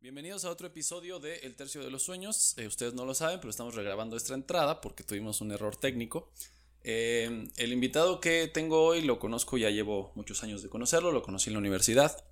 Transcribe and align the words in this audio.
Bienvenidos 0.00 0.44
a 0.44 0.50
otro 0.50 0.68
episodio 0.68 1.18
de 1.18 1.38
El 1.38 1.56
Tercio 1.56 1.82
de 1.82 1.90
los 1.90 2.04
Sueños. 2.04 2.54
Eh, 2.56 2.68
ustedes 2.68 2.94
no 2.94 3.04
lo 3.04 3.14
saben, 3.14 3.40
pero 3.40 3.50
estamos 3.50 3.74
regrabando 3.74 4.16
esta 4.16 4.32
entrada 4.32 4.80
porque 4.80 5.02
tuvimos 5.02 5.40
un 5.40 5.50
error 5.50 5.74
técnico. 5.74 6.30
Eh, 6.84 7.48
el 7.56 7.72
invitado 7.72 8.20
que 8.20 8.46
tengo 8.46 8.84
hoy 8.84 9.02
lo 9.02 9.18
conozco, 9.18 9.58
ya 9.58 9.70
llevo 9.70 10.12
muchos 10.14 10.44
años 10.44 10.62
de 10.62 10.68
conocerlo, 10.68 11.10
lo 11.10 11.24
conocí 11.24 11.50
en 11.50 11.54
la 11.54 11.58
universidad. 11.58 12.24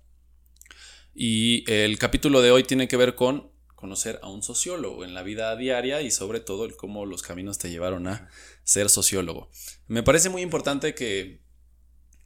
Y 1.13 1.69
el 1.69 1.99
capítulo 1.99 2.41
de 2.41 2.51
hoy 2.51 2.63
tiene 2.63 2.87
que 2.87 2.95
ver 2.95 3.15
con 3.15 3.51
conocer 3.75 4.17
a 4.23 4.29
un 4.29 4.43
sociólogo 4.43 5.03
en 5.03 5.13
la 5.13 5.21
vida 5.21 5.53
diaria 5.57 6.01
y 6.01 6.09
sobre 6.09 6.39
todo 6.39 6.73
cómo 6.77 7.05
los 7.05 7.21
caminos 7.21 7.57
te 7.57 7.69
llevaron 7.69 8.07
a 8.07 8.29
ser 8.63 8.89
sociólogo. 8.89 9.49
Me 9.87 10.03
parece 10.03 10.29
muy 10.29 10.41
importante 10.41 10.95
que 10.95 11.41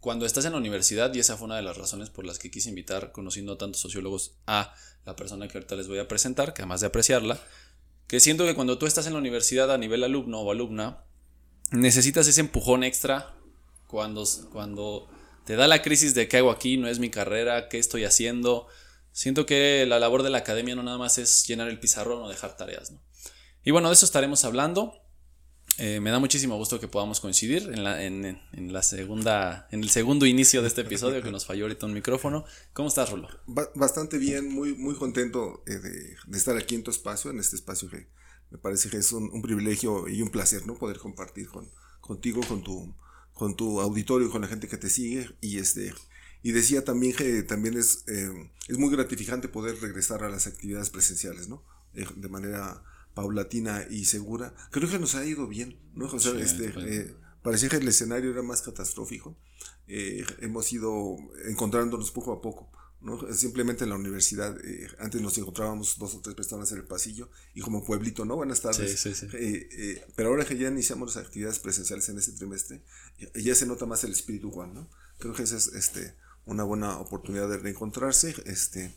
cuando 0.02 0.26
estás 0.26 0.46
en 0.46 0.52
la 0.52 0.58
universidad, 0.58 1.14
y 1.14 1.20
esa 1.20 1.38
fue 1.38 1.46
una 1.46 1.56
de 1.56 1.62
las 1.62 1.78
razones 1.78 2.10
por 2.10 2.26
las 2.26 2.40
que 2.40 2.52
quise 2.52 2.70
invitar, 2.70 3.12
conociendo 3.12 3.54
a 3.54 3.58
tantos 3.58 3.82
sociólogos, 3.82 4.34
a 4.48 4.74
la 5.06 5.16
persona 5.16 5.48
que 5.48 5.58
ahorita 5.58 5.76
les 5.76 5.88
voy 5.88 6.00
a 6.00 6.08
presentar, 6.08 6.54
que 6.54 6.64
además 6.64 6.82
de 6.82 6.88
apreciarla, 6.88 7.40
que 8.08 8.20
siento 8.20 8.46
que 8.46 8.56
cuando 8.56 8.80
tú 8.80 8.88
estás 8.88 9.06
en 9.06 9.14
la 9.14 9.20
universidad 9.20 9.72
a 9.72 9.78
nivel 9.78 10.04
alumno 10.04 10.42
o 10.42 10.52
alumna, 10.52 11.06
necesitas 11.72 12.28
ese 12.28 12.42
empujón 12.42 12.84
extra 12.84 13.36
cuando, 13.88 14.26
cuando 14.52 15.08
te 15.46 15.56
da 15.56 15.68
la 15.68 15.84
crisis 15.84 16.16
de 16.16 16.28
qué 16.28 16.38
hago 16.38 16.50
aquí, 16.50 16.78
no 16.78 16.88
es 16.88 16.98
mi 17.00 17.10
carrera, 17.10 17.70
qué 17.70 17.78
estoy 17.78 18.04
haciendo. 18.04 18.68
Siento 19.12 19.46
que 19.46 19.86
la 19.88 20.00
labor 20.00 20.24
de 20.24 20.32
la 20.32 20.40
academia 20.40 20.76
no 20.76 20.84
nada 20.84 20.98
más 20.98 21.20
es 21.20 21.46
llenar 21.46 21.70
el 21.70 21.80
pizarrón 21.80 22.24
o 22.24 22.30
dejar 22.30 22.58
tareas, 22.58 22.92
¿no? 22.92 23.02
Y 23.64 23.72
bueno, 23.72 23.90
de 23.90 23.94
eso 23.94 24.06
estaremos 24.06 24.46
hablando. 24.46 25.01
Eh, 25.84 26.00
me 26.00 26.12
da 26.12 26.20
muchísimo 26.20 26.58
gusto 26.58 26.80
que 26.80 26.88
podamos 26.88 27.20
coincidir 27.20 27.64
en 27.74 27.84
la, 27.84 28.04
en, 28.04 28.38
la 28.72 28.84
segunda, 28.84 29.68
en 29.72 29.82
el 29.82 29.90
segundo 29.90 30.28
inicio 30.28 30.62
de 30.62 30.68
este 30.68 30.82
episodio 30.82 31.24
que 31.24 31.32
nos 31.32 31.48
falló 31.48 31.64
ahorita 31.66 31.88
un 31.88 31.94
micrófono. 31.94 32.46
¿Cómo 32.72 32.90
estás, 32.90 33.10
Rulo? 33.10 33.28
bastante 33.48 34.20
bien, 34.20 34.48
muy, 34.48 34.76
muy 34.76 34.94
contento 34.94 35.64
eh, 35.66 35.80
de, 35.80 36.38
estar 36.38 36.56
aquí 36.56 36.76
en 36.76 36.84
tu 36.84 36.92
espacio, 36.92 37.32
en 37.32 37.40
este 37.40 37.56
espacio 37.56 37.90
que 37.90 38.06
me 38.52 38.60
parece 38.60 38.92
que 38.92 38.98
es 38.98 39.12
un, 39.12 39.42
privilegio 39.42 40.08
y 40.08 40.22
un 40.22 40.30
placer, 40.30 40.68
¿no? 40.68 40.76
Poder 40.76 41.00
compartir 41.00 41.48
con, 41.48 41.68
contigo, 42.00 42.42
con 42.48 42.62
tu, 42.62 42.94
con 43.34 43.56
tu 43.56 43.82
auditorio, 43.82 44.30
con 44.30 44.44
la 44.44 44.48
gente 44.48 44.68
que 44.68 44.78
te 44.78 44.88
sigue 44.88 45.32
y 45.42 45.58
este 45.58 45.96
y 46.44 46.52
decía 46.52 46.84
también 46.84 47.16
que 47.16 47.42
también 47.42 47.76
es, 47.76 48.04
eh, 48.08 48.52
es 48.68 48.78
muy 48.78 48.92
gratificante 48.92 49.48
poder 49.48 49.82
regresar 49.82 50.24
a 50.24 50.30
las 50.30 50.46
actividades 50.46 50.92
presenciales, 50.92 51.50
¿no? 51.50 51.64
de 51.94 52.30
manera 52.30 52.84
paulatina 53.14 53.86
y 53.90 54.06
segura, 54.06 54.54
creo 54.72 54.90
que 54.90 55.00
nos 55.00 55.16
ha 55.16 55.26
ido 55.26 55.48
bien, 55.48 55.80
¿no? 55.94 56.06
O 56.06 56.20
sea, 56.20 56.34
este, 56.40 56.74
eh, 56.78 57.16
parecía 57.44 57.70
que 57.70 57.78
el 57.78 57.88
escenario 57.88 58.32
era 58.32 58.42
más 58.42 58.62
catastrófico. 58.62 59.38
Eh, 59.88 60.26
hemos 60.40 60.72
ido 60.72 61.18
encontrándonos 61.46 62.12
poco 62.12 62.34
a 62.34 62.42
poco. 62.42 62.72
¿no? 63.02 63.20
Simplemente 63.34 63.84
en 63.84 63.90
la 63.90 63.96
universidad, 63.96 64.56
eh, 64.64 64.88
antes 65.00 65.20
nos 65.22 65.36
encontrábamos 65.36 65.98
dos 65.98 66.14
o 66.14 66.22
tres 66.22 66.36
personas 66.36 66.72
en 66.72 66.78
el 66.78 66.84
pasillo 66.84 67.32
y 67.56 67.62
como 67.62 67.84
pueblito, 67.84 68.26
¿no? 68.26 68.36
Buenas 68.36 68.62
tardes. 68.62 69.08
pero 70.16 70.30
ahora 70.30 70.46
que 70.46 70.56
ya 70.56 70.70
iniciamos 70.70 71.16
las 71.16 71.26
actividades 71.26 71.58
presenciales 71.58 72.08
en 72.10 72.20
este 72.20 72.34
trimestre, 72.34 72.84
ya 73.34 73.56
se 73.56 73.66
nota 73.66 73.88
más 73.88 74.04
el 74.04 74.12
espíritu 74.12 74.52
Juan, 74.52 74.76
¿no? 74.76 74.88
Creo 75.18 75.34
que 75.34 75.42
esa 75.42 75.58
es 75.58 75.68
este, 75.70 76.14
una 76.46 76.64
buena 76.64 77.00
oportunidad 77.00 77.50
de 77.50 77.58
reencontrarse. 77.58 78.36
Este, 78.46 78.96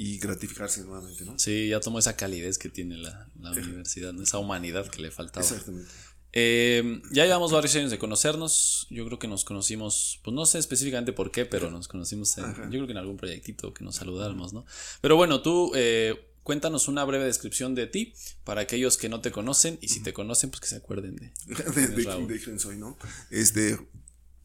y 0.00 0.18
gratificarse 0.18 0.84
nuevamente, 0.84 1.24
¿no? 1.24 1.36
Sí, 1.40 1.70
ya 1.70 1.80
tomó 1.80 1.98
esa 1.98 2.14
calidez 2.14 2.56
que 2.56 2.68
tiene 2.68 2.96
la, 2.98 3.28
universidad, 3.40 4.14
esa 4.22 4.38
humanidad 4.38 4.88
que 4.88 5.02
le 5.02 5.10
faltaba. 5.10 5.44
Exactamente. 5.44 5.90
Eh, 6.32 7.02
ya 7.10 7.24
llevamos 7.24 7.50
varios 7.50 7.74
años 7.74 7.90
de 7.90 7.98
conocernos. 7.98 8.86
Yo 8.90 9.04
creo 9.06 9.18
que 9.18 9.26
nos 9.26 9.44
conocimos, 9.44 10.20
pues 10.22 10.32
no 10.32 10.46
sé 10.46 10.60
específicamente 10.60 11.12
por 11.12 11.32
qué, 11.32 11.46
pero 11.46 11.72
nos 11.72 11.88
conocimos 11.88 12.38
en, 12.38 12.44
yo 12.44 12.68
creo 12.68 12.86
que 12.86 12.92
en 12.92 12.98
algún 12.98 13.16
proyectito 13.16 13.74
que 13.74 13.82
nos 13.82 13.96
saludamos, 13.96 14.52
¿no? 14.52 14.64
Pero 15.00 15.16
bueno, 15.16 15.42
tú 15.42 15.72
eh, 15.74 16.14
cuéntanos 16.44 16.86
una 16.86 17.02
breve 17.04 17.24
descripción 17.24 17.74
de 17.74 17.88
ti 17.88 18.14
para 18.44 18.60
aquellos 18.60 18.98
que 18.98 19.08
no 19.08 19.20
te 19.20 19.32
conocen 19.32 19.80
y 19.80 19.88
si 19.88 20.00
te 20.00 20.12
conocen, 20.12 20.50
pues 20.50 20.60
que 20.60 20.68
se 20.68 20.76
acuerden 20.76 21.16
de, 21.16 21.32
de, 22.28 22.40
quién 22.40 22.60
soy, 22.60 22.76
¿no? 22.76 22.96
Este, 23.30 23.76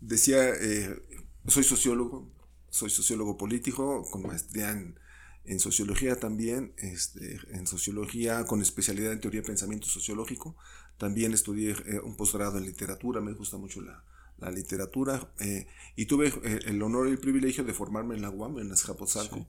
decía, 0.02 0.50
eh, 0.50 1.00
soy 1.48 1.64
sociólogo, 1.64 2.28
soy 2.72 2.90
sociólogo 2.90 3.38
político 3.38 4.04
con 4.10 4.24
maestría 4.24 4.72
en 4.72 5.03
en 5.46 5.60
sociología 5.60 6.16
también, 6.16 6.74
este, 6.78 7.40
en 7.52 7.68
sociología 7.68 8.46
con 8.46 8.62
especialidad 8.62 9.12
en 9.12 9.20
teoría 9.20 9.42
de 9.42 9.48
pensamiento 9.48 9.88
sociológico. 9.88 10.56
También 10.98 11.34
estudié 11.34 11.72
eh, 11.86 12.00
un 12.04 12.16
posgrado 12.16 12.58
en 12.58 12.66
literatura, 12.66 13.20
me 13.20 13.34
gusta 13.34 13.58
mucho 13.58 13.82
la, 13.82 14.04
la 14.40 14.52
literatura. 14.52 15.34
Eh, 15.40 15.68
y 15.96 16.06
tuve 16.06 16.28
eh, 16.44 16.60
el 16.66 16.82
honor 16.82 17.08
y 17.08 17.12
el 17.12 17.20
privilegio 17.20 17.64
de 17.64 17.74
formarme 17.74 18.16
en 18.16 18.22
la 18.22 18.30
UAM, 18.30 18.60
en 18.60 18.72
Azcapotzalco. 18.72 19.48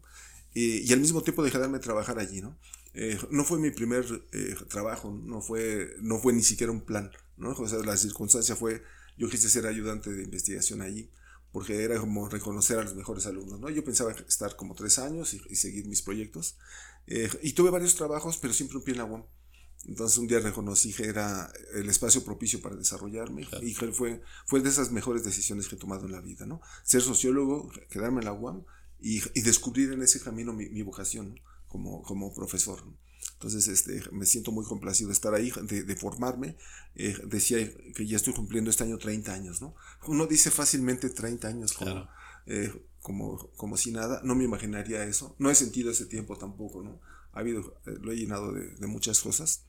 Y, 0.53 0.89
y, 0.89 0.93
al 0.93 1.01
mismo 1.01 1.23
tiempo 1.23 1.43
de 1.43 1.51
quedarme 1.51 1.79
trabajar 1.79 2.19
allí, 2.19 2.41
¿no? 2.41 2.57
no 3.31 3.43
fue 3.43 3.59
mi 3.59 3.73
primer 3.73 4.07
trabajo, 4.69 5.11
no 5.11 5.43
fue, 5.43 5.97
no 6.01 6.21
fue 6.21 6.33
ni 6.33 6.45
siquiera 6.45 6.71
un 6.71 6.83
plan, 6.83 7.11
¿no? 7.37 7.51
O 7.51 7.67
sea, 7.67 7.81
la 7.81 7.97
circunstancia 7.97 8.55
fue, 8.55 8.85
yo 9.19 9.29
quise 9.29 9.49
ser 9.49 9.67
ayudante 9.67 10.13
de 10.13 10.23
investigación 10.23 10.81
allí 10.81 11.11
porque 11.55 11.85
era 11.85 12.01
como 12.01 12.29
reconocer 12.29 12.81
a 12.81 12.83
los 12.83 12.97
mejores 12.97 13.27
alumnos, 13.27 13.61
¿no? 13.61 13.71
Yo 13.71 13.85
pensaba 13.85 14.11
estar 14.11 14.57
como 14.57 14.75
tres 14.75 14.99
años 14.99 15.35
y, 15.35 15.55
seguir 15.55 15.87
mis 15.87 16.03
proyectos. 16.03 16.57
Eh, 17.07 17.31
y 17.45 17.53
tuve 17.53 17.71
varios 17.71 17.95
trabajos, 17.95 18.39
pero 18.39 18.53
siempre 18.53 18.77
un 18.77 18.83
pie 18.83 18.95
en 18.95 18.99
la 18.99 19.05
UAM. 19.05 19.25
Entonces 19.87 20.19
un 20.19 20.27
día 20.27 20.41
reconocí 20.41 20.93
que 20.93 21.05
era 21.05 21.53
el 21.75 21.89
espacio 21.89 22.25
propicio 22.25 22.61
para 22.61 22.75
desarrollarme 22.75 23.47
y 23.63 23.73
fue, 23.75 24.21
fue 24.47 24.61
de 24.63 24.69
esas 24.69 24.91
mejores 24.91 25.23
decisiones 25.23 25.69
que 25.69 25.77
he 25.77 25.79
tomado 25.79 26.07
en 26.07 26.13
la 26.13 26.21
vida, 26.21 26.45
¿no? 26.45 26.61
Ser 26.83 27.03
sociólogo, 27.03 27.71
quedarme 27.89 28.19
en 28.19 28.25
la 28.25 28.33
UAM 28.33 28.65
y, 28.99 29.23
y 29.39 29.43
descubrir 29.43 29.93
en 29.93 30.03
ese 30.03 30.21
camino 30.21 30.53
mi, 30.53 30.69
mi 30.71 30.83
vocación 30.83 31.39
como, 31.69 32.03
como 32.03 32.35
profesor. 32.35 32.85
¿no? 32.85 32.99
Entonces, 33.45 33.69
este, 33.69 34.11
me 34.11 34.25
siento 34.25 34.53
muy 34.53 34.65
complacido 34.65 35.09
de 35.09 35.13
estar 35.13 35.35
ahí, 35.35 35.53
de, 35.65 35.97
formarme. 35.97 36.57
Eh, 36.95 37.15
decía 37.27 37.59
que 37.95 38.07
ya 38.07 38.17
estoy 38.17 38.33
cumpliendo 38.33 38.71
este 38.71 38.85
año 38.85 38.97
30 38.97 39.35
años, 39.35 39.61
¿no? 39.61 39.75
Uno 40.07 40.27
dice 40.27 40.51
fácilmente 40.51 41.11
30 41.11 41.49
años 41.49 41.75
como, 41.75 42.09
eh, 42.47 42.73
como, 43.01 43.51
como 43.57 43.77
si 43.77 43.93
nada. 43.93 44.23
No 44.25 44.35
me 44.35 44.45
imaginaría 44.45 45.05
eso. 45.05 45.37
No 45.39 45.51
he 45.51 45.55
sentido 45.55 45.91
ese 45.91 46.07
tiempo 46.07 46.39
tampoco, 46.39 46.83
¿no? 46.83 47.03
Ha 47.33 47.41
habido, 47.41 47.77
eh, 47.85 47.99
lo 48.01 48.13
he 48.13 48.17
llenado 48.17 48.51
de, 48.51 48.87
muchas 48.87 49.21
cosas. 49.21 49.67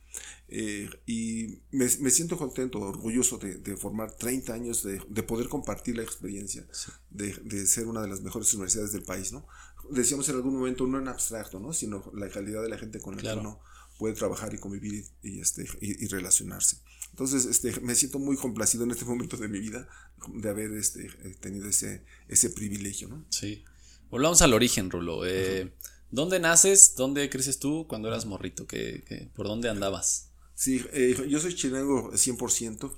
y 0.48 1.60
me, 1.72 1.90
me, 2.00 2.12
siento 2.12 2.38
contento, 2.38 2.80
orgulloso 2.80 3.38
de, 3.40 3.56
de 3.56 3.76
formar 3.76 4.16
30 4.16 4.54
años, 4.54 4.84
de, 4.84 5.02
de 5.10 5.24
poder 5.24 5.50
compartir 5.50 5.98
la 5.98 6.04
experiencia, 6.04 6.66
de, 7.10 7.34
de, 7.44 7.68
ser 7.68 7.88
una 7.88 8.02
de 8.02 8.08
las 8.08 8.22
mejores 8.22 8.54
universidades 8.54 8.94
del 8.94 9.04
país, 9.04 9.34
¿no? 9.34 9.46
Decíamos 9.90 10.28
en 10.30 10.36
algún 10.36 10.58
momento, 10.58 10.88
no 10.88 11.00
en 11.00 11.08
abstracto, 11.08 11.60
¿no? 11.60 11.74
sino 11.74 12.12
la 12.14 12.30
calidad 12.30 12.62
de 12.62 12.70
la 12.70 12.78
gente 12.78 13.00
con 13.00 13.16
la 13.16 13.22
que 13.22 13.40
uno 13.40 13.60
puede 13.98 14.14
trabajar 14.14 14.54
y 14.54 14.58
convivir 14.58 15.06
y, 15.22 15.40
este, 15.40 15.66
y, 15.82 16.08
relacionarse. 16.08 16.82
Entonces, 17.12 17.46
este, 17.46 17.80
me 17.80 17.96
siento 17.96 18.20
muy 18.20 18.36
complacido 18.36 18.84
en 18.84 18.92
este 18.92 19.06
momento 19.06 19.38
de 19.38 19.48
mi 19.48 19.60
vida 19.60 19.88
de 20.28 20.50
haber 20.50 20.72
este, 20.74 21.08
tenido 21.40 21.68
ese, 21.68 22.04
ese 22.28 22.50
privilegio. 22.50 23.08
¿no? 23.08 23.26
Sí. 23.30 23.64
Volvamos 24.10 24.42
al 24.42 24.54
origen, 24.54 24.92
Rulo. 24.92 25.26
Eh, 25.26 25.74
¿Dónde 26.12 26.40
naces? 26.40 26.96
¿Dónde 26.96 27.30
creces 27.30 27.60
tú 27.60 27.88
cuando 27.88 28.10
eras 28.10 28.26
morrito? 28.26 28.68
¿Qué, 28.68 29.30
por 29.36 29.48
dónde 29.48 29.70
andabas? 29.70 30.32
Sí, 30.54 30.84
eh, 30.94 31.26
yo 31.30 31.40
soy 31.40 31.56
chilango 31.56 32.12
100%. 32.12 32.98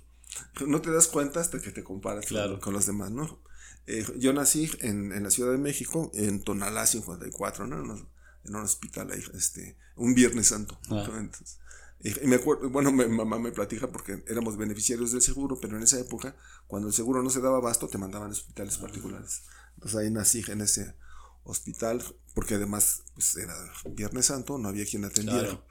No 0.67 0.81
te 0.81 0.91
das 0.91 1.07
cuenta 1.07 1.39
hasta 1.39 1.61
que 1.61 1.71
te 1.71 1.83
comparas 1.83 2.25
con 2.61 2.73
los 2.73 2.85
demás, 2.85 3.11
¿no? 3.11 3.41
Eh, 3.87 4.05
yo 4.17 4.33
nací 4.33 4.69
en, 4.81 5.13
en, 5.13 5.23
la 5.23 5.31
Ciudad 5.31 5.51
de 5.51 5.57
México, 5.57 6.11
en 6.13 6.43
Tonalá 6.43 6.85
54, 6.85 7.67
¿no? 7.67 7.81
En 7.81 8.55
un, 8.55 8.61
hospital 8.61 9.11
ahí, 9.11 9.23
este, 9.33 9.77
un 9.95 10.13
Viernes 10.13 10.47
Santo. 10.47 10.77
Ah. 10.89 11.07
y 12.03 12.27
me 12.27 12.35
acuerdo, 12.35 12.69
bueno, 12.69 12.91
mi 12.91 13.05
mamá 13.05 13.39
me 13.39 13.51
platica 13.51 13.87
porque 13.87 14.23
éramos 14.27 14.57
beneficiarios 14.57 15.13
del 15.13 15.21
seguro, 15.21 15.57
pero 15.61 15.77
en 15.77 15.83
esa 15.83 15.99
época, 15.99 16.35
cuando 16.67 16.89
el 16.89 16.93
seguro 16.93 17.23
no 17.23 17.29
se 17.29 17.39
daba 17.39 17.57
abasto, 17.57 17.87
te 17.87 17.97
mandaban 17.97 18.29
a 18.29 18.33
hospitales 18.33 18.77
particulares. 18.77 19.43
Entonces 19.75 19.97
ahí 19.97 20.11
nací 20.11 20.43
en 20.49 20.61
ese 20.61 20.93
hospital, 21.45 22.03
porque 22.35 22.55
además 22.55 23.03
pues, 23.13 23.37
era 23.37 23.55
Viernes 23.91 24.25
Santo, 24.25 24.57
no 24.57 24.67
había 24.67 24.85
quien 24.85 25.05
atendiera. 25.05 25.63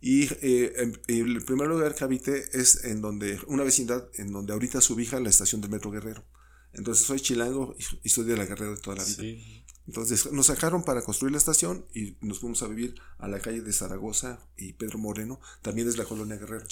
Y 0.00 0.24
eh, 0.40 0.92
el 1.06 1.44
primer 1.44 1.68
lugar 1.68 1.94
que 1.94 2.02
habité 2.02 2.44
es 2.52 2.84
en 2.84 3.00
donde, 3.00 3.38
una 3.46 3.62
vecindad 3.62 4.08
en 4.14 4.32
donde 4.32 4.54
ahorita 4.54 4.80
se 4.80 4.92
ubica 4.92 5.20
la 5.20 5.28
estación 5.28 5.60
del 5.60 5.70
Metro 5.70 5.92
Guerrero. 5.92 6.24
Entonces 6.72 7.06
soy 7.06 7.20
chilango 7.20 7.74
y 8.02 8.22
de 8.22 8.36
la 8.36 8.46
guerrera 8.46 8.72
de 8.72 8.80
toda 8.80 8.96
la 8.96 9.04
vida. 9.04 9.42
Entonces 9.86 10.30
nos 10.32 10.46
sacaron 10.46 10.84
para 10.84 11.02
construir 11.02 11.32
la 11.32 11.38
estación 11.38 11.84
y 11.94 12.16
nos 12.20 12.38
fuimos 12.38 12.62
a 12.62 12.68
vivir 12.68 12.94
a 13.18 13.28
la 13.28 13.40
calle 13.40 13.60
de 13.60 13.72
Zaragoza 13.72 14.46
y 14.56 14.74
Pedro 14.74 14.98
Moreno, 14.98 15.40
también 15.62 15.88
es 15.88 15.96
la 15.96 16.04
colonia 16.04 16.36
Guerrero. 16.36 16.66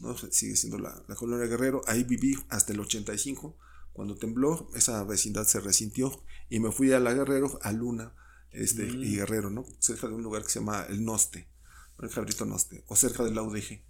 ¿no? 0.00 0.16
Sigue 0.16 0.56
siendo 0.56 0.78
la, 0.78 1.02
la, 1.06 1.14
colonia 1.14 1.46
Guerrero. 1.46 1.82
Ahí 1.86 2.04
viví 2.04 2.36
hasta 2.48 2.72
el 2.72 2.80
85. 2.80 3.56
Cuando 3.92 4.16
tembló, 4.16 4.70
esa 4.74 5.04
vecindad 5.04 5.44
se 5.44 5.60
resintió 5.60 6.22
y 6.48 6.60
me 6.60 6.72
fui 6.72 6.92
a 6.92 7.00
la 7.00 7.12
Guerrero, 7.12 7.58
a 7.62 7.72
Luna 7.72 8.14
este, 8.52 8.86
y 8.86 8.96
mm. 8.96 9.16
Guerrero, 9.16 9.50
¿no? 9.50 9.66
cerca 9.78 10.08
de 10.08 10.14
un 10.14 10.22
lugar 10.22 10.42
que 10.42 10.48
se 10.48 10.60
llama 10.60 10.86
El 10.88 11.04
Noste, 11.04 11.48
el 12.00 12.10
Cabrito 12.10 12.44
Noste, 12.44 12.84
o 12.88 12.96
cerca 12.96 13.22
del 13.22 13.34
la 13.34 13.42
UDG. 13.42 13.82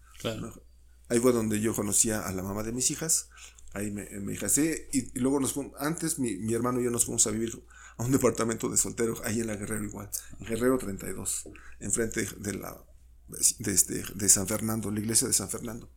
Ahí 1.08 1.18
fue 1.18 1.32
donde 1.32 1.60
yo 1.60 1.74
conocía 1.74 2.20
a 2.20 2.32
la 2.32 2.42
mamá 2.42 2.62
de 2.62 2.72
mis 2.72 2.90
hijas 2.90 3.28
Ahí 3.74 3.90
me, 3.90 4.04
me 4.20 4.36
casé 4.36 4.88
y, 4.92 5.18
luego 5.18 5.40
nos 5.40 5.54
fuimos, 5.54 5.72
antes 5.78 6.18
mi, 6.18 6.36
mi, 6.36 6.52
hermano 6.52 6.80
y 6.80 6.84
yo 6.84 6.90
nos 6.90 7.06
fuimos 7.06 7.26
a 7.26 7.30
vivir 7.30 7.62
a 7.96 8.04
un 8.04 8.12
departamento 8.12 8.68
de 8.68 8.76
solteros, 8.76 9.22
ahí 9.24 9.40
en 9.40 9.46
la 9.46 9.56
Guerrero 9.56 9.84
igual, 9.84 10.10
en 10.40 10.46
Guerrero 10.46 10.78
32, 10.78 11.48
enfrente 11.80 12.26
de 12.38 12.54
la 12.54 12.84
de, 13.28 13.72
este, 13.72 14.02
de 14.14 14.28
San 14.28 14.46
Fernando, 14.46 14.90
la 14.90 15.00
iglesia 15.00 15.26
de 15.26 15.32
San 15.32 15.48
Fernando. 15.48 15.88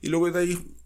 Y 0.00 0.08
luego 0.08 0.30
de 0.30 0.38
ahí 0.38 0.76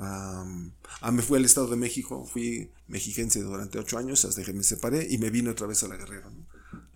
a, 0.00 1.12
me 1.12 1.22
fui 1.22 1.38
al 1.38 1.44
Estado 1.44 1.68
de 1.68 1.76
México, 1.76 2.26
fui 2.26 2.72
mexiquense 2.88 3.40
durante 3.42 3.78
ocho 3.78 3.98
años 3.98 4.24
hasta 4.24 4.42
que 4.42 4.52
me 4.52 4.64
separé 4.64 5.06
y 5.08 5.18
me 5.18 5.30
vine 5.30 5.50
otra 5.50 5.66
vez 5.66 5.84
a 5.84 5.88
la 5.88 5.96
Guerrera, 5.96 6.30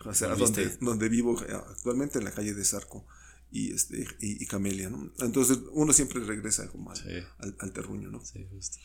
o 0.04 0.14
sea, 0.14 0.34
donde, 0.34 0.76
donde, 0.80 1.08
vivo 1.08 1.38
actualmente 1.38 2.18
en 2.18 2.24
la 2.24 2.32
calle 2.32 2.54
de 2.54 2.64
Zarco 2.64 3.06
y, 3.50 3.72
este, 3.72 4.06
y, 4.20 4.46
Camelia, 4.46 4.90
¿no? 4.90 5.12
Entonces 5.20 5.58
uno 5.72 5.92
siempre 5.92 6.20
regresa 6.20 6.68
como 6.68 6.92
al, 6.92 7.56
al, 7.58 7.72
terruño, 7.72 8.10
¿no? 8.10 8.24
Sí, 8.24 8.46
justo. 8.50 8.78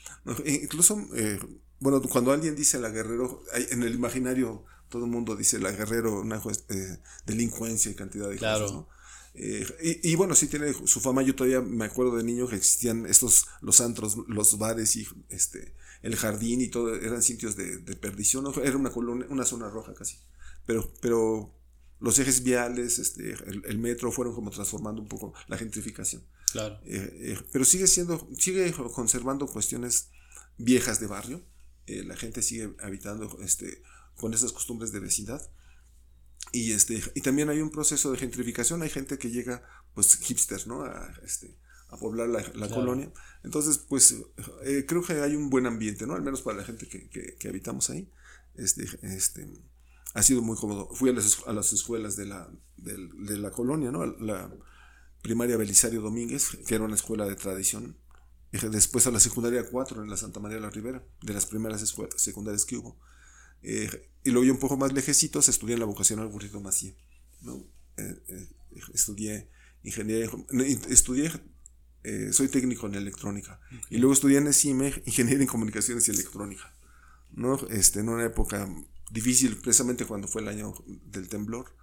E 0.44 0.54
incluso, 0.64 1.00
eh, 1.16 1.40
bueno, 1.80 2.02
cuando 2.02 2.32
alguien 2.32 2.56
dice 2.56 2.80
la 2.80 2.90
Guerrero, 2.90 3.44
en 3.54 3.84
el 3.84 3.94
imaginario 3.94 4.66
todo 4.90 5.06
el 5.06 5.12
mundo 5.12 5.36
dice 5.36 5.60
la 5.60 5.72
Guerrero, 5.72 6.22
una 6.22 6.42
eh, 6.70 7.00
delincuencia 7.26 7.92
y 7.92 7.96
cantidad 7.96 8.30
de 8.30 8.38
cosas, 8.38 8.72
¿no? 8.72 8.90
Eh, 9.38 10.00
y, 10.02 10.16
bueno, 10.16 10.34
sí 10.34 10.48
tiene 10.48 10.74
su 10.74 11.02
fama. 11.02 11.22
Yo 11.22 11.36
todavía 11.36 11.62
me 11.62 11.86
acuerdo 11.86 12.16
de 12.16 12.24
niño 12.24 12.48
que 12.48 12.56
existían 12.56 13.06
estos, 13.06 13.48
los 13.62 13.82
antros, 13.82 14.18
los 14.28 14.58
bares 14.58 14.96
y 14.96 15.06
este, 15.30 15.76
el 16.02 16.16
jardín 16.16 16.62
y 16.62 16.70
todo, 16.70 16.96
eran 16.96 17.22
sitios 17.22 17.58
de, 17.58 17.80
perdición. 17.98 18.46
Era 18.64 18.78
una 18.78 18.92
colonia, 18.92 19.28
una 19.30 19.44
zona 19.44 19.70
roja 19.70 19.94
casi. 19.94 20.18
Pero, 20.66 20.92
pero 21.02 21.54
los 22.00 22.20
ejes 22.20 22.44
viales, 22.44 23.00
este, 23.00 23.36
el, 23.46 23.78
metro 23.78 24.12
fueron 24.12 24.36
como 24.36 24.52
transformando 24.52 25.02
un 25.02 25.08
poco 25.08 25.34
la 25.48 25.58
gentrificación. 25.58 26.24
Claro. 26.52 26.80
Eh, 26.86 27.34
eh, 27.34 27.40
pero 27.52 27.66
sigue 27.66 27.88
siendo, 27.88 28.28
sigue 28.38 28.72
conservando 28.74 29.48
cuestiones 29.48 30.10
viejas 30.58 31.00
de 31.00 31.08
barrio. 31.08 31.46
la 31.88 32.16
gente 32.16 32.42
sigue 32.42 32.76
habitando 32.82 33.38
este, 33.42 33.82
con 34.16 34.34
esas 34.34 34.52
costumbres 34.52 34.92
de 34.92 35.00
vecindad. 35.00 35.42
Y, 36.52 36.72
este, 36.72 37.02
y 37.16 37.22
también 37.22 37.50
hay 37.50 37.60
un 37.60 37.72
proceso 37.72 38.12
de 38.12 38.18
gentrificación, 38.18 38.82
hay 38.82 38.90
gente 38.90 39.18
que 39.18 39.30
llega, 39.30 39.64
pues 39.94 40.16
hipster, 40.18 40.68
¿no? 40.68 40.84
A, 40.84 41.14
este, 41.24 41.58
a 41.90 41.98
poblar 41.98 42.30
la, 42.30 42.70
colonia. 42.70 43.12
Entonces, 43.44 43.78
pues 43.78 44.16
eh, 44.64 44.86
creo 44.88 45.04
que 45.04 45.14
hay 45.14 45.36
un 45.36 45.50
buen 45.50 45.66
ambiente, 45.66 46.06
¿no? 46.06 46.14
Al 46.14 46.22
menos 46.22 46.42
para 46.42 46.58
la 46.58 46.64
gente 46.64 46.88
que, 46.88 47.10
que, 47.10 47.48
habitamos 47.48 47.90
ahí. 47.90 48.10
Este, 48.56 48.88
este, 49.02 49.48
ha 50.16 50.24
sido 50.24 50.42
muy 50.42 50.56
cómodo. 50.56 50.90
Fui 50.94 51.10
a 51.10 51.14
las, 51.14 51.44
a 51.46 51.52
las 51.52 51.74
escuelas 51.74 52.16
de 52.16 52.26
la, 52.26 52.50
de, 52.78 53.38
la 53.38 53.52
colonia, 53.52 53.92
¿no? 53.92 54.06
La 54.06 54.50
primaria 55.22 55.58
Belisario 55.58 56.02
Domínguez, 56.02 56.58
que 56.66 56.76
era 56.76 56.86
una 56.86 56.96
escuela 56.96 57.26
de 57.26 57.36
tradición. 57.36 57.98
Después 58.52 59.06
a 59.08 59.12
la 59.12 59.20
secundaria 59.20 59.66
4 59.70 60.04
en 60.04 60.10
la 60.10 60.16
Santa 60.16 60.40
María 60.40 60.56
de 60.56 60.62
la 60.62 60.70
Ribera, 60.70 61.04
de 61.22 61.34
las 61.34 61.46
primeras 61.46 61.82
escuelas 61.82 62.22
secundarias 62.22 62.64
que 62.64 62.78
hubo. 62.78 62.98
Eh, 63.62 64.10
y 64.24 64.32
luego 64.32 64.46
yo 64.46 64.54
un 64.54 64.60
poco 64.60 64.78
más 64.78 64.94
lejecitos 64.94 65.50
estudié 65.50 65.74
en 65.74 65.82
la 65.82 65.86
vocacional 65.86 66.28
Burrito 66.30 66.62
Macía. 66.62 66.94
¿no? 67.42 67.68
Eh, 67.98 68.24
eh, 68.30 68.50
estudié 68.94 69.50
ingeniería, 69.84 70.30
estudié, 70.88 71.30
soy 72.32 72.48
técnico 72.48 72.88
en 72.88 72.96
electrónica. 72.96 73.60
Y 73.90 73.98
luego 73.98 74.14
estudié 74.14 74.38
en 74.38 74.48
ESIME, 74.48 75.04
ingeniería 75.06 75.42
en 75.42 75.48
comunicaciones 75.48 76.08
y 76.08 76.12
electrónica. 76.12 76.74
¿no? 77.34 77.60
Este, 77.68 78.00
en 78.00 78.08
una 78.08 78.24
época 78.24 78.70
difícil, 79.16 79.58
precisamente 79.58 80.06
cuando 80.06 80.28
fue 80.28 80.42
el 80.42 80.50
año 80.50 80.74
del 81.12 81.28
temblor. 81.28 81.74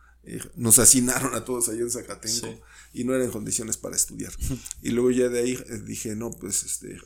nos 0.54 0.78
hacinaron 0.78 1.34
a 1.34 1.44
todos 1.44 1.68
allá 1.68 1.80
en 1.80 1.90
Zacatenco 1.90 2.60
y 2.92 3.02
no 3.02 3.14
eran 3.14 3.30
condiciones 3.30 3.76
para 3.76 3.96
estudiar. 3.96 4.32
y 4.82 4.90
luego 4.90 5.10
ya 5.10 5.28
de 5.28 5.40
ahí 5.40 5.58
dije, 5.84 6.14
no, 6.14 6.30
pues 6.30 6.62
este, 6.62 6.98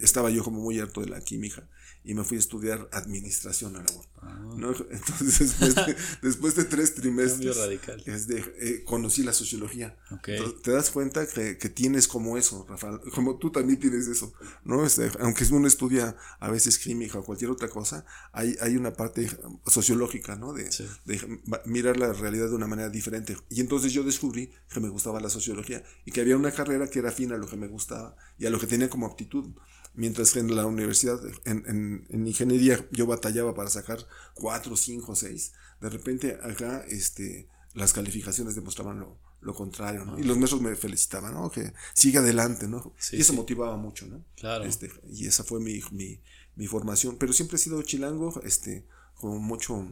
estaba 0.00 0.30
yo 0.30 0.44
como 0.44 0.60
muy 0.60 0.78
harto 0.78 1.00
de 1.00 1.08
la 1.08 1.20
química 1.20 1.68
y 2.04 2.12
me 2.12 2.22
fui 2.22 2.36
a 2.36 2.40
estudiar 2.40 2.88
administración 2.92 3.76
a 3.76 3.78
la 3.80 3.86
ah. 4.20 4.40
Entonces, 4.90 5.56
después 6.20 6.54
de, 6.54 6.64
tres 6.74 6.94
trimestres, 6.94 7.56
eh, 8.06 8.82
conocí 8.84 9.22
la 9.22 9.32
sociología. 9.32 9.96
te 10.22 10.70
das 10.70 10.90
cuenta 10.90 11.26
que, 11.26 11.54
tienes 11.70 12.06
como 12.06 12.36
eso, 12.36 12.66
Rafael, 12.68 13.00
como 13.14 13.38
tú 13.38 13.50
también 13.50 13.80
tienes 13.80 14.06
eso, 14.06 14.34
¿no? 14.64 14.84
Este, 14.84 15.10
aunque 15.20 15.44
uno 15.50 15.66
estudia 15.66 16.16
a 16.40 16.50
veces 16.50 16.78
química 16.78 17.18
o 17.18 17.24
cualquier 17.24 17.50
otra 17.50 17.68
cosa, 17.68 18.04
hay, 18.32 18.56
hay 18.60 18.76
una 18.76 18.92
parte 18.92 19.30
sociológica, 19.66 20.36
¿no? 20.36 20.52
De, 20.52 20.70
de 21.04 21.40
mirar 21.64 21.96
la 21.96 22.12
realidad 22.12 22.48
de 22.48 22.54
una 22.54 22.66
manera 22.66 22.90
diferente. 22.90 23.36
Y 23.48 23.60
entonces 23.60 23.92
yo 23.92 24.04
descubrí 24.04 24.52
que 24.68 24.80
me 24.80 24.88
gustaba 24.88 25.20
la 25.20 25.30
sociología 25.30 25.82
y 26.04 26.12
que 26.12 26.20
había 26.20 26.36
una 26.36 26.52
carrera 26.52 26.88
que 26.88 26.98
era 26.98 27.08
afín 27.08 27.32
a 27.32 27.38
lo 27.38 27.48
que 27.48 27.56
me 27.56 27.66
gustaba 27.66 28.16
y 28.38 28.46
a 28.46 28.50
lo 28.50 28.58
que 28.60 28.66
tenía 28.66 28.90
como 28.90 29.06
aptitud 29.06 29.54
mientras 29.94 30.32
que 30.32 30.40
en 30.40 30.54
la 30.54 30.66
universidad, 30.66 31.20
en, 31.44 32.06
en, 32.08 32.26
ingeniería, 32.26 32.86
yo 32.90 33.06
batallaba 33.06 33.54
para 33.54 33.70
sacar 33.70 34.06
cuatro, 34.34 34.76
cinco, 34.76 35.14
seis. 35.14 35.52
De 35.80 35.88
repente 35.88 36.38
acá, 36.42 36.84
este, 36.88 37.48
las 37.74 37.92
calificaciones 37.92 38.54
demostraban 38.54 39.00
lo, 39.00 39.18
lo 39.40 39.54
contrario, 39.54 40.04
¿no? 40.04 40.18
Y 40.18 40.24
los 40.24 40.36
maestros 40.36 40.60
me 40.60 40.74
felicitaban, 40.74 41.34
¿no? 41.34 41.50
Que 41.50 41.72
sigue 41.94 42.18
adelante, 42.18 42.66
¿no? 42.66 42.94
y 43.12 43.20
eso 43.20 43.32
motivaba 43.32 43.76
mucho, 43.76 44.06
¿no? 44.06 44.24
Claro. 44.36 44.64
Este, 44.64 44.90
y 45.10 45.26
esa 45.26 45.44
fue 45.44 45.60
mi, 45.60 45.80
mi, 45.92 46.20
mi, 46.56 46.66
formación. 46.66 47.16
Pero 47.18 47.32
siempre 47.32 47.56
he 47.56 47.60
sido 47.60 47.82
chilango, 47.82 48.40
este, 48.42 48.86
como 49.14 49.38
mucho, 49.38 49.86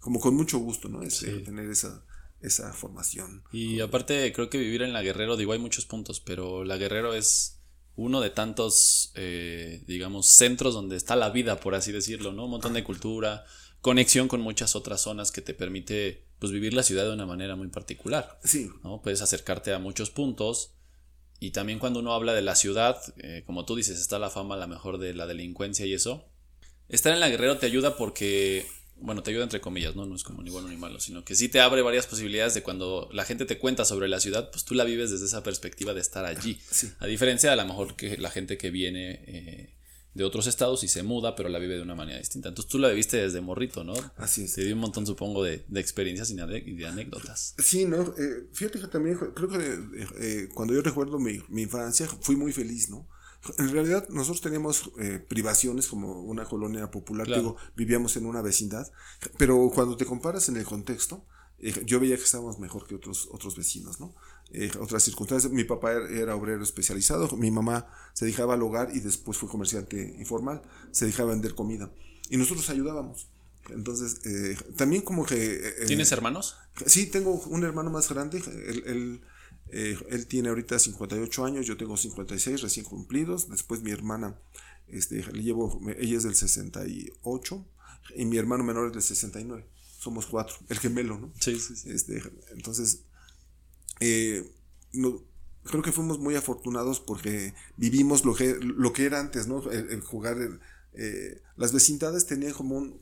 como 0.00 0.20
con 0.20 0.34
mucho 0.34 0.58
gusto, 0.58 0.88
¿no? 0.88 1.02
Este, 1.02 1.38
tener 1.40 1.70
esa, 1.70 2.04
esa 2.40 2.72
formación. 2.72 3.42
Y 3.50 3.80
aparte, 3.80 4.32
creo 4.32 4.50
que 4.50 4.58
vivir 4.58 4.82
en 4.82 4.92
la 4.92 5.02
Guerrero, 5.02 5.36
digo, 5.36 5.52
hay 5.52 5.58
muchos 5.58 5.86
puntos, 5.86 6.20
pero 6.20 6.64
la 6.64 6.76
Guerrero 6.76 7.14
es 7.14 7.57
uno 7.98 8.20
de 8.20 8.30
tantos, 8.30 9.10
eh, 9.16 9.82
digamos, 9.88 10.28
centros 10.28 10.72
donde 10.72 10.94
está 10.94 11.16
la 11.16 11.30
vida, 11.30 11.58
por 11.58 11.74
así 11.74 11.90
decirlo, 11.90 12.32
¿no? 12.32 12.44
Un 12.44 12.52
montón 12.52 12.72
de 12.74 12.84
cultura, 12.84 13.44
conexión 13.80 14.28
con 14.28 14.40
muchas 14.40 14.76
otras 14.76 15.00
zonas 15.00 15.32
que 15.32 15.40
te 15.40 15.52
permite, 15.52 16.24
pues, 16.38 16.52
vivir 16.52 16.74
la 16.74 16.84
ciudad 16.84 17.04
de 17.04 17.12
una 17.12 17.26
manera 17.26 17.56
muy 17.56 17.66
particular. 17.66 18.38
Sí. 18.44 18.70
¿no? 18.84 19.02
Puedes 19.02 19.20
acercarte 19.20 19.72
a 19.72 19.80
muchos 19.80 20.10
puntos. 20.10 20.76
Y 21.40 21.50
también 21.50 21.80
cuando 21.80 21.98
uno 21.98 22.12
habla 22.12 22.34
de 22.34 22.42
la 22.42 22.54
ciudad, 22.54 23.00
eh, 23.16 23.42
como 23.44 23.64
tú 23.64 23.74
dices, 23.74 23.98
está 23.98 24.20
la 24.20 24.30
fama 24.30 24.54
a 24.54 24.58
la 24.58 24.68
mejor 24.68 24.98
de 24.98 25.12
la 25.12 25.26
delincuencia 25.26 25.84
y 25.84 25.92
eso. 25.92 26.24
Estar 26.88 27.12
en 27.12 27.18
la 27.18 27.28
Guerrero 27.28 27.58
te 27.58 27.66
ayuda 27.66 27.96
porque 27.96 28.64
bueno, 29.00 29.22
te 29.22 29.30
ayuda 29.30 29.44
entre 29.44 29.60
comillas, 29.60 29.94
¿no? 29.96 30.06
No 30.06 30.14
es 30.14 30.22
como 30.22 30.42
ni 30.42 30.50
bueno 30.50 30.68
ni 30.68 30.76
malo, 30.76 31.00
sino 31.00 31.24
que 31.24 31.34
sí 31.34 31.48
te 31.48 31.60
abre 31.60 31.82
varias 31.82 32.06
posibilidades 32.06 32.54
de 32.54 32.62
cuando 32.62 33.08
la 33.12 33.24
gente 33.24 33.44
te 33.44 33.58
cuenta 33.58 33.84
sobre 33.84 34.08
la 34.08 34.20
ciudad, 34.20 34.50
pues 34.50 34.64
tú 34.64 34.74
la 34.74 34.84
vives 34.84 35.10
desde 35.10 35.26
esa 35.26 35.42
perspectiva 35.42 35.94
de 35.94 36.00
estar 36.00 36.24
allí. 36.24 36.60
A 37.00 37.06
diferencia 37.06 37.50
de 37.50 37.54
a 37.54 37.62
lo 37.62 37.68
mejor 37.68 37.96
que 37.96 38.16
la 38.16 38.30
gente 38.30 38.58
que 38.58 38.70
viene 38.70 39.22
eh, 39.26 39.74
de 40.14 40.24
otros 40.24 40.46
estados 40.46 40.82
y 40.84 40.88
se 40.88 41.02
muda, 41.02 41.36
pero 41.36 41.48
la 41.48 41.58
vive 41.58 41.76
de 41.76 41.82
una 41.82 41.94
manera 41.94 42.18
distinta. 42.18 42.48
Entonces 42.48 42.70
tú 42.70 42.78
la 42.78 42.88
viviste 42.88 43.18
desde 43.18 43.40
morrito, 43.40 43.84
¿no? 43.84 43.94
Así 44.16 44.44
es. 44.44 44.54
Te 44.54 44.64
dio 44.64 44.74
un 44.74 44.80
montón, 44.80 45.06
supongo, 45.06 45.44
de, 45.44 45.64
experiencias 45.74 46.30
y 46.30 46.34
de, 46.34 46.86
anécdotas. 46.86 47.54
Sí, 47.58 47.84
¿no? 47.84 48.02
Eh, 48.18 48.48
fíjate 48.52 48.80
que 48.80 48.88
también, 48.88 49.16
creo 49.16 49.48
que 49.48 49.78
eh, 50.20 50.48
cuando 50.54 50.74
yo 50.74 50.82
recuerdo 50.82 51.18
mi, 51.18 51.40
mi 51.48 51.62
infancia, 51.62 52.08
fui 52.20 52.36
muy 52.36 52.52
feliz, 52.52 52.90
¿no? 52.90 53.08
En 53.58 53.70
realidad 53.70 54.08
nosotros 54.10 54.40
teníamos 54.40 54.90
eh, 54.98 55.18
privaciones 55.26 55.86
como 55.88 56.22
una 56.22 56.44
colonia 56.44 56.90
popular, 56.90 57.26
digo, 57.26 57.56
vivíamos 57.76 58.16
en 58.16 58.26
una 58.26 58.42
vecindad, 58.42 58.90
pero 59.36 59.70
cuando 59.74 59.96
te 59.96 60.04
comparas 60.04 60.48
en 60.48 60.56
el 60.56 60.64
contexto, 60.64 61.24
eh, 61.58 61.82
yo 61.86 62.00
veía 62.00 62.16
que 62.16 62.22
estábamos 62.22 62.58
mejor 62.58 62.86
que 62.86 62.94
otros, 62.94 63.28
otros 63.32 63.56
vecinos, 63.56 64.00
¿no? 64.00 64.14
Eh, 64.52 64.70
otras 64.80 65.02
circunstancias, 65.02 65.52
mi 65.52 65.64
papá 65.64 65.92
era, 65.92 66.34
obrero 66.34 66.62
especializado, 66.62 67.28
mi 67.36 67.50
mamá 67.50 67.86
se 68.12 68.24
dedicaba 68.24 68.54
al 68.54 68.62
hogar 68.62 68.90
y 68.94 69.00
después 69.00 69.38
fue 69.38 69.48
comerciante 69.48 70.16
informal, 70.18 70.62
se 70.90 71.04
dedicaba 71.04 71.30
a 71.30 71.34
vender 71.34 71.54
comida 71.54 71.90
y 72.30 72.36
nosotros 72.36 72.68
ayudábamos. 72.70 73.28
Entonces, 73.70 74.20
también 74.76 75.02
como 75.02 75.26
que... 75.26 75.74
¿Tienes 75.86 76.10
hermanos? 76.12 76.56
Sí, 76.86 77.06
tengo 77.06 77.34
un 77.34 77.64
hermano 77.64 77.90
más 77.90 78.08
grande, 78.08 78.38
él 78.38 79.20
eh, 79.70 79.98
él 80.10 80.26
tiene 80.26 80.48
ahorita 80.48 80.78
58 80.78 81.44
años, 81.44 81.66
yo 81.66 81.76
tengo 81.76 81.96
56 81.96 82.62
recién 82.62 82.86
cumplidos. 82.86 83.48
Después 83.48 83.82
mi 83.82 83.90
hermana, 83.90 84.38
este, 84.86 85.24
le 85.32 85.42
llevo, 85.42 85.80
ella 85.98 86.16
es 86.16 86.22
del 86.22 86.34
68 86.34 87.66
y 88.16 88.24
mi 88.24 88.36
hermano 88.38 88.64
menor 88.64 88.88
es 88.88 88.92
del 88.92 89.02
69. 89.02 89.66
Somos 89.98 90.26
cuatro, 90.26 90.56
el 90.68 90.78
gemelo, 90.78 91.18
¿no? 91.18 91.32
Sí, 91.40 91.58
sí, 91.58 91.76
sí. 91.76 91.90
Este, 91.90 92.22
entonces, 92.52 93.02
eh, 94.00 94.50
no, 94.92 95.22
creo 95.64 95.82
que 95.82 95.92
fuimos 95.92 96.18
muy 96.18 96.36
afortunados 96.36 97.00
porque 97.00 97.54
vivimos 97.76 98.24
lo 98.24 98.34
que, 98.34 98.56
lo 98.60 98.92
que 98.92 99.04
era 99.04 99.20
antes, 99.20 99.46
¿no? 99.46 99.70
El, 99.70 100.00
jugar, 100.00 100.36
eh, 100.94 101.42
las 101.56 101.72
vecindades 101.72 102.26
tenían 102.26 102.52
como 102.52 102.76
un, 102.76 103.00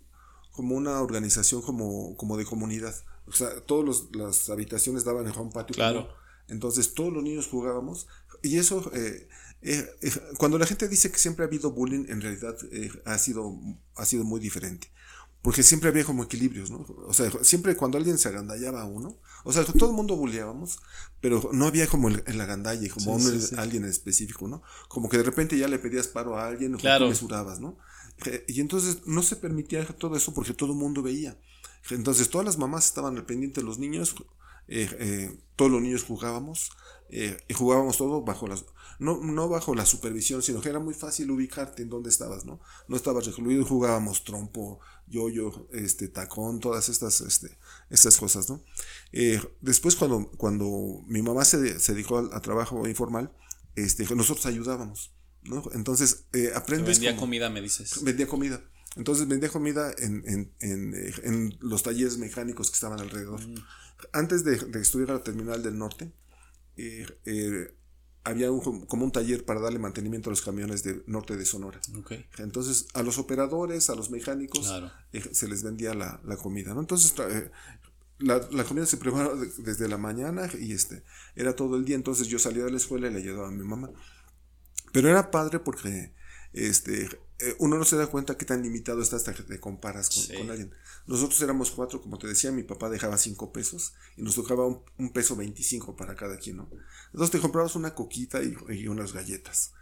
como 0.52 0.74
una 0.74 1.00
organización 1.02 1.62
como, 1.62 2.16
como 2.16 2.36
de 2.36 2.44
comunidad. 2.44 2.94
O 3.26 3.32
sea, 3.32 3.60
todas 3.60 4.04
las 4.12 4.48
habitaciones 4.48 5.04
daban 5.04 5.26
en 5.26 5.38
un 5.38 5.50
patio. 5.50 5.74
Claro. 5.74 6.08
Entonces 6.48 6.94
todos 6.94 7.12
los 7.12 7.22
niños 7.22 7.48
jugábamos 7.48 8.06
y 8.42 8.58
eso, 8.58 8.90
eh, 8.94 9.28
eh, 9.62 9.86
eh, 10.02 10.10
cuando 10.38 10.58
la 10.58 10.66
gente 10.66 10.88
dice 10.88 11.10
que 11.10 11.18
siempre 11.18 11.44
ha 11.44 11.48
habido 11.48 11.72
bullying, 11.72 12.06
en 12.08 12.20
realidad 12.20 12.56
ha, 13.04 13.18
sido, 13.18 13.58
ha 13.94 14.04
sido 14.04 14.24
muy 14.24 14.40
diferente. 14.40 14.92
Porque 15.42 15.62
siempre 15.62 15.90
había 15.90 16.04
como 16.04 16.24
equilibrios, 16.24 16.72
¿no? 16.72 16.84
O 17.06 17.12
sea, 17.12 17.30
siempre 17.42 17.76
cuando 17.76 17.98
alguien 17.98 18.18
se 18.18 18.28
agandallaba 18.28 18.82
a 18.82 18.84
uno, 18.84 19.20
o 19.44 19.52
sea, 19.52 19.64
todo 19.64 19.90
el 19.90 19.96
mundo 19.96 20.16
bulleábamos, 20.16 20.80
pero 21.20 21.50
no 21.52 21.66
había 21.66 21.86
como 21.86 22.08
el, 22.08 22.24
el 22.26 22.40
agandalle, 22.40 22.90
como 22.90 23.16
alguien 23.56 23.84
específico, 23.84 24.48
¿no? 24.48 24.62
Como 24.88 25.08
que 25.08 25.18
de 25.18 25.22
repente 25.22 25.56
ya 25.56 25.68
le 25.68 25.78
pedías 25.78 26.08
paro 26.08 26.36
a 26.36 26.48
alguien 26.48 26.74
o 26.74 26.78
claro. 26.78 27.08
mesurabas, 27.08 27.60
¿no? 27.60 27.78
Y 28.48 28.60
entonces 28.60 29.06
no 29.06 29.22
se 29.22 29.36
permitía 29.36 29.86
todo 29.86 30.16
eso 30.16 30.34
porque 30.34 30.54
todo 30.54 30.72
el 30.72 30.78
mundo 30.78 31.02
veía. 31.02 31.38
Entonces 31.90 32.28
todas 32.28 32.44
las 32.44 32.58
mamás 32.58 32.86
estaban 32.86 33.16
al 33.16 33.26
pendiente 33.26 33.60
de 33.60 33.66
los 33.66 33.78
niños, 33.78 34.16
eh, 34.68 34.88
eh, 34.98 35.38
todos 35.54 35.70
los 35.70 35.80
niños 35.80 36.04
jugábamos, 36.04 36.70
eh, 37.08 37.36
y 37.48 37.54
jugábamos 37.54 37.96
todo 37.98 38.22
bajo 38.22 38.46
las, 38.46 38.64
no, 38.98 39.18
no 39.22 39.48
bajo 39.48 39.74
la 39.74 39.86
supervisión, 39.86 40.42
sino 40.42 40.60
que 40.60 40.68
era 40.68 40.80
muy 40.80 40.94
fácil 40.94 41.30
ubicarte 41.30 41.82
en 41.82 41.88
dónde 41.88 42.10
estabas, 42.10 42.44
¿no? 42.44 42.60
No 42.88 42.96
estabas 42.96 43.26
recluido, 43.26 43.64
jugábamos 43.64 44.24
trompo, 44.24 44.80
yoyo, 45.06 45.68
este, 45.72 46.08
tacón, 46.08 46.58
todas 46.58 46.88
estas, 46.88 47.20
este, 47.20 47.56
estas 47.90 48.16
cosas, 48.16 48.50
¿no? 48.50 48.62
después 49.60 49.94
cuando, 49.96 50.30
cuando 50.36 51.02
mi 51.06 51.22
mamá 51.22 51.44
se, 51.44 51.78
se 51.78 51.94
dedicó 51.94 52.18
al, 52.18 52.40
trabajo 52.42 52.86
informal, 52.88 53.32
este, 53.76 54.12
nosotros 54.14 54.46
ayudábamos, 54.46 55.14
¿no? 55.44 55.62
Entonces, 55.72 56.24
aprendes... 56.54 56.98
Vendía 56.98 57.16
comida, 57.16 57.48
me 57.50 57.62
dices. 57.62 58.02
Vendía 58.02 58.26
comida. 58.26 58.60
Entonces 58.96 59.28
vendía 59.28 59.50
comida 59.50 59.92
en, 59.98 60.22
en, 60.26 60.52
en, 60.60 60.94
en, 61.22 61.58
los 61.60 61.82
talleres 61.82 62.16
mecánicos 62.16 62.70
que 62.70 62.74
estaban 62.74 62.98
alrededor. 62.98 63.46
Mm 63.46 63.62
antes 64.12 64.44
de, 64.44 64.54
estudiar 64.80 65.10
a 65.10 65.14
la 65.14 65.22
terminal 65.22 65.62
del 65.62 65.78
norte, 65.78 66.12
eh, 66.76 67.06
eh, 67.24 67.74
había 68.24 68.48
como 68.48 69.04
un 69.04 69.12
taller 69.12 69.44
para 69.44 69.60
darle 69.60 69.78
mantenimiento 69.78 70.30
a 70.30 70.32
los 70.32 70.42
camiones 70.42 70.82
del 70.82 71.04
norte 71.06 71.36
de 71.36 71.44
Sonora. 71.44 71.80
Entonces, 72.38 72.88
a 72.94 73.02
los 73.02 73.18
operadores, 73.18 73.88
a 73.88 73.94
los 73.94 74.10
mecánicos, 74.10 74.72
eh, 75.12 75.22
se 75.32 75.48
les 75.48 75.62
vendía 75.62 75.94
la, 75.94 76.20
comida. 76.42 76.74
¿no? 76.74 76.80
Entonces, 76.80 77.14
la, 78.18 78.64
comida 78.64 78.84
se 78.84 78.96
preparaba 78.96 79.36
desde 79.58 79.88
la 79.88 79.96
mañana 79.96 80.50
y 80.58 80.72
este, 80.72 81.04
era 81.36 81.54
todo 81.54 81.76
el 81.76 81.84
día. 81.84 81.94
Entonces, 81.94 82.26
yo 82.26 82.40
salía 82.40 82.64
de 82.64 82.72
la 82.72 82.78
escuela 82.78 83.08
y 83.08 83.12
le 83.12 83.20
ayudaba 83.20 83.48
a 83.48 83.52
mi 83.52 83.64
mamá. 83.64 83.90
Pero 84.92 85.08
era 85.08 85.30
padre 85.30 85.60
porque 85.60 86.12
este, 86.52 87.08
uno 87.58 87.76
no 87.76 87.84
se 87.84 87.96
da 87.96 88.06
cuenta 88.06 88.36
qué 88.36 88.44
tan 88.44 88.62
limitado 88.62 89.02
está 89.02 89.16
hasta 89.16 89.34
que 89.34 89.42
te 89.42 89.60
comparas 89.60 90.28
con, 90.36 90.50
alguien. 90.50 90.72
Nosotros 91.06 91.40
éramos 91.42 91.70
cuatro, 91.70 92.00
como 92.00 92.18
te 92.18 92.26
decía, 92.26 92.50
mi 92.50 92.62
papá 92.62 92.88
dejaba 92.88 93.18
cinco 93.18 93.52
pesos 93.52 93.94
y 94.16 94.22
nos 94.22 94.34
tocaba 94.34 94.66
un, 94.66 95.12
peso 95.12 95.36
veinticinco 95.36 95.96
para 95.96 96.16
cada 96.16 96.38
quien, 96.38 96.56
¿no? 96.56 96.70
Entonces 97.06 97.30
te 97.30 97.40
comprabas 97.40 97.76
una 97.76 97.94
coquita 97.94 98.40
y, 98.42 98.88
unas 98.88 99.12
galletas. 99.12 99.72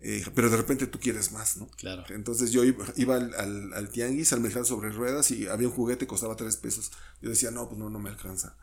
Eh, 0.00 0.24
pero 0.34 0.50
de 0.50 0.56
repente 0.56 0.86
tú 0.88 0.98
quieres 0.98 1.30
más, 1.30 1.58
¿no? 1.58 1.68
Claro. 1.76 2.02
Entonces 2.08 2.50
yo 2.50 2.64
iba, 2.64 3.16
al, 3.16 3.72
al, 3.72 3.88
tianguis, 3.90 4.32
al 4.32 4.40
mercado 4.40 4.64
sobre 4.64 4.90
ruedas 4.90 5.30
y 5.30 5.46
había 5.46 5.68
un 5.68 5.74
juguete 5.74 6.06
que 6.06 6.08
costaba 6.08 6.34
tres 6.34 6.56
pesos. 6.56 6.90
Yo 7.20 7.30
decía, 7.30 7.50
no, 7.50 7.68
pues 7.68 7.78
no, 7.78 7.88
no 7.88 8.00
me 8.00 8.10
alcanza. 8.10 8.56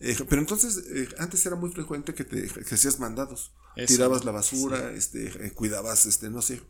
Eh, 0.00 0.16
pero 0.28 0.40
entonces, 0.40 0.82
antes 1.18 1.44
era 1.44 1.56
muy 1.56 1.70
frecuente 1.70 2.14
que 2.14 2.24
te 2.24 2.48
que 2.48 2.74
hacías 2.74 2.98
mandados. 2.98 3.52
Tirabas 3.86 4.24
la 4.24 4.32
basura, 4.32 4.92
este, 4.92 5.52
cuidabas, 5.52 6.06
este, 6.06 6.28
no 6.30 6.42
sé, 6.42 6.60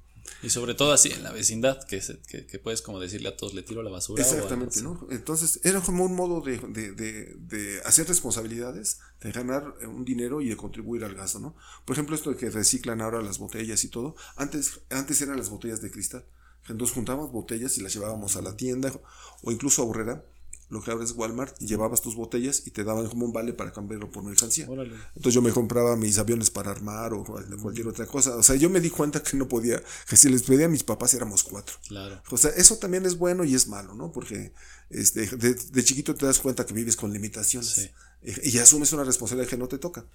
y 0.43 0.51
sobre 0.51 0.75
todo 0.75 0.93
así 0.93 1.11
en 1.11 1.23
la 1.23 1.33
vecindad, 1.33 1.83
que, 1.85 2.01
que, 2.29 2.59
puedes 2.59 2.83
como 2.83 3.01
decirle 3.01 3.29
a 3.29 3.37
todos, 3.37 3.55
le 3.55 3.63
tiro 3.63 3.83
la 3.83 3.91
basura. 3.91 4.23
Exactamente, 4.23 4.83
¿no? 4.83 5.07
Entonces 5.11 5.61
era 5.65 5.81
como 5.81 6.05
un 6.05 6.15
modo 6.15 6.41
de, 6.41 6.59
de, 6.59 7.81
hacer 7.85 8.09
responsabilidades, 8.09 9.01
de 9.21 9.33
ganar 9.33 9.75
un 9.87 10.05
dinero 10.05 10.41
y 10.41 10.49
de 10.49 10.57
contribuir 10.57 11.05
al 11.05 11.15
gasto, 11.15 11.41
¿no? 11.41 11.55
Por 11.85 11.95
ejemplo, 11.95 12.17
esto 12.17 12.31
de 12.31 12.37
que 12.37 12.51
reciclan 12.51 13.01
ahora 13.01 13.23
las 13.23 13.39
botellas 13.39 13.85
y 13.85 13.89
todo, 13.89 14.15
antes, 14.37 14.81
antes 14.91 15.21
eran 15.23 15.37
las 15.37 15.51
botellas 15.51 15.81
de 15.81 15.91
cristal. 15.91 16.25
Entonces 16.69 16.95
juntábamos 16.95 17.33
botellas 17.33 17.77
y 17.79 17.83
las 17.83 17.93
llevábamos 17.93 18.37
a 18.37 18.43
la 18.43 18.57
tienda 18.57 18.93
o 19.43 19.51
incluso 19.51 19.83
a 19.83 19.87
Burrera 19.87 20.25
lo 20.71 20.81
que 20.81 20.91
abres 20.93 21.13
Walmart 21.13 21.61
y 21.61 21.67
llevabas 21.67 22.01
tus 22.01 22.15
botellas 22.15 22.63
y 22.65 22.71
te 22.71 22.85
daban 22.85 23.09
como 23.09 23.27
un 23.27 23.33
vale 23.33 23.53
para 23.53 23.73
cambiarlo 23.73 24.11
por 24.11 24.23
mercancía. 24.23 24.67
Entonces 24.67 25.35
yo 25.35 25.43
me 25.43 25.51
compraba 25.51 25.97
mis 25.97 26.19
aviones 26.19 26.51
para 26.51 26.71
armar 26.71 27.13
o 27.13 27.25
cualquier 27.25 27.89
otra 27.89 28.07
cosa. 28.07 28.37
O 28.37 28.43
sea, 28.43 28.55
yo 28.57 28.71
me 28.71 28.81
di 28.81 28.89
cuenta 28.89 29.23
que 29.23 29.37
no 29.37 29.49
podía, 29.49 29.83
que 30.09 30.17
si 30.17 30.29
les 30.29 30.45
pedía 30.45 30.67
a 30.67 30.69
mis 30.69 30.85
papás 30.85 31.13
éramos 31.15 31.43
cuatro. 31.43 31.77
Claro. 31.89 32.23
O 32.31 32.37
sea, 32.37 32.51
eso 32.51 32.79
también 32.79 33.05
es 33.05 33.19
bueno 33.19 33.45
y 33.45 33.55
es 33.55 33.67
malo, 33.67 33.95
¿no? 33.95 34.13
Porque 34.13 34.53
este, 34.91 35.27
de, 35.27 35.85
chiquito 35.85 36.15
te 36.15 36.25
das 36.25 36.39
cuenta 36.39 36.65
que 36.65 36.73
vives 36.73 36.97
con 36.97 37.13
limitaciones 37.13 37.91
y 38.23 38.59
asumes 38.59 38.93
una 38.93 39.05
responsabilidad 39.05 39.51
que 39.51 39.57
no 39.57 39.67
te 39.67 39.79
toca. 39.79 40.07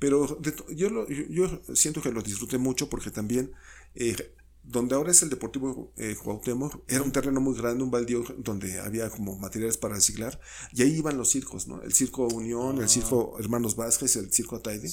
Pero 0.00 0.40
yo, 0.70 1.06
yo 1.08 1.62
siento 1.74 2.02
que 2.02 2.10
lo 2.10 2.22
disfruté 2.22 2.58
mucho 2.58 2.88
porque 2.88 3.12
también 3.12 3.52
eh, 3.94 4.34
donde 4.64 4.94
ahora 4.94 5.10
es 5.10 5.22
el 5.22 5.30
Deportivo 5.30 5.92
eh, 5.96 6.16
Cuauhtémoc, 6.22 6.82
era 6.88 7.02
un 7.02 7.12
terreno 7.12 7.40
muy 7.40 7.56
grande, 7.56 7.82
un 7.82 7.90
baldío 7.90 8.24
donde 8.38 8.80
había 8.80 9.10
como 9.10 9.36
materiales 9.36 9.76
para 9.76 9.94
reciclar, 9.94 10.40
y 10.72 10.82
ahí 10.82 10.98
iban 10.98 11.16
los 11.16 11.30
circos, 11.30 11.66
¿no? 11.66 11.82
El 11.82 11.92
Circo 11.92 12.28
Unión, 12.28 12.78
el 12.78 12.84
ah. 12.84 12.88
Circo 12.88 13.36
Hermanos 13.38 13.76
Vázquez, 13.76 14.16
el 14.16 14.32
Circo 14.32 14.56
Ataide. 14.56 14.88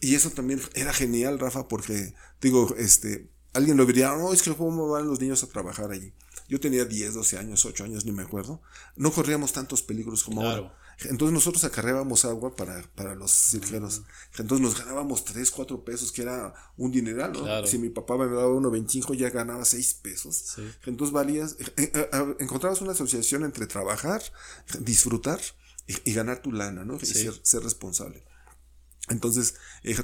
Y 0.00 0.14
eso 0.14 0.30
también 0.30 0.60
era 0.74 0.92
genial, 0.92 1.38
Rafa, 1.38 1.66
porque, 1.66 2.14
digo, 2.40 2.74
este, 2.76 3.30
alguien 3.54 3.76
lo 3.76 3.86
diría, 3.86 4.14
no, 4.14 4.32
es 4.32 4.42
que 4.42 4.54
cómo 4.54 4.88
van 4.88 5.06
los 5.06 5.20
niños 5.20 5.42
a 5.42 5.48
trabajar 5.48 5.90
allí. 5.90 6.12
Yo 6.48 6.60
tenía 6.60 6.84
10, 6.84 7.14
12 7.14 7.38
años, 7.38 7.64
8 7.64 7.84
años, 7.84 8.04
ni 8.04 8.12
me 8.12 8.22
acuerdo. 8.22 8.60
No 8.96 9.12
corríamos 9.12 9.52
tantos 9.52 9.82
peligros 9.82 10.24
como 10.24 10.42
ahora. 10.42 10.74
Entonces 11.04 11.32
nosotros 11.32 11.64
acarreábamos 11.64 12.24
agua 12.24 12.54
para, 12.54 12.82
para 12.94 13.14
los 13.14 13.30
cirqueros. 13.30 14.02
Entonces 14.38 14.60
nos 14.60 14.78
ganábamos 14.78 15.24
3, 15.24 15.50
4 15.50 15.84
pesos, 15.84 16.12
que 16.12 16.22
era 16.22 16.54
un 16.76 16.90
dineral, 16.90 17.32
¿no? 17.32 17.66
Si 17.66 17.78
mi 17.78 17.88
papá 17.88 18.16
me 18.18 18.26
daba 18.26 18.48
1.25, 18.48 19.14
ya 19.14 19.30
ganaba 19.30 19.64
6 19.64 19.94
pesos. 19.94 20.56
Entonces 20.84 21.12
valías, 21.12 21.56
eh, 21.58 21.72
eh, 21.76 22.10
eh, 22.12 22.36
encontrabas 22.40 22.80
una 22.82 22.92
asociación 22.92 23.44
entre 23.44 23.66
trabajar, 23.66 24.22
disfrutar 24.80 25.40
y, 25.86 26.12
ganar 26.12 26.42
tu 26.42 26.52
lana, 26.52 26.84
¿no? 26.84 26.98
Y 27.00 27.06
ser, 27.06 27.34
ser 27.42 27.62
responsable. 27.62 28.24
Entonces, 29.08 29.54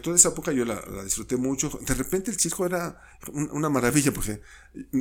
toda 0.02 0.16
esa 0.16 0.30
época 0.30 0.52
yo 0.52 0.64
la, 0.64 0.82
disfruté 1.04 1.36
mucho. 1.36 1.78
De 1.86 1.94
repente 1.94 2.30
el 2.30 2.40
circo 2.40 2.66
era 2.66 3.00
una 3.32 3.68
maravilla 3.68 4.12
porque 4.12 4.40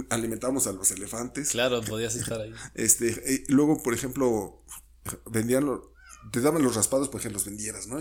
alimentábamos 0.10 0.68
a 0.68 0.74
los 0.74 0.92
elefantes. 0.92 1.50
Claro, 1.50 1.82
podías 1.82 2.16
estar 2.16 2.40
ahí. 2.40 2.54
Este, 2.76 3.44
luego, 3.48 3.82
por 3.82 3.94
ejemplo, 3.94 4.64
vendían, 5.30 5.82
te 6.32 6.42
daban 6.42 6.64
los 6.64 6.76
raspados 6.76 7.10
para 7.10 7.24
que 7.24 7.30
los 7.30 7.46
vendieras, 7.46 7.88
¿no? 7.88 8.00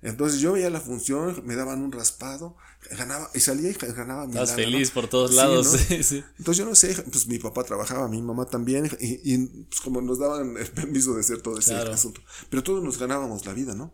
entonces 0.00 0.40
yo 0.40 0.52
veía 0.52 0.70
la 0.70 0.80
función, 0.80 1.42
me 1.44 1.56
daban 1.56 1.82
un 1.82 1.90
raspado, 1.90 2.56
ganaba, 2.96 3.28
y 3.34 3.40
salía 3.40 3.70
y 3.70 3.74
ganaba 3.74 4.26
mi 4.26 4.34
Estás 4.34 4.54
feliz 4.54 4.92
por 4.92 5.08
todos 5.08 5.34
lados, 5.34 5.74
Entonces 5.90 6.56
yo 6.56 6.64
no 6.64 6.76
sé, 6.76 6.94
pues 7.10 7.26
mi 7.26 7.38
papá 7.38 7.64
trabajaba, 7.64 8.06
mi 8.06 8.22
mamá 8.22 8.46
también, 8.46 8.88
y, 9.00 9.38
pues 9.46 9.80
como 9.80 10.00
nos 10.00 10.20
daban 10.20 10.56
el 10.56 10.70
permiso 10.70 11.14
de 11.14 11.20
hacer 11.20 11.42
todo 11.42 11.58
ese 11.58 11.74
asunto. 11.74 12.20
Pero 12.48 12.62
todos 12.62 12.82
nos 12.84 12.98
ganábamos 12.98 13.44
la 13.44 13.54
vida, 13.54 13.74
¿no? 13.74 13.92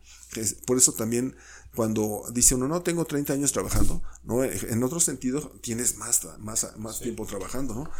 Por 0.66 0.76
eso 0.76 0.92
también 0.92 1.34
cuando 1.74 2.24
dice 2.32 2.54
uno, 2.54 2.68
no, 2.68 2.82
tengo 2.82 3.04
30 3.04 3.32
años 3.32 3.52
trabajando, 3.52 4.02
¿no? 4.22 4.44
En 4.44 4.82
otro 4.84 5.00
sentido, 5.00 5.52
tienes 5.60 5.96
más, 5.96 6.22
más, 6.38 6.76
más 6.76 7.00
tiempo 7.00 7.26
trabajando, 7.26 7.74
¿no? 7.74 7.90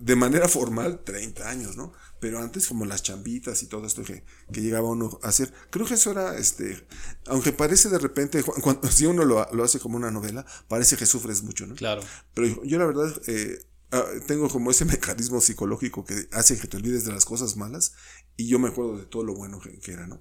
De 0.00 0.14
manera 0.14 0.48
formal, 0.48 1.00
30 1.04 1.48
años, 1.48 1.76
¿no? 1.76 1.92
Pero 2.20 2.40
antes, 2.40 2.66
como 2.66 2.84
las 2.84 3.02
chambitas 3.02 3.62
y 3.62 3.66
todo 3.66 3.86
esto 3.86 4.02
que, 4.02 4.24
que 4.52 4.60
llegaba 4.60 4.88
uno 4.88 5.18
a 5.22 5.28
hacer, 5.28 5.52
creo 5.70 5.86
que 5.86 5.94
eso 5.94 6.10
era, 6.10 6.36
este, 6.36 6.86
aunque 7.26 7.52
parece 7.52 7.88
de 7.88 7.98
repente, 7.98 8.42
cuando, 8.42 8.88
si 8.90 9.06
uno 9.06 9.24
lo, 9.24 9.46
lo 9.52 9.64
hace 9.64 9.78
como 9.78 9.96
una 9.96 10.10
novela, 10.10 10.44
parece 10.68 10.96
que 10.96 11.06
sufres 11.06 11.42
mucho, 11.42 11.66
¿no? 11.66 11.74
Claro. 11.74 12.02
Pero 12.34 12.62
yo 12.64 12.78
la 12.78 12.86
verdad, 12.86 13.22
eh, 13.26 13.60
ah, 13.92 14.04
tengo 14.26 14.48
como 14.48 14.70
ese 14.70 14.84
mecanismo 14.86 15.40
psicológico 15.40 16.04
que 16.04 16.28
hace 16.32 16.58
que 16.58 16.66
te 16.66 16.76
olvides 16.76 17.04
de 17.04 17.12
las 17.12 17.24
cosas 17.24 17.56
malas 17.56 17.92
y 18.36 18.48
yo 18.48 18.58
me 18.58 18.68
acuerdo 18.68 18.98
de 18.98 19.06
todo 19.06 19.24
lo 19.24 19.34
bueno 19.34 19.60
que, 19.60 19.78
que 19.78 19.92
era, 19.92 20.06
¿no? 20.06 20.20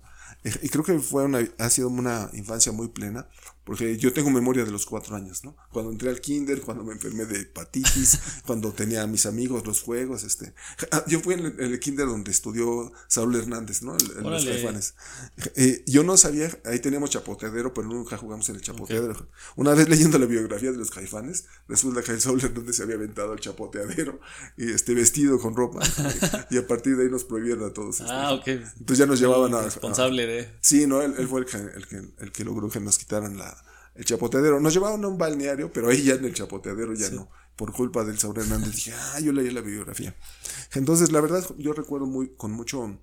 Y 0.62 0.70
creo 0.70 0.84
que 0.84 1.00
fue 1.00 1.24
una, 1.24 1.40
ha 1.58 1.70
sido 1.70 1.90
una 1.90 2.30
infancia 2.34 2.72
muy 2.72 2.90
plena, 2.90 3.28
porque 3.68 3.98
yo 3.98 4.14
tengo 4.14 4.30
memoria 4.30 4.64
de 4.64 4.72
los 4.72 4.86
cuatro 4.86 5.18
años, 5.18 5.44
¿no? 5.44 5.58
Cuando 5.74 5.92
entré 5.92 6.10
al 6.10 6.22
kinder, 6.22 6.62
cuando 6.62 6.86
me 6.86 6.94
enfermé 6.94 7.26
de 7.26 7.42
hepatitis, 7.42 8.18
cuando 8.46 8.72
tenía 8.72 9.02
a 9.02 9.08
mis 9.08 9.26
amigos 9.26 9.68
los 9.68 9.82
juegos, 9.82 10.24
este. 10.24 10.54
Ah, 10.90 11.04
yo 11.06 11.20
fui 11.20 11.34
en 11.34 11.54
el, 11.60 11.78
kinder 11.82 12.08
donde 12.08 12.32
estudió 12.32 12.94
Saúl 13.10 13.36
Hernández, 13.36 13.82
¿no? 13.82 13.98
En, 13.98 14.24
los 14.24 14.46
caifanes. 14.46 14.94
Eh, 15.56 15.84
yo 15.86 16.06
no 16.06 16.16
sabía, 16.16 16.50
ahí 16.64 16.80
teníamos 16.80 17.10
chapoteadero, 17.10 17.74
pero 17.74 17.90
nunca 17.90 18.16
jugamos 18.16 18.48
en 18.48 18.56
el 18.56 18.62
chapoteadero. 18.62 19.28
Una 19.58 19.74
vez 19.74 19.90
leyendo 19.90 20.18
la 20.18 20.28
biografía 20.28 20.72
de 20.72 20.78
los 20.78 20.90
caifanes, 20.90 21.44
resulta 21.68 22.02
que 22.02 22.18
Saúl 22.22 22.42
Hernández 22.42 22.78
se 22.78 22.84
había 22.84 22.96
aventado 22.96 23.34
al 23.34 23.42
chapoteadero, 23.42 24.22
y 24.56 24.72
este, 24.72 24.94
vestido 24.94 25.40
con 25.40 25.58
ropa, 25.58 25.82
y, 26.50 26.58
a 26.58 26.66
partir 26.66 26.96
de 26.96 27.04
ahí 27.04 27.10
nos 27.10 27.26
prohibieron 27.26 27.70
a 27.70 27.74
todos. 27.74 28.00
Este, 28.00 28.14
ah, 28.14 28.32
ok. 28.34 28.48
Entonces 28.48 28.98
ya 28.98 29.06
nos 29.06 29.20
llevaban 29.20 29.54
a... 29.56 29.64
Responsable 29.64 30.26
de... 30.26 30.54
Sí, 30.62 30.88
no, 30.88 31.02
él, 31.02 31.16
él 31.18 31.28
fue 31.28 31.42
el 31.42 31.46
que, 31.46 31.58
el, 31.58 31.86
que, 31.86 31.98
el 32.20 32.32
que 32.32 32.46
logró 32.46 32.70
que 32.70 32.80
nos 32.80 32.98
quitaran 32.98 33.38
la 33.38 33.57
el 33.98 34.06
chapoteadero. 34.06 34.60
Nos 34.60 34.74
llevaban 34.74 35.04
a 35.04 35.08
un 35.08 35.18
balneario, 35.18 35.72
pero 35.74 35.90
ahí 35.90 36.04
ya 36.04 36.14
en 36.14 36.26
el 36.26 36.34
chapoteadero 36.34 36.94
ya 36.94 37.10
no. 37.10 37.30
Por 37.56 37.74
culpa 37.74 38.06
del 38.06 38.20
Saúl 38.20 38.38
Hernández 38.38 38.76
dije, 38.76 38.94
ah, 38.94 39.20
yo 39.20 39.34
leí 39.34 39.50
la 39.50 39.62
biografía. 39.62 40.16
Entonces, 40.74 41.12
la 41.12 41.22
verdad, 41.22 41.44
yo 41.58 41.74
recuerdo 41.74 42.06
muy, 42.06 42.30
con 42.36 42.52
mucho 42.52 43.00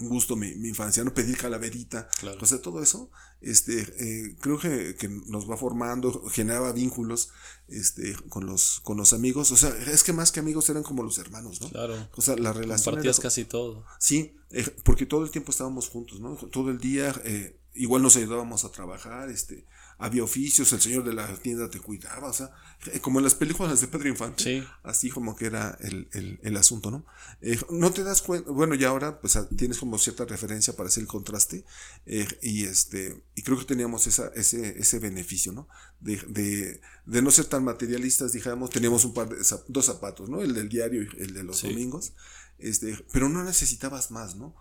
gusto 0.00 0.36
mi, 0.36 0.48
infancia, 0.48 1.02
no 1.02 1.12
pedir 1.12 1.36
calaverita, 1.36 2.08
o 2.40 2.46
sea, 2.46 2.60
todo 2.60 2.82
eso, 2.82 3.10
este, 3.40 3.80
eh, 3.80 4.36
creo 4.40 4.58
que, 4.58 4.94
que, 4.94 5.08
nos 5.08 5.50
va 5.50 5.56
formando, 5.56 6.24
generaba 6.28 6.72
vínculos, 6.72 7.30
este, 7.66 8.14
con 8.28 8.46
los, 8.46 8.80
con 8.80 8.96
los 8.96 9.12
amigos, 9.12 9.50
o 9.50 9.56
sea, 9.56 9.70
es 9.90 10.04
que 10.04 10.12
más 10.12 10.30
que 10.30 10.40
amigos 10.40 10.68
eran 10.70 10.82
como 10.82 11.02
los 11.02 11.18
hermanos, 11.18 11.60
¿no? 11.60 11.68
Claro. 11.70 12.08
O 12.14 12.22
sea, 12.22 12.36
la 12.36 12.52
relación. 12.52 12.94
Compartías 12.94 13.20
casi 13.20 13.44
todo. 13.44 13.84
Sí, 13.98 14.36
eh, 14.50 14.64
porque 14.84 15.06
todo 15.06 15.24
el 15.24 15.30
tiempo 15.30 15.50
estábamos 15.50 15.88
juntos, 15.88 16.20
¿no? 16.20 16.36
Todo 16.36 16.70
el 16.70 16.78
día, 16.78 17.14
eh, 17.24 17.58
igual 17.74 18.02
nos 18.02 18.16
ayudábamos 18.16 18.64
a 18.64 18.70
trabajar, 18.70 19.30
este, 19.30 19.66
había 19.98 20.22
oficios, 20.22 20.72
el 20.72 20.80
señor 20.80 21.04
de 21.04 21.12
la 21.12 21.26
tienda 21.38 21.68
te 21.68 21.80
cuidaba, 21.80 22.28
o 22.28 22.32
sea, 22.32 22.52
eh, 22.86 23.00
como 23.00 23.18
en 23.18 23.24
las 23.24 23.34
películas 23.34 23.80
de 23.80 23.88
Pedro 23.88 24.08
Infante, 24.08 24.64
así 24.84 25.10
como 25.10 25.34
que 25.34 25.46
era 25.46 25.76
el, 25.80 26.08
el, 26.12 26.38
el 26.42 26.56
asunto, 26.56 26.92
¿no? 26.92 27.04
Eh, 27.42 27.58
no 27.70 27.92
te 27.92 28.04
das 28.04 28.22
cuenta, 28.22 28.48
bueno, 28.52 28.76
y 28.76 28.84
ahora 28.84 29.20
pues 29.20 29.36
tienes 29.56 29.78
como 29.78 29.98
cierta 29.98 30.24
referencia 30.24 30.76
para 30.76 30.88
hacer 30.88 31.02
el 31.02 31.08
contraste, 31.08 31.64
eh, 32.06 32.28
y 32.42 32.64
este, 32.64 33.24
y 33.34 33.42
creo 33.42 33.58
que 33.58 33.64
teníamos 33.64 34.06
esa, 34.06 34.28
ese, 34.36 34.78
ese 34.78 35.00
beneficio, 35.00 35.50
¿no? 35.50 35.68
De, 35.98 36.16
de, 36.28 36.80
de 37.04 37.22
no 37.22 37.32
ser 37.32 37.46
tan 37.46 37.64
materialistas, 37.64 38.32
digamos, 38.32 38.70
teníamos 38.70 39.04
un 39.04 39.14
par 39.14 39.28
de, 39.28 39.44
dos 39.66 39.84
zapatos, 39.84 40.28
¿no? 40.28 40.40
El 40.42 40.54
del 40.54 40.68
diario 40.68 41.02
y 41.02 41.08
el 41.18 41.34
de 41.34 41.42
los 41.42 41.62
domingos, 41.62 42.12
este, 42.60 42.96
pero 43.12 43.28
no 43.28 43.42
necesitabas 43.42 44.10
más, 44.12 44.36
¿no? 44.36 44.54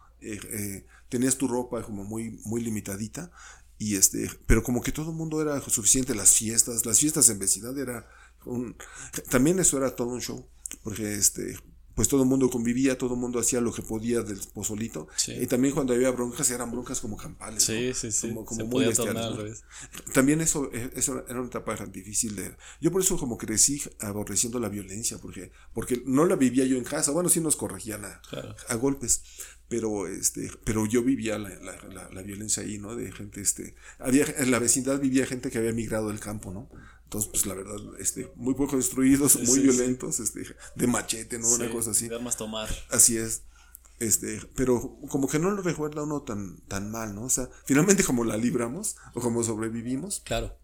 tenías 1.10 1.38
tu 1.38 1.48
ropa 1.48 1.84
como 1.84 2.04
muy, 2.04 2.42
muy 2.44 2.60
limitadita 2.64 3.32
y 3.78 3.96
este, 3.96 4.30
pero 4.46 4.64
como 4.64 4.82
que 4.82 4.92
todo 4.92 5.12
el 5.12 5.18
mundo 5.18 5.42
era 5.42 5.62
suficiente, 5.62 6.16
las 6.16 6.34
fiestas, 6.34 6.86
las 6.86 7.00
fiestas 7.00 7.30
en 7.30 7.40
vecindad 7.40 7.78
era 7.78 8.08
un, 8.46 8.76
también 9.30 9.60
eso 9.60 9.78
era 9.78 9.96
todo 9.96 10.10
un 10.10 10.22
show, 10.22 10.48
porque 10.84 11.14
este, 11.14 11.58
pues 11.98 12.08
todo 12.08 12.22
el 12.22 12.30
mundo 12.30 12.48
convivía, 12.52 12.96
todo 12.96 13.16
el 13.16 13.20
mundo 13.20 13.40
hacía 13.40 13.60
lo 13.60 13.74
que 13.74 13.82
podía 13.82 14.22
del 14.22 14.40
pozolito. 14.54 15.08
Y 15.28 15.48
también 15.48 15.74
cuando 15.74 15.96
había 15.96 16.12
broncas, 16.12 16.52
eran 16.52 16.70
broncas 16.70 17.02
como 17.02 17.18
campales. 17.18 17.64
Sí, 17.64 17.92
sí, 17.96 18.12
sí. 18.12 18.36
Como, 18.46 18.66
muy 18.68 18.86
bestiales. 18.86 19.64
También 20.14 20.40
eso, 20.42 20.70
eh, 20.72 20.92
eso 20.96 21.26
era 21.28 21.40
una 21.40 21.48
etapa 21.48 21.76
difícil 21.88 22.36
de... 22.36 22.56
Yo 22.80 22.92
por 22.92 23.02
eso 23.02 23.18
como 23.18 23.36
crecí 23.36 23.82
aborreciendo 24.00 24.60
la 24.60 24.70
violencia, 24.70 25.18
porque, 25.18 25.52
porque 25.74 26.04
no 26.06 26.28
la 26.28 26.36
vivía 26.36 26.66
yo 26.66 26.78
en 26.78 26.84
casa. 26.84 27.10
Bueno, 27.10 27.30
sí 27.30 27.42
nos 27.42 27.56
corregían 27.56 28.06
a, 28.06 28.22
a 28.70 28.76
golpes, 28.76 29.24
pero 29.68 30.08
este 30.08 30.52
pero 30.64 30.86
yo 30.86 31.02
vivía 31.02 31.40
la, 31.40 31.50
la, 31.50 32.10
la, 32.14 32.22
violencia 32.22 32.64
ahí 32.64 32.78
no 32.78 32.96
de 32.96 33.12
gente 33.12 33.42
este 33.42 33.76
había 34.00 34.26
en 34.38 34.50
la 34.50 34.60
vecindad 34.60 35.00
vivía 35.00 35.26
gente 35.26 35.52
que 35.52 35.58
había 35.58 35.74
migrado 35.74 36.08
del 36.08 36.22
campo 36.22 36.54
no 36.54 36.70
entonces 37.08 37.32
pues 37.32 37.46
la 37.46 37.54
verdad 37.54 37.78
este 38.00 38.30
muy 38.36 38.54
poco 38.54 38.76
destruidos 38.76 39.40
muy 39.48 39.62
violentos 39.62 40.20
este 40.20 40.44
de 40.76 40.88
machete 40.88 41.40
no 41.40 41.48
una 41.50 41.72
cosa 41.72 41.92
así. 41.92 42.10
de 42.10 42.16
armas 42.16 42.36
tomar. 42.36 42.70
Así 42.90 43.16
es. 43.16 43.44
Este 44.00 44.42
pero 44.56 45.00
como 45.08 45.30
que 45.30 45.40
no 45.40 45.50
lo 45.52 45.62
recuerda 45.62 46.04
uno 46.04 46.22
tan 46.24 46.60
tan 46.68 46.92
mal 46.92 47.16
no 47.16 47.24
o 47.24 47.30
sea 47.30 47.50
finalmente 47.64 48.04
como 48.04 48.26
la 48.26 48.36
libramos 48.36 48.98
o 49.14 49.22
como 49.22 49.42
sobrevivimos 49.42 50.20
claro. 50.26 50.58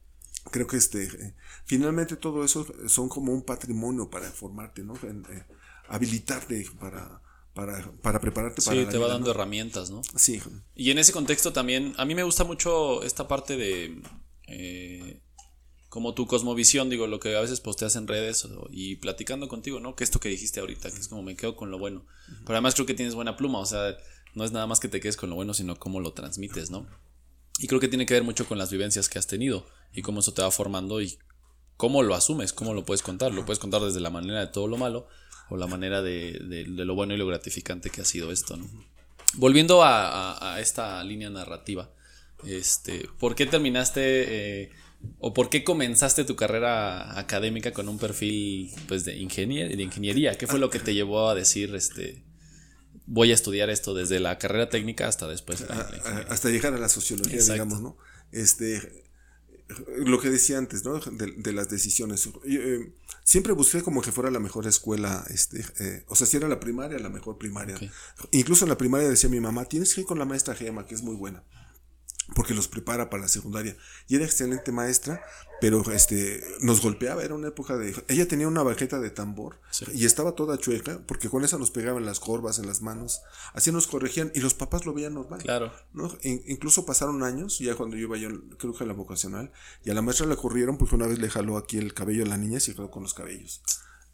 creo 0.52 0.68
que 0.68 0.76
este 0.76 1.06
eh, 1.06 1.34
finalmente 1.64 2.18
todo 2.18 2.44
eso 2.44 2.68
son 2.88 3.08
como 3.08 3.32
un 3.32 3.44
patrimonio 3.44 4.10
para 4.10 4.30
formarte 4.30 4.84
no 4.84 4.96
eh, 4.96 5.46
habilitarte 5.88 6.68
para 6.78 7.22
para, 7.54 7.90
para 8.02 8.20
prepararte 8.20 8.62
para 8.64 8.82
sí, 8.82 8.88
te 8.90 8.98
va 8.98 9.08
dando 9.08 9.30
herramientas, 9.30 9.92
¿no? 9.92 10.02
Sí. 10.16 10.42
Y 10.74 10.90
en 10.90 10.98
ese 10.98 11.14
contexto 11.14 11.54
también, 11.54 11.94
a 11.98 12.06
mí 12.06 12.16
me 12.16 12.24
gusta 12.24 12.46
mucho 12.46 13.04
esta 13.04 13.28
parte 13.28 13.58
de, 13.58 14.02
eh, 14.48 15.22
como 15.94 16.16
tu 16.16 16.26
cosmovisión, 16.26 16.90
digo, 16.90 17.06
lo 17.06 17.20
que 17.20 17.38
a 17.38 17.40
veces 17.40 17.62
posteas 17.62 17.96
en 17.96 18.08
redes 18.08 18.48
y 18.72 18.96
platicando 18.96 19.48
contigo, 19.48 19.80
¿no? 19.80 19.96
Que 19.96 20.04
esto 20.04 20.20
que 20.20 20.28
dijiste 20.28 20.60
ahorita, 20.60 20.90
que 20.90 20.98
es 20.98 21.08
como 21.08 21.22
me 21.22 21.36
quedo 21.36 21.56
con 21.56 21.70
lo 21.70 21.78
bueno. 21.78 22.04
Pero 22.26 22.56
además 22.56 22.74
creo 22.74 22.88
que 22.88 22.96
tienes 22.96 23.14
buena 23.14 23.38
pluma, 23.38 23.60
o 23.60 23.66
sea, 23.68 23.96
no 24.34 24.44
es 24.44 24.52
nada 24.52 24.66
más 24.66 24.80
que 24.80 24.88
te 24.88 25.00
quedes 25.00 25.18
con 25.18 25.30
lo 25.30 25.36
bueno, 25.36 25.54
sino 25.54 25.76
cómo 25.76 26.00
lo 26.00 26.14
transmites, 26.14 26.72
¿no? 26.72 26.88
Y 27.60 27.68
creo 27.68 27.80
que 27.80 27.90
tiene 27.90 28.08
que 28.08 28.16
ver 28.16 28.24
mucho 28.24 28.48
con 28.48 28.58
las 28.58 28.72
vivencias 28.72 29.08
que 29.08 29.20
has 29.20 29.28
tenido 29.28 29.68
y 29.94 30.02
cómo 30.02 30.22
eso 30.22 30.34
te 30.34 30.42
va 30.42 30.50
formando 30.50 31.00
y 31.00 31.20
cómo 31.78 32.02
lo 32.02 32.16
asumes, 32.16 32.54
cómo 32.54 32.74
lo 32.74 32.86
puedes 32.86 33.04
contar. 33.04 33.32
Lo 33.32 33.46
puedes 33.46 33.60
contar 33.60 33.84
desde 33.84 34.00
la 34.00 34.10
manera 34.10 34.40
de 34.40 34.48
todo 34.48 34.68
lo 34.68 34.78
malo 34.78 35.08
o 35.52 35.58
la 35.58 35.68
manera 35.68 36.02
de, 36.02 36.40
de, 36.40 36.66
lo 36.66 36.96
bueno 36.96 37.14
y 37.14 37.18
lo 37.18 37.28
gratificante 37.28 37.92
que 37.92 38.02
ha 38.02 38.06
sido 38.06 38.32
esto. 38.32 38.58
¿no? 38.58 38.68
Volviendo 39.36 39.84
a, 39.84 40.56
a, 40.56 40.60
esta 40.60 41.04
línea 41.04 41.30
narrativa, 41.30 41.92
este, 42.48 43.08
¿por 43.20 43.36
qué 43.36 43.46
terminaste 43.46 44.64
eh, 44.64 44.72
o 45.20 45.34
por 45.34 45.50
qué 45.50 45.64
comenzaste 45.64 46.26
tu 46.26 46.36
carrera 46.36 47.18
académica 47.18 47.72
con 47.72 47.88
un 47.88 47.98
perfil 47.98 48.72
pues, 48.88 49.06
de, 49.06 49.18
ingenier 49.18 49.76
de 49.76 49.84
ingeniería? 49.84 50.38
¿Qué 50.38 50.48
fue 50.48 50.60
lo 50.60 50.70
que 50.70 50.80
te 50.80 50.94
llevó 50.94 51.30
a 51.30 51.36
decir, 51.36 51.74
este, 51.76 52.24
voy 53.06 53.32
a 53.32 53.34
estudiar 53.34 53.70
esto 53.70 53.94
desde 53.94 54.20
la 54.20 54.38
carrera 54.38 54.70
técnica 54.70 55.08
hasta 55.08 55.28
después? 55.28 55.62
hasta 55.62 56.50
llegar 56.50 56.74
a 56.74 56.78
la 56.78 56.90
sociología, 56.90 57.42
digamos, 57.42 57.82
¿no? 57.82 57.98
Este, 58.32 59.04
lo 60.06 60.20
que 60.20 60.30
decía 60.30 60.58
antes, 60.58 60.84
¿no? 60.84 61.00
De, 61.00 61.54
las 61.54 61.70
decisiones. 61.70 62.30
Eh, 62.46 62.94
siempre 63.24 63.54
busqué 63.54 63.82
como 63.82 64.02
que 64.02 64.12
fuera 64.12 64.30
la 64.30 64.40
mejor 64.40 64.68
escuela, 64.68 65.26
este, 65.30 65.66
eh, 65.80 66.04
o 66.08 66.16
sea, 66.16 66.28
si 66.28 66.38
era 66.38 66.48
la 66.48 66.60
primaria, 66.60 67.00
la 67.00 67.10
mejor 67.10 67.38
primaria. 67.38 67.78
Incluso 68.32 68.66
en 68.66 68.70
la 68.70 68.78
primaria 68.78 69.10
decía 69.10 69.30
mi 69.30 69.40
mamá, 69.40 69.66
tienes 69.66 69.94
que 69.94 70.02
ir 70.02 70.08
con 70.08 70.20
la 70.20 70.26
maestra 70.26 70.56
Gema, 70.56 70.86
que 70.86 70.96
es 70.96 71.02
muy 71.02 71.16
buena 71.16 71.44
porque 72.36 72.54
los 72.54 72.68
prepara 72.68 73.10
para 73.10 73.24
la 73.24 73.30
secundaria. 73.30 73.76
Y 74.08 74.16
era 74.16 74.26
excelente 74.26 74.72
maestra, 74.72 75.24
pero 75.62 75.84
este 75.92 76.44
nos 76.62 76.82
golpeaba, 76.82 77.24
era 77.24 77.36
una 77.36 77.50
época 77.50 77.78
de... 77.78 77.96
Ella 78.08 78.28
tenía 78.28 78.48
una 78.48 78.64
bajeta 78.64 79.00
de 79.00 79.10
tambor 79.10 79.60
y 79.94 80.06
estaba 80.06 80.34
toda 80.34 80.58
chueca, 80.58 81.02
porque 81.08 81.30
con 81.30 81.44
esa 81.44 81.58
nos 81.58 81.72
pegaban 81.72 82.06
las 82.06 82.20
corvas 82.20 82.60
en 82.60 82.68
las 82.68 82.82
manos, 82.82 83.22
así 83.54 83.72
nos 83.72 83.88
corregían 83.88 84.32
y 84.36 84.40
los 84.40 84.54
papás 84.54 84.86
lo 84.86 84.94
veían 84.94 85.14
normal. 85.14 85.42
Claro. 85.42 85.72
¿no? 85.94 86.12
incluso 86.24 86.86
pasaron 86.86 87.24
años, 87.24 87.60
ya 87.60 87.76
cuando 87.76 87.96
yo 87.96 88.04
iba 88.04 88.18
yo, 88.18 88.30
creo 88.58 88.74
que 88.74 88.84
a 88.84 88.88
la 88.88 88.94
vocacional, 88.94 89.52
y 89.84 89.90
a 89.90 89.94
la 89.94 90.02
maestra 90.02 90.26
la 90.26 90.36
corrieron 90.36 90.78
porque 90.78 90.96
una 90.96 91.08
vez 91.08 91.20
le 91.20 91.30
jaló 91.30 91.58
aquí 91.58 91.78
el 91.78 91.94
cabello 91.94 92.24
a 92.24 92.28
la 92.28 92.38
niña 92.38 92.58
y 92.58 92.62
se 92.62 92.74
quedó 92.74 92.90
con 92.92 93.04
los 93.04 93.14
cabellos. 93.14 93.62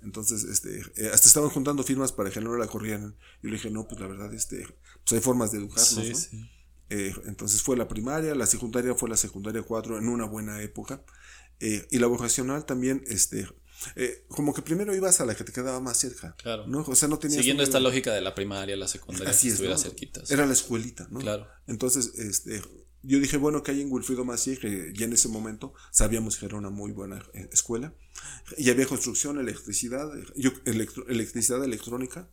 Entonces, 0.02 0.46
este, 0.46 0.80
eh, 0.96 1.10
hasta 1.14 1.28
estaban 1.28 1.50
juntando 1.50 1.84
firmas 1.84 2.12
para 2.12 2.30
que 2.30 2.40
no 2.40 2.56
la 2.56 2.68
corrieran. 2.68 3.16
Y 3.44 3.48
le 3.48 3.54
dije, 3.54 3.70
no, 3.70 3.88
pues 3.88 4.00
la 4.00 4.08
verdad, 4.08 4.34
este, 4.34 4.66
pues 4.66 5.12
hay 5.12 5.20
formas 5.20 5.52
de 5.52 5.58
educarnos, 5.58 5.98
¿no? 5.98 6.16
Sí. 6.16 6.50
Eh, 6.90 7.14
entonces 7.26 7.62
fue 7.62 7.78
la 7.78 7.88
primaria, 7.88 8.34
la 8.34 8.48
secundaria 8.48 8.96
fue 8.96 9.10
la 9.10 9.18
secundaria 9.18 9.62
4 9.62 9.98
en 9.98 10.08
una 10.08 10.26
buena 10.26 10.62
época. 10.62 11.04
Eh, 11.60 11.88
y 11.92 12.00
la 12.00 12.08
vocacional 12.08 12.66
también, 12.66 13.04
este, 13.08 13.48
eh, 13.96 14.26
como 14.30 14.54
que 14.54 14.62
primero 14.62 14.96
ibas 14.96 15.20
a 15.22 15.26
la 15.26 15.36
que 15.36 15.44
te 15.44 15.52
quedaba 15.52 15.80
más 15.80 15.98
cerca. 15.98 16.36
Claro. 16.38 16.66
¿no? 16.68 16.84
O 16.88 16.96
sea, 16.96 17.08
no 17.08 17.20
tenías 17.20 17.40
Siguiendo 17.40 17.64
esta 17.64 17.80
lógica 17.80 18.14
de 18.14 18.22
la 18.22 18.34
primaria, 18.34 18.76
la 18.76 18.88
secundaria, 18.88 19.30
Así 19.30 19.50
es, 19.50 19.62
Era 20.30 20.46
la 20.46 20.54
escuelita, 20.54 21.08
¿no? 21.12 21.20
Claro. 21.20 21.48
Entonces, 21.68 22.14
este, 22.18 22.62
yo 23.04 23.20
dije, 23.20 23.38
bueno, 23.38 23.62
que 23.62 23.72
hay 23.72 23.82
en 23.82 23.92
Wilfrido 23.92 24.26
Macié, 24.26 24.58
que 24.58 24.94
ya 24.96 25.06
en 25.06 25.14
ese 25.14 25.28
momento 25.28 25.74
sabíamos 25.92 26.38
que 26.38 26.46
era 26.46 26.58
una 26.58 26.70
muy 26.70 26.92
buena 26.92 27.24
escuela. 27.52 27.94
Y 28.58 28.70
había 28.70 28.88
construcción, 28.88 29.38
electricidad, 29.38 30.10
yo, 30.36 30.52
electricidad 30.66 31.64
electrónica 31.64 32.30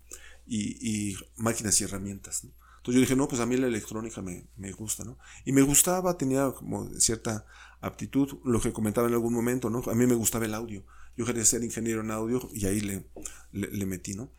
y, 0.46 1.10
y 1.10 1.16
máquinas 1.36 1.80
y 1.80 1.84
herramientas. 1.84 2.44
¿no? 2.44 2.52
Entonces 2.86 3.00
yo 3.00 3.00
dije, 3.00 3.16
no, 3.16 3.26
pues 3.26 3.40
a 3.40 3.46
mí 3.46 3.56
la 3.56 3.66
electrónica 3.66 4.22
me, 4.22 4.46
me 4.56 4.70
gusta, 4.70 5.02
¿no? 5.02 5.18
Y 5.44 5.50
me 5.50 5.62
gustaba, 5.62 6.16
tenía 6.16 6.52
como 6.52 6.88
cierta 7.00 7.44
aptitud, 7.80 8.38
lo 8.44 8.60
que 8.60 8.72
comentaba 8.72 9.08
en 9.08 9.14
algún 9.14 9.34
momento, 9.34 9.70
¿no? 9.70 9.82
A 9.90 9.94
mí 9.96 10.06
me 10.06 10.14
gustaba 10.14 10.44
el 10.44 10.54
audio. 10.54 10.84
Yo 11.16 11.24
quería 11.24 11.44
ser 11.44 11.64
ingeniero 11.64 12.02
en 12.02 12.12
audio 12.12 12.48
y 12.52 12.64
ahí 12.66 12.80
le, 12.80 13.10
le, 13.50 13.86
metí, 13.86 14.14
¿no? 14.14 14.30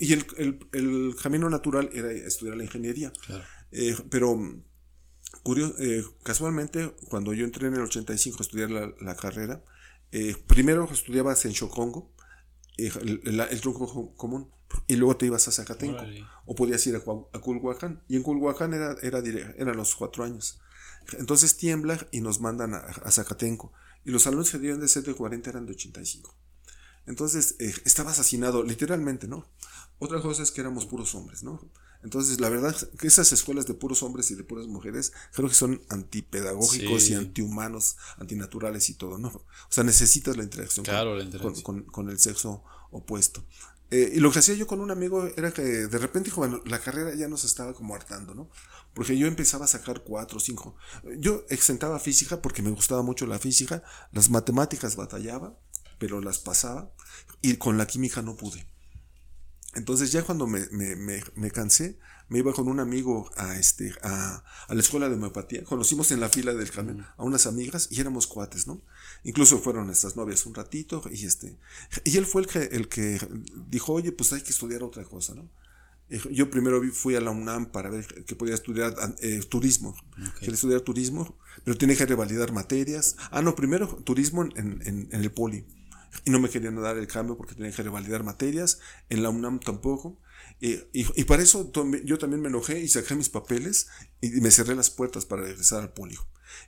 Y 0.00 0.12
el, 0.12 0.26
el, 0.36 0.68
el, 0.72 1.16
camino 1.16 1.48
natural 1.48 1.88
era 1.94 2.12
estudiar 2.12 2.58
la 2.58 2.64
ingeniería. 2.64 3.10
Claro. 3.24 3.42
Eh, 3.72 3.96
pero 4.10 4.38
curioso, 5.42 5.74
eh, 5.78 6.04
casualmente, 6.24 6.94
cuando 7.08 7.32
yo 7.32 7.46
entré 7.46 7.68
en 7.68 7.74
el 7.74 7.80
85 7.80 8.36
a 8.38 8.42
estudiar 8.42 8.70
la, 8.70 8.92
la 9.00 9.16
carrera, 9.16 9.64
eh, 10.12 10.36
primero 10.46 10.86
estudiabas 10.92 11.42
en 11.46 11.52
Chocongo, 11.52 12.12
el, 12.76 13.22
el, 13.50 13.60
tronco 13.62 14.14
común, 14.14 14.50
y 14.86 14.96
luego 14.96 15.16
te 15.16 15.26
ibas 15.26 15.48
a 15.48 15.52
Zacatenco. 15.52 16.04
O 16.46 16.54
podías 16.54 16.86
ir 16.86 16.96
a, 16.96 17.00
Culhuacán. 17.40 18.02
Y 18.08 18.16
en 18.16 18.22
Culhuacán 18.22 18.74
era, 18.74 18.96
era, 19.02 19.18
eran 19.18 19.76
los 19.76 19.94
cuatro 19.94 20.24
años. 20.24 20.60
Entonces 21.18 21.56
tiembla 21.56 22.06
y 22.10 22.20
nos 22.20 22.40
mandan 22.40 22.74
a, 22.74 23.10
Zacatenco. 23.10 23.72
Y 24.04 24.10
los 24.10 24.22
salones 24.22 24.50
que 24.50 24.58
debían 24.58 24.80
de 24.80 24.88
ser 24.88 25.04
de 25.04 25.14
40 25.14 25.50
eran 25.50 25.66
de 25.66 25.72
85. 25.72 26.34
Entonces 27.06 27.56
eh, 27.58 27.74
estaba 27.84 28.10
asesinado, 28.10 28.62
literalmente, 28.62 29.28
¿no? 29.28 29.46
Otra 29.98 30.20
cosa 30.20 30.42
es 30.42 30.50
que 30.50 30.60
éramos 30.60 30.86
puros 30.86 31.14
hombres, 31.14 31.42
¿no? 31.42 31.60
Entonces, 32.04 32.38
la 32.38 32.50
verdad 32.50 32.76
que 32.98 33.06
esas 33.06 33.32
escuelas 33.32 33.66
de 33.66 33.72
puros 33.72 34.02
hombres 34.02 34.30
y 34.30 34.34
de 34.34 34.44
puras 34.44 34.66
mujeres 34.66 35.12
creo 35.32 35.48
que 35.48 35.54
son 35.54 35.80
antipedagógicos 35.88 37.08
y 37.08 37.14
antihumanos, 37.14 37.96
antinaturales 38.18 38.90
y 38.90 38.94
todo, 38.94 39.16
¿no? 39.16 39.28
O 39.28 39.70
sea, 39.70 39.84
necesitas 39.84 40.36
la 40.36 40.42
interacción, 40.42 40.84
con, 41.62 41.82
con, 41.84 42.10
el 42.10 42.18
sexo 42.18 42.62
opuesto. 42.90 43.46
Eh, 43.90 44.12
y 44.14 44.20
lo 44.20 44.32
que 44.32 44.38
hacía 44.38 44.54
yo 44.54 44.66
con 44.66 44.80
un 44.80 44.90
amigo 44.90 45.28
era 45.36 45.52
que 45.52 45.62
de 45.62 45.98
repente, 45.98 46.30
bueno, 46.34 46.62
la 46.64 46.80
carrera 46.80 47.14
ya 47.14 47.28
nos 47.28 47.44
estaba 47.44 47.74
como 47.74 47.94
hartando, 47.94 48.34
¿no? 48.34 48.50
Porque 48.94 49.16
yo 49.16 49.26
empezaba 49.26 49.66
a 49.66 49.68
sacar 49.68 50.02
cuatro 50.02 50.38
o 50.38 50.40
cinco. 50.40 50.76
Yo 51.18 51.44
exentaba 51.48 51.98
física 51.98 52.40
porque 52.40 52.62
me 52.62 52.70
gustaba 52.70 53.02
mucho 53.02 53.26
la 53.26 53.38
física, 53.38 53.82
las 54.12 54.30
matemáticas 54.30 54.96
batallaba, 54.96 55.58
pero 55.98 56.20
las 56.20 56.38
pasaba, 56.38 56.92
y 57.40 57.56
con 57.56 57.78
la 57.78 57.86
química 57.86 58.22
no 58.22 58.36
pude. 58.36 58.66
Entonces 59.74 60.12
ya 60.12 60.22
cuando 60.22 60.46
me, 60.46 60.66
me, 60.70 60.96
me, 60.96 61.22
me 61.34 61.50
cansé, 61.50 61.98
me 62.28 62.38
iba 62.38 62.52
con 62.52 62.68
un 62.68 62.80
amigo 62.80 63.30
a, 63.36 63.56
este, 63.56 63.92
a, 64.02 64.44
a, 64.68 64.74
la 64.74 64.80
escuela 64.80 65.08
de 65.08 65.16
homeopatía. 65.16 65.64
Conocimos 65.64 66.10
en 66.10 66.20
la 66.20 66.28
fila 66.28 66.54
del 66.54 66.70
camión 66.70 67.06
a 67.16 67.24
unas 67.24 67.46
amigas 67.46 67.88
y 67.90 68.00
éramos 68.00 68.26
cuates, 68.26 68.66
¿no? 68.66 68.82
Incluso 69.24 69.58
fueron 69.58 69.86
nuestras 69.86 70.16
novias 70.16 70.44
un 70.46 70.54
ratito 70.54 71.02
y 71.10 71.24
este. 71.26 71.58
Y 72.04 72.16
él 72.18 72.26
fue 72.26 72.42
el 72.42 72.46
que, 72.48 72.58
el 72.76 72.88
que 72.88 73.18
dijo, 73.68 73.94
oye, 73.94 74.12
pues 74.12 74.32
hay 74.32 74.42
que 74.42 74.50
estudiar 74.50 74.82
otra 74.82 75.04
cosa, 75.04 75.34
¿no? 75.34 75.50
Yo 76.30 76.50
primero 76.50 76.82
fui 76.92 77.14
a 77.16 77.20
la 77.20 77.30
UNAM 77.30 77.72
para 77.72 77.88
ver 77.90 78.06
que 78.26 78.36
podía 78.36 78.54
estudiar 78.54 78.94
eh, 79.20 79.40
turismo. 79.48 79.96
Quería 80.38 80.54
estudiar 80.54 80.82
turismo, 80.82 81.38
pero 81.64 81.76
tenía 81.78 81.96
que 81.96 82.04
revalidar 82.06 82.52
materias. 82.52 83.16
Ah, 83.30 83.40
no, 83.40 83.56
primero 83.56 83.88
turismo 84.04 84.44
en, 84.44 84.52
en- 84.84 85.08
en 85.10 85.20
el 85.20 85.32
poli. 85.32 85.64
Y 86.26 86.30
no 86.30 86.38
me 86.38 86.50
querían 86.50 86.76
dar 86.80 86.98
el 86.98 87.06
cambio 87.08 87.36
porque 87.38 87.54
tenía 87.54 87.72
que 87.72 87.82
revalidar 87.82 88.22
materias. 88.22 88.78
En 89.08 89.22
la 89.22 89.30
UNAM 89.30 89.58
tampoco. 89.60 90.20
Y, 90.60 90.76
y 90.92 91.24
para 91.24 91.42
eso 91.42 91.72
yo 92.04 92.18
también 92.18 92.42
me 92.42 92.48
enojé 92.48 92.80
y 92.80 92.88
saqué 92.88 93.14
mis 93.16 93.30
papeles 93.30 93.88
y 94.20 94.28
me 94.42 94.50
cerré 94.50 94.76
las 94.76 94.90
puertas 94.90 95.24
para 95.24 95.42
regresar 95.42 95.82
al 95.82 95.92
poli. 95.94 96.16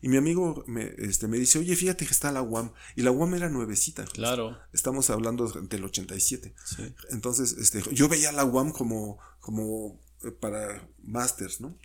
Y 0.02 0.08
mi 0.08 0.16
amigo 0.16 0.64
me, 0.66 0.94
este, 0.98 1.28
me 1.28 1.38
dice, 1.38 1.58
oye, 1.58 1.76
fíjate 1.76 2.06
que 2.06 2.12
está 2.12 2.32
la 2.32 2.42
UAM. 2.42 2.72
Y 2.96 3.02
la 3.02 3.10
UAM 3.10 3.34
era 3.34 3.48
nuevecita. 3.48 4.04
Claro. 4.04 4.58
Estamos 4.72 5.10
hablando 5.10 5.48
del 5.48 5.84
87. 5.84 6.54
Sí. 6.64 6.94
Entonces, 7.10 7.56
este, 7.58 7.82
yo 7.92 8.08
veía 8.08 8.32
la 8.32 8.44
UAM 8.44 8.72
como, 8.72 9.18
como 9.40 10.00
eh, 10.24 10.30
para 10.30 10.88
masters, 11.02 11.60
¿no? 11.60 11.78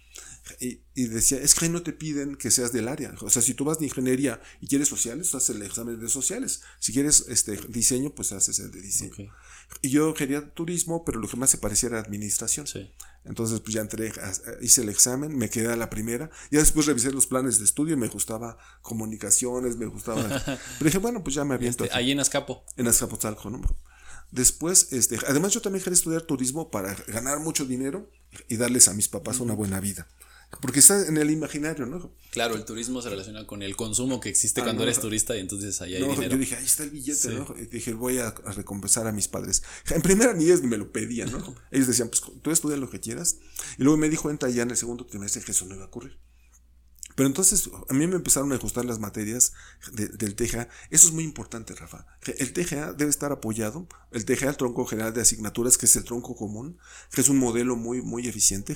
Y, 0.60 0.82
y 0.96 1.06
decía, 1.06 1.40
es 1.40 1.54
que 1.54 1.66
ahí 1.66 1.72
no 1.72 1.84
te 1.84 1.94
piden 1.94 2.36
que 2.36 2.50
seas 2.50 2.74
del 2.74 2.88
área. 2.88 3.14
O 3.22 3.30
sea, 3.30 3.42
si 3.42 3.54
tú 3.54 3.64
vas 3.64 3.80
de 3.80 3.86
ingeniería 3.86 4.42
y 4.60 4.68
quieres 4.68 4.88
sociales, 4.88 5.34
haces 5.36 5.56
el 5.56 5.62
examen 5.62 6.00
de 6.00 6.10
sociales. 6.10 6.62
Si 6.80 6.92
quieres 6.94 7.26
este, 7.30 7.60
diseño, 7.70 8.14
pues 8.16 8.32
haces 8.32 8.60
el 8.60 8.72
de 8.72 8.82
diseño. 8.82 9.14
Y 9.82 9.90
yo 9.90 10.14
quería 10.14 10.54
turismo, 10.54 11.06
pero 11.06 11.20
lo 11.20 11.28
que 11.28 11.38
más 11.38 11.52
se 11.52 11.58
parecía 11.58 11.90
era 11.90 12.00
administración. 12.00 12.68
Sí. 12.68 12.92
Entonces, 13.24 13.60
pues 13.60 13.74
ya 13.74 13.82
entré, 13.82 14.10
a- 14.10 14.34
hice 14.64 14.82
el 14.82 14.90
examen, 14.90 15.38
me 15.38 15.50
quedé 15.50 15.72
a 15.72 15.76
la 15.76 15.90
primera. 15.90 16.30
Ya 16.50 16.60
después 16.60 16.86
revisé 16.88 17.12
los 17.12 17.28
planes 17.28 17.60
de 17.60 17.66
estudio 17.66 17.94
y 17.94 17.98
me 17.98 18.08
gustaba 18.08 18.58
comunicaciones, 18.82 19.78
me 19.78 19.86
gustaba. 19.86 20.24
Pero 20.46 20.58
dije, 20.86 20.98
bueno, 20.98 21.24
pues 21.24 21.36
ya 21.36 21.44
me 21.46 21.56
aviento. 21.56 21.84
Este, 21.84 21.96
ahí 21.96 22.12
en 22.12 22.20
Azcapo. 22.20 22.66
en 22.78 22.88
Azcapotzalco, 22.88 23.50
¿no? 23.50 23.62
Después, 24.32 24.94
este, 24.94 25.20
además 25.28 25.52
yo 25.54 25.62
también 25.62 25.84
quería 25.84 25.96
estudiar 25.96 26.22
turismo 26.22 26.72
para 26.72 26.96
ganar 27.08 27.40
mucho 27.40 27.66
dinero 27.66 28.10
y 28.48 28.56
darles 28.58 28.88
a 28.88 28.94
mis 28.94 29.08
papás 29.10 29.40
una 29.40 29.54
buena 29.54 29.80
vida. 29.82 30.08
Porque 30.60 30.80
está 30.80 31.08
en 31.08 31.18
el 31.18 31.32
imaginario, 31.32 31.86
¿no? 31.86 32.14
Claro, 32.32 32.56
el 32.56 32.66
turismo 32.66 33.02
se 33.02 33.10
relaciona 33.10 33.48
con 33.48 33.62
el 33.64 33.76
consumo 33.76 34.20
que 34.20 34.30
existe 34.30 34.62
Ah, 34.62 34.66
cuando 34.66 34.82
no, 34.82 34.84
eres 34.90 35.00
turista 35.00 35.36
y 35.36 35.40
entonces 35.40 35.82
ahí 35.82 35.96
hay 35.96 36.02
No, 36.02 36.10
dinero. 36.10 36.32
yo 36.34 36.38
dije, 36.38 36.56
ahí 36.56 36.66
está 36.66 36.84
el 36.84 36.90
billete, 36.90 37.16
Sí. 37.20 37.28
¿no? 37.30 37.56
Y 37.58 37.66
dije, 37.68 37.94
voy 37.94 38.18
a, 38.20 38.28
a 38.28 38.52
recompensar 38.52 39.08
a 39.08 39.12
mis 39.12 39.28
padres. 39.28 39.64
En 39.90 40.02
primera 40.02 40.34
ni 40.34 40.46
ellos 40.46 40.62
me 40.64 40.78
lo 40.78 40.92
pedían, 40.92 41.32
¿no? 41.32 41.56
Ellos 41.72 41.88
decían, 41.88 42.10
pues 42.10 42.22
tú 42.42 42.52
estudia 42.52 42.76
lo 42.78 42.90
que 42.90 43.00
quieras. 43.00 43.38
Y 43.78 43.84
luego 43.84 43.98
me 43.98 44.10
di 44.10 44.18
cuenta 44.18 44.50
ya 44.50 44.64
en 44.64 44.72
el 44.72 44.78
segundo 44.78 45.06
trimestre 45.06 45.42
que 45.42 45.52
eso 45.52 45.66
no 45.66 45.76
iba 45.76 45.86
a 45.86 45.88
ocurrir. 45.88 46.18
Pero 47.16 47.28
entonces 47.28 47.70
a 47.90 47.94
mí 47.94 48.08
me 48.08 48.16
empezaron 48.16 48.52
a 48.52 48.56
ajustar 48.56 48.86
las 48.86 49.00
materias 49.00 49.54
de- 49.94 50.08
del 50.10 50.36
TGA. 50.36 50.68
Eso 50.90 51.08
es 51.08 51.14
muy 51.14 51.24
importante, 51.24 51.74
Rafa. 51.76 52.06
El 52.38 52.54
TGA 52.54 52.94
debe 52.94 53.10
estar 53.10 53.32
apoyado. 53.32 53.88
El 54.12 54.26
TGA, 54.26 54.50
el 54.50 54.58
tronco 54.58 54.86
general 54.86 55.14
de 55.14 55.22
asignaturas, 55.22 55.78
que 55.78 55.86
es 55.86 55.96
el 55.96 56.04
tronco 56.04 56.36
común, 56.36 56.78
que 57.12 57.22
es 57.22 57.30
un 57.30 57.38
modelo 57.38 57.76
muy, 57.76 58.02
muy 58.02 58.28
eficiente. 58.28 58.76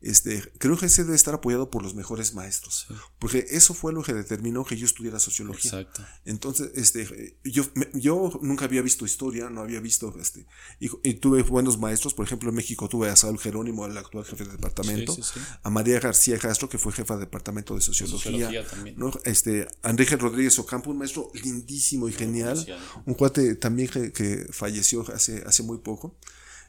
Este, 0.00 0.42
creo 0.58 0.76
que 0.76 0.86
ese 0.86 1.04
debe 1.04 1.16
estar 1.16 1.34
apoyado 1.34 1.70
por 1.70 1.82
los 1.82 1.94
mejores 1.94 2.34
maestros. 2.34 2.86
Porque 3.18 3.46
eso 3.50 3.74
fue 3.74 3.92
lo 3.92 4.02
que 4.02 4.12
determinó 4.14 4.64
que 4.64 4.76
yo 4.76 4.86
estudiara 4.86 5.18
sociología. 5.18 5.80
Exacto. 5.80 6.04
Entonces, 6.24 6.70
este, 6.74 7.38
yo, 7.44 7.64
yo 7.94 8.38
nunca 8.42 8.64
había 8.66 8.82
visto 8.82 9.04
historia, 9.04 9.50
no 9.50 9.60
había 9.60 9.80
visto, 9.80 10.14
este, 10.20 10.46
y, 10.80 10.88
y 11.02 11.14
tuve 11.14 11.42
buenos 11.42 11.78
maestros, 11.78 12.14
por 12.14 12.24
ejemplo, 12.26 12.48
en 12.50 12.54
México 12.56 12.88
tuve 12.88 13.08
a 13.08 13.16
Saúl 13.16 13.38
Jerónimo, 13.38 13.86
el 13.86 13.96
actual 13.96 14.24
jefe 14.24 14.44
de 14.44 14.52
departamento, 14.52 15.14
Sí, 15.14 15.22
sí, 15.22 15.30
sí. 15.34 15.40
a 15.62 15.70
María 15.70 15.98
García 16.00 16.38
Castro, 16.38 16.68
que 16.68 16.78
fue 16.78 16.92
jefa 16.92 17.14
de 17.14 17.20
departamento 17.20 17.74
de 17.76 17.82
sociología, 17.82 18.18
Sociología 18.18 18.66
también. 18.66 18.96
¿no? 18.98 19.12
este, 19.24 19.68
Enrique 19.82 20.16
Rodríguez 20.16 20.58
Ocampo, 20.58 20.90
un 20.90 20.98
maestro 20.98 21.30
lindísimo 21.34 22.08
y 22.08 22.12
genial, 22.12 22.64
un 23.04 23.14
cuate 23.14 23.54
también 23.54 23.88
que, 23.88 24.12
que 24.12 24.46
falleció 24.50 25.04
hace, 25.14 25.42
hace 25.46 25.62
muy 25.62 25.78
poco. 25.78 26.16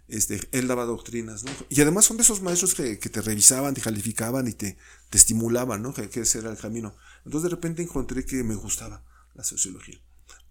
Este, 0.08 0.39
él 0.54 0.67
daba 0.67 0.86
doctrinas, 0.86 1.43
¿no? 1.43 1.52
Y 1.67 1.82
además 1.82 2.06
son 2.06 2.15
de 2.15 2.24
esos 2.24 2.41
maestros 2.41 2.74
que, 2.76 2.98
que 2.98 3.10
te 3.10 3.22
revisaban, 3.22 3.74
te 3.74 3.82
calificaban 3.82 4.48
y 4.48 4.54
te, 4.54 4.78
te 5.10 5.17
estimulaban, 5.17 5.82
¿no? 5.82 5.93
Que, 5.93 6.10
que 6.10 6.22
ese 6.22 6.39
era 6.39 6.50
el 6.50 6.58
camino. 6.58 6.96
Entonces 7.26 7.50
de 7.50 7.56
repente 7.56 7.82
encontré 7.82 8.26
que 8.26 8.41
me 8.43 8.56
gustaba 8.56 9.04
la 9.36 9.43
sociología. 9.43 10.00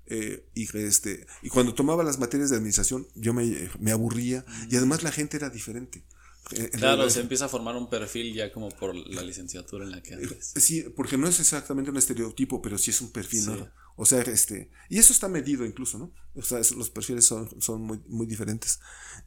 Eh, 0.09 0.47
y, 0.55 0.77
este, 0.79 1.27
y 1.43 1.49
cuando 1.49 1.75
tomaba 1.75 2.05
las 2.05 2.19
materias 2.19 2.51
de 2.51 2.57
administración, 2.57 3.09
yo 3.15 3.35
me, 3.35 3.71
me 3.81 3.91
aburría 3.91 4.45
y 4.71 4.77
además 4.77 5.03
la 5.03 5.11
gente 5.11 5.37
era 5.37 5.51
diferente. 5.51 6.05
Eh, 6.53 6.71
Claro, 6.71 7.09
se 7.11 7.21
empieza 7.21 7.47
a 7.47 7.49
formar 7.49 7.77
un 7.77 7.91
perfil 7.91 8.33
ya 8.35 8.53
como 8.53 8.69
por 8.69 8.95
la 8.95 9.23
licenciatura 9.23 9.85
en 9.85 9.91
la 9.91 10.03
que 10.03 10.15
andes. 10.15 10.53
Sí, 10.57 10.85
porque 10.95 11.19
no 11.19 11.27
es 11.29 11.41
exactamente 11.41 11.91
un 11.91 11.97
estereotipo, 11.97 12.63
pero 12.63 12.79
sí 12.79 12.91
es 12.91 13.01
un 13.01 13.11
perfil, 13.11 13.43
Sí. 13.43 13.51
¿no? 13.51 13.69
O 13.99 14.05
sea, 14.05 14.21
este, 14.21 14.71
y 14.91 14.99
eso 14.99 15.13
está 15.15 15.27
medido 15.27 15.65
incluso, 15.65 15.99
¿no? 15.99 16.13
O 16.35 16.43
sea, 16.43 16.59
es- 16.59 16.73
los 16.73 16.91
perfiles 16.91 17.25
son, 17.25 17.49
son 17.63 17.81
muy, 17.81 17.99
muy 18.07 18.27
diferentes. 18.27 18.79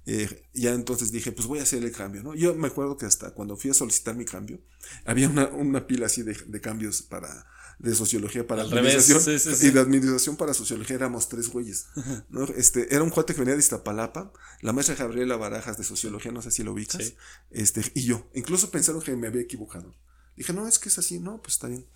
Eh, 0.06 0.44
ya 0.54 0.74
entonces 0.74 1.12
dije, 1.12 1.32
pues 1.32 1.48
voy 1.48 1.58
a 1.60 1.64
hacer 1.64 1.84
el 1.84 1.92
cambio, 1.92 2.22
¿no? 2.22 2.36
Yo 2.36 2.54
me 2.54 2.68
acuerdo 2.68 2.96
que 2.96 3.08
hasta 3.08 3.32
cuando 3.34 3.58
fui 3.58 3.72
a 3.72 3.74
solicitar 3.74 4.16
mi 4.16 4.26
cambio, 4.26 4.62
había 5.06 5.28
una, 5.28 5.48
una 5.48 5.88
pila 5.88 6.06
así 6.06 6.22
de, 6.22 6.36
de 6.46 6.62
cambios 6.62 7.02
para, 7.02 7.48
de 7.80 7.96
sociología 7.96 8.46
para 8.46 8.62
Al 8.64 8.72
revés, 8.72 8.94
administración. 8.96 9.40
sí, 9.40 9.50
sí, 9.50 9.56
sí. 9.56 9.68
Y 9.68 9.72
de 9.72 9.80
administración 9.80 10.36
para 10.36 10.54
sociología 10.54 10.96
éramos 10.98 11.30
tres 11.30 11.48
güeyes, 11.50 11.86
¿no? 12.30 12.44
Este, 12.56 12.94
era 12.94 13.04
un 13.04 13.10
cuate 13.10 13.34
que 13.34 13.40
venía 13.40 13.56
de 13.56 13.60
Iztapalapa, 13.62 14.32
la 14.62 14.74
maestra 14.74 14.96
Gabriela 14.96 15.38
Barajas 15.38 15.78
de 15.78 15.84
sociología, 15.86 16.32
no 16.32 16.42
sé 16.42 16.52
si 16.52 16.64
lo 16.64 16.74
ubicas, 16.74 17.14
este, 17.52 17.82
y 17.96 18.04
yo. 18.04 18.30
Incluso 18.36 18.70
pensaron 18.70 19.02
que 19.02 19.16
me 19.16 19.28
había 19.28 19.42
equivocado. 19.42 19.96
Dije, 20.36 20.54
no, 20.54 20.68
es 20.68 20.78
que 20.78 20.90
es 20.90 20.98
así, 21.00 21.20
no, 21.20 21.42
pues 21.42 21.54
está 21.56 21.68
bien. 21.68 21.88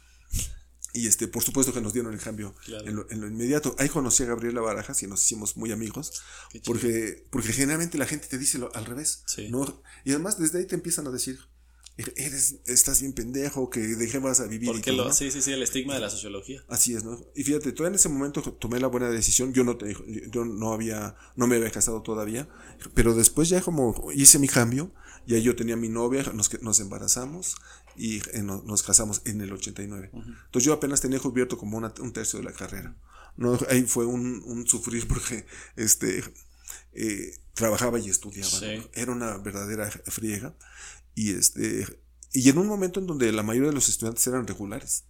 Y 0.96 1.08
este, 1.08 1.28
por 1.28 1.41
supuesto 1.43 1.74
que 1.74 1.82
nos 1.82 1.91
dieron 1.91 2.13
el 2.13 2.19
cambio 2.19 2.54
Claro. 2.65 2.88
en, 2.88 2.96
lo, 2.96 3.10
en 3.10 3.19
lo 3.22 3.28
inmediato. 3.28 3.76
Ahí 3.80 3.89
conocí 3.89 4.22
a 4.24 4.28
Gabriela 4.28 4.62
Barajas 4.62 5.02
y 5.02 5.08
nos 5.08 5.24
hicimos 5.24 5.58
muy 5.58 5.72
amigos. 5.72 6.22
Porque, 6.65 7.26
porque 7.32 7.52
generalmente 7.52 7.98
la 7.98 8.06
gente 8.06 8.28
te 8.28 8.38
dice 8.38 8.60
lo, 8.60 8.74
al 8.76 8.86
revés. 8.86 9.24
Sí. 9.26 9.50
¿no? 9.50 9.82
Y 10.06 10.12
además 10.12 10.38
desde 10.38 10.60
ahí 10.60 10.65
te 10.67 10.76
empiezan 10.76 11.08
a 11.08 11.10
decir, 11.10 11.39
eres, 11.97 12.56
estás 12.65 13.01
bien 13.01 13.13
pendejo, 13.13 13.69
que 13.69 13.79
de 13.82 14.08
qué 14.08 14.19
vas 14.19 14.39
a 14.39 14.45
vivir. 14.47 14.69
y 14.69 14.71
Porque 14.73 14.91
todo, 14.91 15.03
lo, 15.03 15.08
¿no? 15.10 15.13
sí, 15.13 15.29
sí, 15.32 15.41
sí, 15.41 15.51
el 15.51 15.62
estigma 15.62 15.93
de 15.93 15.99
la 15.99 16.10
sociología. 16.10 16.63
Así 16.67 16.95
es, 16.95 17.03
¿no? 17.03 17.19
Y 17.36 17.43
fíjate, 17.43 17.71
todavía 17.71 17.89
en 17.89 17.99
ese 17.99 18.10
momento 18.10 18.41
tomé 18.41 18.79
la 18.79 18.88
buena 18.88 19.10
decisión. 19.10 19.53
Yo 19.53 19.63
no 19.63 19.77
te, 19.77 19.95
yo 20.32 20.45
no 20.45 20.73
había, 20.73 21.15
no 21.36 21.47
me 21.47 21.56
había 21.58 21.71
casado 21.71 22.01
todavía, 22.01 22.47
pero 22.93 23.13
después 23.13 23.49
ya 23.49 23.62
como 23.62 24.12
hice 24.12 24.39
mi 24.39 24.47
cambio, 24.47 24.91
ya 25.27 25.38
yo 25.38 25.56
tenía 25.56 25.75
mi 25.75 25.88
novia, 25.89 26.23
nos, 26.34 26.62
nos 26.62 26.79
embarazamos 26.79 27.56
y 27.95 28.17
eh, 28.36 28.41
no- 28.43 28.62
nos 28.65 28.84
casamos 28.84 29.21
en 29.25 29.41
el 29.41 29.53
89. 29.53 30.10
Entonces 30.13 30.63
yo 30.65 30.73
apenas 30.73 30.99
tenía 30.99 31.19
cubierto 31.19 31.58
como 31.58 31.77
una- 31.77 31.93
un 32.01 32.12
tercio 32.12 32.39
de 32.39 32.45
la 32.45 32.53
carrera. 32.53 32.97
No, 33.38 33.58
ahí 33.69 33.84
fue 33.84 34.06
un, 34.06 34.41
un 34.45 34.67
sufrir 34.67 35.08
porque 35.08 35.45
este 35.75 36.23
eh, 36.93 37.36
trabajaba 37.53 37.99
y 37.99 38.10
estudiaba. 38.10 38.51
¿no? 38.51 38.60
Sí. 38.60 38.88
Era 38.93 39.12
una 39.12 39.38
verdadera 39.38 39.89
friega. 40.08 40.56
Y 41.15 41.32
este 41.34 41.86
y 42.32 42.49
en 42.49 42.58
un 42.58 42.67
momento 42.67 42.99
en 42.99 43.06
donde 43.08 43.32
la 43.32 43.43
mayoría 43.43 43.69
de 43.69 43.76
los 43.76 43.89
estudiantes 43.89 44.26
eran 44.28 44.47
regulares. 44.47 45.04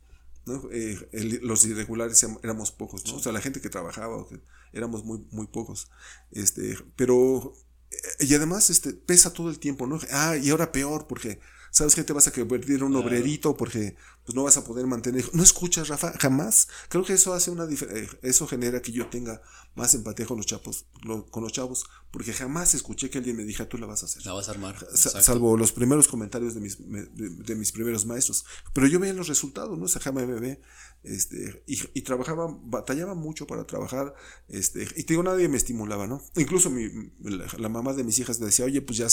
¿no? 0.45 0.69
Eh, 0.73 0.97
el- 1.13 1.39
los 1.41 1.63
irregulares 1.65 2.21
éram- 2.23 2.37
éramos 2.43 2.71
pocos, 2.71 3.05
¿no? 3.05 3.15
O 3.15 3.19
sea, 3.23 3.31
la 3.31 3.39
gente 3.39 3.61
que 3.61 3.69
trabajaba, 3.69 4.27
que 4.27 4.41
éramos 4.73 5.05
muy, 5.05 5.25
muy 5.31 5.47
pocos. 5.47 5.87
Este, 6.31 6.77
pero, 6.97 7.53
eh, 7.91 8.25
y 8.25 8.33
además, 8.35 8.69
este, 8.69 8.91
pesa 8.93 9.31
todo 9.31 9.49
el 9.49 9.57
tiempo, 9.59 9.87
¿no? 9.87 9.99
Ah, 10.11 10.35
y 10.35 10.49
ahora 10.49 10.73
peor, 10.73 11.07
porque 11.07 11.39
sabes 11.71 11.95
que 11.95 12.03
te 12.03 12.11
vas 12.11 12.27
a 12.27 12.31
convertir 12.33 12.75
en 12.75 12.83
un 12.83 12.91
Claro. 12.91 13.05
obrerito, 13.07 13.55
porque 13.55 13.95
pues 14.25 14.35
no 14.35 14.43
vas 14.43 14.57
a 14.57 14.65
poder 14.65 14.85
mantener. 14.85 15.23
No 15.33 15.43
escuchas, 15.43 15.87
Rafa, 15.87 16.11
jamás. 16.19 16.67
Creo 16.89 17.05
que 17.05 17.13
eso 17.13 17.33
hace 17.33 17.49
una 17.49 17.63
eh, 17.63 18.09
eso 18.21 18.45
genera 18.45 18.81
que 18.81 18.91
yo 18.91 19.07
tenga 19.07 19.41
más 19.75 19.93
empatía 19.95 20.25
con 20.25 20.37
los 20.37 20.45
chavos, 20.45 20.85
lo- 21.03 21.25
con 21.25 21.43
los 21.43 21.51
chavos, 21.51 21.85
porque 22.11 22.31
jamás 22.33 22.75
escuché 22.75 23.09
que 23.09 23.17
alguien 23.17 23.35
me 23.35 23.43
dijera, 23.43 23.67
tú 23.67 23.77
la 23.77 23.87
vas 23.87 24.03
a 24.03 24.05
hacer. 24.05 24.25
La 24.25 24.33
vas 24.33 24.47
a 24.47 24.51
armar. 24.51 24.77
Sa- 24.93 25.21
salvo 25.21 25.57
los 25.57 25.71
primeros 25.71 26.07
comentarios 26.07 26.53
de 26.53 26.59
mis, 26.61 26.79
me- 26.79 27.03
de, 27.03 27.29
de 27.29 27.55
mis 27.55 27.71
primeros 27.71 28.05
maestros. 28.05 28.45
Pero 28.73 28.87
yo 28.87 28.99
veía 28.99 29.13
los 29.13 29.27
resultados, 29.27 29.77
¿no? 29.79 29.87
Sacaba 29.87 30.23
bebé, 30.25 30.61
este, 31.03 31.63
y, 31.67 31.79
y 31.93 32.01
trabajaba, 32.03 32.47
batallaba 32.63 33.13
mucho 33.15 33.47
para 33.47 33.65
trabajar, 33.65 34.13
este, 34.47 34.83
y 34.95 35.03
te 35.03 35.13
digo, 35.13 35.23
nadie 35.23 35.49
me 35.49 35.57
estimulaba, 35.57 36.07
¿no? 36.07 36.21
Incluso 36.35 36.69
mi, 36.69 36.87
la, 37.21 37.45
la 37.57 37.69
mamá 37.69 37.93
de 37.93 38.03
mis 38.03 38.19
hijas 38.19 38.39
me 38.39 38.45
decía, 38.45 38.65
oye, 38.65 38.81
pues 38.81 38.97
ya, 38.97 39.07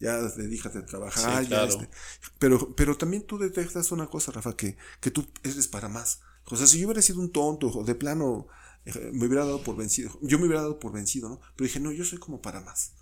ya 0.00 0.20
dedícate 0.20 0.78
a 0.78 0.86
trabajar, 0.86 1.44
Sí, 1.44 1.50
ya, 1.50 1.64
claro. 1.66 1.72
este". 1.72 1.88
pero, 2.38 2.74
pero 2.74 2.96
también 2.96 3.22
tú 3.26 3.38
detectas 3.38 3.92
una 3.92 4.08
cosa, 4.08 4.32
Rafa, 4.32 4.54
que, 4.56 4.76
que 5.00 5.10
tú 5.10 5.26
eres 5.42 5.68
para 5.68 5.88
más. 5.88 6.20
O 6.46 6.56
sea, 6.56 6.66
si 6.66 6.80
yo 6.80 6.88
hubiera 6.88 7.00
sido 7.00 7.20
un 7.20 7.30
tonto, 7.30 7.68
o 7.68 7.84
de 7.84 7.94
plano, 7.94 8.48
me 9.12 9.26
hubiera 9.26 9.44
dado 9.44 9.62
por 9.62 9.76
vencido, 9.76 10.18
yo 10.22 10.38
me 10.38 10.46
hubiera 10.46 10.62
dado 10.62 10.78
por 10.78 10.92
vencido, 10.92 11.28
¿no? 11.28 11.40
Pero 11.56 11.66
dije, 11.66 11.80
no, 11.80 11.92
yo 11.92 12.04
soy 12.04 12.18
como 12.18 12.40
para 12.40 12.60
más. 12.60 12.92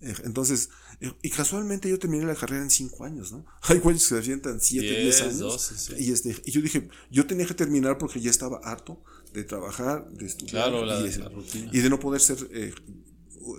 Entonces, 0.00 0.68
eh, 1.00 1.10
y 1.22 1.30
casualmente 1.30 1.88
yo 1.88 1.98
terminé 1.98 2.26
la 2.26 2.34
carrera 2.34 2.62
en 2.62 2.70
cinco 2.70 3.04
años, 3.04 3.32
¿no? 3.32 3.46
Hay 3.62 3.78
güeyes 3.78 4.06
que 4.08 4.16
se 4.16 4.22
siete, 4.22 4.50
diez 4.60 5.02
Diez, 5.02 5.22
años. 5.22 5.38
doce, 5.38 5.76
sí. 5.78 5.94
Y, 5.98 6.12
este, 6.12 6.36
y 6.44 6.50
yo 6.50 6.60
dije, 6.60 6.88
yo 7.10 7.26
tenía 7.26 7.46
que 7.46 7.54
terminar 7.54 7.96
porque 7.96 8.20
ya 8.20 8.30
estaba 8.30 8.58
harto 8.62 9.02
de 9.32 9.44
trabajar, 9.44 10.06
de 10.10 10.26
estudiar. 10.26 10.50
Claro, 10.68 10.84
la- 10.84 11.00
y, 11.00 11.06
ese- 11.06 11.20
la 11.20 11.30
y 11.72 11.78
de 11.80 11.88
no 11.90 11.98
poder 11.98 12.20
ser 12.20 12.36
eh, 12.52 12.74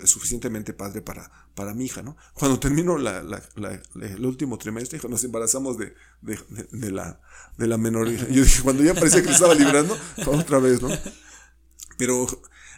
suficientemente 0.05 0.73
padre 0.73 1.01
para, 1.01 1.31
para 1.55 1.73
mi 1.73 1.85
hija, 1.85 2.03
¿no? 2.03 2.17
Cuando 2.33 2.59
termino 2.59 2.97
la, 2.97 3.23
la- 3.23 3.41
la- 3.55 3.81
el 4.05 4.25
último 4.25 4.57
trimestre, 4.57 4.99
nos 5.09 5.23
embarazamos 5.23 5.77
de, 5.77 5.93
de, 6.21 6.37
de- 6.49 6.67
de 6.71 6.91
la, 6.91 7.19
de 7.57 7.67
la 7.67 7.77
menor 7.79 8.07
hija. 8.09 8.27
Yo 8.29 8.43
dije, 8.43 8.61
cuando 8.61 8.83
ya 8.83 8.93
parecía 8.93 9.23
que 9.23 9.31
estaba 9.31 9.55
librando, 9.55 9.97
otra 10.27 10.59
vez, 10.59 10.81
¿no? 10.81 10.89
Pero 11.97 12.27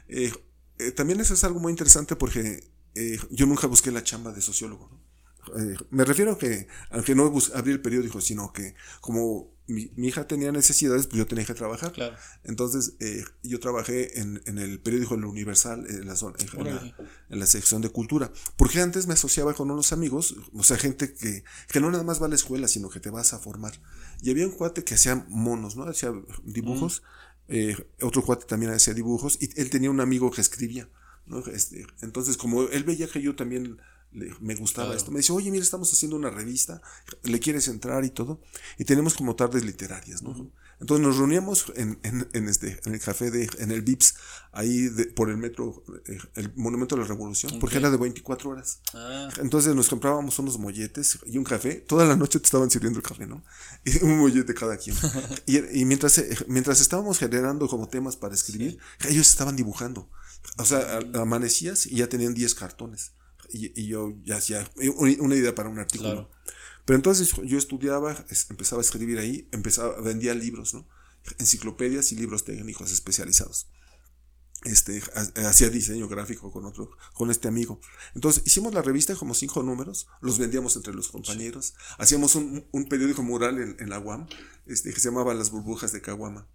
eh, 0.08 0.32
eh, 0.80 0.92
también 0.92 1.20
eso 1.20 1.34
es 1.34 1.44
algo 1.44 1.60
muy 1.60 1.72
interesante 1.72 2.16
porque 2.16 2.64
eh, 2.96 3.20
yo 3.30 3.46
nunca 3.46 3.68
busqué 3.68 3.92
la 3.92 4.04
chamba 4.04 4.32
de 4.32 4.42
sociólogo, 4.42 4.90
¿no? 4.92 5.10
Eh, 5.56 5.78
me 5.90 6.06
refiero 6.06 6.34
a 6.34 6.38
que, 6.38 6.68
aunque 6.92 7.16
no 7.16 7.34
abrí 7.56 7.72
el 7.72 7.82
periódico, 7.82 8.22
sino 8.22 8.52
que 8.54 8.76
como 9.02 9.52
mi, 9.68 9.92
hija 9.98 10.28
tenía 10.28 10.52
necesidades, 10.52 11.08
pues 11.08 11.18
yo 11.18 11.28
tenía 11.28 11.46
que 11.46 11.54
trabajar. 11.54 11.92
Claro. 11.92 12.16
Entonces, 12.44 12.94
eh, 13.00 13.24
yo 13.44 13.60
trabajé 13.60 14.20
en, 14.20 14.42
en, 14.46 14.58
el 14.58 14.80
periódico 14.80 15.16
El 15.16 15.26
Universal, 15.26 15.86
en 15.88 16.08
la, 16.08 16.16
zona, 16.16 16.38
en, 16.40 16.64
la, 16.64 16.96
en, 17.30 17.40
la, 17.40 17.46
sección 17.46 17.82
de 17.82 17.90
cultura. 17.90 18.32
Porque 18.58 18.82
antes 18.82 19.08
me 19.08 19.14
asociaba 19.14 19.54
con 19.54 19.70
unos 19.70 19.94
amigos, 19.94 20.36
o 20.54 20.64
sea, 20.64 20.78
gente 20.78 21.14
que, 21.14 21.44
que 21.68 21.80
no 21.80 21.92
nada 21.92 22.04
más 22.04 22.22
va 22.22 22.26
a 22.26 22.30
la 22.30 22.36
escuela, 22.36 22.68
sino 22.68 22.90
que 22.90 23.00
te 23.00 23.10
vas 23.10 23.34
a 23.34 23.40
formar. 23.40 23.80
Y 24.22 24.32
había 24.32 24.46
un 24.46 24.54
cuate 24.54 24.84
que 24.84 24.96
hacía 24.96 25.24
monos, 25.30 25.76
¿no? 25.76 25.84
Hacía 25.84 26.12
dibujos. 26.44 27.04
Eh, 27.50 27.76
otro 28.02 28.24
cuate 28.24 28.46
también 28.46 28.72
hacía 28.72 28.94
dibujos. 28.94 29.38
Y 29.42 29.50
él 29.60 29.70
tenía 29.70 29.90
un 29.90 30.02
amigo 30.02 30.32
que 30.32 30.42
escribía. 30.42 30.90
¿no? 31.26 31.40
Este, 31.48 31.86
entonces, 32.02 32.38
como 32.38 32.64
él 32.64 32.84
veía 32.84 33.08
que 33.08 33.22
yo 33.22 33.36
también 33.36 33.80
me 34.12 34.56
gustaba 34.56 34.96
esto. 34.96 35.12
Me 35.12 35.20
dice, 35.20 35.34
oye, 35.34 35.52
mira, 35.52 35.64
estamos 35.64 35.92
haciendo 35.92 36.16
una 36.16 36.30
revista, 36.30 36.82
¿le 37.24 37.40
quieres 37.40 37.68
entrar 37.68 38.04
y 38.04 38.10
todo? 38.10 38.42
Y 38.78 38.86
tenemos 38.86 39.14
como 39.14 39.36
tardes 39.36 39.64
literarias, 39.64 40.22
¿no? 40.24 40.52
Entonces 40.80 41.06
nos 41.06 41.18
reuníamos 41.18 41.66
en, 41.76 42.00
en, 42.04 42.48
este, 42.48 42.80
en 42.86 42.94
el 42.94 43.00
café 43.00 43.32
de, 43.32 43.50
en 43.60 43.72
el 43.72 43.82
VIPS, 43.82 44.16
ahí 44.54 44.90
por 45.16 45.30
el 45.30 45.38
metro, 45.38 45.84
eh, 46.08 46.18
el 46.36 46.54
Monumento 46.56 46.96
de 46.96 47.02
la 47.02 47.08
Revolución, 47.08 47.60
porque 47.60 47.78
era 47.78 47.90
de 47.90 47.98
24 47.98 48.50
horas. 48.50 48.80
Ah. 48.94 49.30
Entonces 49.42 49.76
nos 49.76 49.90
comprábamos 49.90 50.40
unos 50.40 50.58
molletes 50.58 51.20
y 51.26 51.38
un 51.38 51.44
café, 51.44 51.76
toda 51.76 52.06
la 52.06 52.16
noche 52.16 52.40
te 52.40 52.46
estaban 52.46 52.70
sirviendo 52.70 53.00
el 53.00 53.04
café, 53.04 53.28
¿no? 53.28 53.44
Y 53.86 54.04
un 54.04 54.20
mollete 54.20 54.54
cada 54.54 54.78
quien. 54.78 54.96
y, 55.46 55.82
y 55.82 55.86
mientras, 55.86 56.18
eh, 56.18 56.38
mientras 56.48 56.80
estábamos 56.80 57.20
generando 57.20 57.68
como 57.68 57.90
temas 57.90 58.16
para 58.16 58.34
escribir, 58.34 58.78
ellos 59.08 59.30
estaban 59.30 59.56
dibujando. 59.56 60.10
O 60.58 60.66
sea, 60.66 61.00
amanecías 61.16 61.86
y 61.86 61.98
ya 61.98 62.08
tenían 62.08 62.34
10 62.34 62.56
cartones 62.56 63.12
y, 63.52 63.88
yo 63.88 64.14
ya 64.24 64.38
hacía 64.38 64.70
una 64.98 65.36
idea 65.36 65.56
para 65.56 65.70
un 65.70 65.80
artículo. 65.80 66.30
Pero 66.90 66.98
entonces 66.98 67.36
yo 67.44 67.60
estudiaba, 67.60 68.26
empezaba 68.50 68.80
a 68.80 68.84
escribir 68.84 69.20
ahí, 69.20 69.48
empezaba, 69.52 70.02
vendía 70.02 70.34
libros, 70.34 70.74
¿no? 70.74 70.88
Enciclopedias 71.38 72.12
y 72.12 72.16
libros 72.16 72.46
técnicos 72.46 72.92
especializados. 72.92 73.70
Este, 74.64 75.00
hacía 75.46 75.70
diseño 75.70 76.08
gráfico 76.08 76.52
con 76.52 76.66
otro, 76.66 76.90
con 77.14 77.30
este 77.30 77.48
amigo. 77.48 77.80
Entonces 78.16 78.42
hicimos 78.48 78.74
la 78.74 78.82
revista 78.82 79.16
como 79.16 79.36
cinco 79.36 79.62
números, 79.62 80.08
los 80.22 80.40
vendíamos 80.40 80.76
entre 80.78 80.96
los 80.96 81.10
compañeros, 81.10 81.76
hacíamos 82.00 82.34
un, 82.34 82.68
un 82.72 82.90
periódico 82.90 83.22
mural 83.22 83.60
en, 83.60 83.76
en, 83.80 83.92
la 83.92 84.00
UAM, 84.00 84.28
este, 84.66 84.92
que 84.92 85.00
se 85.00 85.10
llamaba 85.10 85.36
Las 85.36 85.52
Burbujas 85.52 85.92
de 85.92 86.02
Caguama. 86.02 86.48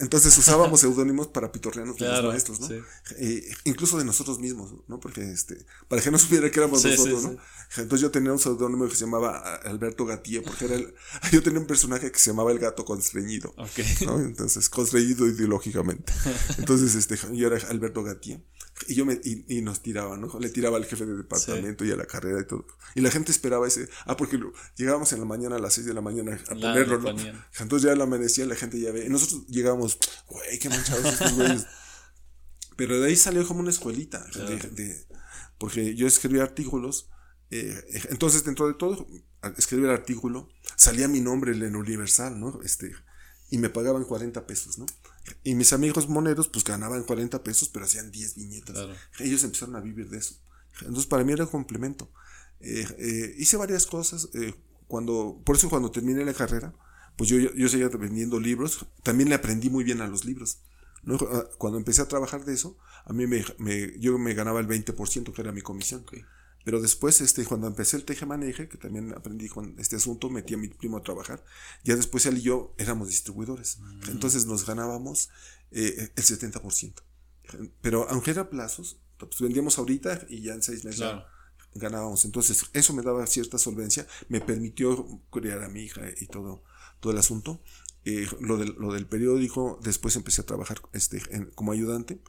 Entonces 0.00 0.36
usábamos 0.36 0.80
seudónimos 0.80 1.28
para 1.28 1.52
pitorrearnos 1.52 1.96
de 1.96 2.08
los 2.08 2.24
maestros, 2.24 2.60
¿no? 2.60 2.68
Eh, 3.18 3.44
incluso 3.64 3.98
de 3.98 4.04
nosotros 4.04 4.40
mismos, 4.40 4.74
¿no? 4.88 4.98
Porque 4.98 5.22
este, 5.30 5.64
para 5.88 6.02
que 6.02 6.10
no 6.10 6.18
supiera 6.18 6.50
que 6.50 6.58
éramos 6.58 6.84
nosotros, 6.84 7.22
¿no? 7.22 7.36
Entonces 7.76 8.00
yo 8.00 8.10
tenía 8.10 8.32
un 8.32 8.38
seudónimo 8.38 8.88
que 8.88 8.96
se 8.96 9.04
llamaba 9.04 9.56
Alberto 9.56 10.04
Gatía, 10.04 10.42
porque 10.42 10.64
era 10.64 10.74
el, 10.74 10.94
yo 11.32 11.42
tenía 11.42 11.60
un 11.60 11.66
personaje 11.66 12.10
que 12.10 12.18
se 12.18 12.30
llamaba 12.30 12.50
el 12.50 12.58
gato 12.58 12.84
constreñido, 12.84 13.54
¿no? 14.06 14.20
Entonces, 14.20 14.68
constreñido 14.68 15.26
ideológicamente. 15.26 16.12
Entonces, 16.58 16.94
este, 16.94 17.16
yo 17.32 17.46
era 17.46 17.68
Alberto 17.68 18.02
Gatía. 18.02 18.40
Y 18.88 18.94
yo 18.94 19.06
me, 19.06 19.18
y, 19.24 19.62
nos 19.62 19.82
tiraba, 19.82 20.16
¿no? 20.16 20.38
Le 20.38 20.50
tiraba 20.50 20.76
al 20.76 20.84
jefe 20.84 21.06
de 21.06 21.16
departamento 21.16 21.84
y 21.84 21.92
a 21.92 21.96
la 21.96 22.04
carrera 22.04 22.40
y 22.40 22.46
todo. 22.46 22.66
Y 22.94 23.00
la 23.00 23.10
gente 23.10 23.32
esperaba 23.32 23.66
ese, 23.66 23.88
ah, 24.04 24.16
porque 24.16 24.38
llegábamos 24.76 25.12
en 25.12 25.20
la 25.20 25.24
mañana 25.24 25.56
a 25.56 25.58
las 25.58 25.74
6 25.74 25.86
de 25.86 25.94
la 25.94 26.02
mañana 26.02 26.38
a 26.48 26.54
ponerlo, 26.54 26.98
¿no? 26.98 27.16
Entonces 27.58 27.88
ya 27.88 27.96
la 27.96 28.04
amanecía, 28.04 28.44
la 28.44 28.54
gente 28.54 28.78
ya 28.78 28.92
ve. 28.92 29.06
Y 29.06 29.08
nosotros 29.08 29.46
llegábamos, 29.48 29.98
güey, 30.28 30.58
qué 30.58 30.68
manchados 30.68 31.04
estos 31.06 31.32
güeyes. 31.36 31.66
Pero 32.76 33.00
de 33.00 33.08
ahí 33.08 33.16
salió 33.16 33.46
como 33.46 33.60
una 33.60 33.70
escuelita, 33.70 34.24
de, 34.34 35.06
porque 35.58 35.94
yo 35.94 36.06
escribía 36.06 36.42
artículos. 36.42 37.10
Eh, 37.50 37.82
entonces, 38.10 38.44
dentro 38.44 38.66
de 38.66 38.74
todo, 38.74 39.06
al 39.40 39.54
escribir 39.56 39.86
el 39.86 39.92
artículo, 39.92 40.50
salía 40.76 41.08
mi 41.08 41.20
nombre 41.20 41.52
en 41.52 41.62
el 41.62 41.76
Universal, 41.76 42.38
¿no? 42.38 42.60
Este, 42.62 42.92
y 43.50 43.58
me 43.58 43.70
pagaban 43.70 44.04
40 44.04 44.46
pesos, 44.46 44.78
¿no? 44.78 44.86
Y 45.44 45.54
mis 45.54 45.72
amigos 45.72 46.08
moneros, 46.08 46.48
pues 46.48 46.64
ganaban 46.64 47.04
40 47.04 47.42
pesos, 47.42 47.68
pero 47.68 47.84
hacían 47.84 48.10
10 48.10 48.36
viñetas. 48.36 48.76
Ellos 49.18 49.42
empezaron 49.44 49.76
a 49.76 49.80
vivir 49.80 50.08
de 50.08 50.18
eso. 50.18 50.36
Entonces, 50.80 51.06
para 51.06 51.24
mí 51.24 51.32
era 51.32 51.44
un 51.44 51.50
complemento. 51.50 52.10
Eh, 52.60 52.86
eh, 52.98 53.34
hice 53.38 53.56
varias 53.56 53.86
cosas. 53.86 54.28
Eh, 54.34 54.54
cuando, 54.86 55.40
por 55.44 55.56
eso, 55.56 55.68
cuando 55.68 55.90
terminé 55.90 56.24
la 56.24 56.34
carrera, 56.34 56.74
pues 57.16 57.30
yo, 57.30 57.38
yo 57.38 57.68
seguía 57.68 57.88
vendiendo 57.88 58.38
libros. 58.38 58.86
También 59.02 59.28
le 59.28 59.34
aprendí 59.34 59.70
muy 59.70 59.84
bien 59.84 60.00
a 60.00 60.06
los 60.06 60.24
libros. 60.24 60.60
Ah, 61.08 61.44
cuando 61.58 61.78
empecé 61.78 62.02
a 62.02 62.08
trabajar 62.08 62.44
de 62.44 62.54
eso, 62.54 62.76
a 63.04 63.12
mí 63.12 63.26
me, 63.26 63.44
me 63.58 63.98
yo 63.98 64.18
me 64.18 64.34
ganaba 64.34 64.60
el 64.60 64.66
20%, 64.66 65.32
que 65.32 65.40
era 65.40 65.52
mi 65.52 65.60
comisión. 65.60 66.04
Pero 66.66 66.80
después, 66.80 67.20
este, 67.20 67.44
cuando 67.44 67.68
empecé 67.68 67.96
el 67.96 68.04
teje-maneje, 68.04 68.68
que 68.68 68.76
también 68.76 69.14
aprendí 69.14 69.48
con 69.48 69.76
este 69.78 69.94
asunto, 69.94 70.28
metí 70.28 70.54
a 70.54 70.56
mi 70.56 70.66
primo 70.66 70.96
a 70.96 71.02
trabajar. 71.04 71.44
Ya 71.84 71.94
después 71.94 72.26
él 72.26 72.38
y 72.38 72.42
yo 72.42 72.74
éramos 72.76 73.06
distribuidores. 73.06 73.78
Mm. 73.78 74.10
Entonces 74.10 74.46
nos 74.46 74.66
ganábamos 74.66 75.30
eh, 75.70 76.10
el 76.16 76.24
70%. 76.24 76.92
Pero 77.80 78.08
aunque 78.10 78.32
era 78.32 78.50
plazos, 78.50 78.98
pues 79.16 79.40
vendíamos 79.40 79.78
ahorita 79.78 80.26
y 80.28 80.40
ya 80.42 80.54
en 80.54 80.62
seis 80.64 80.84
meses 80.84 81.06
ganábamos. 81.76 82.24
Entonces 82.24 82.64
eso 82.72 82.92
me 82.94 83.02
daba 83.02 83.24
cierta 83.28 83.58
solvencia, 83.58 84.04
me 84.28 84.40
permitió 84.40 85.06
criar 85.30 85.62
a 85.62 85.68
mi 85.68 85.82
hija 85.82 86.02
y 86.20 86.26
todo, 86.26 86.64
todo 86.98 87.12
el 87.12 87.18
asunto. 87.18 87.62
Eh, 88.04 88.26
lo, 88.40 88.56
del, 88.56 88.74
lo 88.76 88.92
del 88.92 89.06
periódico, 89.06 89.78
después 89.84 90.16
empecé 90.16 90.40
a 90.40 90.46
trabajar 90.46 90.82
este, 90.92 91.22
como 91.54 91.70
ayudante 91.70 92.20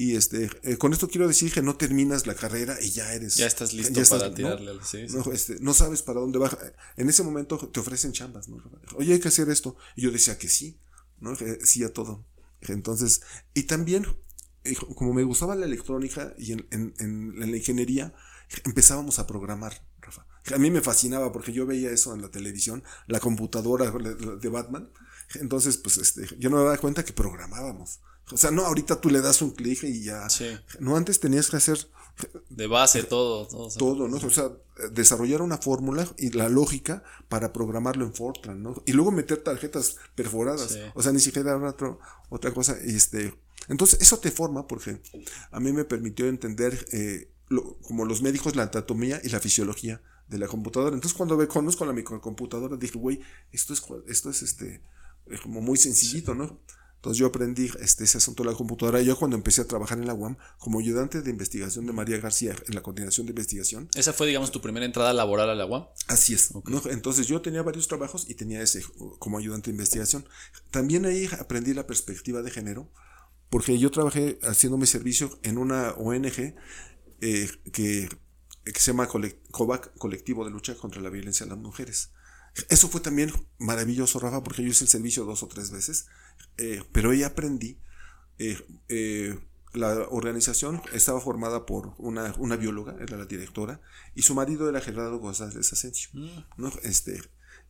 y 0.00 0.16
este, 0.16 0.48
eh, 0.62 0.78
con 0.78 0.94
esto 0.94 1.08
quiero 1.08 1.28
decir 1.28 1.52
que 1.52 1.60
no 1.60 1.76
terminas 1.76 2.26
la 2.26 2.34
carrera 2.34 2.78
y 2.80 2.90
ya 2.90 3.12
eres. 3.12 3.34
Ya 3.34 3.46
estás 3.46 3.74
listo 3.74 4.00
para 4.08 4.32
tirarle. 4.32 4.72
¿no? 4.72 4.82
Sí, 4.82 5.04
No, 5.10 5.30
este, 5.30 5.60
no, 5.60 5.74
sabes 5.74 6.00
para 6.00 6.20
dónde 6.20 6.38
va. 6.38 6.56
En 6.96 7.10
ese 7.10 7.22
momento 7.22 7.58
te 7.68 7.80
ofrecen 7.80 8.12
chambas, 8.12 8.48
¿no? 8.48 8.64
Oye, 8.96 9.12
hay 9.12 9.20
que 9.20 9.28
hacer 9.28 9.50
esto. 9.50 9.76
Y 9.96 10.00
yo 10.00 10.10
decía 10.10 10.38
que 10.38 10.48
sí, 10.48 10.80
¿no? 11.18 11.36
sí 11.62 11.84
a 11.84 11.92
todo. 11.92 12.24
Entonces, 12.62 13.20
y 13.52 13.64
también, 13.64 14.06
eh, 14.64 14.74
como 14.94 15.12
me 15.12 15.22
gustaba 15.22 15.54
la 15.54 15.66
electrónica 15.66 16.32
y 16.38 16.52
en, 16.52 16.66
en, 16.70 16.94
en 16.98 17.50
la 17.50 17.56
ingeniería, 17.58 18.14
empezábamos 18.64 19.18
a 19.18 19.26
programar, 19.26 19.86
Rafa. 20.00 20.26
A 20.54 20.56
mí 20.56 20.70
me 20.70 20.80
fascinaba 20.80 21.30
porque 21.30 21.52
yo 21.52 21.66
veía 21.66 21.90
eso 21.90 22.14
en 22.14 22.22
la 22.22 22.30
televisión, 22.30 22.82
la 23.06 23.20
computadora 23.20 23.90
de 23.90 24.48
Batman. 24.48 24.90
Entonces, 25.34 25.76
pues 25.76 25.98
este, 25.98 26.26
yo 26.38 26.48
no 26.48 26.56
me 26.56 26.64
daba 26.64 26.78
cuenta 26.78 27.04
que 27.04 27.12
programábamos. 27.12 28.00
O 28.32 28.36
sea, 28.36 28.50
no, 28.50 28.64
ahorita 28.64 29.00
tú 29.00 29.10
le 29.10 29.20
das 29.20 29.42
un 29.42 29.50
clic 29.50 29.82
y 29.84 30.04
ya. 30.04 30.26
No, 30.78 30.96
antes 30.96 31.20
tenías 31.20 31.50
que 31.50 31.56
hacer. 31.56 31.88
De 32.48 32.66
base 32.66 33.02
todo. 33.02 33.46
Todo, 33.78 34.08
¿no? 34.08 34.16
O 34.16 34.30
sea, 34.30 34.50
desarrollar 34.92 35.42
una 35.42 35.58
fórmula 35.58 36.06
y 36.18 36.30
la 36.30 36.48
lógica 36.48 37.02
para 37.28 37.52
programarlo 37.52 38.04
en 38.04 38.14
Fortran, 38.14 38.62
¿no? 38.62 38.82
Y 38.86 38.92
luego 38.92 39.10
meter 39.10 39.38
tarjetas 39.38 39.96
perforadas. 40.14 40.78
O 40.94 41.02
sea, 41.02 41.12
ni 41.12 41.20
siquiera 41.20 41.56
era 41.56 41.70
otra, 41.70 41.96
otra 42.28 42.52
cosa. 42.52 42.76
Este, 42.82 43.34
entonces, 43.68 44.00
eso 44.00 44.18
te 44.18 44.30
forma 44.30 44.66
porque 44.66 45.00
a 45.50 45.60
mí 45.60 45.72
me 45.72 45.84
permitió 45.84 46.26
entender, 46.26 46.86
eh, 46.92 47.32
como 47.82 48.04
los 48.04 48.22
médicos, 48.22 48.56
la 48.56 48.64
anatomía 48.64 49.20
y 49.22 49.28
la 49.28 49.40
fisiología 49.40 50.02
de 50.28 50.38
la 50.38 50.46
computadora. 50.46 50.94
Entonces, 50.94 51.16
cuando 51.16 51.36
me 51.36 51.48
conozco 51.48 51.84
la 51.84 51.92
microcomputadora, 51.92 52.76
dije, 52.76 52.98
güey, 52.98 53.20
esto 53.52 53.72
es, 53.72 53.82
esto 54.06 54.30
es 54.30 54.42
este, 54.42 54.82
como 55.42 55.60
muy 55.60 55.76
sencillito, 55.76 56.34
¿no? 56.34 56.60
Entonces 57.00 57.18
yo 57.18 57.28
aprendí 57.28 57.70
este, 57.80 58.04
ese 58.04 58.18
asunto 58.18 58.42
de 58.42 58.50
la 58.50 58.54
computadora. 58.54 59.00
Yo 59.00 59.18
cuando 59.18 59.34
empecé 59.34 59.62
a 59.62 59.64
trabajar 59.64 59.96
en 59.96 60.06
la 60.06 60.12
UAM 60.12 60.36
como 60.58 60.80
ayudante 60.80 61.22
de 61.22 61.30
investigación 61.30 61.86
de 61.86 61.94
María 61.94 62.18
García 62.18 62.54
en 62.68 62.74
la 62.74 62.82
coordinación 62.82 63.24
de 63.24 63.30
investigación. 63.30 63.88
¿Esa 63.94 64.12
fue, 64.12 64.26
digamos, 64.26 64.50
tu 64.50 64.60
primera 64.60 64.84
entrada 64.84 65.14
laboral 65.14 65.48
a 65.48 65.54
la 65.54 65.64
UAM? 65.64 65.86
Así 66.08 66.34
es. 66.34 66.50
Entonces 66.90 67.26
yo 67.26 67.40
tenía 67.40 67.62
varios 67.62 67.88
trabajos 67.88 68.28
y 68.28 68.34
tenía 68.34 68.60
ese 68.60 68.84
como 69.18 69.38
ayudante 69.38 69.70
de 69.70 69.76
investigación. 69.76 70.28
También 70.70 71.06
ahí 71.06 71.26
aprendí 71.38 71.72
la 71.72 71.86
perspectiva 71.86 72.42
de 72.42 72.50
género, 72.50 72.92
porque 73.48 73.78
yo 73.78 73.90
trabajé 73.90 74.38
haciendo 74.42 74.76
mi 74.76 74.86
servicio 74.86 75.38
en 75.42 75.56
una 75.56 75.92
ONG 75.92 76.54
eh, 77.22 77.50
que, 77.72 78.10
que 78.62 78.78
se 78.78 78.90
llama 78.90 79.08
COVAC, 79.08 79.96
Colectivo 79.96 80.44
de 80.44 80.50
Lucha 80.50 80.74
contra 80.74 81.00
la 81.00 81.08
Violencia 81.08 81.46
a 81.46 81.48
las 81.48 81.58
Mujeres. 81.58 82.10
Eso 82.68 82.88
fue 82.88 83.00
también 83.00 83.32
maravilloso, 83.58 84.18
Rafa, 84.18 84.42
porque 84.42 84.62
yo 84.62 84.68
hice 84.68 84.84
el 84.84 84.90
servicio 84.90 85.24
dos 85.24 85.42
o 85.42 85.48
tres 85.48 85.70
veces 85.70 86.06
eh, 86.56 86.82
pero 86.92 87.10
ahí 87.10 87.22
aprendí. 87.22 87.78
Eh, 88.38 88.58
eh, 88.88 89.38
la 89.72 90.08
organización 90.10 90.82
estaba 90.92 91.20
formada 91.20 91.64
por 91.64 91.94
una, 91.98 92.34
una, 92.38 92.56
bióloga, 92.56 92.96
era 93.00 93.16
la 93.16 93.26
directora, 93.26 93.80
y 94.14 94.22
su 94.22 94.34
marido 94.34 94.68
era 94.68 94.80
Gerardo 94.80 95.18
González 95.18 95.72
Asensio. 95.72 96.10
Mm. 96.12 96.38
¿no? 96.56 96.72
Este, 96.82 97.20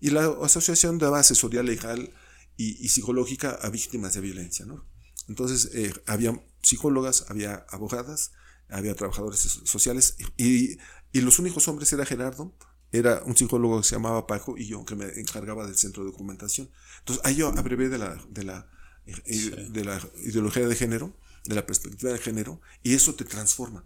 y 0.01 0.11
la 0.11 0.27
asociación 0.43 0.99
daba 0.99 1.19
asesoría 1.19 1.62
legal 1.62 2.12
y, 2.57 2.88
psicológica 2.88 3.51
a 3.51 3.71
víctimas 3.71 4.14
de 4.14 4.21
violencia. 4.21 4.66
¿no? 4.66 4.87
Entonces, 5.29 5.71
había 6.07 6.43
psicólogas, 6.62 7.27
había 7.29 7.66
abogadas, 7.71 8.33
había 8.69 8.95
trabajadores 8.95 9.40
sociales, 9.40 10.16
y, 10.37 10.79
y 11.12 11.21
los 11.21 11.38
únicos 11.38 11.69
hombres 11.69 11.93
era 11.93 12.07
Gerardo, 12.07 12.55
era 12.92 13.22
un 13.24 13.37
psicólogo 13.37 13.81
que 13.81 13.87
se 13.87 13.94
llamaba 13.94 14.26
Paco 14.26 14.57
y 14.59 14.66
yo 14.66 14.85
que 14.85 14.96
me 14.96 15.07
encargaba 15.20 15.66
del 15.66 15.76
centro 15.76 16.05
de 16.05 16.11
documentación. 16.11 16.70
Entonces, 17.00 17.24
ahí 17.24 17.37
yo 17.37 17.48
abrevé 17.48 17.88
de 17.88 17.98
la, 17.98 18.18
de 18.29 18.44
la, 18.44 18.70
eh, 19.07 19.68
de 19.70 19.85
la 19.85 20.00
ideología 20.24 20.66
de 20.66 20.74
género, 20.74 21.16
de 21.44 21.55
la 21.55 21.66
perspectiva 21.66 22.12
de 22.12 22.18
género, 22.18 22.61
y 22.83 22.94
eso 22.94 23.14
te 23.14 23.24
transforma. 23.24 23.85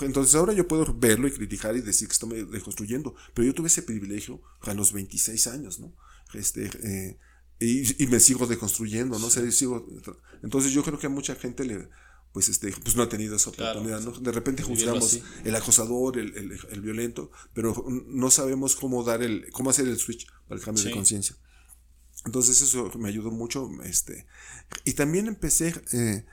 Entonces 0.00 0.34
ahora 0.34 0.52
yo 0.52 0.68
puedo 0.68 0.92
verlo 0.94 1.28
y 1.28 1.30
criticar 1.30 1.74
y 1.76 1.80
decir 1.80 2.08
que 2.08 2.12
estoy 2.12 2.44
reconstruyendo, 2.44 3.14
pero 3.32 3.46
yo 3.46 3.54
tuve 3.54 3.68
ese 3.68 3.82
privilegio 3.82 4.42
a 4.62 4.74
los 4.74 4.92
26 4.92 5.46
años, 5.46 5.78
¿no? 5.78 5.94
Este, 6.34 6.70
eh, 6.82 7.18
y, 7.58 8.06
me 8.06 8.20
sigo 8.20 8.46
deconstruyendo, 8.46 9.18
¿no? 9.18 9.30
sigo, 9.30 9.86
entonces 10.42 10.72
yo 10.72 10.84
creo 10.84 10.98
que 10.98 11.06
a 11.06 11.10
mucha 11.10 11.34
gente 11.34 11.64
le, 11.64 11.88
pues 12.32 12.48
este, 12.48 12.72
pues 12.82 12.94
no 12.96 13.02
ha 13.02 13.08
tenido 13.08 13.36
esa 13.36 13.50
oportunidad, 13.50 14.00
¿no? 14.00 14.12
De 14.12 14.32
repente 14.32 14.62
juzgamos 14.62 15.20
el 15.44 15.56
acosador, 15.56 16.18
el, 16.18 16.36
el, 16.36 16.58
el, 16.70 16.80
violento, 16.80 17.30
pero 17.54 17.84
no 18.06 18.30
sabemos 18.30 18.76
cómo 18.76 19.02
dar 19.02 19.22
el, 19.22 19.50
cómo 19.50 19.70
hacer 19.70 19.88
el 19.88 19.98
switch 19.98 20.26
para 20.46 20.58
el 20.58 20.64
cambio 20.64 20.84
de 20.84 20.92
conciencia. 20.92 21.36
Entonces 22.26 22.60
eso 22.60 22.90
me 22.98 23.08
ayudó 23.08 23.30
mucho, 23.30 23.70
este, 23.84 24.26
y 24.84 24.94
también 24.94 25.28
empecé, 25.28 25.74
eh, 25.92 26.26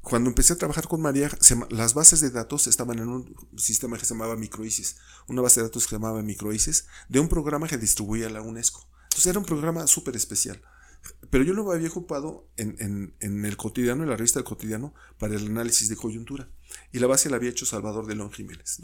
cuando 0.00 0.28
empecé 0.28 0.52
a 0.52 0.56
trabajar 0.56 0.88
con 0.88 1.00
María, 1.00 1.30
las 1.70 1.94
bases 1.94 2.20
de 2.20 2.30
datos 2.30 2.66
estaban 2.66 2.98
en 2.98 3.08
un 3.08 3.36
sistema 3.56 3.98
que 3.98 4.04
se 4.04 4.14
llamaba 4.14 4.36
Microisis, 4.36 4.96
una 5.28 5.42
base 5.42 5.60
de 5.60 5.66
datos 5.66 5.84
que 5.84 5.90
se 5.90 5.96
llamaba 5.96 6.22
Microisis, 6.22 6.86
de 7.08 7.20
un 7.20 7.28
programa 7.28 7.66
que 7.66 7.78
distribuía 7.78 8.28
la 8.28 8.42
UNESCO. 8.42 8.88
Entonces 9.04 9.26
era 9.26 9.38
un 9.38 9.44
programa 9.44 9.86
súper 9.86 10.16
especial. 10.16 10.62
Pero 11.32 11.44
yo 11.44 11.54
lo 11.54 11.72
había 11.72 11.88
ocupado 11.88 12.46
en, 12.58 13.14
en, 13.20 13.44
el 13.46 13.56
cotidiano, 13.56 14.02
en 14.02 14.10
la 14.10 14.16
revista 14.16 14.38
del 14.38 14.44
cotidiano, 14.44 14.92
para 15.18 15.34
el 15.34 15.46
análisis 15.46 15.88
de 15.88 15.96
coyuntura. 15.96 16.50
Y 16.92 16.98
la 16.98 17.06
base 17.06 17.30
la 17.30 17.36
había 17.36 17.48
hecho 17.48 17.64
Salvador 17.64 18.04
de 18.04 18.14
León 18.14 18.30
Jiménez. 18.30 18.80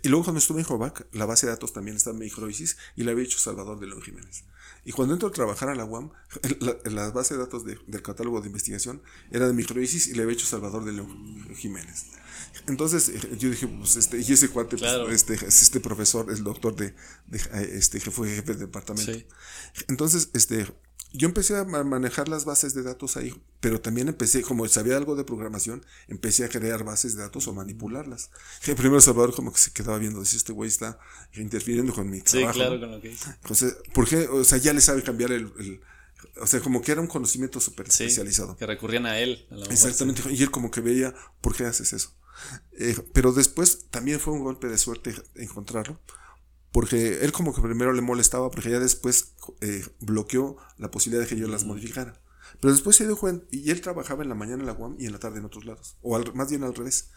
Y 0.00 0.08
luego 0.08 0.22
cuando 0.22 0.38
estuve 0.38 0.60
en 0.60 0.66
Jovac, 0.66 1.08
la 1.10 1.26
base 1.26 1.46
de 1.46 1.50
datos 1.50 1.72
también 1.72 1.96
estaba 1.96 2.14
en 2.14 2.20
Microisis 2.20 2.76
y 2.94 3.02
la 3.02 3.10
había 3.10 3.24
hecho 3.24 3.40
Salvador 3.40 3.80
de 3.80 3.88
León 3.88 4.02
Jiménez. 4.02 4.44
Y 4.84 4.92
cuando 4.92 5.14
entro 5.14 5.30
a 5.30 5.32
trabajar 5.32 5.68
a 5.68 5.74
la 5.74 5.84
UAM, 5.84 6.12
la, 6.84 7.10
base 7.10 7.34
de 7.34 7.40
datos 7.40 7.64
del 7.64 8.02
catálogo 8.02 8.40
de 8.40 8.46
investigación 8.46 9.02
era 9.32 9.48
de 9.48 9.52
Microisis 9.52 10.06
y 10.06 10.14
la 10.14 10.22
había 10.22 10.34
hecho 10.34 10.46
Salvador 10.46 10.84
de 10.84 10.92
León 10.92 11.48
Jiménez. 11.56 12.06
Entonces 12.68 13.08
eh, 13.08 13.36
yo 13.36 13.50
dije, 13.50 13.66
pues 13.66 13.96
este, 13.96 14.20
y 14.20 14.32
ese 14.32 14.48
cuate, 14.48 14.76
pues, 14.76 15.12
este, 15.12 15.34
es 15.34 15.62
este 15.62 15.80
profesor, 15.80 16.30
el 16.30 16.44
doctor 16.44 16.76
de, 16.76 16.94
este, 17.72 17.98
que 17.98 18.12
fue 18.12 18.28
jefe 18.28 18.54
de 18.54 18.60
departamento. 18.60 19.12
Entonces, 19.88 20.30
este, 20.34 20.66
yo 21.12 21.28
empecé 21.28 21.56
a 21.56 21.64
manejar 21.64 22.28
las 22.28 22.44
bases 22.44 22.74
de 22.74 22.82
datos 22.82 23.16
ahí, 23.16 23.34
pero 23.60 23.80
también 23.80 24.08
empecé, 24.08 24.42
como 24.42 24.66
sabía 24.68 24.96
algo 24.96 25.16
de 25.16 25.24
programación, 25.24 25.84
empecé 26.08 26.44
a 26.44 26.48
crear 26.48 26.84
bases 26.84 27.16
de 27.16 27.22
datos 27.22 27.48
o 27.48 27.54
manipularlas. 27.54 28.30
El 28.66 28.76
primero 28.76 29.00
Salvador 29.00 29.34
como 29.34 29.52
que 29.52 29.58
se 29.58 29.72
quedaba 29.72 29.98
viendo, 29.98 30.24
si 30.24 30.36
este 30.36 30.52
güey 30.52 30.68
está 30.68 30.98
interfiriendo 31.34 31.92
con 31.92 32.08
mi 32.08 32.20
trabajo. 32.20 32.52
Sí, 32.52 32.58
claro, 32.58 32.80
con 32.80 32.90
lo 32.92 33.00
que. 33.00 33.10
Entonces, 33.10 33.76
¿por 33.92 34.08
qué? 34.08 34.28
O 34.28 34.44
sea, 34.44 34.58
ya 34.58 34.72
le 34.72 34.80
sabe 34.80 35.02
cambiar 35.02 35.32
el, 35.32 35.52
o 36.40 36.46
sea, 36.46 36.60
como 36.60 36.82
que 36.82 36.92
era 36.92 37.00
un 37.00 37.06
conocimiento 37.06 37.60
súper 37.60 37.88
especializado. 37.88 38.56
Que 38.56 38.66
recurrían 38.66 39.06
a 39.06 39.18
él. 39.18 39.46
Exactamente. 39.70 40.22
Y 40.32 40.42
él 40.42 40.50
como 40.50 40.70
que 40.70 40.80
veía, 40.80 41.14
¿por 41.40 41.54
qué 41.54 41.64
haces 41.64 41.92
eso? 41.92 42.12
Eh, 42.78 42.96
pero 43.12 43.32
después 43.32 43.86
también 43.90 44.20
fue 44.20 44.32
un 44.32 44.42
golpe 44.42 44.68
de 44.68 44.78
suerte 44.78 45.14
encontrarlo, 45.34 46.00
porque 46.72 47.24
él 47.24 47.32
como 47.32 47.54
que 47.54 47.62
primero 47.62 47.92
le 47.92 48.02
molestaba, 48.02 48.50
porque 48.50 48.70
ya 48.70 48.80
después 48.80 49.32
eh, 49.60 49.84
bloqueó 50.00 50.56
la 50.78 50.90
posibilidad 50.90 51.22
de 51.22 51.28
que 51.28 51.36
yo 51.36 51.48
las 51.48 51.64
modificara. 51.64 52.20
Pero 52.60 52.72
después 52.72 52.96
se 52.96 53.06
dio 53.06 53.16
cuenta, 53.16 53.46
y 53.50 53.70
él 53.70 53.80
trabajaba 53.80 54.22
en 54.22 54.28
la 54.28 54.34
mañana 54.34 54.60
en 54.60 54.66
la 54.66 54.72
UAM 54.72 54.96
y 54.98 55.06
en 55.06 55.12
la 55.12 55.18
tarde 55.18 55.38
en 55.38 55.44
otros 55.44 55.64
lados, 55.64 55.96
o 56.02 56.18
más 56.34 56.50
bien 56.50 56.64
al 56.64 56.74
revés. 56.74 57.10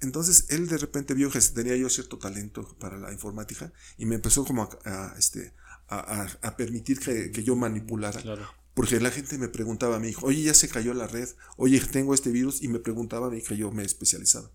Entonces 0.00 0.46
él 0.48 0.68
de 0.68 0.78
repente 0.78 1.14
vio 1.14 1.30
que 1.30 1.40
tenía 1.40 1.76
yo 1.76 1.88
cierto 1.88 2.18
talento 2.18 2.76
para 2.78 2.98
la 2.98 3.12
informática 3.12 3.72
y 3.96 4.04
me 4.04 4.16
empezó 4.16 4.44
como 4.44 4.68
a, 4.84 5.14
este, 5.18 5.54
a, 5.88 6.56
permitir 6.56 6.98
que, 6.98 7.30
que, 7.30 7.42
yo 7.42 7.56
manipulara. 7.56 8.20
Porque 8.74 9.00
la 9.00 9.10
gente 9.10 9.36
me 9.38 9.48
preguntaba 9.48 9.96
a 9.96 10.00
mí, 10.00 10.12
oye, 10.22 10.42
ya 10.42 10.54
se 10.54 10.68
cayó 10.68 10.94
la 10.94 11.06
red, 11.06 11.28
oye, 11.56 11.80
tengo 11.80 12.14
este 12.14 12.30
virus, 12.30 12.62
y 12.62 12.68
me 12.68 12.78
preguntaba 12.78 13.26
a 13.26 13.30
mí 13.30 13.42
que 13.42 13.56
yo 13.56 13.70
me 13.72 13.82
he 13.82 13.86
especializado. 13.86 14.52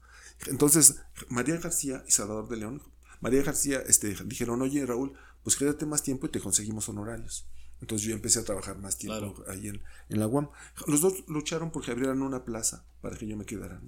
Entonces, 0.47 0.95
María 1.29 1.57
García 1.57 2.03
y 2.07 2.11
Salvador 2.11 2.47
de 2.49 2.57
León, 2.57 2.81
María 3.25 3.41
García 3.41 3.81
este, 3.87 4.15
dijeron, 4.25 4.61
oye, 4.61 4.85
Raúl, 4.85 5.13
pues 5.41 5.55
quédate 5.55 5.87
más 5.87 6.03
tiempo 6.03 6.27
y 6.27 6.29
te 6.29 6.39
conseguimos 6.39 6.87
honorarios. 6.89 7.47
Entonces 7.81 8.07
yo 8.07 8.13
empecé 8.13 8.37
a 8.37 8.43
trabajar 8.43 8.77
más 8.77 8.99
tiempo 8.99 9.43
ahí 9.47 9.67
en, 9.67 9.81
en, 10.09 10.19
la 10.19 10.27
UAM. 10.27 10.49
Los 10.85 11.01
dos 11.01 11.23
lucharon 11.27 11.71
porque 11.71 11.89
abrieran 11.89 12.21
una 12.21 12.45
plaza 12.45 12.85
para 13.01 13.17
que 13.17 13.25
yo 13.25 13.35
me 13.35 13.47
quedara. 13.47 13.81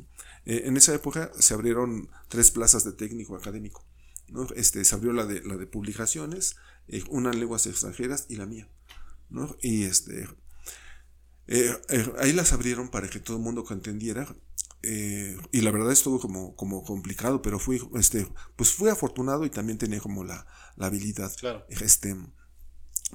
Eh, 0.46 0.64
en 0.66 0.76
esa 0.76 0.92
época 0.96 1.30
se 1.38 1.54
abrieron 1.54 2.10
tres 2.30 2.50
plazas 2.50 2.84
de 2.84 2.94
técnico 2.94 3.36
académico. 3.36 3.86
¿no? 4.28 4.48
Este, 4.56 4.84
se 4.84 4.96
abrió 4.96 5.14
la 5.14 5.28
de, 5.28 5.44
la 5.44 5.56
de 5.56 5.68
publicaciones, 5.68 6.56
eh, 6.88 7.04
una 7.08 7.30
en 7.30 7.40
lenguas 7.40 7.68
extranjeras 7.68 8.26
y 8.30 8.38
la 8.38 8.48
mía. 8.48 8.68
¿no? 9.30 9.56
Y 9.62 9.84
este, 9.84 10.28
eh, 11.46 11.78
ahí 12.18 12.34
las 12.34 12.54
abrieron 12.54 12.90
para 12.90 13.08
que 13.08 13.20
todo 13.20 13.38
el 13.38 13.44
mundo 13.44 13.64
entendiera 13.70 14.36
eh, 14.84 15.38
y 15.52 15.62
la 15.62 15.72
verdad 15.72 15.92
estuvo 15.92 16.20
como, 16.20 16.56
como 16.56 16.84
complicado, 16.84 17.42
pero 17.42 17.60
fui, 17.60 17.82
este, 17.96 18.28
pues 18.56 18.72
fui 18.72 18.90
afortunado 18.90 19.46
y 19.46 19.50
también 19.50 19.78
tenía 19.78 20.00
como 20.00 20.24
la, 20.24 20.46
la 20.76 20.88
habilidad. 20.88 21.32
Este, 21.70 22.16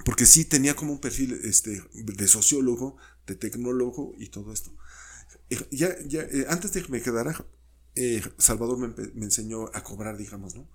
porque 0.05 0.27
sí 0.27 0.45
tenía 0.45 0.75
como 0.75 0.93
un 0.93 1.01
perfil 1.01 1.39
este, 1.45 1.83
de 1.93 2.29
sociólogo, 2.29 2.97
de 3.27 3.37
tecnólogo 3.37 4.15
y 4.19 4.29
todo 4.29 4.53
esto. 4.53 4.75
Eh, 5.51 5.59
ya, 5.71 5.95
ya, 6.07 6.23
eh, 6.23 6.47
antes 6.49 6.73
de 6.73 6.83
que 6.83 6.91
me 6.91 7.01
quedara, 7.01 7.35
Salvador 8.39 8.79
me, 8.79 8.89
me, 8.89 9.25
enseñó 9.25 9.67
a 9.75 9.83
cobrar, 9.83 10.17
digamos, 10.17 10.55
¿no? 10.55 10.69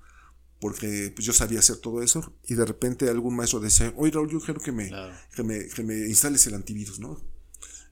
Porque 0.60 1.12
pues, 1.16 1.26
yo 1.26 1.34
sabía 1.34 1.60
hacer 1.60 1.78
todo 1.78 2.02
eso 2.02 2.34
y 2.48 2.56
de 2.56 2.66
repente 2.66 3.10
algún 3.10 3.36
maestro 3.36 3.60
decía, 3.60 3.94
oye 3.98 4.12
Raúl, 4.12 4.30
yo 4.30 4.40
quiero 4.40 4.60
que 4.60 4.72
me, 4.72 4.92
que 5.36 5.44
me, 5.44 5.68
que 5.68 5.84
me 5.84 6.08
instales 6.08 6.46
el 6.48 6.54
antivirus, 6.54 7.00
¿no? 7.00 7.20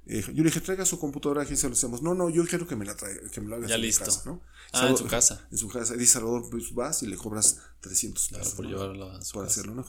Eh, 0.08 0.24
yo 0.28 0.44
le 0.44 0.50
dije, 0.50 0.62
traiga 0.62 0.86
su 0.86 1.00
computadora 1.00 1.42
aquí 1.42 1.56
se 1.56 1.68
lo 1.68 1.74
hacemos. 1.74 2.02
No, 2.02 2.14
no, 2.14 2.30
yo 2.30 2.46
quiero 2.46 2.68
que 2.68 2.76
me 2.76 2.86
la 2.86 2.96
traiga, 2.96 3.28
que 3.30 3.42
me 3.42 3.48
lo 3.48 3.56
hagas 3.56 3.70
ya 3.70 3.76
en 3.76 3.82
listo. 3.82 4.06
casa, 4.06 4.22
¿no? 4.26 4.42
Ah, 4.72 4.88
en 4.90 4.98
su 4.98 5.08
casa. 5.08 5.48
En 5.52 5.58
su 5.58 5.68
casa. 5.68 5.96
Dice 5.96 6.14
Salvador, 6.14 6.48
pues 6.50 6.74
vas 6.74 7.02
y 7.02 7.08
le 7.08 7.18
cobras 7.18 7.60
300 7.82 8.28
pesos. 8.30 8.54
por 8.54 8.68
llevarlo 8.68 9.10
a 9.10 9.22
su 9.24 9.34
Por 9.34 9.46
hacerlo, 9.46 9.74
¿no? 9.74 9.86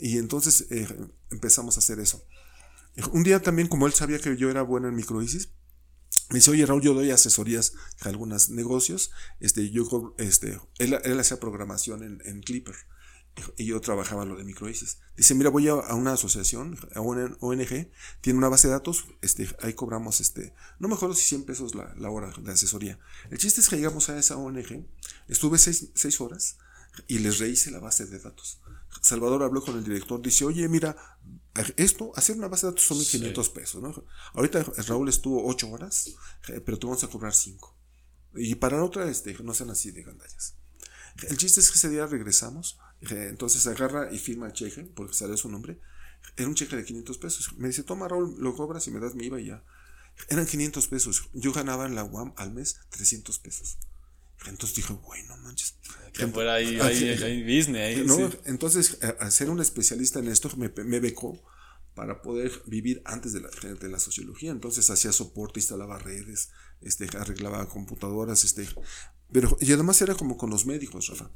Y 0.00 0.18
entonces 0.18 0.66
eh, 0.70 0.88
empezamos 1.30 1.76
a 1.76 1.80
hacer 1.80 2.00
eso. 2.00 2.24
Un 3.12 3.22
día 3.22 3.42
también, 3.42 3.68
como 3.68 3.86
él 3.86 3.92
sabía 3.92 4.18
que 4.18 4.36
yo 4.36 4.50
era 4.50 4.62
bueno 4.62 4.88
en 4.88 4.94
microisis, 4.94 5.50
me 6.30 6.36
dice, 6.36 6.50
oye 6.50 6.64
Raúl, 6.64 6.80
yo 6.80 6.94
doy 6.94 7.10
asesorías 7.10 7.74
a 8.00 8.08
algunos 8.08 8.48
negocios. 8.48 9.10
Este, 9.40 9.70
yo, 9.70 10.14
este, 10.16 10.58
él, 10.78 10.98
él 11.04 11.20
hacía 11.20 11.38
programación 11.38 12.02
en, 12.02 12.22
en 12.24 12.40
Clipper 12.40 12.76
y 13.56 13.66
yo 13.66 13.80
trabajaba 13.80 14.24
lo 14.24 14.36
de 14.36 14.44
microisis. 14.44 14.98
Dice, 15.16 15.34
mira, 15.34 15.50
voy 15.50 15.68
a, 15.68 15.74
una 15.74 16.12
asociación, 16.12 16.78
a 16.94 17.00
una 17.00 17.36
ONG, 17.40 17.90
tiene 18.20 18.38
una 18.38 18.48
base 18.48 18.68
de 18.68 18.74
datos, 18.74 19.06
este, 19.22 19.48
ahí 19.62 19.74
cobramos, 19.74 20.20
este, 20.20 20.54
no 20.78 20.88
me 20.88 20.94
acuerdo 20.94 21.14
si 21.14 21.24
100 21.24 21.44
pesos 21.44 21.74
la, 21.74 21.94
la 21.96 22.10
hora 22.10 22.32
de 22.36 22.52
asesoría. 22.52 22.98
El 23.30 23.38
chiste 23.38 23.60
es 23.60 23.68
que 23.68 23.76
llegamos 23.76 24.08
a 24.08 24.18
esa 24.18 24.36
ONG, 24.36 24.86
estuve 25.28 25.58
seis, 25.58 25.90
seis 25.94 26.20
horas 26.20 26.58
y 27.08 27.18
les 27.18 27.38
rehice 27.38 27.70
la 27.70 27.80
base 27.80 28.06
de 28.06 28.18
datos. 28.18 28.60
Salvador 29.00 29.42
habló 29.42 29.62
con 29.62 29.76
el 29.76 29.84
director, 29.84 30.22
dice, 30.22 30.44
oye, 30.44 30.68
mira, 30.68 30.96
esto, 31.76 32.12
hacer 32.16 32.36
una 32.36 32.48
base 32.48 32.66
de 32.66 32.72
datos 32.72 32.84
son 32.84 32.98
1500 32.98 33.48
pesos, 33.50 33.82
¿no? 33.82 34.04
Ahorita 34.34 34.62
Raúl 34.86 35.08
estuvo 35.08 35.46
8 35.46 35.70
horas, 35.70 36.10
eh, 36.48 36.60
pero 36.64 36.78
tú 36.78 36.88
vamos 36.88 37.04
a 37.04 37.08
cobrar 37.08 37.34
5. 37.34 37.76
Y 38.36 38.54
para 38.56 38.82
otra, 38.82 39.08
este, 39.08 39.36
no 39.42 39.54
sean 39.54 39.70
así 39.70 39.90
de 39.90 40.02
gandallas. 40.02 40.54
El 41.28 41.36
chiste 41.36 41.60
es 41.60 41.70
que 41.70 41.78
ese 41.78 41.88
día 41.88 42.06
regresamos, 42.06 42.78
entonces 43.10 43.66
agarra 43.66 44.12
y 44.12 44.18
firma 44.18 44.46
el 44.46 44.52
cheque, 44.52 44.82
porque 44.82 45.14
sale 45.14 45.36
su 45.36 45.48
nombre. 45.48 45.78
Era 46.36 46.48
un 46.48 46.54
cheque 46.54 46.76
de 46.76 46.84
500 46.84 47.18
pesos. 47.18 47.52
Me 47.56 47.68
dice, 47.68 47.82
toma 47.82 48.08
Raúl, 48.08 48.36
lo 48.38 48.54
cobras 48.54 48.86
y 48.86 48.90
me 48.90 49.00
das 49.00 49.14
mi 49.14 49.26
IVA 49.26 49.40
y 49.40 49.46
ya. 49.46 49.64
Eran 50.28 50.46
500 50.46 50.86
pesos. 50.88 51.28
Yo 51.32 51.52
ganaba 51.52 51.86
en 51.86 51.94
la 51.94 52.04
UAM 52.04 52.32
al 52.36 52.52
mes 52.52 52.80
300 52.90 53.38
pesos. 53.38 53.78
Entonces 54.46 54.76
dije, 54.76 54.92
bueno, 54.92 55.36
manches. 55.38 55.76
Que 56.12 56.26
fuera 56.28 56.54
ahí, 56.54 56.78
ahí, 56.80 57.42
business. 57.42 57.98
Ahí, 57.98 58.04
¿no? 58.06 58.30
Entonces, 58.44 58.98
al 59.18 59.32
ser 59.32 59.50
un 59.50 59.60
especialista 59.60 60.18
en 60.18 60.28
esto, 60.28 60.50
me, 60.56 60.70
me 60.84 61.00
becó 61.00 61.40
para 61.94 62.22
poder 62.22 62.50
vivir 62.66 63.02
antes 63.04 63.32
de 63.32 63.40
la, 63.40 63.48
de 63.48 63.88
la 63.88 63.98
sociología. 63.98 64.50
Entonces 64.50 64.90
hacía 64.90 65.12
soporte, 65.12 65.60
instalaba 65.60 65.98
redes, 65.98 66.50
este, 66.80 67.08
arreglaba 67.16 67.68
computadoras, 67.68 68.44
este, 68.44 68.68
pero, 69.32 69.56
y 69.60 69.72
además 69.72 70.00
era 70.02 70.14
como 70.14 70.36
con 70.36 70.50
los 70.50 70.66
médicos, 70.66 71.08
Rafa. 71.08 71.30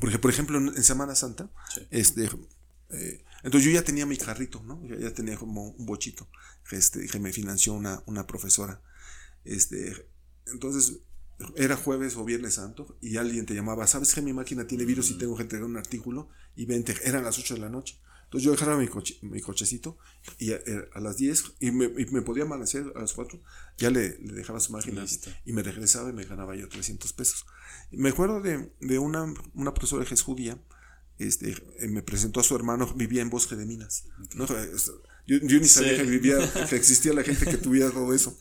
Porque, 0.00 0.18
por 0.18 0.30
ejemplo, 0.30 0.58
en, 0.58 0.82
Semana 0.82 1.14
Santa, 1.14 1.50
este, 1.90 2.30
eh, 2.90 3.24
entonces 3.42 3.64
yo 3.64 3.70
ya 3.72 3.84
tenía 3.84 4.06
mi 4.06 4.16
carrito, 4.16 4.62
¿no? 4.62 4.80
ya 4.86 5.12
tenía 5.12 5.36
como 5.36 5.70
un 5.70 5.86
bochito 5.86 6.28
este, 6.70 7.06
que 7.08 7.18
me 7.18 7.32
financió 7.32 7.74
una, 7.74 8.02
una 8.06 8.26
profesora. 8.26 8.80
Este, 9.44 10.08
entonces, 10.46 11.00
era 11.56 11.76
jueves 11.76 12.16
o 12.16 12.24
viernes 12.24 12.54
santo 12.54 12.96
y 13.00 13.16
alguien 13.16 13.46
te 13.46 13.54
llamaba, 13.54 13.86
¿sabes 13.86 14.14
que 14.14 14.22
mi 14.22 14.32
máquina 14.32 14.66
tiene 14.66 14.84
virus 14.84 15.10
y 15.10 15.18
tengo 15.18 15.36
que 15.36 15.42
entregar 15.42 15.66
un 15.66 15.76
artículo? 15.76 16.28
Y 16.54 16.66
vente, 16.66 16.94
eran 17.04 17.24
las 17.24 17.38
8 17.38 17.54
de 17.54 17.60
la 17.60 17.68
noche. 17.68 17.98
Entonces 18.32 18.46
yo 18.46 18.52
dejaba 18.52 18.78
mi, 18.78 18.88
coche, 18.88 19.18
mi 19.20 19.42
cochecito 19.42 19.98
y 20.38 20.52
a, 20.52 20.60
las 21.02 21.18
10 21.18 21.56
y 21.60 21.70
me, 21.70 21.88
me, 21.88 22.22
podía 22.22 22.44
amanecer 22.44 22.90
a 22.96 23.00
las 23.00 23.12
4, 23.12 23.38
ya 23.76 23.90
le, 23.90 24.18
le 24.20 24.32
dejaba 24.32 24.58
su 24.58 24.72
máquina 24.72 25.04
y 25.44 25.52
me 25.52 25.62
regresaba 25.62 26.08
y 26.08 26.14
me 26.14 26.24
ganaba 26.24 26.56
yo 26.56 26.66
300 26.66 27.12
pesos. 27.12 27.44
Me 27.90 28.08
acuerdo 28.08 28.40
de, 28.40 28.72
de 28.80 28.98
una, 28.98 29.34
una 29.52 29.74
profesora 29.74 30.06
que 30.06 30.14
es 30.14 30.22
judía, 30.22 30.58
este, 31.18 31.50
eh, 31.80 31.88
me 31.88 32.00
presentó 32.00 32.40
a 32.40 32.42
su 32.42 32.56
hermano, 32.56 32.90
vivía 32.94 33.20
en 33.20 33.28
Bosque 33.28 33.54
de 33.54 33.66
Minas. 33.66 34.04
Yo, 35.26 35.36
yo 35.36 35.60
ni 35.60 35.68
sabía 35.68 35.98
que 35.98 36.04
vivía, 36.04 36.38
que 36.70 36.76
existía 36.76 37.12
la 37.12 37.24
gente 37.24 37.44
que 37.44 37.58
tuviera 37.58 37.90
todo 37.90 38.14
eso. 38.14 38.34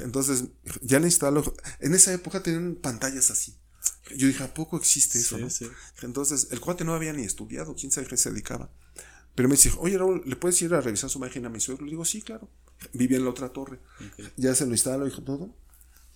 Entonces, 0.00 0.46
ya 0.82 0.98
le 0.98 1.06
instaló. 1.06 1.54
En 1.78 1.94
esa 1.94 2.12
época 2.12 2.42
tenían 2.42 2.74
pantallas 2.74 3.30
así. 3.30 3.56
Yo 4.16 4.26
dije, 4.26 4.42
¿a 4.42 4.52
poco 4.52 4.76
existe 4.76 5.20
eso? 5.20 5.38
¿no? 5.38 5.46
Entonces, 6.02 6.48
el 6.50 6.58
cuate 6.58 6.84
no 6.84 6.94
había 6.94 7.12
ni 7.12 7.22
estudiado, 7.22 7.76
quién 7.76 7.92
sabe 7.92 8.08
qué 8.08 8.16
se 8.16 8.30
dedicaba. 8.30 8.72
Pero 9.40 9.48
me 9.48 9.54
dice, 9.54 9.72
oye 9.78 9.96
Raúl, 9.96 10.22
¿le 10.26 10.36
puedes 10.36 10.60
ir 10.60 10.74
a 10.74 10.82
revisar 10.82 11.08
su 11.08 11.16
imagen 11.16 11.46
a 11.46 11.48
mi 11.48 11.60
suegro? 11.60 11.86
Le 11.86 11.92
digo, 11.92 12.04
sí, 12.04 12.20
claro. 12.20 12.50
Vivía 12.92 13.16
en 13.16 13.24
la 13.24 13.30
otra 13.30 13.48
torre. 13.48 13.80
Ya 14.36 14.54
se 14.54 14.66
lo 14.66 14.72
instaló, 14.72 15.06
dijo 15.06 15.22
todo. 15.22 15.56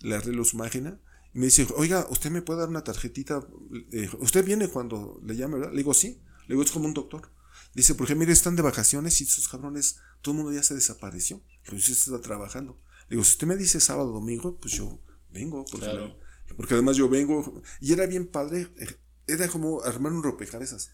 Le 0.01 0.13
arreglo 0.13 0.43
su 0.45 0.57
máquina. 0.57 0.99
Y 1.33 1.39
me 1.39 1.45
dice, 1.45 1.65
oiga, 1.75 2.05
¿usted 2.11 2.29
me 2.29 2.43
puede 2.43 2.59
dar 2.59 2.69
una 2.69 2.83
tarjetita? 2.83 3.43
Eh, 3.91 4.11
¿Usted 4.19 4.45
viene 4.45 4.67
cuando 4.67 5.19
le 5.25 5.35
llame, 5.35 5.55
verdad? 5.55 5.71
Le 5.71 5.77
digo, 5.77 5.95
sí. 5.95 6.21
Le 6.41 6.49
digo, 6.53 6.61
es 6.61 6.71
como 6.71 6.85
un 6.85 6.93
doctor. 6.93 7.31
Dice, 7.73 7.95
porque 7.95 8.13
mire, 8.13 8.31
están 8.31 8.55
de 8.55 8.61
vacaciones 8.61 9.19
y 9.19 9.23
esos 9.23 9.47
cabrones, 9.47 9.97
todo 10.21 10.33
el 10.33 10.43
mundo 10.43 10.53
ya 10.53 10.61
se 10.61 10.75
desapareció. 10.75 11.41
Yo, 11.63 11.77
usted 11.77 11.93
está 11.93 12.21
trabajando. 12.21 12.79
Le 13.09 13.15
digo, 13.15 13.23
si 13.23 13.31
usted 13.31 13.47
me 13.47 13.57
dice 13.57 13.79
sábado, 13.79 14.11
domingo, 14.11 14.59
pues 14.59 14.75
yo 14.75 14.99
vengo. 15.31 15.65
Porque, 15.65 15.87
claro. 15.87 16.15
porque 16.55 16.75
además 16.75 16.95
yo 16.95 17.09
vengo. 17.09 17.63
Y 17.81 17.91
era 17.91 18.05
bien 18.05 18.27
padre. 18.27 18.67
Eh, 18.77 18.99
era 19.25 19.47
como 19.47 19.81
armar 19.81 20.11
un 20.11 20.21
rompecabezas. 20.21 20.91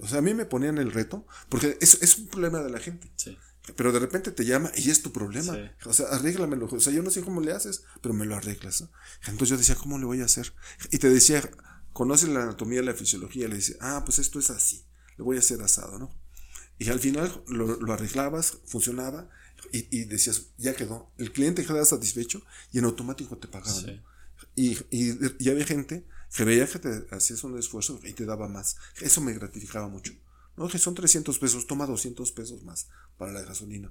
O 0.00 0.08
sea, 0.08 0.18
a 0.18 0.22
mí 0.22 0.34
me 0.34 0.44
ponían 0.44 0.78
el 0.78 0.92
reto, 0.92 1.26
porque 1.48 1.78
es, 1.80 2.02
es 2.02 2.18
un 2.18 2.28
problema 2.28 2.60
de 2.60 2.70
la 2.70 2.78
gente. 2.78 3.10
Sí. 3.16 3.36
Pero 3.76 3.92
de 3.92 3.98
repente 3.98 4.30
te 4.30 4.44
llama 4.44 4.70
y 4.76 4.90
es 4.90 5.02
tu 5.02 5.12
problema. 5.12 5.56
O 5.84 5.92
sea, 5.92 6.06
arréglamelo. 6.08 6.66
O 6.66 6.80
sea, 6.80 6.92
yo 6.92 7.02
no 7.02 7.10
sé 7.10 7.22
cómo 7.22 7.40
le 7.40 7.52
haces, 7.52 7.84
pero 8.00 8.14
me 8.14 8.26
lo 8.26 8.34
arreglas. 8.34 8.84
Entonces 9.26 9.48
yo 9.50 9.56
decía, 9.56 9.74
¿cómo 9.74 9.98
le 9.98 10.06
voy 10.06 10.20
a 10.20 10.24
hacer? 10.24 10.52
Y 10.90 10.98
te 10.98 11.08
decía, 11.10 11.48
conoce 11.92 12.26
la 12.28 12.42
anatomía, 12.42 12.82
la 12.82 12.94
fisiología. 12.94 13.48
Le 13.48 13.56
dice, 13.56 13.76
ah, 13.80 14.02
pues 14.04 14.18
esto 14.18 14.38
es 14.38 14.50
así. 14.50 14.86
Le 15.16 15.24
voy 15.24 15.36
a 15.36 15.40
hacer 15.40 15.60
asado, 15.62 15.98
¿no? 15.98 16.10
Y 16.78 16.88
al 16.88 16.98
final 16.98 17.42
lo, 17.46 17.78
lo 17.78 17.92
arreglabas, 17.92 18.58
funcionaba 18.64 19.28
y, 19.70 19.86
y, 19.96 20.04
decías, 20.04 20.46
ya 20.56 20.74
quedó. 20.74 21.12
El 21.18 21.32
cliente 21.32 21.64
quedaba 21.64 21.84
satisfecho 21.84 22.42
y 22.72 22.78
en 22.78 22.86
automático 22.86 23.36
te 23.36 23.48
pagaban. 23.48 24.02
Y, 24.56 24.78
y, 24.90 25.18
y 25.38 25.50
había 25.50 25.66
gente 25.66 26.06
que 26.34 26.44
veía 26.44 26.66
que 26.66 26.78
te 26.78 27.06
hacías 27.10 27.42
un 27.44 27.58
esfuerzo 27.58 28.00
y 28.04 28.12
te 28.12 28.24
daba 28.24 28.48
más. 28.48 28.76
Eso 29.00 29.20
me 29.20 29.32
gratificaba 29.32 29.88
mucho. 29.88 30.12
No, 30.56 30.68
que 30.68 30.78
son 30.78 30.94
300 30.94 31.38
pesos, 31.38 31.66
toma 31.66 31.86
200 31.86 32.32
pesos 32.32 32.62
más 32.64 32.88
para 33.16 33.32
la 33.32 33.42
gasolina. 33.42 33.90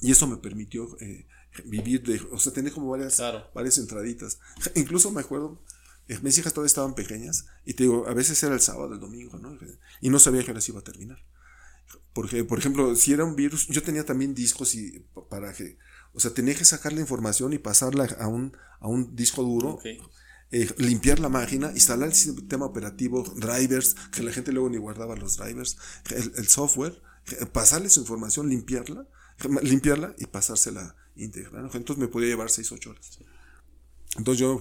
Y 0.00 0.10
eso 0.10 0.26
me 0.26 0.36
permitió 0.36 0.96
eh, 1.00 1.26
vivir 1.64 2.02
de, 2.02 2.20
o 2.30 2.38
sea, 2.38 2.52
tener 2.52 2.72
como 2.72 2.90
varias, 2.90 3.20
varias 3.54 3.78
entraditas. 3.78 4.38
Incluso 4.74 5.10
me 5.10 5.20
acuerdo, 5.20 5.62
eh, 6.08 6.18
mis 6.22 6.38
hijas 6.38 6.52
todavía 6.52 6.68
estaban 6.68 6.94
pequeñas 6.94 7.46
y 7.64 7.74
te 7.74 7.84
digo, 7.84 8.06
a 8.06 8.14
veces 8.14 8.42
era 8.42 8.54
el 8.54 8.60
sábado, 8.60 8.94
el 8.94 9.00
domingo, 9.00 9.38
¿no? 9.38 9.58
Y 10.00 10.10
no 10.10 10.18
sabía 10.18 10.44
que 10.44 10.54
las 10.54 10.68
iba 10.68 10.80
a 10.80 10.84
terminar. 10.84 11.18
Porque, 12.12 12.44
por 12.44 12.58
ejemplo, 12.58 12.94
si 12.96 13.12
era 13.12 13.24
un 13.24 13.36
virus, 13.36 13.66
yo 13.68 13.82
tenía 13.82 14.04
también 14.04 14.34
discos 14.34 14.74
y 14.74 15.06
para 15.28 15.52
que, 15.52 15.78
o 16.12 16.20
sea, 16.20 16.32
tenía 16.32 16.54
que 16.54 16.64
sacar 16.64 16.92
la 16.92 17.00
información 17.00 17.52
y 17.52 17.58
pasarla 17.58 18.04
a 18.18 18.26
un, 18.26 18.56
a 18.80 18.88
un 18.88 19.14
disco 19.14 19.42
duro. 19.42 19.78
Eh, 20.52 20.68
limpiar 20.78 21.20
la 21.20 21.28
máquina, 21.28 21.70
instalar 21.70 22.08
el 22.08 22.14
sistema 22.14 22.66
operativo, 22.66 23.22
drivers, 23.36 23.94
que 24.10 24.22
la 24.22 24.32
gente 24.32 24.50
luego 24.50 24.68
ni 24.68 24.78
guardaba 24.78 25.14
los 25.14 25.36
drivers, 25.36 25.76
el, 26.10 26.48
software, 26.48 27.00
eh, 27.26 27.46
pasarle 27.46 27.88
su 27.88 28.00
información, 28.00 28.48
limpiarla, 28.48 29.06
limpiarla 29.62 30.14
y 30.18 30.26
pasársela 30.26 30.96
íntegra. 31.14 31.60
Entonces 31.60 31.98
me 31.98 32.08
podía 32.08 32.28
llevar 32.28 32.50
6, 32.50 32.72
8 32.72 32.90
horas. 32.90 33.18
Entonces 34.16 34.40
yo 34.40 34.60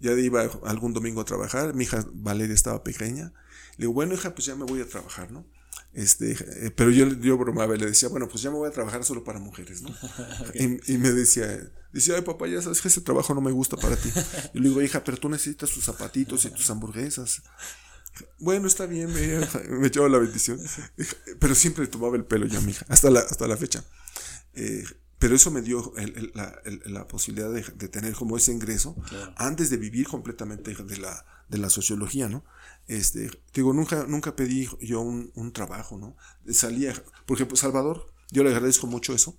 ya 0.00 0.12
iba 0.12 0.42
algún 0.64 0.92
domingo 0.92 1.22
a 1.22 1.24
trabajar, 1.24 1.74
mi 1.74 1.84
hija 1.84 2.04
Valeria 2.12 2.54
estaba 2.54 2.84
pequeña, 2.84 3.32
le 3.78 3.84
digo, 3.84 3.94
bueno 3.94 4.12
hija, 4.12 4.34
pues 4.34 4.44
ya 4.44 4.54
me 4.54 4.66
voy 4.66 4.82
a 4.82 4.86
trabajar, 4.86 5.30
¿no? 5.32 5.46
Este, 5.92 6.32
eh, 6.32 6.70
pero 6.70 6.90
yo, 6.90 7.06
yo 7.08 7.38
bromaba 7.38 7.74
y 7.74 7.78
le 7.78 7.86
decía, 7.86 8.08
bueno, 8.08 8.28
pues 8.28 8.42
ya 8.42 8.50
me 8.50 8.56
voy 8.56 8.68
a 8.68 8.72
trabajar 8.72 9.02
solo 9.04 9.24
para 9.24 9.38
mujeres, 9.38 9.82
¿no? 9.82 9.88
y, 10.54 10.98
me 10.98 11.10
decía, 11.10 11.70
decía, 11.92 12.16
ay 12.16 12.22
papá, 12.22 12.46
ya 12.46 12.60
sabes 12.60 12.82
que 12.82 12.88
ese 12.88 13.00
trabajo 13.00 13.34
no 13.34 13.40
me 13.40 13.50
gusta 13.50 13.76
para 13.76 13.96
ti. 13.96 14.10
Y 14.52 14.60
le 14.60 14.68
digo, 14.68 14.82
hija, 14.82 15.02
pero 15.04 15.16
tú 15.16 15.28
necesitas 15.28 15.70
tus 15.70 15.84
zapatitos 15.84 16.44
y 16.44 16.50
tus 16.50 16.68
hamburguesas. 16.68 17.42
Bueno, 18.38 18.66
está 18.66 18.86
bien, 18.86 19.12
me, 19.12 19.46
me 19.78 19.86
echaba 19.86 20.08
la 20.08 20.18
bendición. 20.18 20.60
Pero 21.38 21.54
siempre 21.54 21.86
tomaba 21.86 22.16
el 22.16 22.24
pelo 22.24 22.46
ya, 22.46 22.60
mija, 22.60 22.84
hasta 22.88 23.10
la, 23.10 23.20
hasta 23.20 23.46
la 23.46 23.56
fecha. 23.56 23.82
Eh, 24.54 24.84
pero 25.18 25.34
eso 25.34 25.50
me 25.50 25.62
dio 25.62 25.94
la, 26.34 26.60
la, 26.84 27.08
posibilidad 27.08 27.50
de, 27.50 27.62
de, 27.62 27.88
tener 27.88 28.12
como 28.12 28.36
ese 28.36 28.52
ingreso 28.52 28.94
antes 29.36 29.70
de 29.70 29.78
vivir 29.78 30.06
completamente 30.06 30.74
de 30.74 30.96
la, 30.98 31.24
de 31.48 31.58
la 31.58 31.70
sociología, 31.70 32.28
¿no? 32.28 32.44
Este, 32.88 33.30
digo, 33.52 33.72
nunca, 33.72 34.04
nunca 34.06 34.36
pedí 34.36 34.68
yo 34.80 35.00
un, 35.00 35.32
un 35.34 35.52
trabajo, 35.52 35.98
¿no? 35.98 36.16
Salía, 36.52 36.94
por 37.26 37.36
ejemplo, 37.36 37.56
Salvador, 37.56 38.12
yo 38.30 38.44
le 38.44 38.50
agradezco 38.50 38.86
mucho 38.86 39.12
eso, 39.12 39.36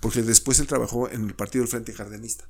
porque 0.00 0.22
después 0.22 0.58
él 0.58 0.66
trabajó 0.66 1.08
en 1.08 1.24
el 1.24 1.34
partido 1.34 1.62
del 1.62 1.70
Frente 1.70 1.94
Cardenista. 1.94 2.48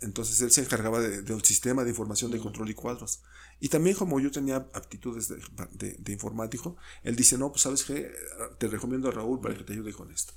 Entonces 0.00 0.40
él 0.42 0.50
se 0.50 0.60
encargaba 0.62 1.00
del 1.00 1.24
de, 1.24 1.40
sistema 1.40 1.82
de 1.82 1.90
información 1.90 2.30
de 2.30 2.38
control 2.38 2.70
y 2.70 2.74
cuadros. 2.74 3.22
Y 3.60 3.68
también 3.68 3.96
como 3.96 4.20
yo 4.20 4.30
tenía 4.30 4.56
aptitudes 4.56 5.28
de, 5.28 5.96
de, 5.98 6.12
informático, 6.12 6.76
él 7.02 7.16
dice, 7.16 7.38
no, 7.38 7.50
pues 7.50 7.62
sabes 7.62 7.84
qué, 7.84 8.12
te 8.58 8.68
recomiendo 8.68 9.08
a 9.08 9.12
Raúl 9.12 9.40
para 9.40 9.56
que 9.56 9.64
te 9.64 9.72
ayude 9.72 9.92
con 9.92 10.12
esto. 10.12 10.34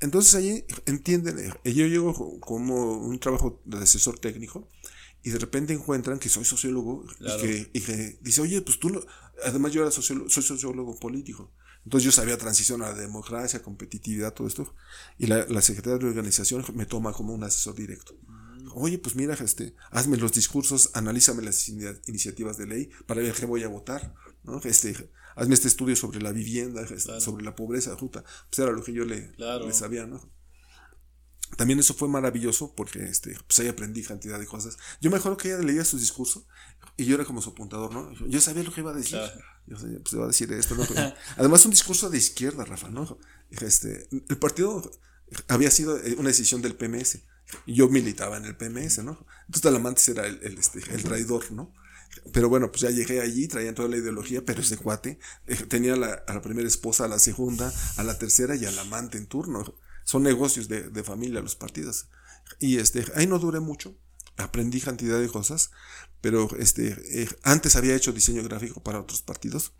Entonces 0.00 0.34
ahí 0.36 0.64
entienden, 0.86 1.52
eh, 1.64 1.72
yo 1.72 1.86
llego 1.86 2.40
como 2.40 2.98
un 2.98 3.18
trabajo 3.18 3.60
de 3.64 3.78
asesor 3.78 4.18
técnico 4.18 4.68
y 5.24 5.30
de 5.30 5.38
repente 5.38 5.72
encuentran 5.72 6.18
que 6.18 6.28
soy 6.28 6.44
sociólogo 6.44 7.06
y, 7.72 7.80
que, 7.80 8.18
dice, 8.20 8.42
oye, 8.42 8.60
pues 8.60 8.78
tú, 8.78 9.04
además 9.42 9.72
yo 9.72 9.80
era 9.80 9.90
sociólogo, 9.90 10.28
soy 10.28 10.42
sociólogo 10.42 11.00
político. 11.00 11.50
Entonces 11.84 12.04
yo 12.04 12.12
sabía 12.12 12.36
transición 12.36 12.82
a 12.82 12.90
la 12.90 12.94
democracia, 12.94 13.62
competitividad, 13.62 14.34
todo 14.34 14.46
esto. 14.46 14.74
Y 15.18 15.26
la, 15.26 15.46
la 15.46 15.62
Secretaría 15.62 15.98
de 15.98 16.08
Organización 16.08 16.62
me 16.74 16.84
toma 16.84 17.14
como 17.14 17.32
un 17.32 17.42
asesor 17.42 17.74
directo. 17.74 18.14
Mm. 18.26 18.68
Oye, 18.74 18.98
pues 18.98 19.16
mira, 19.16 19.32
este, 19.34 19.74
hazme 19.90 20.18
los 20.18 20.32
discursos, 20.32 20.90
analízame 20.92 21.42
las 21.42 21.68
iniciativas 21.68 22.58
de 22.58 22.66
ley 22.66 22.90
para 23.06 23.22
ver 23.22 23.32
qué 23.32 23.46
voy 23.46 23.62
a 23.62 23.68
votar. 23.68 24.14
¿no? 24.42 24.60
Este, 24.62 24.94
hazme 25.36 25.54
este 25.54 25.68
estudio 25.68 25.96
sobre 25.96 26.20
la 26.20 26.32
vivienda, 26.32 26.82
este, 26.82 27.18
sobre 27.18 27.44
la 27.44 27.54
pobreza, 27.54 27.96
ruta. 27.96 28.24
Pues 28.50 28.58
era 28.58 28.72
lo 28.72 28.84
que 28.84 28.92
yo 28.92 29.06
le, 29.06 29.32
le 29.38 29.72
sabía, 29.72 30.06
¿no? 30.06 30.20
También 31.56 31.78
eso 31.78 31.94
fue 31.94 32.08
maravilloso 32.08 32.74
porque 32.74 33.04
este, 33.04 33.36
pues 33.46 33.58
ahí 33.60 33.68
aprendí 33.68 34.02
cantidad 34.02 34.38
de 34.38 34.46
cosas. 34.46 34.76
Yo 35.00 35.10
me 35.10 35.18
acuerdo 35.18 35.36
que 35.36 35.48
ella 35.48 35.58
leía 35.58 35.84
su 35.84 35.98
discurso 35.98 36.46
y 36.96 37.04
yo 37.04 37.14
era 37.14 37.24
como 37.24 37.42
su 37.42 37.50
apuntador, 37.50 37.92
¿no? 37.92 38.12
Yo 38.28 38.40
sabía 38.40 38.62
lo 38.62 38.72
que 38.72 38.80
iba 38.80 38.90
a 38.90 38.94
decir. 38.94 39.18
Yo 39.66 39.78
sabía, 39.78 39.98
pues 40.00 40.12
iba 40.12 40.24
a 40.24 40.28
decir 40.28 40.52
esto, 40.52 40.74
¿no? 40.74 40.84
Además, 41.36 41.64
un 41.64 41.70
discurso 41.70 42.10
de 42.10 42.18
izquierda, 42.18 42.64
Rafa, 42.64 42.88
¿no? 42.88 43.18
Este, 43.50 44.08
el 44.10 44.38
partido 44.38 44.90
había 45.48 45.70
sido 45.70 45.98
eh, 45.98 46.16
una 46.18 46.28
decisión 46.28 46.62
del 46.62 46.74
PMS. 46.74 47.20
Yo 47.66 47.88
militaba 47.88 48.36
en 48.36 48.44
el 48.46 48.56
PMS, 48.56 49.04
¿no? 49.04 49.26
Entonces 49.46 49.62
Talamantes 49.62 50.08
era 50.08 50.26
el, 50.26 50.40
el, 50.42 50.58
este, 50.58 50.80
el 50.92 51.02
traidor, 51.02 51.52
¿no? 51.52 51.72
Pero 52.32 52.48
bueno, 52.48 52.70
pues 52.70 52.82
ya 52.82 52.90
llegué 52.90 53.20
allí, 53.20 53.48
traían 53.48 53.74
toda 53.74 53.88
la 53.88 53.96
ideología, 53.96 54.44
pero 54.44 54.60
ese 54.60 54.76
cuate 54.76 55.18
eh, 55.46 55.56
tenía 55.68 55.96
la, 55.96 56.24
a 56.26 56.34
la 56.34 56.42
primera 56.42 56.68
esposa, 56.68 57.04
a 57.04 57.08
la 57.08 57.18
segunda, 57.18 57.72
a 57.96 58.02
la 58.02 58.18
tercera 58.18 58.54
y 58.54 58.64
al 58.64 58.78
amante 58.78 59.18
en 59.18 59.26
turno 59.26 59.74
son 60.04 60.22
negocios 60.22 60.68
de, 60.68 60.90
de 60.90 61.02
familia 61.02 61.40
los 61.40 61.56
partidos. 61.56 62.06
Y 62.58 62.78
este, 62.78 63.04
ahí 63.14 63.26
no 63.26 63.38
duré 63.38 63.60
mucho, 63.60 63.96
aprendí 64.36 64.80
cantidad 64.80 65.20
de 65.20 65.28
cosas, 65.28 65.70
pero 66.20 66.48
este, 66.58 66.96
eh, 67.22 67.28
antes 67.42 67.76
había 67.76 67.94
hecho 67.94 68.12
diseño 68.12 68.42
gráfico 68.42 68.82
para 68.82 69.00
otros 69.00 69.22
partidos, 69.22 69.72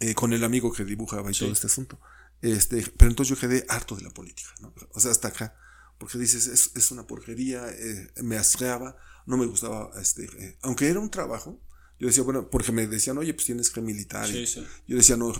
eh, 0.00 0.14
con 0.14 0.32
el 0.32 0.44
amigo 0.44 0.72
que 0.72 0.84
dibujaba 0.84 1.30
y 1.30 1.34
todo 1.34 1.52
este 1.52 1.66
asunto. 1.66 2.00
Este, 2.42 2.84
pero 2.96 3.10
entonces 3.10 3.36
yo 3.36 3.40
quedé 3.40 3.66
harto 3.68 3.96
de 3.96 4.02
la 4.02 4.10
política, 4.10 4.50
¿no? 4.60 4.72
O 4.92 5.00
sea, 5.00 5.10
hasta 5.10 5.28
acá, 5.28 5.54
porque 5.98 6.16
dices, 6.16 6.46
es, 6.46 6.70
es 6.74 6.90
una 6.90 7.06
porquería, 7.06 7.68
eh, 7.68 8.10
me 8.22 8.38
asqueaba, 8.38 8.96
no 9.26 9.36
me 9.36 9.44
gustaba, 9.44 9.90
este, 10.00 10.58
aunque 10.62 10.88
era 10.88 11.00
un 11.00 11.10
trabajo, 11.10 11.60
yo 11.98 12.06
decía, 12.06 12.22
bueno, 12.22 12.48
porque 12.48 12.72
me 12.72 12.86
decían, 12.86 13.18
oye, 13.18 13.34
pues 13.34 13.44
tienes 13.44 13.68
que 13.68 13.82
militar. 13.82 14.26
Yo 14.86 14.96
decía, 14.96 15.18
no, 15.18 15.34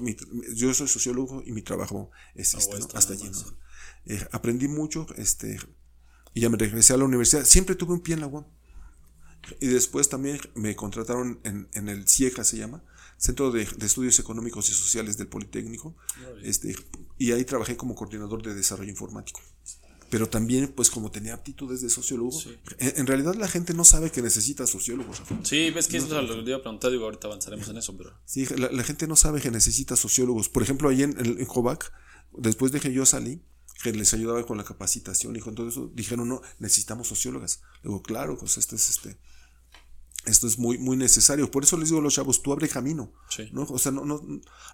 yo 0.54 0.74
soy 0.74 0.88
sociólogo 0.88 1.42
y 1.46 1.52
mi 1.52 1.62
trabajo 1.62 2.10
es 2.34 2.52
este, 2.52 2.78
¿no? 2.78 2.88
hasta 2.92 3.14
allí. 3.14 3.30
¿no? 3.30 3.56
Eh, 4.06 4.26
aprendí 4.32 4.68
mucho, 4.68 5.06
este, 5.16 5.58
y 6.34 6.40
ya 6.40 6.48
me 6.48 6.56
regresé 6.56 6.94
a 6.94 6.96
la 6.96 7.04
universidad. 7.04 7.44
Siempre 7.44 7.74
tuve 7.74 7.94
un 7.94 8.00
pie 8.00 8.14
en 8.14 8.20
la 8.20 8.26
UAM. 8.26 8.46
Y 9.60 9.68
después 9.68 10.08
también 10.08 10.38
me 10.54 10.76
contrataron 10.76 11.40
en, 11.44 11.68
en 11.72 11.88
el 11.88 12.06
CIEJA, 12.06 12.44
se 12.44 12.58
llama, 12.58 12.84
Centro 13.20 13.50
de, 13.50 13.68
Estudios 13.82 14.18
Económicos 14.18 14.70
y 14.70 14.72
Sociales 14.72 15.18
del 15.18 15.28
Politécnico, 15.28 15.94
este, 16.42 16.74
y 17.18 17.32
ahí 17.32 17.44
trabajé 17.44 17.76
como 17.76 17.94
coordinador 17.94 18.42
de 18.42 18.54
desarrollo 18.54 18.88
informático. 18.88 19.42
Pero 20.08 20.26
también, 20.26 20.72
pues 20.74 20.90
como 20.90 21.10
tenía 21.10 21.34
aptitudes 21.34 21.82
de 21.82 21.90
sociólogo, 21.90 22.36
en, 22.78 23.06
realidad 23.06 23.34
la 23.34 23.46
gente 23.46 23.74
no 23.74 23.84
sabe 23.84 24.10
que 24.10 24.22
necesita 24.22 24.66
sociólogos. 24.66 25.22
Sí, 25.42 25.70
ves 25.70 25.86
que 25.86 25.98
eso 25.98 26.18
es 26.18 26.28
lo 26.30 26.42
que 26.42 26.48
iba 26.48 26.58
a 26.58 26.62
preguntar, 26.62 26.90
digo, 26.90 27.04
ahorita 27.04 27.26
avanzaremos 27.28 27.68
en 27.68 27.76
eso, 27.76 27.94
pero... 27.94 28.18
Sí, 28.24 28.46
la, 28.56 28.82
gente 28.82 29.06
no 29.06 29.16
sabe 29.16 29.42
que 29.42 29.50
necesita 29.50 29.96
sociólogos. 29.96 30.48
Por 30.48 30.62
ejemplo, 30.62 30.88
ahí 30.88 31.02
en, 31.02 31.14
en, 31.18 31.46
después 32.38 32.72
de 32.72 32.80
que 32.80 32.90
yo 32.90 33.04
salí, 33.04 33.42
que 33.82 33.92
les 33.92 34.12
ayudaba 34.14 34.44
con 34.46 34.58
la 34.58 34.64
capacitación 34.64 35.36
y 35.36 35.40
con 35.40 35.54
todo 35.54 35.68
eso, 35.68 35.90
dijeron, 35.94 36.28
no, 36.28 36.42
necesitamos 36.58 37.08
sociólogas. 37.08 37.62
Digo, 37.82 38.02
claro, 38.02 38.36
pues 38.38 38.58
esto 38.58 38.76
es 38.76 38.88
este. 38.90 39.18
Esto 40.26 40.46
es 40.46 40.58
muy, 40.58 40.76
muy 40.76 40.96
necesario. 40.96 41.50
Por 41.50 41.64
eso 41.64 41.78
les 41.78 41.88
digo 41.88 42.00
a 42.00 42.02
los 42.02 42.14
chavos, 42.14 42.42
tú 42.42 42.52
abre 42.52 42.68
camino. 42.68 43.12
¿no? 43.52 43.62
O 43.62 43.78
sea, 43.78 43.90
no, 43.90 44.04
no, 44.04 44.20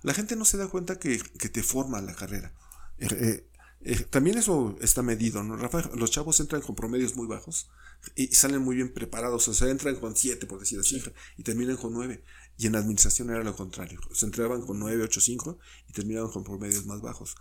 la 0.02 0.14
gente 0.14 0.34
no 0.34 0.44
se 0.44 0.56
da 0.56 0.68
cuenta 0.68 0.98
que, 0.98 1.18
que 1.38 1.48
te 1.48 1.62
forma 1.62 2.00
la 2.00 2.14
carrera. 2.14 2.52
Eh, 2.98 3.48
eh, 3.82 4.06
también 4.10 4.38
eso 4.38 4.76
está 4.80 5.02
medido, 5.02 5.44
¿no, 5.44 5.56
Rafa? 5.56 5.88
Los 5.94 6.10
chavos 6.10 6.40
entran 6.40 6.62
con 6.62 6.74
promedios 6.74 7.14
muy 7.14 7.28
bajos 7.28 7.68
y 8.14 8.28
salen 8.28 8.62
muy 8.62 8.76
bien 8.76 8.92
preparados, 8.92 9.46
o 9.48 9.54
sea, 9.54 9.68
entran 9.68 9.96
con 9.96 10.16
7, 10.16 10.46
por 10.46 10.60
decir 10.60 10.80
así, 10.80 11.02
y 11.36 11.42
terminan 11.42 11.76
con 11.76 11.92
9. 11.92 12.22
Y 12.58 12.66
en 12.66 12.76
administración 12.76 13.30
era 13.30 13.44
lo 13.44 13.54
contrario, 13.54 14.00
se 14.12 14.26
entraban 14.26 14.62
con 14.62 14.78
9, 14.78 15.04
8, 15.04 15.20
5 15.20 15.58
y 15.88 15.92
terminaban 15.92 16.30
con 16.30 16.42
promedios 16.42 16.86
más 16.86 17.00
bajos. 17.00 17.36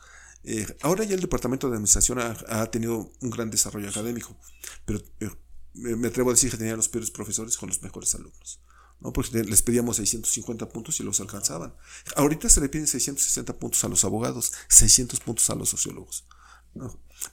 Eh, 0.47 0.77
ahora 0.81 1.03
ya 1.03 1.15
el 1.15 1.21
departamento 1.21 1.67
de 1.67 1.75
administración 1.75 2.19
ha, 2.19 2.65
tenido 2.67 3.11
un 3.19 3.29
gran 3.31 3.49
desarrollo 3.49 3.89
académico, 3.89 4.37
pero 4.85 5.01
eh, 5.19 5.29
me 5.73 6.07
atrevo 6.07 6.29
a 6.29 6.33
decir 6.33 6.51
que 6.51 6.57
tenía 6.57 6.75
los 6.75 6.87
peores 6.87 7.09
profesores 7.09 7.57
con 7.57 7.69
los 7.69 7.81
mejores 7.81 8.13
alumnos. 8.13 8.61
¿no? 8.99 9.11
Porque 9.11 9.43
les 9.43 9.61
pedíamos 9.63 9.97
650 9.97 10.69
puntos 10.69 10.99
y 10.99 11.03
los 11.03 11.19
alcanzaban. 11.19 11.73
Ahorita 12.15 12.47
se 12.47 12.61
le 12.61 12.69
piden 12.69 12.87
660 12.87 13.57
puntos 13.57 13.83
a 13.83 13.89
los 13.89 14.05
abogados, 14.05 14.53
600 14.69 15.19
puntos 15.19 15.49
a 15.49 15.55
los 15.55 15.69
sociólogos. 15.69 16.25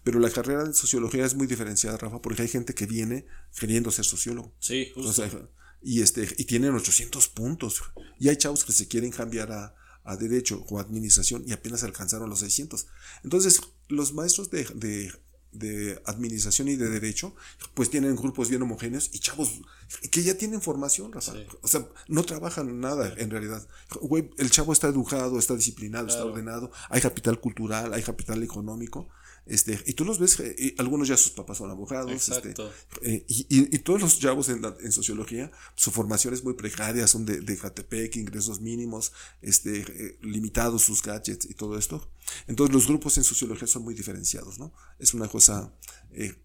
Pero 0.05 0.19
la 0.19 0.31
carrera 0.31 0.65
de 0.65 0.73
sociología 0.73 1.27
es 1.27 1.35
muy 1.35 1.47
diferenciada, 1.47 1.99
Rafa, 1.99 2.23
porque 2.23 2.43
hay 2.43 2.49
gente 2.49 2.75
que 2.75 2.87
viene 2.87 3.27
queriendo 3.59 3.91
ser 3.91 4.05
sociólogo. 4.05 4.55
Sí, 4.59 4.91
justo. 4.95 5.51
y, 5.83 6.01
este, 6.01 6.29
y 6.39 6.45
tienen 6.45 6.75
800 6.75 7.29
puntos. 7.29 7.83
Y 8.19 8.29
hay 8.29 8.37
chavos 8.37 8.65
que 8.65 8.73
se 8.73 8.89
quieren 8.89 9.11
cambiar 9.11 9.53
a, 9.53 9.75
a 10.05 10.17
derecho 10.17 10.65
o 10.69 10.79
administración 10.79 11.45
y 11.47 11.53
apenas 11.53 11.83
alcanzaron 11.85 12.29
los 12.29 12.41
600. 12.41 12.87
Entonces, 13.25 13.61
los 13.89 14.13
maestros 14.13 14.51
de, 14.51 14.65
de, 14.75 15.13
de, 15.53 16.03
administración 16.07 16.69
y 16.69 16.77
de 16.77 16.89
derecho, 16.89 17.35
pues 17.75 17.91
tienen 17.91 18.17
grupos 18.17 18.49
bien 18.49 18.63
homogéneos 18.63 19.11
y 19.13 19.19
chavos 19.19 19.61
que 20.11 20.23
ya 20.23 20.37
tienen 20.37 20.61
formación. 20.61 21.13
O 21.15 21.69
sea, 21.69 21.87
no 22.09 22.25
trabajan 22.25 22.81
nada 22.81 23.15
en 23.17 23.31
realidad. 23.31 23.67
el 24.39 24.51
chavo 24.51 24.73
está 24.73 24.89
educado, 24.89 25.39
está 25.39 25.55
disciplinado, 25.55 26.09
está 26.09 26.25
ordenado, 26.25 26.73
hay 26.89 27.01
capital 27.01 27.41
cultural, 27.41 27.93
hay 27.93 28.03
capital 28.03 28.43
económico. 28.43 29.09
Este, 29.45 29.79
y 29.87 29.95
tú 29.95 30.05
los 30.05 30.21
ves, 30.21 30.39
eh, 30.39 30.75
algunos 30.79 31.09
ya 31.09 31.17
sus 31.17 31.33
papás 31.33 31.59
son 31.59 31.71
abogados, 31.71 32.29
este, 32.29 32.55
eh, 33.03 33.25
y, 33.27 33.47
y, 33.49 33.79
todos 33.81 34.01
los 34.01 34.21
chavos 34.21 34.49
en, 34.49 34.65
en, 34.65 34.93
sociología, 34.93 35.51
su 35.75 35.91
formación 35.91 36.33
es 36.33 36.45
muy 36.45 36.55
precaria, 36.55 37.09
son 37.09 37.27
de, 37.27 37.41
de 37.41 38.11
ingresos 38.15 38.61
mínimos, 38.61 39.13
este, 39.41 39.81
eh, 39.81 40.19
limitados 40.23 40.83
sus 40.83 41.03
gadgets 41.03 41.47
y 41.47 41.55
todo 41.55 41.77
esto. 41.77 42.09
Entonces 42.47 42.73
los 42.73 42.87
grupos 42.87 43.19
en 43.19 43.25
sociología 43.25 43.67
son 43.67 43.83
muy 43.83 43.95
diferenciados, 43.95 44.61
¿no? 44.61 44.73
Es 45.01 45.13
una 45.13 45.27
cosa 45.27 45.73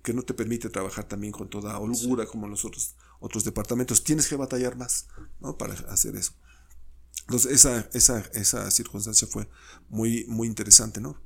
que 0.01 0.13
no 0.13 0.23
te 0.23 0.33
permite 0.33 0.69
trabajar 0.69 1.07
también 1.07 1.33
con 1.33 1.49
toda 1.49 1.77
holgura 1.77 2.25
como 2.25 2.47
los 2.47 2.65
otros, 2.65 2.95
otros 3.19 3.43
departamentos. 3.43 4.03
Tienes 4.03 4.27
que 4.27 4.35
batallar 4.35 4.75
más, 4.75 5.07
¿no? 5.39 5.57
Para 5.57 5.73
hacer 5.91 6.15
eso. 6.15 6.33
Entonces 7.27 7.51
esa, 7.51 7.89
esa, 7.93 8.19
esa 8.33 8.71
circunstancia 8.71 9.27
fue 9.27 9.47
muy, 9.89 10.25
muy 10.27 10.47
interesante, 10.47 11.01
¿no? 11.01 11.21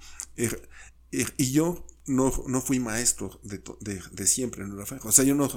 Y 1.11 1.51
yo 1.51 1.85
no, 2.05 2.31
no 2.47 2.61
fui 2.61 2.79
maestro 2.79 3.39
de, 3.43 3.61
de, 3.79 4.01
de 4.11 4.27
siempre, 4.27 4.65
¿no, 4.65 4.75
Rafael? 4.75 5.01
O 5.03 5.11
sea, 5.11 5.23
yo 5.25 5.35
no. 5.35 5.49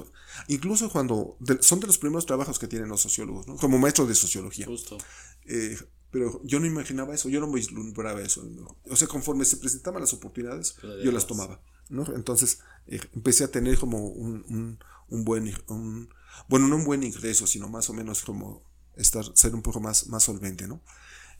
Incluso 0.47 0.91
cuando. 0.91 1.37
son 1.61 1.79
de 1.79 1.87
los 1.87 1.97
primeros 1.97 2.25
trabajos 2.25 2.59
que 2.59 2.67
tienen 2.67 2.89
los 2.89 3.01
sociólogos, 3.01 3.47
¿no? 3.47 3.55
Como 3.55 3.77
maestro 3.77 4.05
de 4.05 4.15
sociología. 4.15 4.65
Justo. 4.65 4.97
Eh, 5.45 5.77
pero 6.11 6.41
yo 6.43 6.59
no 6.59 6.65
imaginaba 6.65 7.13
eso, 7.13 7.27
yo 7.29 7.41
no 7.41 7.47
me 7.47 7.55
vislumbraba 7.55 8.21
eso. 8.21 8.47
O 8.89 8.95
sea, 8.95 9.07
conforme 9.07 9.43
se 9.43 9.57
presentaban 9.57 10.01
las 10.01 10.13
oportunidades, 10.13 10.77
yo 11.03 11.11
las 11.11 11.27
tomaba, 11.27 11.61
¿no? 11.89 12.05
Entonces, 12.15 12.59
eh, 12.87 13.01
empecé 13.13 13.43
a 13.43 13.51
tener 13.51 13.77
como 13.77 14.07
un, 14.07 14.45
un, 14.47 14.79
un 15.09 15.25
buen. 15.25 15.53
Un, 15.67 16.09
bueno, 16.47 16.67
no 16.67 16.77
un 16.77 16.85
buen 16.85 17.03
ingreso, 17.03 17.47
sino 17.47 17.67
más 17.67 17.89
o 17.89 17.93
menos 17.93 18.23
como 18.23 18.63
estar, 18.95 19.25
ser 19.35 19.55
un 19.55 19.61
poco 19.61 19.79
más, 19.79 20.07
más 20.07 20.23
solvente, 20.23 20.67
¿no? 20.67 20.81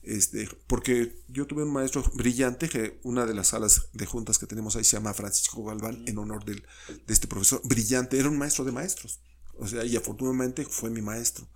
Este, 0.05 0.47
porque 0.67 1.23
yo 1.27 1.47
tuve 1.47 1.63
un 1.63 1.73
maestro 1.73 2.03
brillante, 2.13 2.69
que 2.69 2.99
una 3.03 3.25
de 3.25 3.33
las 3.33 3.47
salas 3.47 3.87
de 3.93 4.05
juntas 4.05 4.37
que 4.37 4.45
tenemos 4.45 4.75
ahí 4.75 4.83
se 4.83 4.97
llama 4.97 5.15
Francisco 5.15 5.63
Galván, 5.63 6.03
en 6.07 6.19
honor 6.19 6.45
del, 6.45 6.63
de 7.07 7.13
este 7.13 7.27
profesor 7.27 7.61
brillante, 7.63 8.19
era 8.19 8.29
un 8.29 8.37
maestro 8.37 8.63
de 8.65 8.71
maestros. 8.71 9.19
O 9.57 9.67
sea, 9.67 9.83
y 9.83 9.95
afortunadamente 9.95 10.63
fue 10.65 10.89
mi 10.91 11.01
maestro. 11.01 11.47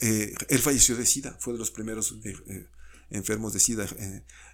Eh, 0.00 0.32
él 0.48 0.58
falleció 0.60 0.96
de 0.96 1.06
SIDA, 1.06 1.36
fue 1.40 1.54
de 1.54 1.58
los 1.58 1.70
primeros 1.70 2.14
eh, 2.24 2.36
eh, 2.46 2.68
enfermos 3.10 3.52
de 3.52 3.58
SIDA. 3.58 3.86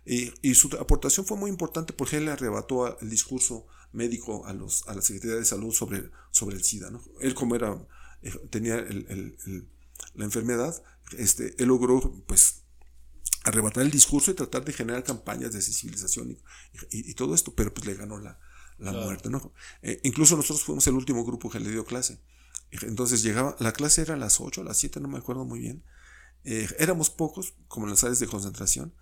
Y, 0.06 0.32
y, 0.40 0.54
su 0.54 0.68
aportación 0.78 1.26
fue 1.26 1.36
muy 1.36 1.50
importante 1.50 1.92
porque 1.92 2.16
él 2.16 2.26
le 2.26 2.30
arrebató 2.30 2.98
el 3.00 3.10
discurso 3.10 3.66
médico 3.92 4.46
a, 4.46 4.54
los, 4.54 4.86
a 4.88 4.94
la 4.94 5.02
Secretaría 5.02 5.36
de 5.36 5.44
Salud 5.44 5.72
sobre, 5.72 6.10
sobre 6.30 6.56
el 6.56 6.64
SIDA. 6.64 6.90
¿no? 6.90 7.02
Él 7.20 7.34
como 7.34 7.56
era, 7.56 7.76
tenía 8.48 8.76
el, 8.76 9.36
el, 9.46 9.68
la 10.14 10.24
enfermedad, 10.24 10.82
este, 11.16 11.54
él 11.58 11.68
logró 11.68 12.22
pues 12.26 12.62
arrebatar 13.44 13.82
el 13.82 13.90
discurso 13.90 14.30
y 14.30 14.34
tratar 14.34 14.64
de 14.64 14.72
generar 14.72 15.04
campañas 15.04 15.52
de 15.52 15.62
sensibilización 15.62 16.36
y, 16.90 17.14
todo 17.14 17.34
esto, 17.34 17.54
pero 17.54 17.72
pues 17.72 17.86
le 17.86 17.94
ganó 17.94 18.18
la, 18.18 18.38
la 18.78 18.92
muerte, 18.92 19.30
¿no? 19.30 19.52
Eh, 19.82 20.00
incluso 20.04 20.36
nosotros 20.36 20.64
fuimos 20.64 20.86
el 20.86 20.94
último 20.94 21.24
grupo 21.24 21.50
que 21.50 21.60
le 21.60 21.70
dio 21.70 21.84
clase. 21.84 22.20
Entonces 22.70 23.22
llegaba, 23.22 23.56
la 23.60 23.72
clase 23.72 24.02
era 24.02 24.14
a 24.14 24.18
las 24.18 24.40
8, 24.40 24.60
a 24.60 24.64
las 24.64 24.76
7, 24.78 25.00
no 25.00 25.08
me 25.08 25.18
acuerdo 25.18 25.44
muy 25.44 25.60
bien. 25.60 25.84
Eh, 26.44 26.68
éramos 26.78 27.10
pocos, 27.10 27.54
como 27.66 27.86
en 27.86 27.90
las 27.90 28.04
áreas 28.04 28.20
de 28.20 28.26
concentración. 28.26 28.94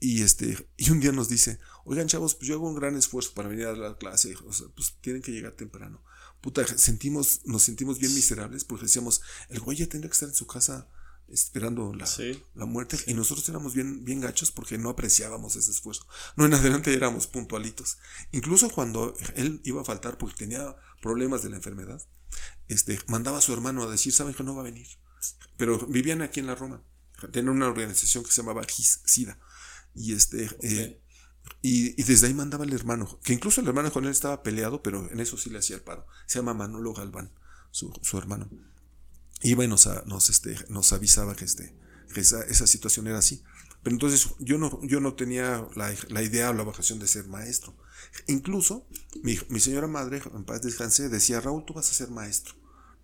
Y 0.00 0.22
este, 0.22 0.68
y 0.76 0.90
un 0.90 1.00
día 1.00 1.12
nos 1.12 1.28
dice, 1.28 1.58
oigan 1.84 2.08
chavos, 2.08 2.34
pues 2.34 2.48
yo 2.48 2.54
hago 2.54 2.68
un 2.68 2.74
gran 2.74 2.96
esfuerzo 2.96 3.32
para 3.34 3.48
venir 3.48 3.66
a 3.66 3.72
la 3.72 3.96
clase, 3.96 4.34
o 4.46 4.52
sea, 4.52 4.66
pues 4.74 4.96
tienen 5.00 5.22
que 5.22 5.30
llegar 5.30 5.52
temprano. 5.52 6.02
Puta, 6.40 6.66
sentimos, 6.66 7.42
nos 7.44 7.62
sentimos 7.62 7.98
bien 7.98 8.14
miserables 8.14 8.64
porque 8.64 8.86
decíamos, 8.86 9.20
el 9.48 9.60
güey 9.60 9.76
ya 9.76 9.86
tendría 9.86 10.08
que 10.08 10.14
estar 10.14 10.28
en 10.28 10.34
su 10.34 10.46
casa 10.46 10.88
esperando 11.30 11.94
la, 11.94 12.08
la 12.54 12.64
muerte 12.66 12.98
y 13.06 13.14
nosotros 13.14 13.48
éramos 13.48 13.74
bien, 13.74 14.04
bien 14.04 14.20
gachos 14.20 14.50
porque 14.50 14.78
no 14.78 14.90
apreciábamos 14.90 15.56
ese 15.56 15.70
esfuerzo. 15.70 16.06
No, 16.36 16.46
en 16.46 16.54
adelante 16.54 16.92
éramos 16.92 17.26
puntualitos. 17.26 17.98
Incluso 18.32 18.70
cuando 18.70 19.14
él 19.34 19.60
iba 19.64 19.80
a 19.80 19.84
faltar 19.84 20.18
porque 20.18 20.36
tenía 20.36 20.76
problemas 21.00 21.42
de 21.42 21.50
la 21.50 21.56
enfermedad, 21.56 22.02
este, 22.68 22.98
mandaba 23.06 23.38
a 23.38 23.42
su 23.42 23.52
hermano 23.52 23.82
a 23.82 23.90
decir, 23.90 24.12
saben 24.12 24.34
que 24.34 24.42
no 24.42 24.54
va 24.54 24.62
a 24.62 24.64
venir. 24.64 24.86
Pero 25.56 25.78
vivían 25.86 26.22
aquí 26.22 26.40
en 26.40 26.46
la 26.46 26.54
Roma. 26.54 26.82
Tenían 27.32 27.54
una 27.54 27.68
organización 27.68 28.24
que 28.24 28.30
se 28.30 28.42
llamaba 28.42 28.62
SIDA. 28.68 29.38
Y 29.94 30.14
este, 30.14 30.48
eh, 30.62 31.00
y, 31.62 32.02
desde 32.02 32.26
ahí 32.26 32.34
mandaba 32.34 32.64
al 32.64 32.72
hermano, 32.72 33.18
que 33.22 33.32
incluso 33.32 33.60
el 33.60 33.68
hermano 33.68 33.92
con 33.92 34.04
él 34.04 34.10
estaba 34.10 34.42
peleado, 34.42 34.82
pero 34.82 35.10
en 35.10 35.20
eso 35.20 35.36
sí 35.36 35.50
le 35.50 35.58
hacía 35.58 35.76
el 35.76 35.82
paro. 35.82 36.06
Se 36.26 36.38
llama 36.38 36.54
Manolo 36.54 36.94
Galván, 36.94 37.32
su, 37.70 37.92
su 38.02 38.18
hermano 38.18 38.48
iba 39.42 39.64
y 39.64 39.68
nos, 39.68 39.88
nos, 40.06 40.30
este, 40.30 40.56
nos 40.68 40.92
avisaba 40.92 41.34
que, 41.34 41.44
este, 41.44 41.74
esa, 42.14 42.42
esa, 42.42 42.66
situación 42.66 43.06
era 43.06 43.18
así. 43.18 43.42
Pero 43.82 43.94
entonces 43.94 44.28
yo 44.38 44.58
no, 44.58 44.78
yo 44.82 45.00
no 45.00 45.14
tenía 45.14 45.66
la, 45.74 45.94
la 46.08 46.22
idea 46.22 46.50
o 46.50 46.52
la 46.52 46.62
vocación 46.62 46.98
de 46.98 47.08
ser 47.08 47.26
maestro. 47.28 47.74
Incluso 48.26 48.86
mi, 49.22 49.38
mi, 49.48 49.60
señora 49.60 49.86
madre, 49.86 50.20
en 50.34 50.44
paz 50.44 50.62
descanse, 50.62 51.08
decía, 51.08 51.40
Raúl, 51.40 51.64
tú 51.64 51.74
vas 51.74 51.90
a 51.90 51.94
ser 51.94 52.10
maestro. 52.10 52.54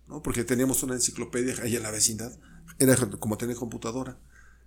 ¿no? 0.07 0.21
Porque 0.21 0.43
teníamos 0.43 0.83
una 0.83 0.95
enciclopedia 0.95 1.55
ahí 1.63 1.75
en 1.75 1.83
la 1.83 1.91
vecindad. 1.91 2.37
Era 2.79 2.95
como 3.19 3.37
tener 3.37 3.55
computadora. 3.55 4.19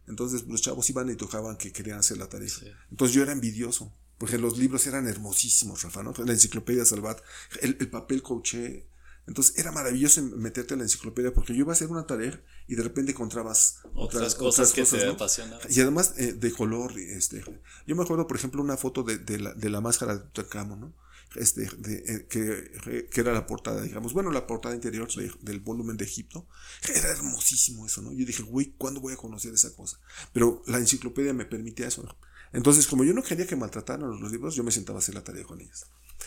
Entonces 0.09 0.45
los 0.47 0.61
chavos 0.61 0.91
iban 0.91 1.09
y 1.11 1.15
tocaban 1.15 1.57
que 1.57 1.73
querían 1.73 1.99
hacer 1.99 2.19
la 2.19 2.29
tarea. 2.29 2.51
Entonces 2.91 3.15
yo 3.15 3.23
era 3.23 3.33
envidioso. 3.33 3.95
Porque 4.19 4.37
los 4.37 4.59
libros 4.59 4.87
eran 4.87 5.07
hermosísimos, 5.07 5.83
Rafa, 5.83 6.03
¿no? 6.03 6.13
La 6.27 6.33
enciclopedia 6.35 6.85
Salvat, 6.85 7.23
el, 7.63 7.79
el 7.81 7.89
papel 7.89 8.23
coché, 8.23 8.87
entonces 9.27 9.59
era 9.59 9.71
maravilloso 9.71 10.23
meterte 10.23 10.75
en 10.75 10.79
la 10.79 10.85
enciclopedia 10.85 11.33
porque 11.33 11.53
yo 11.55 11.61
iba 11.61 11.73
a 11.73 11.75
hacer 11.75 11.89
una 11.89 12.07
tarea 12.07 12.43
y 12.67 12.75
de 12.75 12.83
repente 12.83 13.13
encontrabas 13.13 13.79
otras, 13.95 14.35
cosas, 14.35 14.73
que 14.73 14.85
te 14.85 15.07
apasionan. 15.07 15.59
Y 15.69 15.81
además 15.81 16.15
eh, 16.17 16.33
de 16.33 16.53
color. 16.53 16.99
Este, 16.99 17.45
yo 17.87 17.97
me 17.97 18.03
acuerdo, 18.03 18.27
por 18.27 18.37
ejemplo, 18.37 18.63
una 18.63 18.77
foto 18.77 19.03
de, 19.03 19.19
de, 19.19 19.39
la, 19.39 19.55
de 19.55 19.71
la 19.71 19.81
máscara 19.81 20.17
de 20.17 20.21
Tutankamón, 20.21 20.81
¿no? 20.81 20.95
Este, 21.37 21.69
de, 21.79 22.03
eh, 22.07 22.27
que, 22.29 23.07
que, 23.09 23.21
era 23.21 23.33
la 23.33 23.47
portada, 23.47 23.83
digamos, 23.83 24.13
bueno, 24.13 24.33
la 24.33 24.49
portada 24.49 24.75
interior 24.75 25.09
del 25.41 25.61
volumen 25.61 25.97
de 25.97 26.05
Egipto. 26.05 26.49
Era 26.93 27.11
hermosísimo 27.11 27.87
eso, 27.87 28.03
¿no? 28.03 28.13
Yo 28.13 28.27
dije, 28.27 28.43
güey, 28.43 28.75
¿cuándo 28.77 29.01
voy 29.01 29.13
a 29.13 29.17
conocer 29.17 29.55
esa 29.55 29.73
cosa? 29.75 30.01
Pero 30.33 30.63
la 30.67 30.79
enciclopedia 30.79 31.33
me 31.33 31.45
permitía 31.45 31.87
eso. 31.87 32.05
Entonces, 32.53 32.89
como 32.89 33.05
yo 33.05 33.15
no 33.15 33.23
quería 33.23 33.47
que 33.47 33.55
maltrataran 33.55 34.21
los 34.21 34.33
libros, 34.33 34.57
yo 34.57 34.65
me 34.65 34.73
sentaba 34.73 34.99
a 34.99 35.03
hacer 35.03 35.15
la 35.15 35.23
tarea 35.23 35.45
con 35.45 35.61
ellas. 35.61 35.87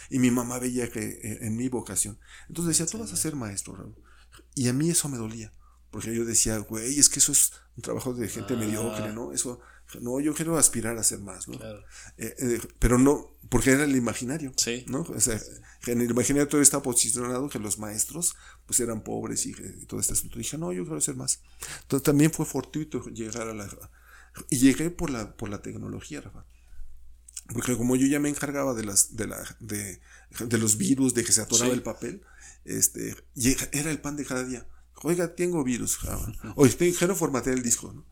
Y 0.10 0.20
mi 0.20 0.32
mamá 0.32 0.60
veía 0.60 0.89
que 0.91 1.02
eh, 1.02 1.39
en 1.41 1.56
mi 1.56 1.70
vocación. 1.70 2.20
Entonces 2.48 2.78
decía, 2.78 2.91
tú 2.91 2.98
vas 2.98 3.14
a 3.14 3.18
ser 3.18 3.36
maestro, 3.36 3.76
Raúl. 3.76 3.96
Y 4.56 4.68
a 4.68 4.74
mí 4.74 4.89
eso 4.89 5.10
me 5.10 5.18
dolía. 5.18 5.54
Porque 5.91 6.16
yo 6.16 6.26
decía, 6.26 6.58
güey, 6.58 6.98
es 6.98 7.08
que 7.08 7.20
eso 7.20 7.32
es 7.32 7.54
un 7.76 7.84
trabajo 7.84 8.14
de 8.14 8.28
gente 8.28 8.56
ah. 8.56 8.58
mediocre, 8.58 9.14
¿no? 9.14 9.32
Eso, 9.32 9.60
no, 10.02 10.20
yo 10.20 10.34
quiero 10.34 10.58
aspirar 10.58 10.98
a 10.98 11.04
ser 11.04 11.20
más, 11.20 11.48
¿no? 11.48 11.58
Claro. 11.58 11.84
Eh, 12.18 12.36
eh, 12.39 12.62
pero 12.80 12.98
no, 12.98 13.38
porque 13.50 13.72
era 13.72 13.84
el 13.84 13.96
imaginario, 13.96 14.54
sí. 14.58 14.86
¿no? 14.88 15.02
O 15.02 15.20
sea, 15.20 15.39
en 15.86 16.02
el 16.02 16.10
imaginario 16.10 16.48
todo 16.48 16.62
estaba 16.62 16.82
posicionado 16.82 17.50
que 17.50 17.60
los 17.60 17.78
maestros, 17.78 18.36
pues 18.66 18.80
eran 18.80 19.04
pobres 19.04 19.46
y, 19.46 19.54
todo 19.86 20.00
este 20.00 20.14
asunto. 20.14 20.38
Dije, 20.38 20.58
no, 20.58 20.74
yo 20.74 20.84
quiero 20.84 21.00
ser 21.02 21.16
más. 21.16 21.41
Entonces 21.84 22.04
también 22.04 22.32
fue 22.32 22.46
fortuito 22.46 23.04
llegar 23.10 23.48
a 23.48 23.54
la... 23.54 23.70
Y 24.50 24.58
llegué 24.58 24.89
por 24.89 25.12
la, 25.12 25.36
por 25.38 25.50
la 25.50 25.62
tecnología, 25.62 26.22
Rafa. 26.22 26.44
Porque 27.52 27.76
como 27.76 27.96
yo 27.96 28.08
ya 28.08 28.20
me 28.20 28.30
encargaba 28.30 28.74
de 28.74 28.86
las, 28.86 29.16
de 29.16 29.28
la, 29.28 29.58
de, 29.60 30.00
de 30.39 30.58
los 30.58 30.78
virus, 30.78 31.14
de 31.14 31.24
que 31.24 31.34
se 31.34 31.41
atoraba 31.41 31.74
el 31.74 31.84
papel, 31.84 32.22
este, 32.66 33.16
era 33.72 33.91
el 33.91 34.00
pan 34.00 34.16
de 34.16 34.26
cada 34.26 34.44
día. 34.44 34.66
Oiga, 35.04 35.36
tengo 35.36 35.64
virus. 35.64 36.00
Oye, 36.56 36.94
quiero 36.98 37.16
formatear 37.16 37.58
el 37.58 37.64
disco, 37.64 37.91
¿no? 37.91 38.06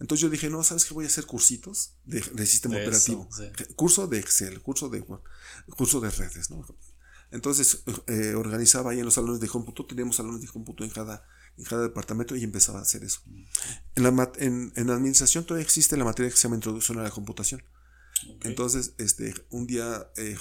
Entonces 0.00 0.22
yo 0.22 0.30
dije, 0.30 0.50
no, 0.50 0.64
¿sabes 0.64 0.84
qué? 0.84 0.94
Voy 0.94 1.04
a 1.04 1.08
hacer 1.08 1.26
cursitos 1.26 1.94
de, 2.04 2.46
sistema 2.46 2.76
operativo. 2.76 3.28
Curso 3.76 4.08
de 4.08 4.18
Excel, 4.18 4.60
curso 4.60 4.88
de, 4.88 5.04
curso 5.76 6.00
de 6.00 6.10
redes, 6.10 6.50
¿no? 6.50 6.66
Entonces 7.30 7.84
eh, 8.08 8.34
organizaba 8.34 8.90
ahí 8.90 8.98
en 8.98 9.04
los 9.04 9.14
salones 9.14 9.40
de 9.40 9.48
cómputo, 9.48 9.86
teníamos 9.86 10.16
salones 10.16 10.40
de 10.40 10.48
cómputo 10.48 10.82
en 10.82 10.90
cada, 10.90 11.24
en 11.56 11.64
cada 11.64 11.82
departamento 11.82 12.34
y 12.34 12.42
empezaba 12.42 12.80
a 12.80 12.82
hacer 12.82 13.04
eso. 13.04 13.20
En, 13.94 14.02
la, 14.02 14.32
en, 14.38 14.72
en 14.74 14.90
administración 14.90 15.44
todavía 15.44 15.64
existe 15.64 15.96
la 15.96 16.04
materia 16.04 16.30
que 16.30 16.36
se 16.36 16.42
llama 16.42 16.56
Introducción 16.56 16.98
a 16.98 17.04
la 17.04 17.10
Computación. 17.10 17.62
Entonces, 18.42 18.94
este, 18.98 19.34
un 19.50 19.66
día, 19.66 20.10
eh, 20.16 20.36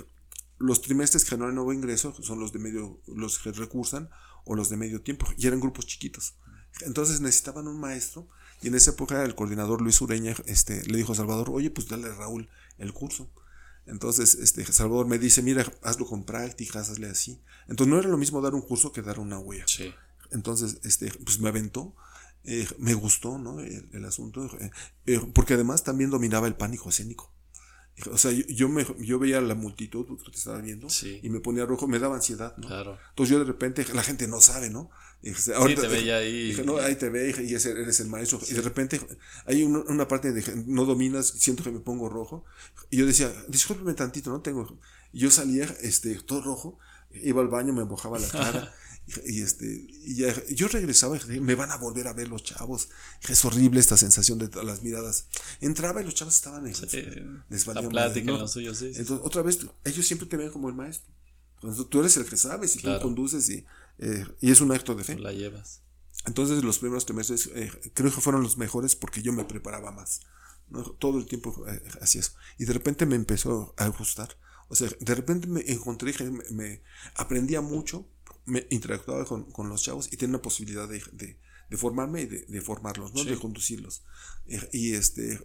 los 0.58 0.82
trimestres 0.82 1.26
que 1.26 1.38
no 1.38 1.48
hay 1.48 1.54
nuevo 1.54 1.74
ingreso 1.74 2.16
son 2.22 2.40
los 2.40 2.52
de 2.52 2.60
medio, 2.60 3.02
los 3.08 3.40
que 3.40 3.52
recursan 3.52 4.10
o 4.46 4.56
los 4.56 4.70
de 4.70 4.78
medio 4.78 5.02
tiempo, 5.02 5.28
y 5.38 5.48
eran 5.48 5.60
grupos 5.60 5.86
chiquitos. 5.86 6.36
Entonces 6.82 7.22
necesitaban 7.22 7.68
un 7.68 7.80
maestro, 7.80 8.28
y 8.62 8.68
en 8.68 8.76
esa 8.76 8.92
época 8.92 9.24
el 9.24 9.36
coordinador 9.36 9.82
Luis 9.82 10.00
Ureña 10.02 10.36
este, 10.46 10.86
le 10.86 10.98
dijo 10.98 11.14
a 11.14 11.16
Salvador, 11.16 11.50
oye, 11.52 11.72
pues 11.72 11.88
dale 11.88 12.08
a 12.08 12.16
Raúl 12.16 12.50
el 12.78 12.94
curso. 12.94 13.32
Entonces, 13.88 14.36
este, 14.36 14.64
Salvador 14.72 15.08
me 15.08 15.18
dice, 15.18 15.42
mira, 15.42 15.66
hazlo 15.82 16.06
con 16.06 16.24
prácticas, 16.24 16.90
hazle 16.90 17.08
así. 17.08 17.42
Entonces 17.68 17.92
no 17.92 18.00
era 18.00 18.10
lo 18.10 18.18
mismo 18.18 18.42
dar 18.42 18.54
un 18.54 18.62
curso 18.62 18.92
que 18.92 19.02
dar 19.02 19.20
una 19.20 19.40
huella. 19.40 19.66
Entonces, 20.32 20.80
este, 20.84 21.12
pues 21.24 21.40
me 21.40 21.50
aventó. 21.50 21.96
Eh, 22.44 22.68
me 22.80 22.94
gustó, 22.94 23.38
¿no? 23.38 23.60
El, 23.60 24.06
asunto. 24.06 24.46
Eh, 24.60 24.72
eh, 25.08 25.20
porque 25.34 25.54
además 25.54 25.84
también 25.84 26.10
dominaba 26.10 26.48
el 26.48 26.56
pánico 26.56 26.90
escénico. 26.90 27.32
O 28.12 28.18
sea, 28.18 28.32
yo, 28.32 28.68
me, 28.68 28.86
yo 29.00 29.20
veía 29.20 29.42
la 29.42 29.54
multitud 29.54 30.06
que 30.24 30.32
te 30.32 30.38
estaba 30.38 30.60
viendo 30.60 30.88
y 31.22 31.30
me 31.30 31.40
ponía 31.40 31.66
rojo, 31.66 31.88
me 31.88 32.00
daba 32.00 32.16
ansiedad, 32.16 32.56
¿no? 32.58 32.68
Claro. 32.68 32.98
Entonces 33.10 33.32
yo 33.32 33.40
de 33.40 33.46
repente, 33.46 33.86
la 33.94 34.04
gente 34.04 34.28
no 34.28 34.42
sabe, 34.42 34.70
¿no? 34.70 34.90
sí, 35.24 35.76
te 35.76 35.88
veía 35.88 36.18
ahí. 36.18 36.48
Dije, 36.50 36.64
no, 36.64 36.78
ahí 36.78 36.96
te 36.96 37.10
ve 37.10 37.30
y 37.30 37.54
eres 37.54 38.00
el 38.00 38.08
maestro. 38.08 38.40
Y 38.50 38.54
de 38.54 38.62
repente 38.62 39.00
hay 39.46 39.64
una, 39.64 40.08
parte 40.08 40.32
de 40.32 40.44
no 40.66 40.86
dominas, 40.86 41.28
siento 41.28 41.64
que 41.64 41.72
me 41.72 41.80
pongo 41.80 42.10
rojo. 42.10 42.44
Y 42.90 42.98
yo 42.98 43.06
decía, 43.06 43.32
discúlpeme 43.48 43.94
tantito, 43.94 44.32
no 44.32 44.42
tengo. 44.42 44.80
Y 45.14 45.20
yo 45.20 45.32
salía 45.32 45.66
este, 45.82 46.16
todo 46.16 46.42
rojo, 46.42 46.80
iba 47.12 47.42
al 47.42 47.50
baño, 47.50 47.74
me 47.74 47.86
mojaba 47.86 48.18
la 48.20 48.28
cara. 48.28 48.74
Y, 49.26 49.42
este, 49.42 49.66
y 50.06 50.16
ya, 50.16 50.34
yo 50.50 50.68
regresaba 50.68 51.18
y 51.18 51.40
me 51.40 51.56
van 51.56 51.72
a 51.72 51.78
volver 51.78 52.08
a 52.08 52.14
ver 52.14 52.28
los 52.28 52.44
chavos. 52.44 52.90
Es 53.28 53.44
horrible 53.46 53.80
esta 53.80 53.98
sensación 53.98 54.38
de 54.38 54.50
las 54.64 54.84
miradas. 54.84 55.26
Entraba 55.60 56.02
y 56.02 56.06
los 56.06 56.16
chavos 56.16 56.36
estaban 56.36 56.66
en 56.68 56.74
les 57.50 57.68
la 57.68 57.90
plática, 57.90 58.32
¿no? 58.32 58.48
sí. 58.48 58.66
Entonces, 58.66 59.20
otra 59.24 59.42
vez, 59.42 59.60
ellos 59.84 60.06
siempre 60.06 60.28
te 60.28 60.38
ven 60.38 60.50
como 60.50 60.70
el 60.70 60.76
maestro. 60.76 61.14
Cuando 61.60 61.86
tú 61.86 62.00
eres 62.00 62.18
el 62.18 62.26
que 62.26 62.38
sabes 62.38 62.76
y 62.76 62.80
tú 62.80 62.90
conduces 63.02 63.48
y, 63.50 63.66
eh, 64.00 64.26
y 64.40 64.52
es 64.52 64.62
un 64.62 64.72
acto 64.72 64.96
de 64.96 65.04
fe. 65.04 65.20
la 65.20 65.32
llevas. 65.32 65.82
Entonces 66.26 66.64
los 66.64 66.80
primeros 66.80 67.10
meses 67.14 67.50
eh, 67.54 67.72
creo 67.94 68.14
que 68.14 68.22
fueron 68.22 68.44
los 68.44 68.58
mejores 68.58 68.96
porque 68.96 69.22
yo 69.22 69.34
me 69.34 69.46
preparaba 69.46 69.92
más. 69.92 70.22
Todo 71.00 71.18
el 71.18 71.26
tiempo 71.26 71.66
eh, 71.68 71.82
hacía 72.02 72.22
eso. 72.22 72.34
Y 72.58 72.66
de 72.66 72.74
repente 72.74 73.06
me 73.06 73.16
empezó 73.16 73.74
a 73.78 73.88
gustar. 73.88 74.38
O 74.70 74.76
sea, 74.76 74.90
de 75.00 75.16
repente 75.16 75.48
me 75.48 75.62
encontré 75.70 76.14
que 76.14 76.32
me 76.52 76.82
aprendía 77.16 77.62
mucho 77.62 78.08
me 78.46 78.68
interactuaba 78.70 79.26
con, 79.26 79.52
con, 79.52 79.70
los 79.70 79.84
chavos 79.84 80.12
y 80.12 80.18
tenía 80.18 80.38
la 80.38 80.42
posibilidad 80.42 80.88
de, 80.88 81.02
de, 81.70 81.78
formarme 81.78 82.22
y 82.22 82.26
de, 82.26 82.62
formarlos, 82.62 83.14
¿no? 83.14 83.24
De 83.24 83.38
conducirlos. 83.38 84.04
Eh, 84.48 84.70
y 84.74 84.94
este 84.94 85.40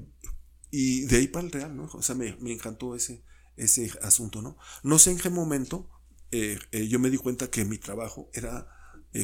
y 0.70 1.02
de 1.06 1.18
ahí 1.18 1.28
para 1.28 1.46
el 1.46 1.52
real, 1.52 1.76
¿no? 1.76 1.84
O 1.92 2.02
sea, 2.02 2.14
me, 2.14 2.36
me 2.40 2.52
encantó 2.52 2.94
ese, 2.96 3.22
ese 3.56 3.92
asunto, 4.02 4.42
¿no? 4.42 4.56
No 4.82 4.98
sé 4.98 5.12
en 5.12 5.18
qué 5.18 5.30
momento 5.30 5.88
eh, 6.32 6.58
eh, 6.72 6.88
yo 6.88 6.98
me 6.98 7.10
di 7.10 7.16
cuenta 7.16 7.50
que 7.50 7.64
mi 7.64 7.78
trabajo 7.78 8.30
era 8.32 8.72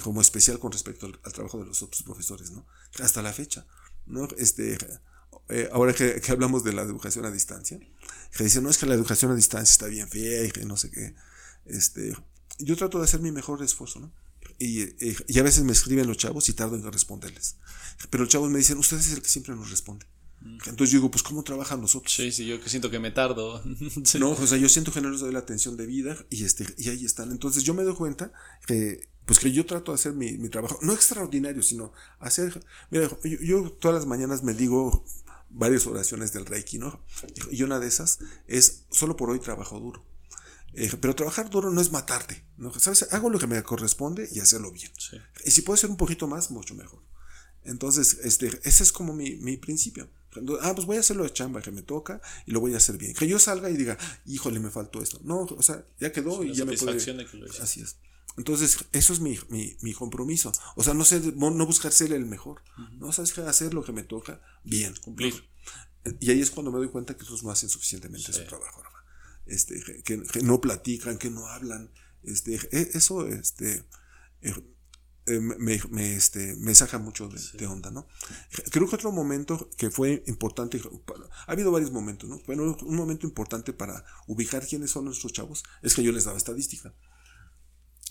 como 0.02 0.22
especial 0.22 0.58
con 0.58 0.72
respecto 0.72 1.04
al, 1.04 1.32
trabajo 1.34 1.58
de 1.58 1.66
los 1.66 1.82
otros 1.82 2.02
profesores, 2.02 2.50
¿no? 2.50 2.66
Hasta 3.00 3.20
la 3.20 3.32
fecha, 3.32 3.66
¿no? 4.06 4.26
Este, 4.38 4.78
ahora 5.70 5.92
que, 5.92 6.18
que, 6.18 6.32
hablamos 6.32 6.64
de 6.64 6.72
la 6.72 6.80
educación 6.80 7.26
a 7.26 7.30
distancia, 7.30 7.78
que 8.34 8.44
dicen, 8.44 8.62
no 8.62 8.70
es 8.70 8.78
que 8.78 8.86
la 8.86 8.94
educación 8.94 9.32
a 9.32 9.34
distancia 9.34 9.70
está 9.70 9.86
bien 9.88 10.08
fea 10.08 10.44
y 10.44 10.50
que 10.50 10.64
no 10.64 10.78
sé 10.78 10.90
qué, 10.90 11.14
este, 11.66 12.14
yo 12.62 12.76
trato 12.76 12.98
de 12.98 13.04
hacer 13.04 13.20
mi 13.20 13.32
mejor 13.32 13.62
esfuerzo, 13.62 14.00
¿no? 14.00 14.12
Y, 14.58 14.82
y, 14.82 15.38
a 15.38 15.42
veces 15.42 15.64
me 15.64 15.72
escriben 15.72 16.06
los 16.06 16.16
chavos 16.16 16.48
y 16.48 16.52
tardo 16.52 16.76
en 16.76 16.92
responderles. 16.92 17.56
Pero 18.10 18.24
los 18.24 18.32
chavos 18.32 18.50
me 18.50 18.58
dicen, 18.58 18.78
usted 18.78 18.98
es 18.98 19.12
el 19.12 19.22
que 19.22 19.28
siempre 19.28 19.54
nos 19.54 19.70
responde. 19.70 20.06
Mm. 20.40 20.58
Entonces 20.66 20.90
yo 20.90 20.98
digo, 20.98 21.10
pues 21.10 21.22
¿cómo 21.22 21.42
trabajan 21.42 21.80
nosotros? 21.80 22.12
Sí, 22.12 22.32
sí, 22.32 22.46
yo 22.46 22.60
que 22.60 22.68
siento 22.68 22.90
que 22.90 22.98
me 22.98 23.10
tardo. 23.10 23.62
No, 24.18 24.30
o 24.30 24.46
sea, 24.46 24.58
yo 24.58 24.68
siento 24.68 24.92
que 24.92 25.00
no 25.00 25.10
les 25.10 25.20
doy 25.20 25.32
la 25.32 25.40
atención 25.40 25.76
de 25.76 25.86
vida 25.86 26.16
y, 26.30 26.44
este, 26.44 26.66
y 26.76 26.88
ahí 26.90 27.04
están. 27.04 27.30
Entonces 27.30 27.64
yo 27.64 27.74
me 27.74 27.82
doy 27.82 27.94
cuenta 27.94 28.32
que, 28.66 29.08
pues 29.24 29.38
que 29.38 29.52
yo 29.52 29.66
trato 29.66 29.92
de 29.92 29.96
hacer 29.96 30.12
mi, 30.12 30.38
mi 30.38 30.48
trabajo, 30.48 30.78
no 30.82 30.92
extraordinario, 30.92 31.62
sino 31.62 31.92
hacer, 32.18 32.64
mira, 32.90 33.08
yo, 33.24 33.38
yo, 33.40 33.72
todas 33.72 33.94
las 33.96 34.06
mañanas 34.06 34.42
me 34.42 34.54
digo 34.54 35.04
varias 35.50 35.86
oraciones 35.86 36.32
del 36.32 36.46
Reiki, 36.46 36.78
¿no? 36.78 37.00
Y 37.50 37.62
una 37.62 37.78
de 37.78 37.86
esas 37.86 38.20
es, 38.46 38.84
solo 38.90 39.16
por 39.16 39.30
hoy 39.30 39.38
trabajo 39.38 39.78
duro. 39.78 40.04
Eh, 40.74 40.90
pero 41.00 41.14
trabajar 41.14 41.50
duro 41.50 41.70
no 41.70 41.80
es 41.80 41.92
matarte. 41.92 42.44
¿no? 42.56 42.72
¿Sabes? 42.78 43.12
Hago 43.12 43.30
lo 43.30 43.38
que 43.38 43.46
me 43.46 43.62
corresponde 43.62 44.28
y 44.32 44.40
hacerlo 44.40 44.72
bien. 44.72 44.90
Y 45.44 45.50
si 45.50 45.62
puedo 45.62 45.74
hacer 45.74 45.90
un 45.90 45.96
poquito 45.96 46.26
más, 46.26 46.50
mucho 46.50 46.74
mejor. 46.74 47.02
Entonces, 47.64 48.18
este, 48.24 48.60
ese 48.64 48.82
es 48.82 48.92
como 48.92 49.12
mi, 49.12 49.36
mi 49.36 49.56
principio. 49.56 50.08
Ah, 50.62 50.72
pues 50.74 50.86
voy 50.86 50.96
a 50.96 51.00
hacerlo 51.00 51.24
de 51.24 51.32
chamba 51.32 51.60
que 51.60 51.70
me 51.70 51.82
toca 51.82 52.20
y 52.46 52.52
lo 52.52 52.60
voy 52.60 52.74
a 52.74 52.78
hacer 52.78 52.96
bien. 52.96 53.14
Que 53.14 53.28
yo 53.28 53.38
salga 53.38 53.68
y 53.70 53.76
diga, 53.76 53.98
híjole, 54.26 54.60
me 54.60 54.70
faltó 54.70 55.02
esto. 55.02 55.20
No, 55.22 55.42
o 55.42 55.62
sea, 55.62 55.84
ya 56.00 56.10
quedó 56.10 56.42
y 56.42 56.54
ya 56.54 56.64
me 56.64 56.76
puedo. 56.76 56.96
Así 57.60 57.82
es. 57.82 57.96
Entonces, 58.38 58.78
eso 58.92 59.12
es 59.12 59.20
mi, 59.20 59.38
mi, 59.50 59.76
mi, 59.82 59.92
compromiso. 59.92 60.52
O 60.74 60.82
sea, 60.82 60.94
no 60.94 61.04
sé, 61.04 61.20
no 61.20 61.66
buscar 61.66 61.92
ser 61.92 62.12
el 62.14 62.24
mejor. 62.24 62.62
No 62.98 63.12
sabes 63.12 63.36
hacer 63.38 63.74
lo 63.74 63.84
que 63.84 63.92
me 63.92 64.04
toca 64.04 64.40
bien. 64.64 64.94
Cumplir. 65.02 65.44
Y 66.18 66.30
ahí 66.30 66.40
es 66.40 66.50
cuando 66.50 66.72
me 66.72 66.78
doy 66.78 66.88
cuenta 66.88 67.16
que 67.16 67.24
esos 67.24 67.44
no 67.44 67.50
hacen 67.50 67.68
suficientemente 67.68 68.32
su 68.32 68.44
trabajo 68.44 68.82
este, 69.46 70.02
que, 70.04 70.22
no 70.42 70.60
platican, 70.60 71.18
que 71.18 71.30
no 71.30 71.46
hablan. 71.46 71.90
Este, 72.22 72.54
e, 72.70 72.90
eso 72.94 73.26
este, 73.26 73.84
eh, 74.40 74.54
eh, 75.26 75.38
me, 75.38 75.80
me, 75.90 76.14
este, 76.14 76.56
me 76.56 76.74
saca 76.74 76.98
mucho 76.98 77.28
de, 77.28 77.66
onda, 77.66 77.92
¿no? 77.92 78.08
Creo 78.70 78.88
que 78.88 78.96
otro 78.96 79.12
momento 79.12 79.70
que 79.76 79.88
fue 79.90 80.24
importante, 80.26 80.80
ha 81.46 81.52
habido 81.52 81.70
varios 81.70 81.92
momentos, 81.92 82.28
¿no? 82.28 82.40
Bueno, 82.46 82.76
un 82.82 82.96
momento 82.96 83.24
importante 83.26 83.72
para 83.72 84.04
ubicar 84.26 84.66
quiénes 84.66 84.90
son 84.90 85.04
nuestros 85.04 85.32
chavos 85.32 85.62
es 85.82 85.94
que 85.94 86.02
yo 86.02 86.10
les 86.10 86.24
daba 86.24 86.38
estadística. 86.38 86.92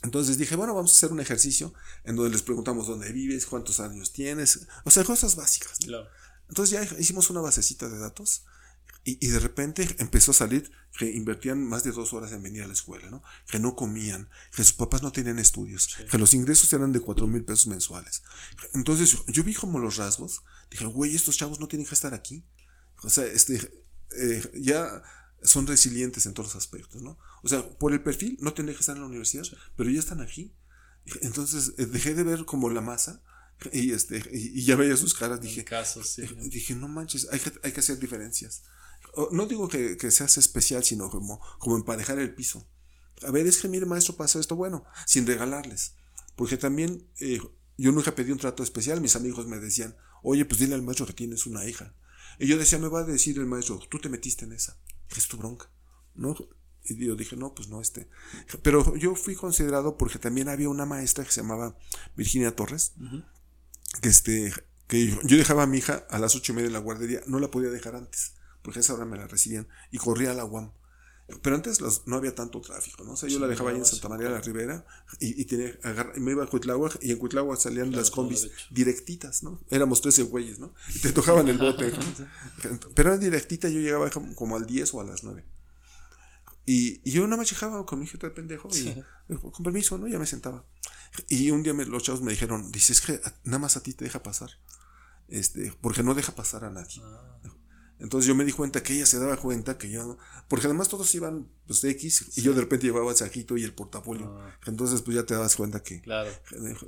Entonces 0.03 0.37
dije, 0.37 0.55
bueno, 0.55 0.73
vamos 0.73 0.91
a 0.91 0.95
hacer 0.95 1.11
un 1.11 1.19
ejercicio 1.19 1.73
en 2.05 2.15
donde 2.15 2.31
les 2.31 2.41
preguntamos 2.43 2.87
dónde 2.87 3.11
vives, 3.11 3.45
cuántos 3.45 3.81
años 3.81 4.13
tienes, 4.13 4.67
o 4.85 4.89
sea, 4.89 5.03
cosas 5.03 5.35
básicas. 5.35 5.79
Entonces 6.47 6.69
ya 6.69 6.97
hicimos 6.97 7.29
una 7.29 7.41
basecita 7.41 7.89
de 7.89 7.99
datos 7.99 8.45
y, 9.03 9.27
de 9.27 9.39
repente 9.39 9.95
empezó 9.97 10.29
a 10.29 10.35
salir 10.35 10.71
que 10.97 11.09
invertían 11.09 11.65
más 11.65 11.83
de 11.83 11.91
dos 11.91 12.13
horas 12.13 12.31
en 12.33 12.43
venir 12.43 12.61
a 12.61 12.67
la 12.67 12.73
escuela, 12.73 13.09
¿no? 13.09 13.23
Que 13.47 13.57
no 13.57 13.75
comían, 13.75 14.29
que 14.55 14.63
sus 14.63 14.73
papás 14.73 15.01
no 15.01 15.11
tenían 15.11 15.39
estudios, 15.39 15.97
que 16.09 16.19
los 16.19 16.35
ingresos 16.35 16.71
eran 16.73 16.91
de 16.91 16.99
cuatro 16.99 17.25
mil 17.25 17.43
pesos 17.43 17.65
mensuales. 17.65 18.21
Entonces 18.75 19.17
yo 19.27 19.43
vi 19.43 19.55
como 19.55 19.79
los 19.79 19.97
rasgos, 19.97 20.43
dije, 20.69 20.85
güey, 20.85 21.15
estos 21.15 21.35
chavos 21.35 21.59
no 21.59 21.67
tienen 21.67 21.87
que 21.87 21.95
estar 21.95 22.13
aquí. 22.13 22.45
O 23.01 23.09
sea, 23.09 23.25
este, 23.25 23.55
eh, 24.17 24.51
ya 24.61 25.01
son 25.41 25.65
resilientes 25.65 26.27
en 26.27 26.35
todos 26.35 26.53
los 26.53 26.63
aspectos, 26.63 27.01
¿no? 27.01 27.17
O 27.41 27.47
sea, 27.47 27.67
por 27.67 27.93
el 27.93 28.03
perfil 28.03 28.37
no 28.39 28.53
tienen 28.53 28.75
que 28.75 28.81
estar 28.81 28.95
en 28.95 29.01
la 29.01 29.07
universidad, 29.07 29.45
pero 29.75 29.89
ya 29.89 29.99
están 29.99 30.21
aquí. 30.21 30.53
Entonces 31.21 31.73
eh, 31.79 31.87
dejé 31.87 32.13
de 32.13 32.23
ver 32.23 32.45
como 32.45 32.69
la 32.69 32.81
masa 32.81 33.23
y, 33.71 33.93
este, 33.93 34.23
y, 34.31 34.63
ya 34.63 34.75
veía 34.75 34.95
sus 34.95 35.15
caras, 35.15 35.41
dije, 35.41 35.65
dije, 36.43 36.75
no 36.75 36.87
manches, 36.87 37.27
hay 37.31 37.39
que, 37.39 37.51
hay 37.63 37.71
que 37.71 37.79
hacer 37.79 37.97
diferencias 37.97 38.63
no 39.31 39.45
digo 39.45 39.67
que, 39.67 39.97
que 39.97 40.11
seas 40.11 40.37
especial, 40.37 40.83
sino 40.83 41.09
como, 41.09 41.41
como 41.59 41.75
emparejar 41.75 42.19
el 42.19 42.33
piso. 42.33 42.67
A 43.23 43.31
ver, 43.31 43.45
es 43.45 43.59
que 43.59 43.67
mire, 43.67 43.85
maestro, 43.85 44.15
pasa 44.15 44.39
esto, 44.39 44.55
bueno, 44.55 44.85
sin 45.05 45.27
regalarles. 45.27 45.95
Porque 46.35 46.57
también 46.57 47.07
eh, 47.19 47.39
yo 47.77 47.91
nunca 47.91 48.15
pedí 48.15 48.31
un 48.31 48.37
trato 48.37 48.63
especial, 48.63 49.01
mis 49.01 49.15
amigos 49.15 49.47
me 49.47 49.59
decían, 49.59 49.95
oye, 50.23 50.45
pues 50.45 50.59
dile 50.59 50.75
al 50.75 50.81
maestro 50.81 51.05
que 51.05 51.13
tienes 51.13 51.45
una 51.45 51.65
hija. 51.67 51.93
Y 52.39 52.47
yo 52.47 52.57
decía, 52.57 52.79
me 52.79 52.87
va 52.87 53.01
a 53.01 53.03
decir 53.03 53.37
el 53.37 53.45
maestro, 53.45 53.79
tú 53.89 53.99
te 53.99 54.09
metiste 54.09 54.45
en 54.45 54.53
esa, 54.53 54.79
es 55.15 55.27
tu 55.27 55.37
bronca, 55.37 55.69
¿no? 56.15 56.35
Y 56.83 56.95
yo 57.05 57.15
dije, 57.15 57.35
no, 57.35 57.53
pues 57.53 57.67
no, 57.67 57.79
este. 57.79 58.09
Pero 58.63 58.95
yo 58.95 59.15
fui 59.15 59.35
considerado 59.35 59.97
porque 59.97 60.17
también 60.17 60.49
había 60.49 60.69
una 60.69 60.87
maestra 60.87 61.23
que 61.23 61.31
se 61.31 61.41
llamaba 61.41 61.77
Virginia 62.15 62.55
Torres, 62.55 62.93
que 64.01 64.09
este, 64.09 64.51
que 64.87 65.07
yo, 65.07 65.37
dejaba 65.37 65.63
a 65.63 65.67
mi 65.67 65.77
hija 65.77 66.07
a 66.09 66.17
las 66.17 66.35
ocho 66.35 66.53
y 66.53 66.55
media 66.55 66.67
en 66.67 66.73
la 66.73 66.79
guardería, 66.79 67.21
no 67.27 67.39
la 67.39 67.51
podía 67.51 67.69
dejar 67.69 67.95
antes 67.95 68.33
porque 68.61 68.79
esa 68.79 68.93
hora 68.93 69.05
me 69.05 69.17
la 69.17 69.27
recibían, 69.27 69.67
y 69.91 69.97
corría 69.97 70.31
a 70.31 70.33
la 70.33 70.45
UAM. 70.45 70.71
Pero 71.41 71.55
antes 71.55 71.79
no 72.05 72.15
había 72.15 72.35
tanto 72.35 72.59
tráfico, 72.61 73.03
¿no? 73.03 73.13
O 73.13 73.15
sea, 73.15 73.29
yo 73.29 73.39
la 73.39 73.47
dejaba 73.47 73.71
ahí 73.71 73.77
en 73.77 73.85
Santa 73.85 74.09
María 74.09 74.27
de 74.27 74.33
la 74.33 74.41
Ribera 74.41 74.85
y, 75.19 75.41
y, 75.41 75.45
tenía, 75.45 75.77
me 76.17 76.31
iba 76.31 76.43
a 76.43 76.47
Cuitláhuac 76.47 76.97
y 77.01 77.11
en 77.11 77.17
Cuitláhuac 77.17 77.59
salían 77.59 77.91
las 77.91 78.11
combis 78.11 78.49
directitas, 78.69 79.43
¿no? 79.43 79.61
Éramos 79.69 80.01
13 80.01 80.23
güeyes, 80.23 80.59
¿no? 80.59 80.73
Y 80.93 80.99
te 80.99 81.11
tocaban 81.11 81.47
el 81.47 81.57
bote. 81.57 81.91
Pero 82.95 83.09
era 83.09 83.17
directita, 83.17 83.69
yo 83.69 83.79
llegaba 83.79 84.09
como 84.09 84.55
al 84.55 84.65
10 84.65 84.93
o 84.93 85.01
a 85.01 85.03
las 85.05 85.23
9. 85.23 85.45
Y, 86.65 87.01
y 87.03 87.11
yo 87.11 87.23
nada 87.23 87.37
más 87.37 87.49
llegaba 87.49 87.85
con 87.85 87.99
mi 87.99 88.05
hija 88.05 88.17
de 88.17 88.29
pendejo 88.29 88.69
y 88.75 88.93
con 89.37 89.63
permiso, 89.63 89.97
¿no? 89.97 90.07
Ya 90.07 90.19
me 90.19 90.25
sentaba. 90.25 90.65
Y 91.27 91.51
un 91.51 91.63
día 91.63 91.73
me, 91.73 91.85
los 91.85 92.03
chavos 92.03 92.21
me 92.21 92.31
dijeron, 92.31 92.71
dices 92.71 93.01
que 93.01 93.21
nada 93.43 93.59
más 93.59 93.77
a 93.77 93.83
ti 93.83 93.93
te 93.93 94.05
deja 94.05 94.21
pasar. 94.23 94.51
este, 95.27 95.73
porque 95.81 96.03
no 96.03 96.13
deja 96.13 96.33
pasar 96.33 96.65
a 96.65 96.69
nadie. 96.69 97.01
Entonces 98.01 98.27
yo 98.27 98.33
me 98.33 98.43
di 98.43 98.51
cuenta 98.51 98.81
que 98.81 98.95
ella 98.95 99.05
se 99.05 99.19
daba 99.19 99.37
cuenta 99.37 99.77
que 99.77 99.89
yo, 99.89 100.17
porque 100.47 100.65
además 100.65 100.89
todos 100.89 101.13
iban 101.13 101.47
pues 101.67 101.83
X 101.83 102.31
y 102.35 102.41
yo 102.41 102.53
de 102.53 102.61
repente 102.61 102.87
llevaba 102.87 103.11
el 103.11 103.15
saquito 103.15 103.57
y 103.57 103.63
el 103.63 103.73
portafolio. 103.73 104.35
Ah. 104.39 104.57
Entonces 104.65 105.03
pues 105.03 105.15
ya 105.15 105.23
te 105.23 105.35
das 105.35 105.55
cuenta 105.55 105.83
que... 105.83 106.01
Claro. 106.01 106.31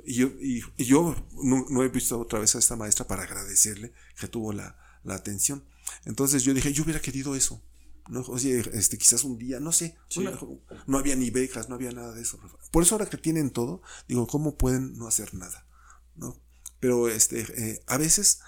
Y 0.04 0.14
yo, 0.14 0.32
y, 0.40 0.62
yo 0.84 1.14
no, 1.40 1.82
he 1.84 1.88
visto 1.88 2.18
otra 2.18 2.40
vez 2.40 2.56
a 2.56 2.58
esta 2.58 2.74
maestra 2.74 3.06
para 3.06 3.22
agradecerle 3.22 3.92
que 4.18 4.26
tuvo 4.26 4.52
la, 4.52 4.76
la 5.04 5.14
atención. 5.14 5.64
Entonces 6.04 6.42
yo 6.42 6.52
dije, 6.52 6.72
yo 6.72 6.82
hubiera 6.82 7.00
querido 7.00 7.36
eso. 7.36 7.62
No, 8.08 8.20
oye, 8.22 8.62
este, 8.72 8.98
quizás 8.98 9.22
un 9.22 9.38
día, 9.38 9.60
no 9.60 9.72
sé, 9.72 9.96
no 10.86 10.98
había 10.98 11.16
ni 11.16 11.30
becas, 11.30 11.68
no 11.68 11.76
había 11.76 11.92
nada 11.92 12.12
de 12.12 12.22
eso. 12.22 12.38
Por 12.70 12.82
eso 12.82 12.96
ahora 12.96 13.08
que 13.08 13.16
tienen 13.16 13.50
todo, 13.50 13.82
digo, 14.08 14.26
¿cómo 14.26 14.58
pueden 14.58 14.98
no 14.98 15.06
hacer 15.06 15.32
nada? 15.32 15.66
¿No? 16.16 16.43
Pero 16.84 17.08
este, 17.08 17.40
eh, 17.40 17.82
a 17.86 17.96
veces, 17.96 18.40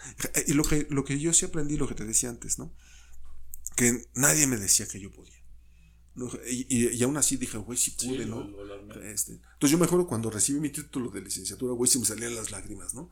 y 0.47 0.53
lo 0.53 0.63
que, 0.63 0.87
lo 0.91 1.07
que 1.07 1.19
yo 1.19 1.33
sí 1.33 1.47
aprendí, 1.47 1.79
lo 1.79 1.89
que 1.89 1.95
te 1.95 2.05
decía 2.05 2.29
antes, 2.29 2.59
¿no? 2.59 2.71
Que 3.77 4.11
nadie 4.13 4.47
me 4.47 4.59
decía 4.59 4.87
que 4.87 5.01
yo 5.01 5.11
podía. 5.11 5.43
Y, 6.47 6.87
y, 6.95 7.03
aún 7.03 7.17
así 7.17 7.39
dije, 7.39 7.57
güey, 7.57 7.79
sí 7.79 7.93
pude, 7.93 8.27
¿no? 8.27 8.47
Este, 9.05 9.33
entonces 9.33 9.71
yo 9.71 9.79
me 9.79 9.87
acuerdo 9.87 10.07
cuando 10.07 10.31
recibí 10.31 10.61
mi 10.61 10.69
título 10.69 11.09
de 11.09 11.23
licenciatura, 11.23 11.73
güey, 11.73 11.91
sí 11.91 11.99
me 11.99 12.05
salían 12.05 12.35
las 12.35 12.51
lágrimas, 12.51 12.93
¿no? 12.93 13.11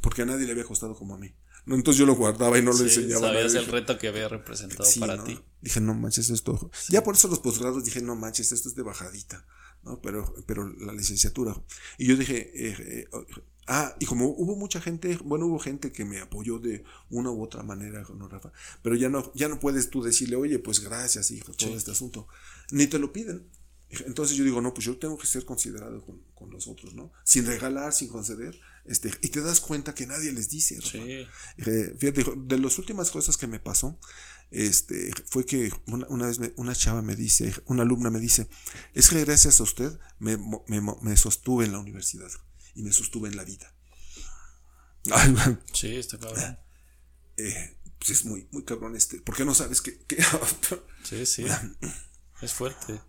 Porque 0.00 0.22
a 0.22 0.26
nadie 0.26 0.46
le 0.46 0.52
había 0.52 0.62
costado 0.62 0.94
como 0.94 1.16
a 1.16 1.18
mí. 1.18 1.34
Entonces 1.66 1.98
yo 1.98 2.06
lo 2.06 2.14
guardaba 2.14 2.56
y 2.56 2.62
no 2.62 2.72
lo 2.72 2.84
enseñaba. 2.84 3.32
Sabías 3.32 3.54
el 3.54 3.66
reto 3.66 3.98
que 3.98 4.06
había 4.06 4.28
representado 4.28 4.88
para 5.00 5.24
ti. 5.24 5.40
Dije, 5.60 5.80
no 5.80 5.94
manches, 5.94 6.30
esto. 6.30 6.70
Ya 6.88 7.02
por 7.02 7.16
eso 7.16 7.26
los 7.26 7.40
posgrados 7.40 7.84
dije, 7.84 8.00
no 8.00 8.14
manches, 8.14 8.52
esto 8.52 8.68
es 8.68 8.76
de 8.76 8.84
bajadita. 8.84 9.44
¿No? 9.82 10.00
Pero, 10.00 10.34
pero 10.46 10.68
la 10.68 10.92
licenciatura. 10.92 11.54
Y 11.98 12.06
yo 12.06 12.16
dije, 12.16 12.50
eh, 12.54 12.76
eh, 12.78 13.08
ah, 13.66 13.94
y 13.98 14.06
como 14.06 14.28
hubo 14.28 14.56
mucha 14.56 14.80
gente, 14.80 15.18
bueno, 15.24 15.46
hubo 15.46 15.58
gente 15.58 15.92
que 15.92 16.04
me 16.04 16.20
apoyó 16.20 16.58
de 16.58 16.84
una 17.10 17.30
u 17.30 17.42
otra 17.42 17.62
manera, 17.62 18.06
¿no, 18.16 18.28
Rafa? 18.28 18.52
Pero 18.82 18.96
ya 18.96 19.08
no, 19.08 19.32
ya 19.34 19.48
no 19.48 19.60
puedes 19.60 19.90
tú 19.90 20.02
decirle, 20.02 20.36
oye, 20.36 20.58
pues 20.58 20.80
gracias, 20.80 21.30
hijo, 21.30 21.52
todo 21.52 21.76
este 21.76 21.90
asunto. 21.90 22.28
Ni 22.70 22.86
te 22.86 22.98
lo 22.98 23.12
piden. 23.12 23.48
Entonces 24.06 24.36
yo 24.36 24.44
digo, 24.44 24.62
no, 24.62 24.72
pues 24.72 24.86
yo 24.86 24.96
tengo 24.96 25.18
que 25.18 25.26
ser 25.26 25.44
considerado 25.44 26.02
con, 26.02 26.22
con 26.34 26.50
los 26.50 26.66
otros, 26.66 26.94
¿no? 26.94 27.12
Sin 27.24 27.44
regalar, 27.44 27.92
sin 27.92 28.08
conceder. 28.08 28.58
Este, 28.84 29.10
y 29.20 29.28
te 29.28 29.42
das 29.42 29.60
cuenta 29.60 29.94
que 29.94 30.06
nadie 30.06 30.32
les 30.32 30.48
dice. 30.48 30.80
Sí. 30.80 31.26
Eh, 31.58 31.94
fíjate, 31.98 32.24
de 32.36 32.58
las 32.58 32.78
últimas 32.78 33.10
cosas 33.10 33.36
que 33.36 33.46
me 33.46 33.60
pasó, 33.60 33.98
este, 34.52 35.10
fue 35.26 35.46
que 35.46 35.72
una, 35.86 36.26
vez 36.26 36.38
una 36.56 36.74
chava 36.74 37.02
me 37.02 37.16
dice, 37.16 37.54
una 37.66 37.82
alumna 37.82 38.10
me 38.10 38.20
dice, 38.20 38.48
es 38.92 39.08
que 39.08 39.24
gracias 39.24 39.60
a 39.60 39.62
usted 39.62 39.98
me, 40.18 40.36
me, 40.68 40.80
me 41.00 41.16
sostuve 41.16 41.64
en 41.64 41.72
la 41.72 41.78
universidad 41.78 42.30
y 42.74 42.82
me 42.82 42.92
sostuve 42.92 43.28
en 43.28 43.36
la 43.36 43.44
vida. 43.44 43.74
sí, 45.72 45.96
está 45.96 46.18
cabrón. 46.18 46.58
Eh, 47.36 47.78
pues 47.98 48.10
es 48.10 48.24
muy, 48.24 48.46
muy 48.50 48.64
cabrón 48.64 48.94
este. 48.96 49.20
¿Por 49.20 49.36
qué 49.36 49.44
no 49.44 49.54
sabes 49.54 49.80
que, 49.80 49.98
sí, 51.02 51.24
sí. 51.24 51.46
es 52.42 52.52
fuerte. 52.52 53.00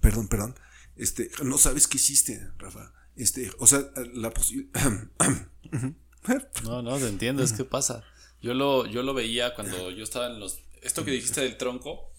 Perdón, 0.00 0.28
perdón. 0.28 0.54
Este, 0.96 1.30
no 1.44 1.58
sabes 1.58 1.86
qué 1.86 1.96
hiciste, 1.96 2.50
Rafa. 2.58 2.92
Este, 3.14 3.50
o 3.58 3.66
sea, 3.66 3.90
la 4.14 4.30
posibilidad. 4.30 4.72
no, 6.64 6.82
no, 6.82 6.98
te 6.98 7.08
entiendo, 7.08 7.42
es 7.42 7.52
que 7.52 7.64
pasa. 7.64 8.04
Yo 8.42 8.54
lo, 8.54 8.86
yo 8.86 9.02
lo 9.02 9.14
veía 9.14 9.54
cuando 9.54 9.90
yo 9.90 10.02
estaba 10.02 10.26
en 10.26 10.40
los. 10.40 10.58
Esto 10.82 11.04
que 11.04 11.12
dijiste 11.12 11.40
del 11.40 11.56
tronco 11.56 12.10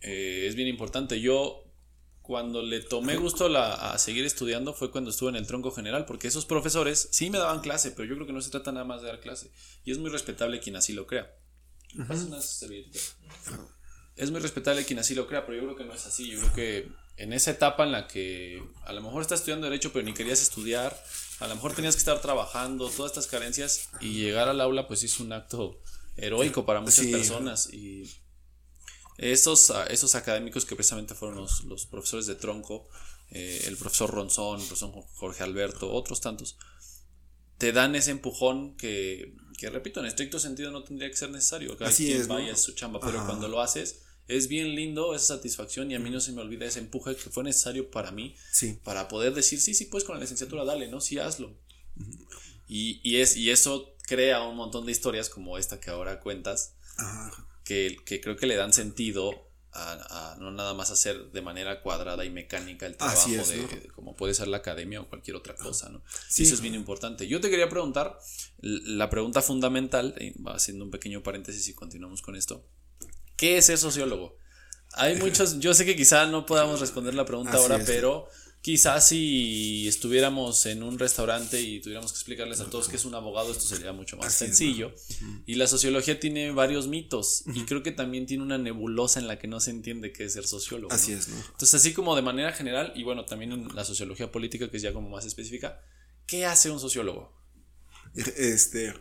eh, 0.00 0.46
es 0.46 0.54
bien 0.54 0.68
importante. 0.68 1.20
Yo, 1.20 1.64
cuando 2.22 2.62
le 2.62 2.80
tomé 2.80 3.16
gusto 3.16 3.46
a 3.56 3.98
seguir 3.98 4.24
estudiando, 4.24 4.72
fue 4.74 4.90
cuando 4.90 5.10
estuve 5.10 5.30
en 5.30 5.36
el 5.36 5.46
tronco 5.46 5.72
general, 5.72 6.06
porque 6.06 6.28
esos 6.28 6.46
profesores 6.46 7.08
sí 7.10 7.30
me 7.30 7.38
daban 7.38 7.60
clase, 7.60 7.90
pero 7.90 8.08
yo 8.08 8.14
creo 8.14 8.26
que 8.26 8.32
no 8.32 8.40
se 8.40 8.50
trata 8.50 8.72
nada 8.72 8.84
más 8.84 9.02
de 9.02 9.08
dar 9.08 9.20
clase. 9.20 9.50
Y 9.84 9.90
es 9.90 9.98
muy 9.98 10.10
respetable 10.10 10.60
quien 10.60 10.76
así 10.76 10.92
lo 10.92 11.06
crea. 11.06 11.34
Es 14.16 14.30
muy 14.30 14.40
respetable 14.40 14.84
quien 14.84 14.98
así 14.98 15.14
lo 15.14 15.26
crea, 15.26 15.44
pero 15.44 15.58
yo 15.58 15.64
creo 15.64 15.76
que 15.76 15.84
no 15.84 15.94
es 15.94 16.06
así. 16.06 16.30
Yo 16.30 16.40
creo 16.40 16.54
que 16.54 16.88
en 17.16 17.32
esa 17.32 17.50
etapa 17.50 17.84
en 17.84 17.92
la 17.92 18.06
que 18.06 18.62
a 18.84 18.92
lo 18.92 19.00
mejor 19.00 19.22
estás 19.22 19.40
estudiando 19.40 19.66
derecho 19.66 19.92
pero 19.92 20.04
ni 20.04 20.12
querías 20.12 20.42
estudiar, 20.42 21.02
a 21.40 21.48
lo 21.48 21.54
mejor 21.54 21.74
tenías 21.74 21.94
que 21.94 22.00
estar 22.00 22.20
trabajando, 22.20 22.88
todas 22.90 23.12
estas 23.12 23.26
carencias 23.26 23.88
y 24.00 24.14
llegar 24.14 24.48
al 24.48 24.60
aula 24.60 24.86
pues 24.86 25.02
es 25.02 25.18
un 25.20 25.32
acto 25.32 25.80
heroico 26.16 26.64
para 26.66 26.80
muchas 26.80 27.06
personas 27.06 27.72
y 27.72 28.10
esos, 29.18 29.72
esos 29.88 30.14
académicos 30.14 30.66
que 30.66 30.76
precisamente 30.76 31.14
fueron 31.14 31.38
los, 31.38 31.86
profesores 31.86 32.26
de 32.26 32.34
tronco, 32.34 32.88
eh, 33.30 33.64
el 33.66 33.76
profesor 33.76 34.10
Ronzón, 34.10 34.60
el 34.60 34.66
profesor 34.66 34.92
Jorge 35.14 35.42
Alberto, 35.42 35.90
otros 35.90 36.20
tantos, 36.20 36.58
te 37.56 37.72
dan 37.72 37.94
ese 37.94 38.10
empujón 38.10 38.76
que, 38.76 39.34
que 39.58 39.70
repito, 39.70 40.00
en 40.00 40.06
estricto 40.06 40.38
sentido 40.38 40.70
no 40.70 40.84
tendría 40.84 41.08
que 41.08 41.16
ser 41.16 41.30
necesario, 41.30 41.78
que 41.78 41.84
Así 41.84 42.12
es, 42.12 42.28
vaya 42.28 42.54
su 42.56 42.74
chamba, 42.74 43.00
pero 43.00 43.24
cuando 43.24 43.48
lo 43.48 43.62
haces 43.62 44.05
es 44.28 44.48
bien 44.48 44.74
lindo 44.74 45.14
esa 45.14 45.36
satisfacción 45.36 45.90
y 45.90 45.94
a 45.94 45.98
mí 45.98 46.10
no 46.10 46.20
se 46.20 46.32
me 46.32 46.42
olvida 46.42 46.66
ese 46.66 46.80
empuje 46.80 47.14
que 47.14 47.30
fue 47.30 47.44
necesario 47.44 47.90
para 47.90 48.10
mí 48.10 48.34
para 48.82 49.08
poder 49.08 49.34
decir, 49.34 49.60
sí, 49.60 49.74
sí, 49.74 49.86
pues 49.86 50.04
con 50.04 50.16
la 50.16 50.20
licenciatura 50.20 50.64
dale, 50.64 50.88
¿no? 50.88 51.00
Sí, 51.00 51.18
hazlo. 51.18 51.56
y, 52.68 53.00
y, 53.08 53.20
es, 53.20 53.36
y 53.36 53.50
eso 53.50 53.96
crea 54.06 54.42
un 54.42 54.56
montón 54.56 54.86
de 54.86 54.92
historias 54.92 55.28
como 55.28 55.58
esta 55.58 55.80
que 55.80 55.90
ahora 55.90 56.20
cuentas, 56.20 56.74
que, 57.64 57.96
que, 58.04 58.20
creo 58.20 58.36
que 58.36 58.46
le 58.46 58.56
dan 58.56 58.72
sentido 58.72 59.46
a, 59.72 60.36
no 60.38 60.50
nada 60.50 60.72
más 60.74 60.90
hacer 60.90 61.30
de 61.32 61.42
manera 61.42 61.82
cuadrada 61.82 62.24
y 62.24 62.30
mecánica 62.30 62.86
el 62.86 62.96
trabajo 62.96 63.28
de, 63.28 63.88
como 63.94 64.16
puede 64.16 64.32
ser 64.34 64.48
la 64.48 64.58
academia 64.58 65.00
o 65.00 65.08
cualquier 65.08 65.36
otra 65.36 65.54
cosa, 65.54 65.90
¿no? 65.90 66.02
Sí. 66.28 66.44
Eso 66.44 66.54
es 66.54 66.60
bien 66.60 66.74
importante. 66.74 67.28
Yo 67.28 67.40
te 67.40 67.50
quería 67.50 67.68
preguntar, 67.68 68.18
la 68.60 69.10
pregunta 69.10 69.42
fundamental, 69.42 70.14
haciendo 70.46 70.84
un 70.84 70.90
pequeño 70.90 71.22
paréntesis 71.22 71.68
y 71.68 71.74
continuamos 71.74 72.22
con 72.22 72.36
esto. 72.36 72.66
¿Qué 73.36 73.58
es 73.58 73.66
ser 73.66 73.78
sociólogo? 73.78 74.38
Hay 74.94 75.16
muchos, 75.16 75.58
yo 75.58 75.74
sé 75.74 75.84
que 75.84 75.94
quizá 75.94 76.26
no 76.26 76.46
podamos 76.46 76.80
responder 76.80 77.14
la 77.14 77.26
pregunta 77.26 77.58
ahora, 77.58 77.82
pero 77.84 78.28
quizás 78.62 79.08
si 79.08 79.86
estuviéramos 79.86 80.64
en 80.66 80.82
un 80.82 80.98
restaurante 80.98 81.60
y 81.60 81.80
tuviéramos 81.80 82.12
que 82.12 82.16
explicarles 82.16 82.60
a 82.60 82.70
todos 82.70 82.88
qué 82.88 82.96
es 82.96 83.04
un 83.04 83.14
abogado, 83.14 83.52
esto 83.52 83.64
sería 83.64 83.92
mucho 83.92 84.16
más 84.16 84.32
sencillo. 84.32 84.94
Y 85.44 85.56
la 85.56 85.66
sociología 85.66 86.18
tiene 86.18 86.50
varios 86.50 86.88
mitos 86.88 87.44
y 87.54 87.64
creo 87.64 87.82
que 87.82 87.92
también 87.92 88.26
tiene 88.26 88.42
una 88.42 88.58
nebulosa 88.58 89.20
en 89.20 89.28
la 89.28 89.38
que 89.38 89.48
no 89.48 89.60
se 89.60 89.70
entiende 89.70 90.12
qué 90.12 90.24
es 90.24 90.32
ser 90.32 90.46
sociólogo. 90.46 90.92
Así 90.92 91.12
es, 91.12 91.28
¿no? 91.28 91.36
Entonces, 91.36 91.74
así 91.74 91.92
como 91.92 92.16
de 92.16 92.22
manera 92.22 92.52
general, 92.52 92.92
y 92.96 93.04
bueno, 93.04 93.26
también 93.26 93.52
en 93.52 93.68
la 93.74 93.84
sociología 93.84 94.32
política, 94.32 94.70
que 94.70 94.78
es 94.78 94.82
ya 94.82 94.92
como 94.92 95.10
más 95.10 95.26
específica, 95.26 95.80
¿qué 96.26 96.46
hace 96.46 96.70
un 96.70 96.80
sociólogo? 96.80 97.36
Este, 98.14 98.94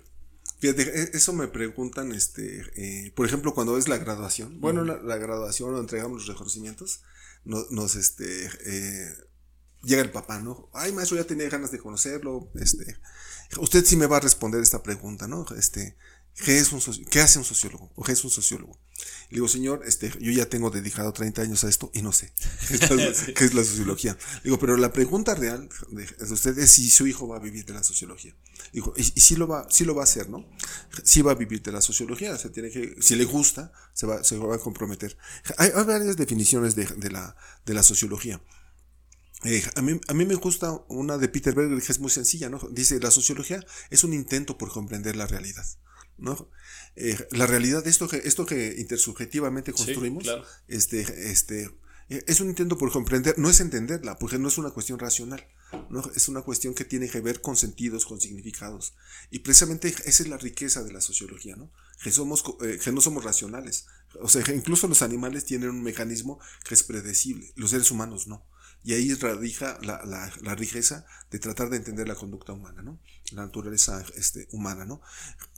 Fíjate, 0.66 0.99
e, 0.99 1.09
eso 1.13 1.32
me 1.32 1.47
preguntan, 1.47 2.11
este, 2.11 2.63
eh, 2.76 3.11
por 3.16 3.28
ejemplo, 3.28 3.53
cuando 3.53 3.78
es 3.78 3.88
la 3.88 3.99
graduación. 3.99 4.59
Bueno, 4.59 4.84
la, 4.84 5.18
graduación 5.18 5.76
o 5.76 5.80
entregamos 5.80 6.18
los 6.18 6.28
reconocimientos, 6.28 7.01
nos, 7.43 7.95
este, 7.95 8.49
eh, 8.66 9.13
llega 9.84 10.01
el 10.01 10.09
papá, 10.09 10.39
¿no? 10.39 10.68
Ay, 10.74 10.91
maestro, 10.91 11.18
ya 11.18 11.28
tenía 11.28 11.49
ganas 11.49 11.72
de 11.72 11.78
conocerlo, 11.78 12.49
este, 12.55 12.97
usted 13.59 13.86
sí 13.86 13.95
me 13.95 14.07
va 14.07 14.18
a 14.18 14.22
responder 14.22 14.59
esta 14.59 14.82
pregunta, 14.82 15.28
¿no? 15.28 15.45
Este, 15.55 15.97
¿qué, 16.34 16.57
es 16.57 16.72
un, 16.72 16.82
¿qué 17.11 17.22
hace 17.22 17.38
un 17.38 17.45
sociólogo? 17.45 17.91
¿O 17.93 18.03
qué 18.03 18.13
es 18.13 18.24
un 18.24 18.32
sociólogo? 18.32 18.80
Le 19.30 19.36
digo, 19.38 19.47
señor, 19.47 19.82
este, 19.86 20.11
yo 20.19 20.32
ya 20.32 20.47
tengo 20.47 20.69
dedicado 20.69 21.11
30 21.11 21.41
años 21.41 21.63
a 21.63 21.69
esto 21.69 21.89
y 21.93 22.01
no 22.01 22.11
sé 22.11 22.32
qué 23.36 23.45
es 23.45 23.53
la, 23.53 23.63
sociología. 23.63 24.17
digo, 24.43 24.59
pero 24.59 24.78
la 24.78 24.93
pregunta 24.93 25.34
real 25.34 25.67
de, 25.89 26.03
usted 26.32 26.57
es 26.59 26.71
si 26.71 26.89
su 26.91 27.07
hijo 27.07 27.28
va 27.28 27.38
a 27.38 27.39
vivir 27.39 27.65
de 27.65 27.73
la 27.73 27.84
sociología. 27.84 28.36
Digo, 28.71 28.93
y, 28.95 29.03
si 29.03 29.36
lo 29.36 29.47
va, 29.47 29.67
si 29.69 29.84
lo 29.84 29.95
va 29.95 30.01
a 30.01 30.03
hacer, 30.03 30.30
¿no? 30.30 30.45
Si 31.03 31.21
va 31.21 31.32
a 31.32 31.36
vivir 31.36 31.61
de 31.63 31.71
la 31.71 31.82
sociología, 31.82 32.38
se 32.38 32.49
tiene 32.49 32.69
que, 32.69 32.95
si 33.01 33.15
le 33.15 33.26
gusta, 33.26 33.71
se 33.93 34.05
va, 34.05 34.23
se 34.23 34.38
va 34.38 34.55
a 34.55 34.59
comprometer. 34.59 35.17
Hay, 35.57 35.71
varias 35.71 36.17
definiciones 36.17 36.76
de, 36.76 36.86
de, 36.86 37.09
la, 37.09 37.36
de 37.65 37.73
la 37.73 37.84
sociología. 37.84 38.41
Eh, 39.43 39.63
a, 39.76 39.82
mí, 39.82 39.99
a 40.07 40.13
mí 40.13 40.26
me 40.26 40.36
gusta 40.36 40.71
una 40.88 41.17
de 41.17 41.30
Peter 41.30 41.53
Berger 41.55 41.82
que 41.82 41.91
es 41.91 41.99
muy 41.99 42.11
sencilla, 42.11 42.49
¿no? 42.49 42.59
Dice, 42.71 42.99
la 42.99 43.11
sociología 43.11 43.65
es 43.89 44.03
un 44.03 44.13
intento 44.13 44.57
por 44.57 44.71
comprender 44.71 45.15
la 45.15 45.28
realidad. 45.28 45.65
¿no? 46.17 46.49
Eh, 46.96 47.18
la 47.32 47.46
realidad, 47.46 47.86
esto 47.88 48.08
que, 48.08 48.18
esto 48.18 48.46
que 48.46 48.76
intersubjetivamente 48.78 49.74
construimos, 49.74 50.26
este, 50.68 51.30
este, 51.30 51.70
eh, 52.10 52.24
es 52.28 52.39
un 52.39 52.50
intento 52.50 52.78
por 52.78 52.91
comprender, 52.91 53.38
no 53.38 53.50
es 53.50 53.60
entenderla, 53.60 54.18
porque 54.18 54.38
no 54.38 54.48
es 54.48 54.58
una 54.58 54.70
cuestión 54.70 55.00
racional, 55.00 55.46
¿no? 55.89 56.04
es 56.16 56.28
una 56.30 56.41
cuestión 56.41 56.74
que 56.74 56.86
tiene 56.86 57.10
que 57.10 57.20
ver 57.20 57.41
con 57.41 57.58
sentidos, 57.58 58.06
con 58.06 58.22
significados. 58.22 58.93
Y 59.32 59.39
precisamente 59.39 59.89
esa 60.06 60.24
es 60.24 60.30
la 60.30 60.38
riqueza 60.38 60.84
de 60.84 60.93
la 60.93 61.02
sociología, 61.02 61.56
¿no? 61.56 61.72
que, 62.02 62.12
somos, 62.12 62.43
eh, 62.62 62.80
que 62.82 62.91
no 62.91 63.02
somos 63.02 63.24
racionales. 63.24 63.88
O 64.22 64.30
sea, 64.30 64.43
incluso 64.54 64.88
los 64.88 65.02
animales 65.02 65.46
tienen 65.46 65.70
un 65.70 65.84
mecanismo 65.84 66.39
que 66.64 66.76
es 66.76 66.84
predecible, 66.84 67.52
los 67.56 67.72
seres 67.72 67.91
humanos 67.91 68.28
no. 68.28 68.46
Y 68.84 68.93
ahí 68.93 69.16
radica 69.16 69.80
la, 69.82 70.06
la, 70.06 70.32
la, 70.43 70.54
riqueza 70.54 71.08
de 71.32 71.39
tratar 71.39 71.72
de 71.72 71.78
entender 71.78 72.08
la 72.08 72.14
conducta 72.14 72.54
humana, 72.54 72.84
¿no? 72.84 73.00
La 73.32 73.43
naturaleza 73.43 74.06
este, 74.16 74.48
humana, 74.52 74.86
¿no? 74.86 75.02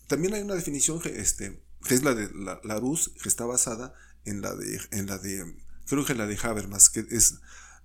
También 0.07 0.33
hay 0.33 0.41
una 0.41 0.55
definición 0.55 0.99
que, 0.99 1.19
este, 1.19 1.61
que 1.87 1.93
es 1.95 2.03
la 2.03 2.13
de 2.15 2.29
la, 2.33 2.59
la 2.63 2.79
luz, 2.79 3.11
que 3.21 3.29
está 3.29 3.45
basada 3.45 3.93
en 4.25 4.41
la 4.41 4.55
de, 4.55 4.79
en 4.91 5.05
la 5.07 5.17
de, 5.17 5.55
creo 5.85 6.05
que 6.05 6.15
la 6.15 6.27
de 6.27 6.37
Habermas, 6.41 6.89
que 6.89 7.05
es 7.09 7.35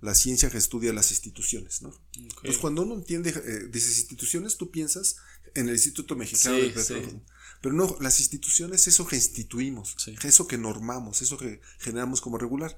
la 0.01 0.15
ciencia 0.15 0.49
que 0.49 0.57
estudia 0.57 0.91
las 0.93 1.11
instituciones, 1.11 1.81
¿no? 1.81 1.93
Entonces, 2.15 2.57
cuando 2.57 2.81
uno 2.81 2.95
entiende, 2.95 3.29
eh, 3.29 3.67
dices 3.71 3.97
instituciones, 3.99 4.57
tú 4.57 4.69
piensas 4.71 5.15
en 5.55 5.69
el 5.69 5.75
Instituto 5.75 6.15
Mexicano 6.15 6.55
Sí, 6.55 6.61
del 6.63 6.73
Petróleo. 6.73 7.09
sí. 7.09 7.21
Pero 7.61 7.75
no, 7.75 7.95
las 8.01 8.19
instituciones, 8.19 8.87
eso 8.89 9.07
que 9.07 9.15
instituimos, 9.15 9.95
Sí. 9.97 10.15
eso 10.23 10.47
que 10.47 10.57
normamos, 10.57 11.21
eso 11.21 11.37
que 11.37 11.61
generamos 11.79 12.19
como 12.19 12.37
regular 12.37 12.75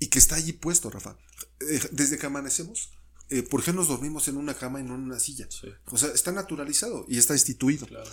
y 0.00 0.08
que 0.08 0.18
está 0.18 0.34
allí 0.34 0.52
puesto, 0.52 0.90
Rafa. 0.90 1.16
Eh, 1.60 1.80
Desde 1.92 2.18
que 2.18 2.26
amanecemos, 2.26 2.90
eh, 3.28 3.42
¿por 3.44 3.62
qué 3.62 3.72
nos 3.72 3.86
dormimos 3.86 4.26
en 4.26 4.36
una 4.36 4.54
cama 4.54 4.80
y 4.80 4.82
no 4.82 4.96
en 4.96 5.02
una 5.02 5.20
silla? 5.20 5.48
O 5.86 5.96
sea, 5.96 6.08
está 6.10 6.32
naturalizado 6.32 7.06
y 7.08 7.18
está 7.18 7.34
instituido. 7.34 7.86
Claro. 7.86 8.10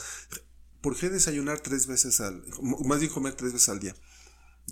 ¿Por 0.82 0.98
qué 0.98 1.10
desayunar 1.10 1.60
tres 1.60 1.88
veces 1.88 2.20
al, 2.22 2.44
más 2.62 3.00
bien 3.00 3.12
comer 3.12 3.36
tres 3.36 3.54
veces 3.54 3.70
al 3.70 3.80
día? 3.80 3.96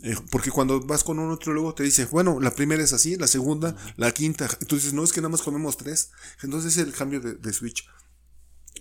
Eh, 0.03 0.15
porque 0.31 0.49
cuando 0.49 0.79
vas 0.81 1.03
con 1.03 1.19
un 1.19 1.29
nutriólogo 1.29 1.73
te 1.73 1.83
dice, 1.83 2.05
bueno, 2.05 2.39
la 2.39 2.51
primera 2.51 2.81
es 2.81 2.93
así, 2.93 3.15
la 3.17 3.27
segunda, 3.27 3.75
la 3.97 4.11
quinta. 4.11 4.49
Entonces, 4.61 4.93
no 4.93 5.03
es 5.03 5.11
que 5.11 5.21
nada 5.21 5.29
más 5.29 5.41
comemos 5.41 5.77
tres. 5.77 6.11
Entonces, 6.41 6.77
es 6.77 6.85
el 6.85 6.93
cambio 6.93 7.19
de, 7.19 7.53
switch. 7.53 7.87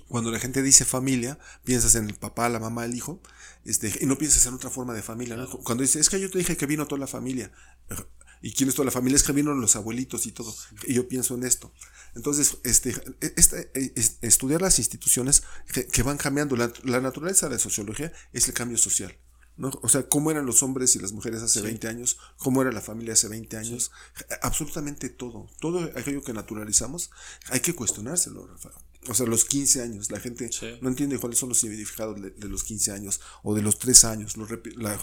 Cuando 0.08 0.30
la 0.30 0.38
gente 0.38 0.62
dice 0.62 0.84
familia, 0.84 1.38
piensas 1.64 1.94
en 1.94 2.08
el 2.08 2.14
papá, 2.14 2.48
la 2.48 2.60
mamá, 2.60 2.84
el 2.84 2.94
hijo, 2.94 3.20
este, 3.64 3.92
y 4.00 4.06
no 4.06 4.16
piensas 4.16 4.46
en 4.46 4.54
otra 4.54 4.70
forma 4.70 4.94
de 4.94 5.02
familia. 5.02 5.36
Cuando 5.64 5.82
dices, 5.82 6.02
es 6.02 6.08
que 6.08 6.20
yo 6.20 6.30
te 6.30 6.38
dije 6.38 6.56
que 6.56 6.66
vino 6.66 6.86
toda 6.86 7.00
la 7.00 7.06
familia. 7.06 7.52
¿Y 8.42 8.52
quién 8.52 8.68
es 8.68 8.74
toda 8.74 8.86
la 8.86 8.90
familia? 8.92 9.16
Es 9.16 9.22
que 9.22 9.32
vino 9.32 9.52
los 9.54 9.76
abuelitos 9.76 10.26
y 10.26 10.32
todo. 10.32 10.54
Y 10.86 10.94
yo 10.94 11.08
pienso 11.08 11.34
en 11.34 11.44
esto. 11.44 11.72
Entonces, 12.14 12.58
este, 12.64 12.94
este, 13.36 13.70
es- 13.98 14.18
estudiar 14.22 14.60
las 14.62 14.78
instituciones 14.78 15.42
que, 15.72 15.86
que 15.86 16.02
van 16.02 16.16
cambiando. 16.18 16.56
La, 16.56 16.72
la 16.84 17.00
naturaleza 17.00 17.46
de 17.48 17.54
la 17.56 17.58
sociología 17.58 18.12
es 18.32 18.48
el 18.48 18.54
cambio 18.54 18.78
social. 18.78 19.16
¿no? 19.56 19.70
O 19.82 19.88
sea, 19.88 20.08
cómo 20.08 20.30
eran 20.30 20.46
los 20.46 20.62
hombres 20.62 20.94
y 20.94 21.00
las 21.00 21.10
mujeres 21.10 21.42
hace 21.42 21.60
20 21.60 21.88
años, 21.88 22.16
cómo 22.36 22.62
era 22.62 22.70
la 22.70 22.80
familia 22.80 23.14
hace 23.14 23.26
20 23.26 23.56
años. 23.56 23.90
Absolutamente 24.40 25.08
todo. 25.08 25.48
Todo 25.60 25.80
aquello 25.96 26.22
que 26.22 26.32
naturalizamos, 26.32 27.10
hay 27.48 27.60
que 27.60 27.74
cuestionárselo, 27.74 28.46
Rafa. 28.46 28.70
O 29.08 29.14
sea, 29.14 29.26
los 29.26 29.44
15 29.44 29.82
años, 29.82 30.10
la 30.10 30.20
gente 30.20 30.50
Sí. 30.52 30.78
no 30.80 30.88
entiende 30.88 31.18
cuáles 31.18 31.38
son 31.38 31.48
los 31.48 31.58
significados 31.58 32.20
de, 32.22 32.30
de 32.30 32.48
los 32.48 32.62
15 32.62 32.92
años 32.92 33.20
o 33.42 33.54
de 33.54 33.62
los 33.62 33.78
3 33.78 34.04
años, 34.04 34.36
los 34.36 34.48
la, 34.76 34.98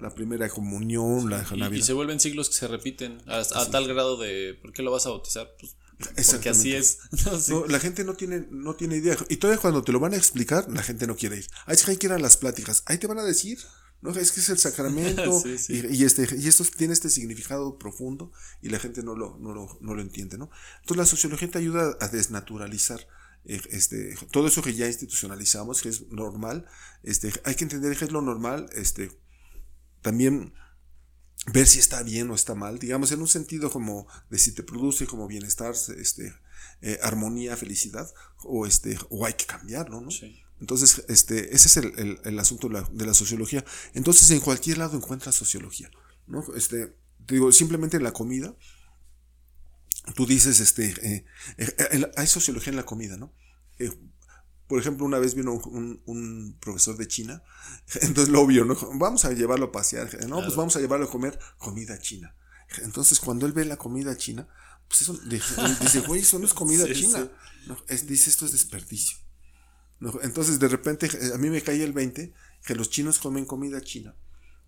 la 0.00 0.14
primera 0.14 0.48
comunión, 0.48 1.30
la 1.30 1.46
Y, 1.50 1.54
y 1.54 1.58
Navidad. 1.58 1.84
se 1.84 1.92
vuelven 1.92 2.20
siglos 2.20 2.48
que 2.48 2.54
se 2.56 2.68
repiten 2.68 3.18
a, 3.26 3.38
a 3.38 3.70
tal 3.70 3.86
grado 3.88 4.16
de 4.16 4.58
¿por 4.60 4.72
qué 4.72 4.82
lo 4.82 4.90
vas 4.90 5.06
a 5.06 5.10
bautizar? 5.10 5.54
Pues, 5.58 5.76
porque 6.30 6.48
así 6.50 6.74
es. 6.74 6.98
No, 7.24 7.40
sí. 7.40 7.52
No, 7.52 7.66
la 7.66 7.78
gente 7.80 8.04
no 8.04 8.14
tiene, 8.14 8.46
no 8.50 8.74
tiene 8.74 8.96
idea. 8.96 9.16
Y 9.28 9.36
todavía 9.36 9.60
cuando 9.60 9.82
te 9.84 9.92
lo 9.92 10.00
van 10.00 10.12
a 10.14 10.16
explicar, 10.16 10.66
la 10.70 10.82
gente 10.82 11.06
no 11.06 11.16
quiere 11.16 11.36
ir. 11.38 11.46
Ahí 11.66 11.74
es 11.74 11.84
que 11.84 11.92
hay 11.92 11.96
que 11.96 12.06
ir 12.08 12.12
a 12.12 12.18
las 12.18 12.36
pláticas. 12.36 12.82
Ahí 12.86 12.98
te 12.98 13.06
van 13.06 13.18
a 13.18 13.24
decir. 13.24 13.58
No, 14.02 14.10
es 14.10 14.32
que 14.32 14.40
es 14.40 14.48
el 14.50 14.58
sacramento 14.58 15.40
Sí, 15.42 15.56
sí. 15.56 15.82
Y, 15.88 16.02
y 16.02 16.04
este 16.04 16.28
y 16.36 16.46
esto 16.46 16.62
tiene 16.76 16.92
este 16.92 17.08
significado 17.08 17.78
profundo 17.78 18.32
y 18.60 18.68
la 18.68 18.78
gente 18.78 19.02
no 19.02 19.16
lo, 19.16 19.38
no 19.38 19.54
lo, 19.54 19.78
no 19.80 19.94
lo 19.94 20.02
entiende, 20.02 20.36
¿no? 20.36 20.50
Entonces 20.80 20.96
la 20.98 21.06
sociología 21.06 21.50
te 21.50 21.58
ayuda 21.58 21.96
a 22.00 22.08
desnaturalizar 22.08 23.06
eh, 23.46 23.62
este 23.70 24.14
todo 24.30 24.48
eso 24.48 24.60
que 24.60 24.74
ya 24.74 24.86
institucionalizamos, 24.88 25.80
que 25.80 25.88
es 25.88 26.08
normal, 26.10 26.66
este 27.02 27.32
hay 27.44 27.54
que 27.54 27.64
entender 27.64 27.96
que 27.96 28.04
es 28.04 28.12
lo 28.12 28.20
normal, 28.20 28.68
este 28.74 29.10
también 30.04 30.52
ver 31.52 31.66
si 31.66 31.78
está 31.78 32.02
bien 32.02 32.30
o 32.30 32.34
está 32.34 32.54
mal, 32.54 32.78
digamos, 32.78 33.10
en 33.12 33.20
un 33.20 33.28
sentido 33.28 33.70
como 33.70 34.06
de 34.30 34.38
si 34.38 34.52
te 34.52 34.62
produce 34.62 35.06
como 35.06 35.26
bienestar, 35.26 35.74
este, 35.96 36.34
eh, 36.82 36.98
armonía, 37.02 37.56
felicidad, 37.56 38.06
o 38.44 38.66
este, 38.66 38.98
o 39.08 39.24
hay 39.26 39.32
que 39.34 39.46
cambiarlo, 39.46 40.00
¿no? 40.00 40.10
Sí. 40.10 40.40
Entonces, 40.60 41.04
este, 41.08 41.54
ese 41.54 41.68
es 41.68 41.76
el, 41.78 41.98
el- 41.98 42.20
el 42.24 42.38
asunto 42.38 42.68
de 42.68 42.74
la, 42.74 42.82
de 42.92 43.06
la 43.06 43.14
sociología. 43.14 43.64
Entonces, 43.94 44.30
en 44.30 44.40
cualquier 44.40 44.78
lado 44.78 44.96
encuentras 44.96 45.34
sociología, 45.34 45.90
¿no? 46.26 46.44
Este, 46.54 46.94
te 47.26 47.34
digo, 47.34 47.50
simplemente 47.52 47.96
en 47.96 48.04
la 48.04 48.12
comida, 48.12 48.54
tú 50.14 50.26
dices, 50.26 50.60
este, 50.60 50.86
eh, 51.02 51.24
eh, 51.58 51.74
eh, 51.92 52.10
hay 52.16 52.26
sociología 52.26 52.70
en 52.70 52.76
la 52.76 52.86
comida, 52.86 53.16
¿no? 53.16 53.32
Por 54.68 54.78
ejemplo, 54.80 55.04
una 55.04 55.18
vez 55.18 55.34
vino 55.34 55.52
un, 55.54 56.02
un 56.06 56.56
profesor 56.60 56.96
de 56.96 57.06
China, 57.06 57.42
entonces 58.02 58.28
lo 58.30 58.40
obvio, 58.40 58.64
¿no? 58.64 58.76
Vamos 58.94 59.24
a 59.24 59.32
llevarlo 59.32 59.66
a 59.66 59.72
pasear, 59.72 60.08
no, 60.28 60.40
pues 60.42 60.56
vamos 60.56 60.74
a 60.76 60.80
llevarlo 60.80 61.06
a 61.06 61.10
comer 61.10 61.38
comida 61.58 61.98
china. 61.98 62.34
Entonces, 62.82 63.20
cuando 63.20 63.46
él 63.46 63.52
ve 63.52 63.64
la 63.66 63.76
comida 63.76 64.16
china, 64.16 64.48
pues 64.88 65.02
eso, 65.02 65.18
dice, 65.28 66.00
güey, 66.00 66.22
eso 66.22 66.38
no 66.38 66.46
es 66.46 66.54
comida 66.54 66.84
Sí, 66.88 66.94
china. 66.94 67.18
sí. 67.22 67.30
No, 67.68 67.76
es- 67.88 68.06
dice, 68.06 68.30
esto 68.30 68.46
es 68.46 68.52
desperdicio. 68.52 69.18
¿no? 70.00 70.12
Entonces, 70.22 70.58
de 70.58 70.68
repente, 70.68 71.06
eh, 71.06 71.30
a 71.34 71.38
mí 71.38 71.50
me 71.50 71.62
cae 71.62 71.82
el 71.84 71.92
20 71.92 72.32
que 72.66 72.74
los 72.74 72.90
chinos 72.90 73.18
comen 73.18 73.44
comida 73.44 73.80
china. 73.80 74.16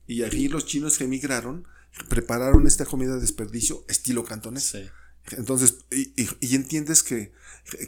Y 0.07 0.23
aquí 0.23 0.49
los 0.49 0.67
chinos 0.67 0.99
que 0.99 1.05
emigraron 1.05 1.67
prepararon 2.09 2.67
esta 2.67 2.85
comida 2.85 3.15
de 3.15 3.21
desperdicio 3.21 3.85
estilo 3.89 4.25
cantonés. 4.25 4.65
Sí. 4.65 4.87
Entonces, 5.33 5.79
y, 5.91 6.13
y- 6.23 6.29
y 6.41 6.55
entiendes 6.55 7.03
que, 7.03 7.33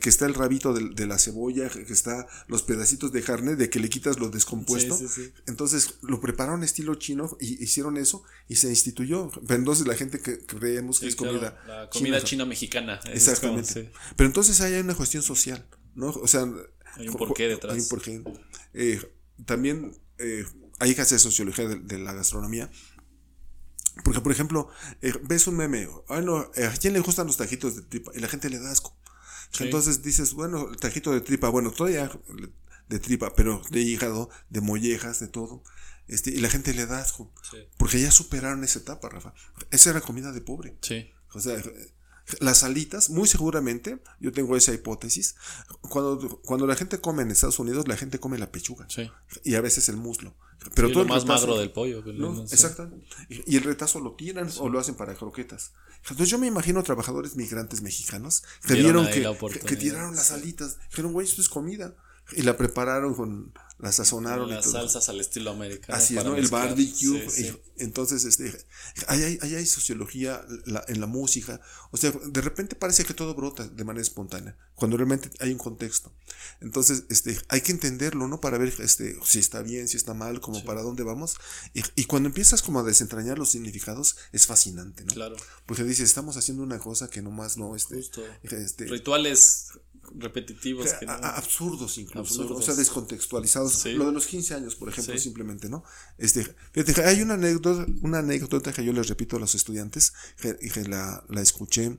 que 0.01 0.09
está 0.09 0.27
el 0.27 0.35
rabito 0.35 0.73
de, 0.73 0.91
de 0.91 1.07
la 1.07 1.19
cebolla, 1.19 1.69
que 1.69 1.93
está 1.93 2.27
los 2.49 2.63
pedacitos 2.63 3.13
de 3.13 3.23
carne, 3.23 3.57
de 3.57 3.71
que 3.71 3.79
le 3.81 3.89
quitas 3.89 4.19
lo 4.19 4.29
descompuesto. 4.29 4.97
Sí, 4.97 5.09
sí, 5.09 5.25
sí. 5.25 5.33
Entonces, 5.47 5.95
lo 6.03 6.21
prepararon 6.21 6.65
estilo 6.65 6.97
chino 6.97 7.37
y 7.41 7.63
hicieron 7.63 7.97
eso 7.97 8.25
y 8.49 8.57
se 8.57 8.69
instituyó. 8.69 9.31
Pero 9.47 9.59
entonces 9.61 9.87
la 9.87 9.95
gente 9.95 10.21
que 10.21 10.39
creemos 10.45 11.01
que 11.01 11.07
es 11.09 11.17
claro, 11.17 11.35
comida, 11.35 11.65
la 11.67 11.91
comida 11.91 12.23
china. 12.23 12.45
mexicana. 12.45 13.01
Exactamente. 13.13 13.91
como. 13.93 14.15
Pero 14.17 14.27
entonces 14.27 14.61
ahí 14.61 14.75
hay 14.75 14.81
una 14.81 14.95
cuestión 14.95 15.23
social, 15.23 15.67
¿no? 15.95 16.09
O 16.11 16.27
sea, 16.27 16.43
Hay 16.97 17.09
un 17.09 17.15
porqué 17.15 17.49
detrás. 17.49 17.75
Hay 17.75 17.81
un 17.81 17.89
porqué. 17.89 18.23
Eh, 18.75 19.01
también 19.47 19.97
eh, 20.19 20.45
hay 20.79 20.95
que 20.95 21.01
hacer 21.03 21.21
sociología 21.21 21.69
de, 21.69 21.77
de 21.77 21.99
la 21.99 22.13
gastronomía. 22.13 22.71
Porque, 24.05 24.21
por 24.21 24.33
ejemplo, 24.33 24.69
eh, 25.03 25.13
ves 25.25 25.47
un 25.47 25.57
meme, 25.57 25.89
ay 26.09 26.25
no, 26.25 26.39
¿a 26.39 26.77
quién 26.81 26.93
le 26.93 27.01
gustan 27.01 27.27
los 27.27 27.37
tajitos 27.37 27.75
de 27.75 27.83
tripa? 27.83 28.13
Y 28.15 28.21
la 28.21 28.29
gente 28.29 28.49
le 28.49 28.59
da 28.59 28.71
asco. 28.71 28.97
Sí. 29.51 29.65
Entonces 29.65 30.03
dices, 30.03 30.35
bueno, 30.35 30.69
el 30.71 30.77
tajito 30.77 31.13
de 31.13 31.21
tripa, 31.21 31.49
bueno, 31.49 31.71
todavía 31.71 32.11
de 32.89 32.99
tripa, 32.99 33.35
pero 33.35 33.63
de 33.71 33.81
hígado, 33.81 34.31
de 34.51 34.61
mollejas, 34.61 35.21
de 35.21 35.29
todo. 35.29 35.63
Este, 36.07 36.31
y 36.31 36.39
la 36.39 36.49
gente 36.49 36.73
le 36.75 36.87
da 36.87 37.01
asco. 37.01 37.33
Sí. 37.51 37.59
Porque 37.77 38.01
ya 38.01 38.11
superaron 38.11 38.65
esa 38.65 38.79
etapa, 38.79 39.09
Rafa. 39.09 39.35
Esa 39.71 39.91
era 39.91 40.01
comida 40.01 40.33
de 40.33 40.41
pobre. 40.41 40.77
Sí. 40.81 41.11
O 41.35 41.41
sea, 41.41 41.63
las 42.41 42.63
alitas, 42.65 43.11
muy 43.11 43.27
seguramente, 43.29 44.01
yo 44.21 44.33
tengo 44.33 44.57
esa 44.57 44.73
hipótesis, 44.75 45.35
cuando, 45.81 46.41
cuando 46.45 46.67
la 46.67 46.77
gente 46.77 47.01
come 47.01 47.23
en 47.23 47.31
Estados 47.31 47.59
Unidos, 47.59 47.89
la 47.89 47.97
gente 47.97 48.19
come 48.21 48.39
la 48.39 48.51
pechuga 48.53 48.87
Sí. 48.89 49.11
y 49.45 49.55
a 49.55 49.61
veces 49.61 49.89
el 49.89 49.97
muslo. 49.97 50.35
Pero 50.75 50.89
Sí, 50.89 50.95
todo 50.95 51.05
lo 51.05 51.09
más 51.11 51.23
retazo- 51.25 51.27
magro 51.29 51.59
del 51.59 51.71
pollo. 51.73 52.03
que 52.03 52.13
¿no? 52.13 52.33
no 52.35 52.47
sé. 52.47 52.55
Exacto. 52.57 52.91
Y, 53.29 53.55
y 53.55 53.57
el 53.57 53.63
retazo 53.63 54.01
lo 54.01 54.15
tiran 54.17 54.51
o 54.59 54.69
lo 54.69 54.79
hacen 54.81 54.97
para 54.97 55.15
croquetas. 55.15 55.73
Entonces 56.03 56.29
yo 56.29 56.39
me 56.39 56.47
imagino 56.49 56.83
trabajadores 56.83 57.37
migrantes 57.37 57.81
mexicanos 57.81 58.43
que 58.67 58.75
Vieron 58.75 59.05
vieron 59.05 59.07
que, 59.07 59.21
la 59.21 59.31
que- 59.31 59.37
oportunidad, 59.37 59.69
que 59.69 59.77
tiraron 59.77 60.17
las 60.17 60.33
alitas. 60.33 60.79
Dijeron, 60.91 61.13
güey, 61.13 61.27
esto 61.29 61.41
es 61.41 61.49
comida. 61.49 61.95
Y 62.37 62.43
la 62.43 62.57
prepararon 62.57 63.15
con, 63.15 63.53
la 63.79 63.93
sazonaron 63.93 64.51
Las 64.51 64.71
salsas 64.73 65.09
al 65.09 65.21
estilo 65.21 65.51
americano. 65.53 65.97
Así 65.97 66.17
es, 66.19 66.25
¿no? 66.25 66.35
El 66.37 66.49
barbecue. 66.49 67.29
Sí, 67.29 67.31
sí. 67.31 67.47
y- 67.47 67.83
entonces, 67.83 68.25
este, 68.25 68.53
ahí 69.07 69.23
hay, 69.23 69.39
ahí 69.41 69.55
hay 69.55 69.67
sociología 69.67 70.45
la- 70.67 70.85
en 70.89 71.01
la 71.01 71.07
música. 71.07 71.61
O 71.93 71.97
sea, 71.97 72.11
de 72.11 72.41
repente 72.41 72.75
parece 72.75 73.05
que 73.05 73.15
todo 73.15 73.35
brota 73.37 73.69
de 73.69 73.85
manera 73.85 74.03
espontánea, 74.03 74.57
cuando 74.75 74.97
realmente 74.97 75.31
hay 75.39 75.53
un 75.53 75.59
contexto. 75.59 76.13
Entonces, 76.61 77.05
este, 77.09 77.39
hay 77.49 77.61
que 77.61 77.71
entenderlo, 77.71 78.27
¿no? 78.27 78.41
Para 78.41 78.59
ver 78.59 78.75
este, 78.81 79.17
si 79.25 79.39
está 79.39 79.63
bien, 79.63 79.87
si 79.87 79.97
está 79.97 80.13
mal, 80.13 80.41
como 80.41 80.65
para 80.65 80.83
dónde 80.83 81.05
vamos. 81.05 81.37
Y, 81.73 81.83
y 81.95 82.05
cuando 82.07 82.29
empiezas 82.29 82.63
como 82.63 82.81
a 82.81 82.83
desentrañar 82.83 83.39
los 83.39 83.51
significados, 83.51 84.17
es 84.33 84.47
fascinante, 84.47 85.05
¿no? 85.05 85.15
Claro. 85.15 85.37
Porque 85.67 85.85
dices, 85.85 86.09
estamos 86.09 86.37
haciendo 86.37 86.65
una 86.65 86.81
cosa 86.81 87.09
que 87.09 87.23
nomás 87.23 87.57
no, 87.57 87.77
este, 87.77 87.95
Justo. 87.97 88.23
este, 88.43 88.87
Rituales 88.87 89.69
repetitivos 90.17 90.93
que 90.95 91.07
no. 91.07 91.13
absurdos 91.13 91.99
incluso, 91.99 92.55
o 92.55 92.63
sea, 92.63 92.75
descontextualizados. 92.75 93.73
Sí. 93.73 93.93
Lo 93.93 94.07
de 94.07 94.13
los 94.13 94.27
15 94.27 94.55
años, 94.55 94.75
por 94.77 94.89
ejemplo, 94.89 95.15
Sí. 95.15 95.21
simplemente, 95.21 95.69
¿no? 95.69 95.85
Este, 96.19 96.45
fíjate, 96.73 97.05
hay 97.05 97.23
una 97.23 97.35
anécdota, 97.35 97.87
una 98.03 98.19
anécdota 98.19 98.73
que 98.73 98.85
yo 98.85 98.93
les 98.93 99.09
repito 99.09 99.37
a 99.37 99.41
los 99.41 99.55
estudiantes, 99.55 100.13
que, 100.41 100.57
que 100.57 100.85
la, 100.85 101.25
la 101.29 101.41
escuché 101.41 101.99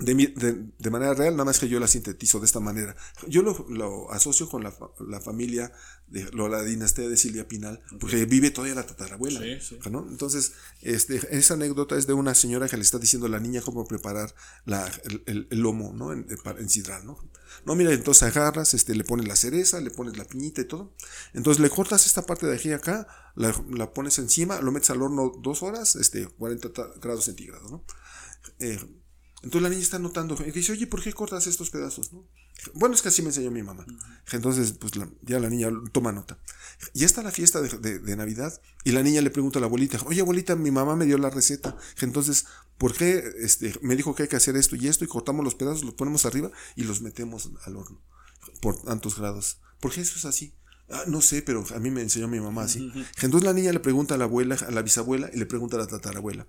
de, 0.00 0.14
mi- 0.14 0.26
de, 0.26 0.64
de 0.78 0.90
manera 0.90 1.14
real, 1.14 1.34
nada 1.34 1.44
más 1.44 1.58
que 1.58 1.68
yo 1.68 1.78
la 1.78 1.86
sintetizo 1.86 2.40
de 2.40 2.46
esta 2.46 2.58
manera. 2.60 2.96
Yo 3.28 3.42
lo, 3.42 3.66
lo 3.68 4.10
asocio 4.12 4.48
con 4.48 4.62
la, 4.64 4.74
la 5.06 5.20
familia 5.20 5.72
de 6.08 6.24
lo- 6.32 6.48
la 6.48 6.62
dinastía 6.62 7.08
de 7.08 7.16
Silvia 7.16 7.46
Pinal, 7.46 7.80
porque 8.00 8.24
vive 8.24 8.50
todavía 8.50 8.74
la 8.74 8.86
tatarabuela. 8.86 9.40
Sí, 9.40 9.58
sí. 9.82 9.90
¿no? 9.90 10.06
Entonces, 10.08 10.52
este, 10.82 11.20
esa 11.36 11.54
anécdota 11.54 11.96
es 11.96 12.06
de 12.06 12.14
una 12.14 12.34
señora 12.34 12.68
que 12.68 12.76
le 12.76 12.82
está 12.82 12.98
diciendo 12.98 13.26
a 13.26 13.30
la 13.30 13.40
niña 13.40 13.60
cómo 13.60 13.86
preparar 13.86 14.34
la, 14.64 14.86
el, 15.04 15.22
el- 15.26 15.48
el 15.50 15.60
lomo, 15.60 15.92
¿no? 15.94 16.12
En, 16.12 16.26
para 16.42 16.60
encidrar, 16.60 17.04
¿no? 17.04 17.18
No, 17.66 17.74
mira, 17.74 17.92
entonces 17.92 18.22
agarras, 18.22 18.74
este, 18.74 18.94
le 18.94 19.04
pones 19.04 19.26
la 19.28 19.36
cereza, 19.36 19.80
le 19.80 19.90
pones 19.90 20.16
la 20.16 20.24
piñita 20.24 20.60
y 20.62 20.64
todo. 20.64 20.94
Entonces 21.34 21.60
le 21.60 21.68
cortas 21.68 22.06
esta 22.06 22.24
parte 22.24 22.46
de 22.46 22.54
aquí 22.54 22.72
a 22.72 22.76
acá, 22.76 23.06
la, 23.34 23.52
la 23.70 23.92
pones 23.92 24.18
encima, 24.18 24.60
lo 24.60 24.72
metes 24.72 24.88
al 24.90 25.02
horno 25.02 25.32
dos 25.42 25.62
horas, 25.62 25.96
este, 25.96 26.26
40 26.26 26.72
ta- 26.72 26.88
grados 27.02 27.24
centígrados, 27.24 27.70
¿no? 27.70 27.84
Eh, 28.60 28.78
entonces 29.42 29.62
la 29.62 29.68
niña 29.70 29.82
está 29.82 29.98
notando 29.98 30.36
y 30.46 30.50
dice, 30.50 30.72
oye, 30.72 30.86
¿por 30.86 31.02
qué 31.02 31.12
cortas 31.12 31.46
estos 31.46 31.70
pedazos? 31.70 32.12
No? 32.12 32.26
Bueno, 32.74 32.94
es 32.94 33.00
que 33.00 33.08
así 33.08 33.22
me 33.22 33.28
enseñó 33.28 33.50
mi 33.50 33.62
mamá. 33.62 33.86
Entonces, 34.32 34.72
pues 34.72 34.94
la- 34.96 35.08
ya 35.22 35.40
la 35.40 35.48
niña 35.48 35.70
toma 35.92 36.12
nota. 36.12 36.38
Y 36.92 37.04
está 37.04 37.22
la 37.22 37.30
fiesta 37.30 37.60
de, 37.62 37.68
de- 37.78 37.98
de 38.00 38.16
Navidad 38.16 38.60
y 38.84 38.92
la 38.92 39.02
niña 39.02 39.22
le 39.22 39.30
pregunta 39.30 39.58
a 39.58 39.60
la 39.60 39.66
abuelita, 39.66 39.98
oye 40.04 40.20
abuelita, 40.20 40.56
mi 40.56 40.70
mamá 40.70 40.94
me 40.96 41.06
dio 41.06 41.16
la 41.16 41.30
receta. 41.30 41.76
Entonces, 42.00 42.44
¿por 42.76 42.92
qué 42.94 43.24
este, 43.40 43.74
me 43.80 43.96
dijo 43.96 44.14
que 44.14 44.24
hay 44.24 44.28
que 44.28 44.36
hacer 44.36 44.56
esto 44.56 44.76
y 44.76 44.88
esto 44.88 45.04
y 45.04 45.08
cortamos 45.08 45.42
los 45.44 45.54
pedazos, 45.54 45.84
los 45.84 45.94
ponemos 45.94 46.26
arriba 46.26 46.50
y 46.76 46.84
los 46.84 47.00
metemos 47.00 47.50
al 47.64 47.76
horno? 47.76 48.00
por 48.62 48.80
tantos 48.82 49.16
grados. 49.18 49.60
¿Por 49.80 49.92
qué 49.92 50.00
eso 50.00 50.16
es 50.16 50.24
así? 50.24 50.54
Ah, 50.92 51.04
no 51.06 51.20
sé, 51.20 51.42
pero 51.42 51.64
a 51.74 51.78
mí 51.78 51.90
me 51.90 52.00
enseñó 52.00 52.26
mi 52.26 52.40
mamá 52.40 52.62
así. 52.64 52.92
Entonces 53.22 53.46
la 53.46 53.52
niña 53.52 53.72
le 53.72 53.80
pregunta 53.80 54.14
a 54.14 54.18
la 54.18 54.24
abuela, 54.24 54.56
a 54.56 54.70
la 54.70 54.82
bisabuela, 54.82 55.30
y 55.32 55.38
le 55.38 55.46
pregunta 55.46 55.76
a 55.76 55.80
la 55.80 55.86
tatarabuela. 55.86 56.46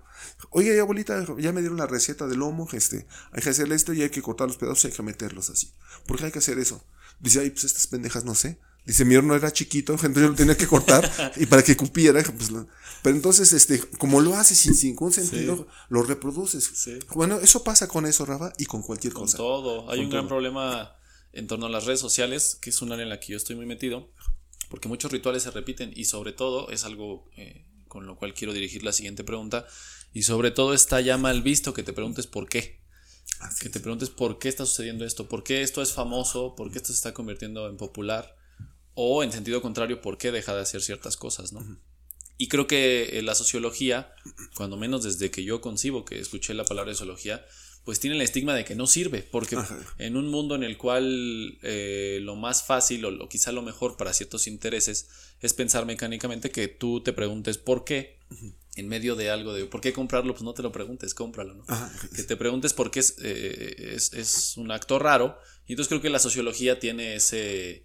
Oye, 0.50 0.78
abuelita, 0.80 1.24
ya 1.38 1.52
me 1.52 1.60
dieron 1.60 1.78
la 1.78 1.86
receta 1.86 2.26
del 2.26 2.40
lomo, 2.40 2.68
este, 2.72 3.06
hay 3.30 3.42
que 3.42 3.50
hacerle 3.50 3.76
esto 3.76 3.92
y 3.92 4.02
hay 4.02 4.10
que 4.10 4.20
cortar 4.20 4.48
los 4.48 4.56
pedazos 4.56 4.84
y 4.84 4.86
hay 4.88 4.92
que 4.94 5.02
meterlos 5.02 5.50
así. 5.50 5.70
¿Por 6.06 6.18
qué 6.18 6.26
hay 6.26 6.32
que 6.32 6.40
hacer 6.40 6.58
eso? 6.58 6.84
Dice, 7.20 7.40
ay, 7.40 7.50
pues 7.50 7.64
estas 7.64 7.86
pendejas 7.86 8.24
no 8.24 8.34
sé. 8.34 8.58
Dice, 8.84 9.04
mi 9.04 9.14
horno 9.14 9.36
era 9.36 9.52
chiquito, 9.52 9.92
entonces 10.02 10.22
yo 10.22 10.28
lo 10.28 10.34
tenía 10.34 10.56
que 10.56 10.66
cortar 10.66 11.08
y 11.36 11.46
para 11.46 11.62
que 11.62 11.76
cupiera, 11.76 12.20
pues, 12.36 12.50
pero 13.02 13.16
entonces, 13.16 13.52
este, 13.52 13.80
como 13.98 14.20
lo 14.20 14.36
haces 14.36 14.58
sin, 14.58 14.74
ningún 14.88 15.12
sentido, 15.12 15.68
lo 15.88 16.02
reproduces. 16.02 16.72
Bueno, 17.14 17.38
eso 17.40 17.62
pasa 17.62 17.86
con 17.86 18.06
eso, 18.06 18.24
Rafa, 18.24 18.52
y 18.58 18.66
con 18.66 18.82
cualquier 18.82 19.12
con 19.12 19.24
cosa. 19.24 19.36
Todo. 19.36 19.90
Hay 19.90 20.00
un 20.00 20.10
gran 20.10 20.26
problema 20.26 20.96
en 21.32 21.46
torno 21.46 21.66
a 21.66 21.70
las 21.70 21.84
redes 21.84 22.00
sociales, 22.00 22.56
que 22.60 22.70
es 22.70 22.82
un 22.82 22.92
área 22.92 23.02
en 23.02 23.08
la 23.08 23.20
que 23.20 23.32
yo 23.32 23.36
estoy 23.36 23.56
muy 23.56 23.66
metido, 23.66 24.10
porque 24.68 24.88
muchos 24.88 25.12
rituales 25.12 25.42
se 25.42 25.50
repiten 25.50 25.92
y 25.94 26.06
sobre 26.06 26.32
todo 26.32 26.70
es 26.70 26.84
algo 26.84 27.28
eh, 27.36 27.66
con 27.88 28.06
lo 28.06 28.16
cual 28.16 28.32
quiero 28.32 28.52
dirigir 28.52 28.84
la 28.84 28.92
siguiente 28.92 29.24
pregunta, 29.24 29.66
y 30.14 30.22
sobre 30.22 30.50
todo 30.50 30.74
está 30.74 31.00
ya 31.00 31.18
mal 31.18 31.42
visto 31.42 31.74
que 31.74 31.82
te 31.82 31.92
preguntes 31.92 32.26
por 32.26 32.48
qué. 32.48 32.80
que 33.60 33.68
te 33.68 33.80
preguntes 33.80 34.10
por 34.10 34.38
qué 34.38 34.48
está 34.48 34.66
sucediendo 34.66 35.04
esto, 35.04 35.28
por 35.28 35.42
qué 35.42 35.62
esto 35.62 35.82
es 35.82 35.92
famoso, 35.92 36.54
por 36.54 36.70
qué 36.70 36.78
esto 36.78 36.88
se 36.88 36.94
está 36.94 37.12
convirtiendo 37.12 37.68
en 37.68 37.76
popular, 37.76 38.36
o 38.94 39.22
en 39.22 39.32
sentido 39.32 39.60
contrario, 39.62 40.00
por 40.00 40.18
qué 40.18 40.32
deja 40.32 40.54
de 40.54 40.62
hacer 40.62 40.82
ciertas 40.82 41.16
cosas, 41.16 41.52
¿no? 41.52 41.80
Y 42.38 42.48
creo 42.48 42.66
que 42.66 43.18
eh, 43.18 43.22
la 43.22 43.34
sociología, 43.34 44.12
cuando 44.54 44.76
menos 44.76 45.02
desde 45.02 45.30
que 45.30 45.44
yo 45.44 45.60
concibo 45.60 46.04
que 46.04 46.18
escuché 46.18 46.54
la 46.54 46.64
palabra 46.64 46.92
sociología, 46.92 47.44
pues 47.84 47.98
tiene 47.98 48.16
el 48.16 48.22
estigma 48.22 48.54
de 48.54 48.64
que 48.64 48.74
no 48.74 48.86
sirve, 48.86 49.22
porque 49.22 49.56
en 49.98 50.16
un 50.16 50.28
mundo 50.28 50.54
en 50.54 50.62
el 50.62 50.76
cual 50.76 51.58
eh, 51.62 52.20
lo 52.22 52.36
más 52.36 52.62
fácil 52.62 53.04
o, 53.04 53.28
quizá 53.28 53.50
lo 53.52 53.62
mejor 53.62 53.96
para 53.96 54.12
ciertos 54.12 54.46
intereses 54.46 55.08
es 55.40 55.52
pensar 55.54 55.84
mecánicamente 55.84 56.50
que 56.50 56.68
tú 56.68 57.00
te 57.02 57.12
preguntes 57.12 57.58
por 57.58 57.84
qué 57.84 58.18
en 58.76 58.88
medio 58.88 59.16
de 59.16 59.30
algo 59.30 59.52
de 59.52 59.66
por 59.66 59.80
qué 59.80 59.92
comprarlo, 59.92 60.32
pues 60.32 60.44
no 60.44 60.54
te 60.54 60.62
lo 60.62 60.72
preguntes, 60.72 61.12
cómpralo, 61.12 61.54
¿no? 61.54 61.64
Que 62.14 62.22
te 62.22 62.36
preguntes 62.36 62.72
por 62.72 62.90
qué 62.90 63.00
es, 63.00 63.16
eh, 63.22 63.92
es, 63.94 64.12
es 64.14 64.56
un 64.56 64.70
acto 64.70 64.98
raro. 64.98 65.38
Y 65.66 65.72
entonces 65.72 65.88
creo 65.88 66.00
que 66.00 66.08
la 66.08 66.18
sociología 66.18 66.78
tiene 66.78 67.16
ese, 67.16 67.84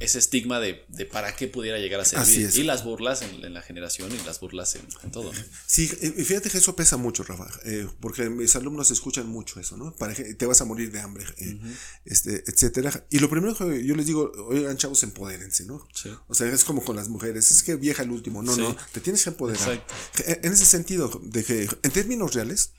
ese 0.00 0.18
estigma 0.18 0.60
de, 0.60 0.84
de, 0.88 1.06
para 1.06 1.34
qué 1.36 1.48
pudiera 1.48 1.78
llegar 1.78 2.00
a 2.00 2.04
servir. 2.04 2.50
Y 2.54 2.64
las 2.64 2.84
burlas 2.84 3.22
en, 3.22 3.54
la 3.54 3.62
generación 3.62 4.12
y 4.12 4.26
las 4.26 4.40
burlas 4.40 4.76
en, 4.76 5.10
todo. 5.10 5.32
¿no? 5.32 5.40
Sí, 5.66 5.90
y 6.02 6.24
fíjate 6.24 6.50
que 6.50 6.58
eso 6.58 6.74
pesa 6.74 6.96
mucho, 6.96 7.22
Rafa, 7.22 7.48
eh, 7.64 7.88
porque 8.00 8.28
mis 8.28 8.54
alumnos 8.56 8.90
escuchan 8.90 9.28
mucho 9.28 9.60
eso, 9.60 9.76
¿no? 9.76 9.94
Para 9.94 10.14
que 10.14 10.34
te 10.34 10.46
vas 10.46 10.60
a 10.60 10.64
morir 10.64 10.90
de 10.90 11.00
hambre, 11.00 11.24
eh, 11.38 11.58
este, 12.04 12.42
etcétera. 12.46 13.06
Y 13.10 13.20
lo 13.20 13.30
primero 13.30 13.56
que 13.56 13.84
yo 13.84 13.94
les 13.94 14.06
digo, 14.06 14.32
oigan, 14.48 14.76
chavos, 14.76 15.02
empodérense, 15.02 15.64
¿no? 15.64 15.86
O 16.28 16.34
sea, 16.34 16.48
es 16.48 16.64
como 16.64 16.84
con 16.84 16.96
las 16.96 17.08
mujeres, 17.08 17.50
es 17.50 17.62
que 17.62 17.76
vieja 17.76 18.02
el 18.02 18.10
último, 18.10 18.42
no, 18.42 18.56
no, 18.56 18.76
te 18.92 19.00
tienes 19.00 19.22
que 19.22 19.30
empoderar. 19.30 19.84
En 20.26 20.52
ese 20.52 20.66
sentido, 20.66 21.20
de 21.22 21.44
que 21.44 21.68
en 21.82 21.90
términos 21.90 22.34
reales, 22.34 22.72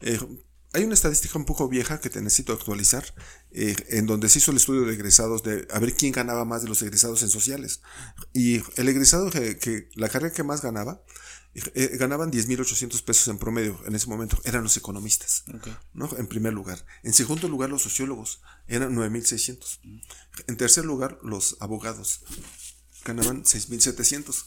eh, 0.00 0.18
hay 0.74 0.84
una 0.84 0.94
estadística 0.94 1.38
un 1.38 1.44
poco 1.44 1.68
vieja 1.68 2.00
que 2.00 2.08
te 2.08 2.22
necesito 2.22 2.52
actualizar, 2.52 3.04
eh, 3.50 3.76
en 3.88 4.06
donde 4.06 4.28
se 4.28 4.38
hizo 4.38 4.52
el 4.52 4.56
estudio 4.56 4.82
de 4.82 4.94
egresados 4.94 5.42
de 5.42 5.66
a 5.70 5.78
ver 5.78 5.94
quién 5.94 6.12
ganaba 6.12 6.44
más 6.44 6.62
de 6.62 6.68
los 6.68 6.80
egresados 6.80 7.22
en 7.22 7.28
sociales. 7.28 7.82
Y 8.32 8.62
el 8.76 8.88
egresado 8.88 9.30
que, 9.30 9.88
la 9.94 10.08
carrera 10.08 10.32
que 10.34 10.42
más 10.42 10.62
ganaba, 10.62 11.02
eh, 11.54 11.96
ganaban 11.98 12.32
10.800 12.32 13.02
pesos 13.02 13.28
en 13.28 13.36
promedio 13.36 13.78
en 13.86 13.94
ese 13.94 14.06
momento, 14.06 14.40
eran 14.44 14.62
los 14.62 14.76
economistas, 14.78 15.44
¿no? 15.92 16.08
En 16.16 16.26
primer 16.26 16.54
lugar. 16.54 16.84
En 17.02 17.12
segundo 17.12 17.48
lugar, 17.48 17.68
los 17.68 17.82
sociólogos, 17.82 18.40
eran 18.66 18.96
9.600. 18.96 19.80
En 20.46 20.56
tercer 20.56 20.86
lugar, 20.86 21.18
los 21.22 21.58
abogados, 21.60 22.20
ganaban 23.04 23.44
6.700. 23.44 24.46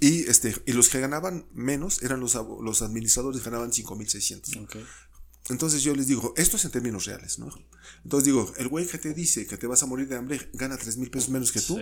Y, 0.00 0.28
este, 0.30 0.54
y 0.64 0.72
los 0.72 0.88
que 0.88 1.00
ganaban 1.00 1.46
menos 1.52 2.02
eran 2.02 2.20
los, 2.20 2.34
los 2.34 2.82
administradores, 2.82 3.44
ganaban 3.44 3.72
5.600. 3.72 4.64
Okay. 4.64 4.86
Entonces 5.48 5.82
yo 5.82 5.94
les 5.94 6.08
digo, 6.08 6.34
esto 6.36 6.56
es 6.56 6.64
en 6.64 6.72
términos 6.72 7.04
reales, 7.04 7.38
¿no? 7.38 7.48
Entonces 8.02 8.24
digo, 8.26 8.52
el 8.58 8.68
güey 8.68 8.86
que 8.86 8.98
te 8.98 9.14
dice 9.14 9.46
que 9.46 9.56
te 9.56 9.66
vas 9.66 9.82
a 9.82 9.86
morir 9.86 10.08
de 10.08 10.16
hambre 10.16 10.50
gana 10.54 10.76
tres 10.76 10.96
mil 10.96 11.10
pesos 11.10 11.28
menos 11.30 11.52
que 11.52 11.60
tú. 11.60 11.78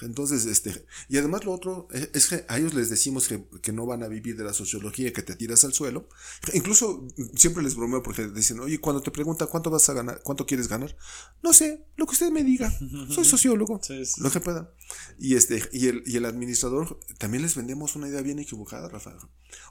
Entonces, 0.00 0.46
este, 0.46 0.84
y 1.08 1.18
además 1.18 1.44
lo 1.44 1.52
otro 1.52 1.88
es 1.90 2.26
que 2.28 2.44
a 2.48 2.58
ellos 2.58 2.74
les 2.74 2.88
decimos 2.88 3.28
que, 3.28 3.44
que, 3.60 3.72
no 3.72 3.86
van 3.86 4.02
a 4.02 4.08
vivir 4.08 4.36
de 4.36 4.44
la 4.44 4.52
sociología, 4.52 5.12
que 5.12 5.22
te 5.22 5.34
tiras 5.34 5.64
al 5.64 5.72
suelo. 5.72 6.08
Incluso 6.52 7.06
siempre 7.34 7.62
les 7.62 7.74
bromeo 7.74 8.02
porque 8.02 8.28
dicen, 8.28 8.60
oye, 8.60 8.80
cuando 8.80 9.02
te 9.02 9.10
pregunta 9.10 9.46
cuánto 9.46 9.70
vas 9.70 9.88
a 9.88 9.94
ganar, 9.94 10.20
cuánto 10.22 10.46
quieres 10.46 10.68
ganar, 10.68 10.96
no 11.42 11.52
sé, 11.52 11.84
lo 11.96 12.06
que 12.06 12.12
usted 12.12 12.30
me 12.30 12.44
diga, 12.44 12.72
soy 13.08 13.24
sociólogo, 13.24 13.80
lo 14.18 14.30
que 14.30 14.40
pueda. 14.40 14.72
Y 15.18 15.34
este, 15.34 15.62
y 15.72 15.88
el, 15.88 16.02
y 16.06 16.16
el 16.16 16.24
administrador, 16.24 17.00
también 17.18 17.42
les 17.42 17.56
vendemos 17.56 17.96
una 17.96 18.08
idea 18.08 18.22
bien 18.22 18.38
equivocada, 18.38 18.88
Rafael. 18.88 19.18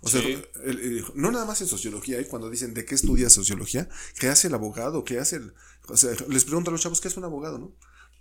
O 0.01 0.09
sea, 0.09 0.21
no 1.15 1.31
nada 1.31 1.45
más 1.45 1.61
en 1.61 1.67
sociología, 1.67 2.19
¿eh? 2.19 2.27
cuando 2.27 2.49
dicen 2.49 2.73
de 2.73 2.85
qué 2.85 2.95
estudia 2.95 3.29
sociología, 3.29 3.87
qué 4.19 4.27
hace 4.27 4.47
el 4.47 4.53
abogado, 4.53 5.03
qué 5.03 5.19
hace 5.19 5.37
el, 5.37 5.53
o 5.87 5.97
sea, 5.97 6.11
les 6.27 6.45
preguntan 6.45 6.71
a 6.71 6.73
los 6.73 6.81
chavos 6.81 7.01
qué 7.01 7.07
es 7.07 7.17
un 7.17 7.23
abogado, 7.23 7.57
¿no? 7.57 7.75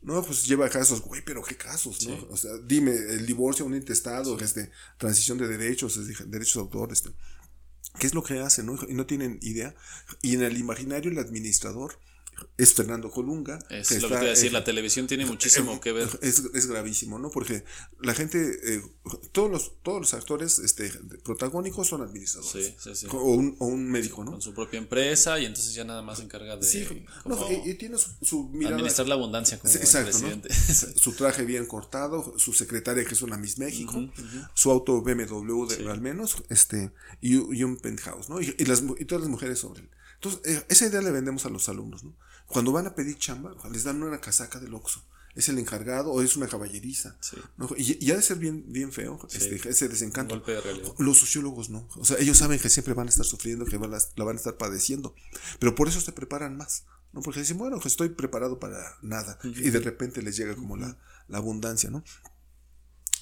No, 0.06 0.22
pues 0.22 0.46
lleva 0.46 0.68
casos, 0.68 1.00
güey, 1.02 1.20
pero 1.24 1.42
qué 1.42 1.56
casos, 1.56 2.06
¿no? 2.06 2.28
O 2.30 2.36
sea, 2.36 2.52
dime, 2.64 2.92
el 2.92 3.26
divorcio, 3.26 3.64
un 3.64 3.74
intestado, 3.74 4.38
este, 4.38 4.70
transición 4.98 5.36
de 5.36 5.48
derechos, 5.48 5.98
derechos 6.30 6.54
de 6.54 6.60
autor, 6.60 6.92
este. 6.92 7.10
¿Qué 7.98 8.06
es 8.06 8.14
lo 8.14 8.22
que 8.22 8.38
hacen, 8.38 8.66
no? 8.66 8.78
Y 8.88 8.94
no 8.94 9.04
tienen 9.04 9.40
idea. 9.42 9.74
Y 10.22 10.34
en 10.36 10.42
el 10.42 10.58
imaginario, 10.58 11.10
el 11.10 11.18
administrador 11.18 11.98
es 12.56 12.74
Fernando 12.74 13.10
Colunga. 13.10 13.58
Es 13.70 14.02
lo 14.02 14.08
que 14.08 14.16
te 14.16 14.24
decir, 14.26 14.52
la 14.52 14.64
televisión 14.64 15.06
tiene 15.06 15.26
muchísimo 15.26 15.80
que 15.80 15.92
ver. 15.92 16.08
Es, 16.22 16.66
gravísimo, 16.66 17.18
¿no? 17.18 17.30
Porque 17.30 17.64
la 18.00 18.14
gente, 18.14 18.38
eh, 18.38 18.82
todos, 19.32 19.50
los, 19.50 19.72
todos 19.82 20.00
los 20.00 20.14
actores 20.14 20.58
este, 20.58 20.90
protagónicos 21.22 21.86
son 21.86 22.02
administradores. 22.02 22.66
Sí, 22.66 22.74
sí, 22.78 22.94
sí. 22.94 23.06
O 23.10 23.34
un, 23.34 23.56
o 23.58 23.66
un 23.66 23.88
médico, 23.88 24.24
¿no? 24.24 24.32
Con 24.32 24.42
su 24.42 24.54
propia 24.54 24.78
empresa 24.78 25.38
y 25.38 25.44
entonces 25.44 25.74
ya 25.74 25.84
nada 25.84 26.02
más 26.02 26.18
se 26.18 26.24
encarga 26.24 26.56
de... 26.56 26.66
Sí, 26.66 26.86
y, 27.64 27.74
tiene 27.74 27.96
su, 27.98 28.48
mirada... 28.48 28.76
Administrar 28.76 29.08
la 29.08 29.14
abundancia 29.14 29.58
como 29.58 29.72
presidente. 29.72 30.48
su 30.96 31.12
traje 31.12 31.44
bien 31.44 31.66
cortado, 31.66 32.34
su 32.38 32.52
secretaria 32.52 33.04
que 33.04 33.14
es 33.14 33.22
una 33.22 33.36
Miss 33.36 33.58
México, 33.58 34.08
su 34.54 34.70
auto 34.70 35.02
BMW 35.02 35.66
al 35.88 36.00
menos, 36.00 36.36
este, 36.48 36.92
y, 37.20 37.34
y, 37.34 37.64
un 37.64 37.76
penthouse, 37.76 38.28
¿no? 38.28 38.40
Y, 38.40 38.52
las, 38.64 38.82
y 38.98 39.04
todas 39.04 39.22
las 39.22 39.30
mujeres 39.30 39.58
sobre 39.58 39.82
él. 39.82 39.90
Entonces, 40.16 40.40
eh, 40.44 40.66
esa 40.68 40.86
idea 40.86 41.00
le 41.00 41.10
vendemos 41.10 41.46
a 41.46 41.50
los 41.50 41.68
alumnos, 41.68 42.04
¿no? 42.04 42.16
Cuando 42.46 42.72
van 42.72 42.86
a 42.86 42.94
pedir 42.94 43.18
chamba, 43.18 43.54
les 43.70 43.84
dan 43.84 44.02
una 44.02 44.20
casaca 44.20 44.60
del 44.60 44.74
Oxxo. 44.74 45.02
Es 45.34 45.50
el 45.50 45.58
encargado 45.58 46.12
o 46.12 46.22
es 46.22 46.36
una 46.36 46.48
caballeriza. 46.48 47.18
Y, 47.76 48.10
ha 48.10 48.16
de 48.16 48.22
ser 48.22 48.38
bien, 48.38 48.64
bien 48.68 48.90
feo 48.90 49.18
este, 49.30 49.68
ese 49.68 49.88
desencanto. 49.88 50.42
los 50.98 51.18
sociólogos 51.18 51.68
no. 51.68 51.86
O 51.96 52.04
sea, 52.06 52.16
ellos 52.18 52.38
saben 52.38 52.58
que 52.58 52.70
siempre 52.70 52.94
van 52.94 53.08
a 53.08 53.10
estar 53.10 53.26
sufriendo, 53.26 53.66
que 53.66 53.76
van 53.76 53.90
la 53.90 54.24
van 54.24 54.36
a 54.36 54.38
estar 54.38 54.56
padeciendo. 54.56 55.14
Pero 55.58 55.74
por 55.74 55.88
eso 55.88 56.00
se 56.00 56.12
preparan 56.12 56.56
más. 56.56 56.84
¿no? 57.12 57.20
Porque 57.20 57.40
dicen, 57.40 57.58
bueno, 57.58 57.78
que 57.80 57.88
estoy 57.88 58.08
preparado 58.10 58.58
para 58.58 58.96
nada. 59.02 59.38
Y 59.44 59.68
de 59.68 59.80
repente 59.80 60.22
les 60.22 60.36
llega 60.36 60.54
como 60.54 60.78
la, 60.78 60.96
la 61.28 61.38
abundancia, 61.38 61.90
¿no? 61.90 62.02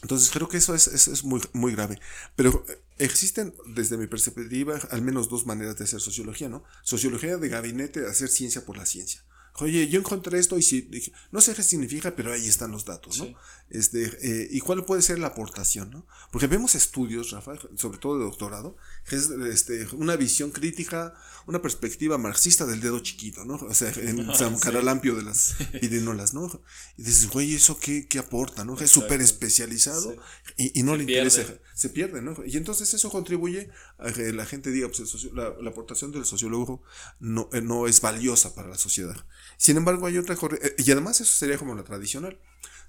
Entonces 0.05 0.31
creo 0.31 0.51
que 0.51 0.59
eso 0.59 0.75
es, 0.75 0.87
es, 0.87 1.25
muy, 1.25 1.41
muy 1.55 1.73
grave. 1.73 1.99
Pero 2.37 2.63
eh, 2.69 2.79
existen, 2.99 3.55
desde 3.75 3.97
mi 3.97 4.07
perspectiva, 4.07 4.79
al 4.91 5.01
menos 5.01 5.31
dos 5.31 5.47
maneras 5.47 5.79
de 5.79 5.85
hacer 5.85 5.99
sociología, 5.99 6.51
¿no? 6.51 6.63
Sociología 6.83 7.39
de 7.39 7.49
gabinete, 7.49 8.07
hacer 8.07 8.29
ciencia 8.29 8.67
por 8.67 8.77
la 8.77 8.85
ciencia. 8.85 9.25
Oye, 9.61 9.89
yo 9.89 9.99
encontré 9.99 10.39
esto 10.39 10.59
y 10.59 10.81
dije, 10.83 11.11
no 11.33 11.41
sé 11.41 11.55
qué 11.55 11.63
significa, 11.63 12.15
pero 12.15 12.35
ahí 12.35 12.47
están 12.47 12.71
los 12.71 12.85
datos, 12.85 13.19
¿no? 13.19 13.35
Este, 13.71 14.05
eh, 14.23 14.49
y 14.51 14.61
cuál 14.61 14.85
puede 14.85 15.03
ser 15.03 15.19
la 15.19 15.29
aportación, 15.29 15.91
¿no? 15.91 16.07
Porque 16.31 16.47
vemos 16.47 16.75
estudios, 16.75 17.31
Rafa, 17.31 17.55
sobre 17.77 17.99
todo 17.99 18.19
de 18.19 18.25
doctorado, 18.25 18.77
que 19.09 19.17
es 19.17 19.31
este, 19.31 19.89
una 19.93 20.17
visión 20.17 20.51
crítica, 20.51 21.15
una 21.47 21.62
perspectiva 21.62 22.19
marxista 22.19 22.67
del 22.67 22.81
dedo 22.81 23.01
chiquito, 23.01 23.45
¿no? 23.45 23.55
O 23.55 23.75
sea, 23.75 23.91
en 23.97 24.33
San 24.35 24.59
Caralampio 24.59 25.17
de 25.17 25.23
las 25.23 25.55
pirinolas, 25.81 26.35
¿no? 26.35 26.62
Y 26.97 27.03
dices, 27.03 27.29
güey, 27.31 27.55
¿eso 27.55 27.79
qué, 27.81 28.07
qué 28.07 28.19
aporta, 28.19 28.65
no? 28.65 28.79
Es 28.79 28.91
súper 28.91 29.21
especializado 29.21 30.15
y, 30.57 30.79
y, 30.79 30.83
no 30.83 30.95
le 30.95 31.05
interesa, 31.05 31.43
se 31.75 31.89
pierde, 31.89 32.21
¿no? 32.23 32.37
Y 32.47 32.57
entonces 32.57 32.93
eso 32.95 33.11
contribuye 33.11 33.71
a 33.99 34.12
que 34.12 34.33
la 34.33 34.47
gente 34.47 34.71
diga, 34.71 34.89
pues 34.89 35.25
la, 35.33 35.55
la, 35.61 35.71
aportación 35.71 36.12
del 36.12 36.27
sociólogo 36.27 36.83
no, 37.19 37.49
eh, 37.53 37.62
no 37.62 37.87
es 37.87 38.01
valiosa 38.01 38.55
para 38.55 38.69
la 38.69 38.79
sociedad. 38.79 39.17
Sin 39.57 39.77
embargo, 39.77 40.07
hay 40.07 40.19
otra 40.19 40.37
corriente, 40.37 40.75
y 40.79 40.91
además 40.91 41.21
eso 41.21 41.35
sería 41.35 41.59
como 41.59 41.75
la 41.75 41.83
tradicional. 41.83 42.39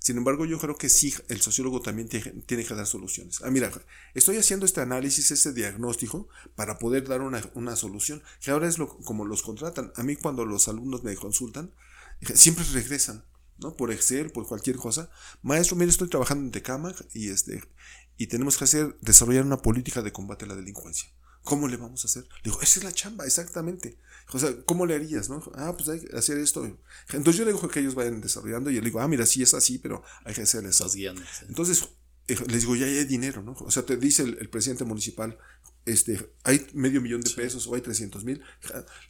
Sin 0.05 0.17
embargo, 0.17 0.45
yo 0.45 0.59
creo 0.59 0.77
que 0.77 0.87
sí, 0.87 1.15
el 1.29 1.41
sociólogo 1.41 1.81
también 1.81 2.07
tiene 2.07 2.63
que 2.63 2.75
dar 2.75 2.85
soluciones. 2.85 3.41
Ah, 3.41 3.49
mira, 3.49 3.71
estoy 4.13 4.37
haciendo 4.37 4.67
este 4.67 4.79
análisis, 4.79 5.31
este 5.31 5.51
diagnóstico, 5.51 6.29
para 6.55 6.77
poder 6.77 7.07
dar 7.07 7.21
una, 7.21 7.75
solución, 7.75 8.21
que 8.39 8.51
ahora 8.51 8.67
es 8.67 8.77
lo, 8.77 8.99
como 8.99 9.25
los 9.25 9.41
contratan. 9.41 9.91
A 9.95 10.03
mí 10.03 10.15
cuando 10.15 10.45
los 10.45 10.67
alumnos 10.67 11.03
me 11.03 11.15
consultan, 11.15 11.73
siempre 12.35 12.63
regresan, 12.71 13.25
¿no? 13.57 13.75
Por 13.75 13.91
Excel, 13.91 14.29
por 14.29 14.45
cualquier 14.45 14.75
cosa. 14.75 15.09
Maestro, 15.41 15.75
mire, 15.75 15.89
estoy 15.89 16.07
trabajando 16.07 16.43
en 16.43 16.51
Tecama 16.51 16.93
y, 17.15 17.29
este, 17.29 17.63
y 18.15 18.27
tenemos 18.27 18.59
que 18.59 18.65
hacer, 18.65 18.99
desarrollar 19.01 19.43
una 19.43 19.63
política 19.63 20.03
de 20.03 20.11
combate 20.11 20.45
a 20.45 20.49
la 20.49 20.55
delincuencia. 20.55 21.09
¿Cómo 21.43 21.67
le 21.67 21.77
vamos 21.77 22.05
a 22.05 22.07
hacer? 22.07 22.25
Le 22.43 22.51
digo, 22.51 22.61
esa 22.61 22.79
es 22.79 22.83
la 22.83 22.91
chamba, 22.91 23.25
exactamente. 23.25 23.97
O 24.33 24.39
sea, 24.39 24.49
¿cómo 24.65 24.85
le 24.85 24.95
harías? 24.95 25.29
No? 25.29 25.43
Ah, 25.55 25.73
pues 25.77 25.87
hay 25.89 25.99
que 25.99 26.15
hacer 26.15 26.37
esto. 26.39 26.65
Entonces 27.13 27.37
yo 27.37 27.45
le 27.45 27.53
digo 27.53 27.67
que 27.67 27.79
ellos 27.79 27.95
vayan 27.95 28.21
desarrollando 28.21 28.69
y 28.71 28.75
le 28.75 28.81
digo, 28.81 28.99
ah, 28.99 29.07
mira, 29.07 29.25
sí 29.25 29.43
es 29.43 29.53
así, 29.53 29.77
pero 29.77 30.03
hay 30.23 30.33
que 30.33 30.41
hacerles. 30.41 30.71
Estás 30.71 30.95
guiando. 30.95 31.21
Entonces, 31.47 31.87
eh, 32.27 32.37
les 32.47 32.61
digo, 32.61 32.75
ya 32.75 32.85
hay 32.87 33.05
dinero, 33.05 33.43
¿no? 33.43 33.53
O 33.59 33.69
sea, 33.69 33.85
te 33.85 33.97
dice 33.97 34.23
el, 34.23 34.49
presidente 34.49 34.83
municipal, 34.83 35.37
este, 35.85 36.33
hay 36.43 36.65
medio 36.73 37.01
millón 37.01 37.21
de 37.21 37.29
pesos 37.29 37.67
o 37.67 37.75
hay 37.75 37.81
300 37.81 38.25
mil. 38.25 38.41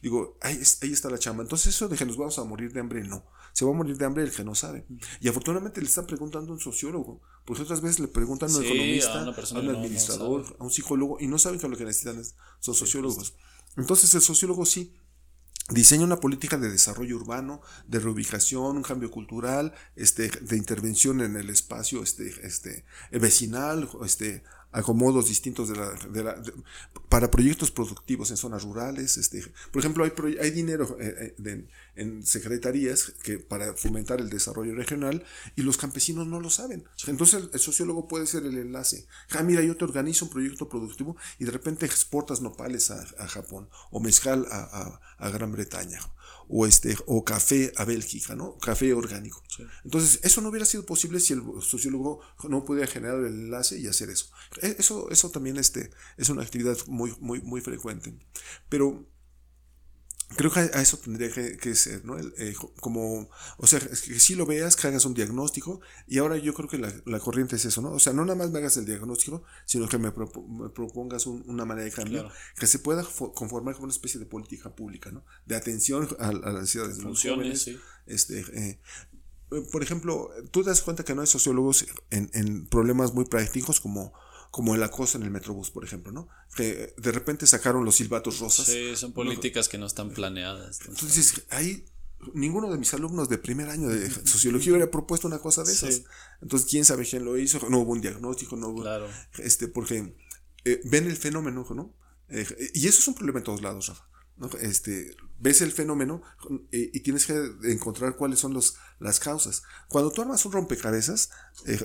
Digo, 0.02 0.36
ahí, 0.42 0.60
ahí, 0.82 0.92
está 0.92 1.08
la 1.08 1.18
chamba. 1.18 1.42
Entonces, 1.42 1.74
eso 1.74 1.88
de 1.88 1.96
que 1.96 2.04
nos 2.04 2.18
vamos 2.18 2.38
a 2.38 2.44
morir 2.44 2.72
de 2.72 2.80
hambre, 2.80 3.02
no. 3.02 3.24
Se 3.54 3.64
va 3.64 3.70
a 3.70 3.74
morir 3.74 3.96
de 3.96 4.04
hambre 4.04 4.22
el 4.22 4.30
que 4.30 4.44
no 4.44 4.54
sabe. 4.54 4.86
Y 5.20 5.28
afortunadamente 5.28 5.80
le 5.80 5.86
están 5.86 6.06
preguntando 6.06 6.52
a 6.52 6.56
un 6.56 6.60
sociólogo. 6.60 7.22
Porque 7.46 7.62
otras 7.62 7.80
veces 7.80 8.00
le 8.00 8.08
preguntan 8.08 8.50
a 8.50 8.56
un 8.58 8.64
economista, 8.64 9.22
a, 9.22 9.60
un 9.60 9.70
administrador, 9.70 10.56
a 10.58 10.64
un 10.64 10.70
psicólogo, 10.70 11.16
y 11.20 11.26
no 11.26 11.38
saben 11.38 11.58
que 11.58 11.68
lo 11.68 11.76
que 11.76 11.86
necesitan 11.86 12.22
son 12.60 12.74
sociólogos. 12.74 13.34
Entonces, 13.78 14.14
el 14.14 14.20
sociólogo 14.20 14.66
sí 14.66 14.94
diseña 15.70 16.04
una 16.04 16.20
política 16.20 16.56
de 16.58 16.70
desarrollo 16.70 17.16
urbano, 17.16 17.60
de 17.88 17.98
reubicación, 17.98 18.76
un 18.76 18.82
cambio 18.82 19.10
cultural, 19.10 19.74
este, 19.96 20.28
de 20.28 20.56
intervención 20.56 21.20
en 21.20 21.36
el 21.36 21.50
espacio 21.50 22.02
este, 22.02 22.46
este, 22.46 22.84
vecinal, 23.10 23.88
este, 24.04 24.44
acomodos 24.76 25.28
distintos 25.28 25.70
de 25.70 25.76
la, 25.76 25.92
de 25.94 26.22
la 26.22 26.42
para 27.08 27.30
proyectos 27.30 27.70
productivos 27.70 28.30
en 28.30 28.36
zonas 28.36 28.62
rurales. 28.62 29.16
Este, 29.16 29.42
por 29.72 29.80
ejemplo, 29.80 30.04
hay, 30.04 30.36
hay 30.38 30.50
dinero 30.50 30.98
eh, 31.00 31.34
eh, 31.42 31.66
en 31.96 32.26
secretarías 32.26 33.14
que, 33.22 33.38
para 33.38 33.72
fomentar 33.72 34.20
el 34.20 34.28
desarrollo 34.28 34.74
regional 34.74 35.24
y 35.56 35.62
los 35.62 35.78
campesinos 35.78 36.26
no 36.26 36.40
lo 36.40 36.50
saben. 36.50 36.84
Entonces 37.06 37.48
el, 37.52 37.58
sociólogo 37.58 38.06
puede 38.06 38.26
ser 38.26 38.44
el 38.44 38.58
enlace. 38.58 39.06
Ah, 39.30 39.42
mira, 39.42 39.62
yo 39.62 39.76
te 39.76 39.84
organizo 39.84 40.26
un 40.26 40.30
proyecto 40.30 40.68
productivo 40.68 41.16
y 41.38 41.46
de 41.46 41.52
repente 41.52 41.86
exportas 41.86 42.42
nopales 42.42 42.90
a, 42.90 43.02
a 43.18 43.28
Japón 43.28 43.70
o 43.90 44.00
mezcal 44.00 44.46
a, 44.50 44.58
a, 44.58 45.26
a 45.26 45.30
Gran 45.30 45.52
Bretaña 45.52 46.00
o 46.48 46.66
este 46.66 46.96
o 47.06 47.24
café 47.24 47.72
a 47.76 47.84
Bélgica, 47.84 48.34
¿no? 48.34 48.56
Café 48.58 48.92
orgánico. 48.92 49.42
Entonces, 49.84 50.20
eso 50.22 50.40
no 50.40 50.50
hubiera 50.50 50.66
sido 50.66 50.84
posible 50.84 51.20
si 51.20 51.32
el 51.32 51.42
sociólogo 51.60 52.20
no 52.48 52.64
pudiera 52.64 52.86
generar 52.86 53.18
el 53.18 53.26
enlace 53.26 53.78
y 53.78 53.86
hacer 53.86 54.10
eso. 54.10 54.30
E, 54.62 54.76
eso 54.78 55.10
eso 55.10 55.30
también 55.30 55.56
este 55.56 55.90
es 56.16 56.28
una 56.28 56.42
actividad 56.42 56.76
muy 56.86 57.14
muy 57.20 57.40
muy 57.42 57.60
frecuente. 57.60 58.14
Pero 58.68 59.08
Creo 60.34 60.50
que 60.50 60.58
a 60.58 60.82
eso 60.82 60.98
tendría 60.98 61.30
que, 61.30 61.74
ser, 61.76 62.04
¿no? 62.04 62.18
Eh, 62.18 62.54
como, 62.80 63.30
o 63.58 63.66
sea, 63.66 63.78
que 63.78 64.18
si 64.18 64.34
lo 64.34 64.44
veas, 64.44 64.74
que 64.74 64.88
hagas 64.88 65.04
un 65.04 65.14
diagnóstico, 65.14 65.80
y 66.08 66.18
ahora 66.18 66.36
yo 66.36 66.52
creo 66.52 66.68
que 66.68 66.78
la, 66.78 67.20
corriente 67.20 67.54
es 67.54 67.64
eso, 67.64 67.80
¿no? 67.80 67.92
O 67.92 68.00
sea, 68.00 68.12
no 68.12 68.24
nada 68.24 68.34
más 68.34 68.50
me 68.50 68.58
hagas 68.58 68.76
el 68.76 68.86
diagnóstico, 68.86 69.44
sino 69.66 69.88
que 69.88 69.98
me, 69.98 70.10
propongas 70.10 71.26
una 71.26 71.64
manera 71.64 71.84
de 71.84 71.92
cambio, 71.92 72.28
que 72.58 72.66
se 72.66 72.80
pueda 72.80 73.04
conformar 73.34 73.74
como 73.74 73.84
una 73.84 73.92
especie 73.92 74.18
de 74.18 74.26
política 74.26 74.74
pública, 74.74 75.12
¿no? 75.12 75.24
De 75.46 75.54
atención 75.54 76.08
a, 76.18 76.32
las 76.32 76.54
necesidades 76.54 76.98
de 76.98 77.04
los 77.04 77.22
jóvenes. 77.22 77.70
Este, 78.06 78.40
eh, 78.52 78.80
por 79.70 79.82
ejemplo, 79.84 80.30
tú 80.50 80.64
te 80.64 80.70
das 80.70 80.82
cuenta 80.82 81.04
que 81.04 81.14
no 81.14 81.20
hay 81.20 81.28
sociólogos 81.28 81.86
en, 82.10 82.30
en 82.34 82.66
problemas 82.66 83.14
muy 83.14 83.26
prácticos 83.26 83.80
como 83.80 84.12
como 84.50 84.74
el 84.74 84.82
acoso 84.82 85.18
en 85.18 85.24
el 85.24 85.30
Metrobús, 85.30 85.70
por 85.70 85.84
ejemplo, 85.84 86.12
¿no? 86.12 86.28
Que 86.54 86.94
de 86.96 87.12
repente 87.12 87.46
sacaron 87.46 87.84
los 87.84 87.96
silbatos 87.96 88.38
rosas. 88.40 88.66
Sí, 88.66 88.96
son 88.96 89.12
políticas 89.12 89.68
que 89.68 89.78
no 89.78 89.86
están 89.86 90.10
planeadas. 90.10 90.80
Entonces, 90.86 91.44
ahí 91.50 91.84
ninguno 92.34 92.70
de 92.70 92.78
mis 92.78 92.92
alumnos 92.94 93.28
de 93.28 93.38
primer 93.38 93.68
año 93.68 93.88
de 93.88 94.10
sociología 94.10 94.72
hubiera 94.72 94.90
propuesto 94.90 95.28
una 95.28 95.38
cosa 95.38 95.62
de 95.64 95.72
esas. 95.72 96.02
Entonces, 96.40 96.68
quién 96.70 96.84
sabe 96.84 97.06
quién 97.06 97.24
lo 97.24 97.36
hizo, 97.36 97.60
no 97.68 97.78
hubo 97.78 97.92
un 97.92 98.00
diagnóstico, 98.00 98.56
no 98.56 98.68
hubo. 98.68 98.82
Claro. 98.82 99.08
Este, 99.38 99.68
porque 99.68 100.14
eh, 100.64 100.80
ven 100.84 101.06
el 101.06 101.16
fenómeno, 101.16 101.66
¿no? 101.74 101.94
Eh, 102.28 102.46
y 102.74 102.88
eso 102.88 102.98
es 102.98 103.08
un 103.08 103.14
problema 103.14 103.38
en 103.38 103.44
todos 103.44 103.62
lados, 103.62 103.88
Rafa. 103.88 104.04
Este, 104.60 105.16
ves 105.38 105.62
el 105.62 105.72
fenómeno 105.72 106.20
eh, 106.70 106.90
y, 106.92 107.00
tienes 107.00 107.24
que 107.24 107.32
encontrar 107.64 108.16
cuáles 108.16 108.38
son 108.38 108.52
los, 108.52 108.76
las 108.98 109.20
causas. 109.20 109.62
Cuando 109.88 110.10
tú 110.10 110.22
armas 110.22 110.44
un 110.46 110.52
rompecabezas, 110.52 111.30
eh, 111.66 111.78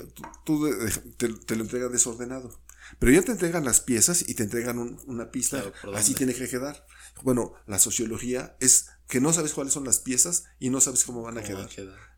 tú, 0.44 0.68
te, 1.16 1.56
lo 1.56 1.62
entregan 1.62 1.92
desordenado. 1.92 2.60
Pero 2.98 3.12
ya 3.12 3.22
te 3.22 3.32
entregan 3.32 3.64
las 3.64 3.80
piezas 3.80 4.28
y 4.28 4.34
te 4.34 4.42
entregan 4.42 4.98
una 5.06 5.30
pista, 5.30 5.62
así 5.94 6.14
tiene 6.14 6.34
que 6.34 6.48
quedar. 6.48 6.84
Bueno, 7.22 7.54
la 7.66 7.78
sociología 7.78 8.56
es 8.60 8.88
que 9.08 9.20
no 9.20 9.32
sabes 9.32 9.52
cuáles 9.52 9.72
son 9.72 9.84
las 9.84 10.00
piezas 10.00 10.44
y 10.58 10.70
no 10.70 10.80
sabes 10.80 11.04
cómo 11.04 11.22
van 11.22 11.38
a, 11.38 11.42
quedar. 11.42 11.70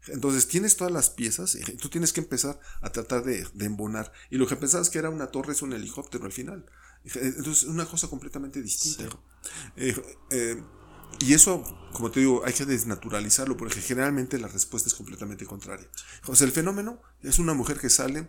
Entonces 0.09 0.49
tienes 0.49 0.77
todas 0.77 0.93
las 0.93 1.11
piezas 1.11 1.55
y 1.55 1.61
tú 1.77 1.89
tienes 1.91 2.13
que 2.13 2.21
empezar 2.21 2.59
a 2.81 2.91
tratar 2.91 3.25
de, 3.25 3.47
de 3.53 3.65
embonar. 3.67 4.13
Y 4.31 4.37
lo 4.37 4.47
que 4.47 4.57
pensabas 4.57 4.91
que 4.91 4.99
era 4.99 5.11
una 5.11 5.29
torre 5.29 5.53
es 5.53 5.63
un 5.63 5.73
helicóptero 5.75 6.25
al 6.25 6.33
final. 6.33 6.67
Entonces, 7.05 7.65
es 7.65 7.69
una 7.69 7.85
cosa 7.85 8.09
completamente 8.09 8.63
distinta. 8.63 9.05
Eh, 9.77 9.95
eh, 10.31 10.63
y 11.21 11.35
eso, 11.35 11.63
como 11.93 12.11
te 12.11 12.21
digo, 12.21 12.43
hay 12.45 12.53
que 12.53 12.65
desnaturalizarlo 12.65 13.57
porque 13.57 13.81
generalmente 13.81 14.39
la 14.39 14.49
respuesta 14.49 14.89
es 14.89 14.95
completamente 14.95 15.47
contraria. 15.47 15.89
O 16.27 16.35
sea, 16.35 16.47
el 16.47 16.53
fenómeno 16.53 17.01
es 17.23 17.39
una 17.39 17.55
mujer 17.55 17.79
que 17.79 17.91
sale 17.91 18.29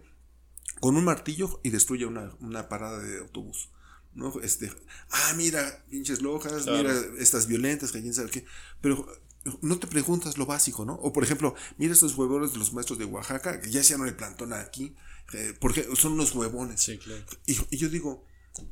con 0.80 0.96
un 0.98 1.04
martillo 1.04 1.60
y 1.64 1.70
destruye 1.70 2.06
una, 2.06 2.70
parada 2.70 3.00
de 3.00 3.20
autobús. 3.20 3.70
¿no? 4.14 4.34
Este, 4.42 4.72
ah, 5.10 5.34
mira, 5.36 5.84
pinches 5.90 6.22
lojas, 6.22 6.66
mira, 6.68 6.94
estas 7.18 7.48
violentas, 7.48 7.92
que 7.92 8.02
quién 8.02 8.14
sabe 8.14 8.30
qué. 8.30 8.46
Pero 8.82 9.08
no 9.62 9.78
te 9.78 9.88
preguntas 9.88 10.38
lo 10.38 10.46
básico, 10.46 10.86
¿no? 10.86 10.94
O 10.96 11.12
por 11.12 11.24
ejemplo, 11.24 11.54
mira 11.78 11.94
estos 11.94 12.16
huevones 12.18 12.54
de 12.54 12.60
los 12.60 12.74
maestros 12.74 12.98
de 12.98 13.06
Oaxaca, 13.06 13.60
que 13.60 13.70
ya 13.70 13.82
hicieron 13.82 14.08
el 14.08 14.16
plantón 14.16 14.54
aquí, 14.54 14.96
eh, 15.34 15.54
porque 15.60 15.88
son 15.96 16.14
unos 16.14 16.34
huevones. 16.34 16.82
Sí, 16.82 16.98
claro. 16.98 17.24
y 17.46 17.78
yo 17.78 17.90
digo, 17.90 18.26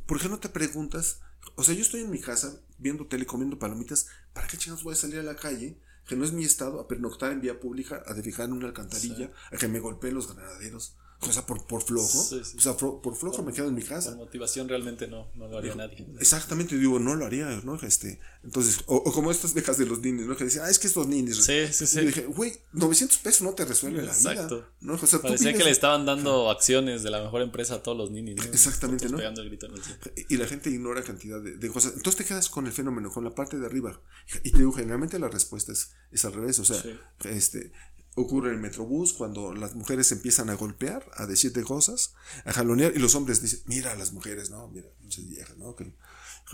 ¿Por 0.06 0.20
qué 0.20 0.30
no 0.30 0.40
te 0.40 0.50
preguntas? 0.50 1.20
O 1.56 1.64
sea, 1.64 1.76
yo 1.76 1.82
estoy 1.82 2.02
en 2.02 2.12
mi 2.12 2.20
casa 2.20 2.60
viendo 2.78 3.08
tele, 3.08 3.26
comiendo 3.26 3.60
palomitas. 3.60 4.08
¿Para 4.34 4.48
qué 4.48 4.58
chingados 4.58 4.84
voy 4.84 4.94
a 4.94 4.98
salir 4.98 5.20
a 5.20 5.24
la 5.24 5.36
calle? 5.36 5.78
Que 6.08 6.16
no 6.16 6.26
es 6.26 6.34
mi 6.34 6.44
estado 6.44 6.80
a 6.80 6.88
pernoctar 6.88 7.32
en 7.32 7.42
vía 7.42 7.60
pública, 7.60 8.04
a 8.06 8.14
defijar 8.14 8.46
en 8.46 8.54
una 8.54 8.68
alcantarilla, 8.68 9.32
a 9.52 9.58
que 9.58 9.68
me 9.68 9.80
golpeen 9.80 10.16
los 10.16 10.34
granaderos. 10.34 10.96
O 11.30 11.34
sea, 11.34 11.46
por, 11.46 11.66
por 11.66 11.84
flojo. 11.84 12.20
O 12.20 12.62
sea, 12.62 12.76
por 12.76 13.16
flojo 13.16 13.44
me 13.44 13.54
quedo 13.54 13.68
en 13.68 13.76
mi 13.76 13.84
casa. 13.84 14.12
Por 14.12 14.26
motivación 14.26 14.70
realmente 14.70 15.08
no, 15.08 15.28
no 15.36 15.48
lo 15.48 15.58
haría 15.58 15.76
nadie. 15.76 16.06
Exactamente, 16.20 16.78
digo, 16.78 17.00
no 17.00 17.16
lo 17.16 17.26
haría, 17.26 17.62
¿no? 17.64 17.76
Este, 17.76 18.20
entonces, 18.44 18.80
o, 18.88 19.04
como 19.12 19.32
estas 19.32 19.54
viejas 19.54 19.78
de 19.78 19.86
los 19.86 20.00
ninis, 20.00 20.26
¿no? 20.26 20.36
Que 20.36 20.46
decían, 20.46 20.66
ah, 20.66 20.70
es 20.70 20.80
que 20.80 20.88
estos 20.88 21.08
ninis. 21.08 21.44
Sí, 21.44 21.68
sí, 21.72 21.88
sí. 21.88 22.00
Y 22.00 22.06
dije, 22.08 22.26
güey, 22.26 22.54
900 22.74 23.18
pesos 23.20 23.42
no 23.42 23.54
te 23.54 23.66
resuelve 23.66 24.02
la 24.02 24.16
vida. 24.16 24.48
¿no? 24.82 24.94
O 24.94 25.08
sea, 25.08 25.20
Parecía 25.20 25.54
que 25.54 25.64
le 25.64 25.72
estaban 25.72 26.06
dando 26.06 26.50
acciones 26.50 27.04
de 27.04 27.10
la 27.10 27.22
mejor 27.22 27.42
empresa 27.42 27.76
a 27.76 27.84
todos 27.84 27.98
los 27.98 28.12
ninis, 28.12 28.36
¿no? 28.36 28.44
Exactamente, 28.44 29.10
¿no? 29.10 29.18
Pegando 29.18 29.42
el 29.42 29.50
grito 29.50 29.68
en 29.68 29.74
el 29.74 29.82
y 30.30 30.38
la 30.38 30.48
gente 30.48 30.70
ignora 30.70 31.04
cantidad 31.04 31.42
de, 31.42 31.58
de, 31.58 31.70
cosas. 31.70 31.94
Entonces 31.96 32.18
te 32.18 32.26
quedas 32.26 32.50
con 32.50 32.66
el 32.66 32.74
fenómeno, 32.74 33.12
con 33.12 33.24
la 33.24 33.34
parte 33.34 33.58
de 33.58 33.66
arriba. 33.66 34.02
Y 34.44 34.52
te 34.52 34.60
digo, 34.60 34.72
generalmente 34.72 35.20
la 35.20 35.28
respuesta 35.28 35.72
es, 35.72 35.92
es 36.12 36.26
al 36.26 36.34
revés. 36.34 36.60
O 36.60 36.66
sea, 36.66 36.82
este, 37.26 37.72
ocurre 38.16 38.50
en 38.50 38.56
el 38.56 38.62
metrobús 38.62 39.14
cuando 39.14 39.54
las 39.54 39.76
mujeres 39.76 40.12
empiezan 40.12 40.50
a 40.50 40.56
golpear, 40.56 41.06
a 41.16 41.26
decirte 41.26 41.64
cosas, 41.64 42.14
a 42.46 42.54
jalonear 42.54 42.94
y 42.96 43.00
los 43.00 43.16
hombres 43.16 43.42
dicen, 43.42 43.62
mira 43.66 43.96
las 43.96 44.14
mujeres, 44.14 44.50
no, 44.50 44.68
mira, 44.70 44.88
muchas 45.02 45.28
viejas, 45.28 45.58
¿no? 45.58 45.76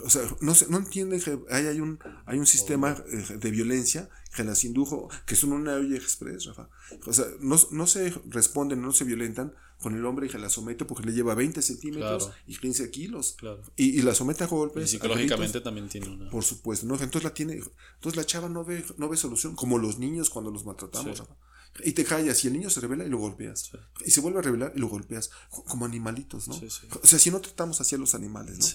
o 0.04 0.10
sea, 0.10 0.22
no, 0.40 0.54
no 0.70 0.78
entienden 0.78 1.20
que 1.20 1.40
hay, 1.50 1.68
hay, 1.68 1.80
un, 1.80 2.00
hay 2.26 2.38
un 2.38 2.46
sistema 2.46 2.96
eh, 3.12 3.38
de 3.38 3.52
violencia 3.52 4.10
que 4.36 4.44
las 4.44 4.64
indujo, 4.64 5.10
que 5.26 5.36
son 5.36 5.52
una 5.52 5.74
olla 5.74 5.96
express, 5.96 6.46
Rafa. 6.46 6.70
O 7.06 7.14
sea, 7.14 7.26
no, 7.40 7.58
no 7.72 7.88
se 7.88 8.14
responden, 8.28 8.82
no 8.82 8.94
se 8.94 9.04
violentan 9.04 9.54
con 9.82 9.96
el 9.96 10.06
hombre 10.06 10.28
y 10.28 10.30
que 10.30 10.38
la 10.38 10.50
somete 10.50 10.86
porque 10.86 11.06
le 11.06 11.14
lleva 11.14 11.34
20 11.36 11.62
centímetros 11.62 12.32
y 12.46 12.58
15 12.58 12.92
kilos. 12.92 13.38
Y, 13.76 14.00
y, 14.00 14.02
la 14.02 14.14
somete 14.14 14.44
a 14.44 14.48
golpes. 14.48 14.84
Y 14.84 14.88
psicológicamente 14.88 15.62
también 15.62 15.90
tiene 15.90 16.10
una. 16.10 16.30
Por 16.30 16.44
supuesto, 16.44 16.86
¿no? 16.86 16.94
Entonces 16.96 17.24
la 17.24 17.34
tiene, 17.34 17.54
entonces 17.54 18.16
la 18.16 18.26
chava 18.26 18.50
no 18.50 18.64
ve, 18.64 18.86
no 18.98 19.10
ve 19.10 19.18
solución, 19.18 19.56
como 19.56 19.78
los 19.78 19.98
niños 19.98 20.30
cuando 20.30 20.52
los 20.52 20.66
maltratamos, 20.66 21.18
Rafa. 21.18 21.36
Y 21.84 21.94
te 21.94 22.04
callas 22.04 22.44
y 22.44 22.48
el 22.48 22.54
niño 22.54 22.70
se 22.70 22.80
revela 22.80 23.06
y 23.06 23.10
lo 23.10 23.18
golpeas. 23.18 23.72
Y 24.06 24.12
se 24.12 24.22
vuelve 24.22 24.40
a 24.40 24.42
revelar 24.42 24.74
y 24.76 24.80
lo 24.80 24.88
golpeas. 24.88 25.30
Como 25.50 25.86
animalitos, 25.86 26.48
¿no? 26.48 26.56
O 27.02 27.08
sea, 27.08 27.20
si 27.20 27.32
no 27.32 27.40
tratamos 27.40 27.82
así 27.82 27.96
a 27.96 27.98
los 27.98 28.16
animales, 28.16 28.58
¿no? 28.60 28.66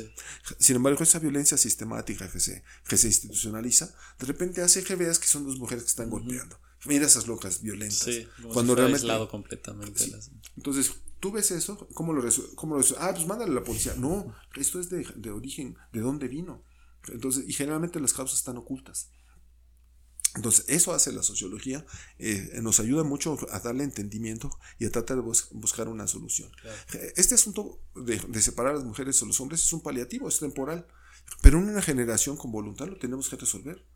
Sin 0.58 0.76
embargo, 0.76 1.02
esa 1.02 1.18
violencia 1.18 1.56
sistemática 1.56 2.30
que 2.30 2.40
se, 2.40 2.62
que 2.88 2.96
se 2.96 3.08
institucionaliza, 3.08 3.94
de 4.18 4.26
repente 4.26 4.62
hace 4.62 4.82
que 4.84 4.94
veas 4.96 5.18
que 5.18 5.26
son 5.26 5.44
dos 5.44 5.58
mujeres 5.58 5.84
que 5.84 5.90
están 5.90 6.10
golpeando. 6.10 6.58
Mira 6.86 7.06
esas 7.06 7.26
locas 7.26 7.62
violentas. 7.62 7.98
Sí, 7.98 8.26
cuando 8.52 8.74
realmente. 8.74 9.02
aislado 9.02 9.28
completamente. 9.28 10.04
Entonces, 10.56 10.92
tú 11.18 11.32
ves 11.32 11.50
eso, 11.50 11.88
¿cómo 11.94 12.12
lo, 12.12 12.22
cómo 12.54 12.76
lo 12.76 12.84
Ah, 12.98 13.12
pues 13.14 13.26
mándale 13.26 13.52
a 13.52 13.54
la 13.54 13.64
policía. 13.64 13.94
No, 13.96 14.34
esto 14.56 14.80
es 14.80 14.90
de, 14.90 15.06
de 15.16 15.30
origen, 15.30 15.76
de 15.92 16.00
dónde 16.00 16.28
vino. 16.28 16.62
Entonces, 17.08 17.44
y 17.46 17.52
generalmente 17.52 18.00
las 18.00 18.12
causas 18.12 18.38
están 18.38 18.56
ocultas. 18.56 19.08
Entonces, 20.34 20.64
eso 20.68 20.92
hace 20.92 21.12
la 21.12 21.22
sociología, 21.22 21.86
eh, 22.18 22.58
nos 22.60 22.80
ayuda 22.80 23.04
mucho 23.04 23.38
a 23.50 23.60
darle 23.60 23.84
entendimiento 23.84 24.50
y 24.78 24.84
a 24.84 24.90
tratar 24.90 25.18
de 25.18 25.22
buscar 25.22 25.88
una 25.88 26.08
solución. 26.08 26.50
Este 27.16 27.36
asunto 27.36 27.78
de, 27.94 28.18
separar 28.42 28.72
a 28.72 28.76
las 28.76 28.84
mujeres 28.84 29.22
o 29.22 29.26
los 29.26 29.40
hombres 29.40 29.62
es 29.62 29.72
un 29.72 29.80
paliativo, 29.80 30.28
es 30.28 30.40
temporal, 30.40 30.86
pero 31.40 31.58
en 31.58 31.68
una 31.68 31.82
generación 31.82 32.36
con 32.36 32.50
voluntad 32.50 32.88
lo 32.88 32.98
tenemos 32.98 33.28
que 33.28 33.36
resolver. 33.36 33.86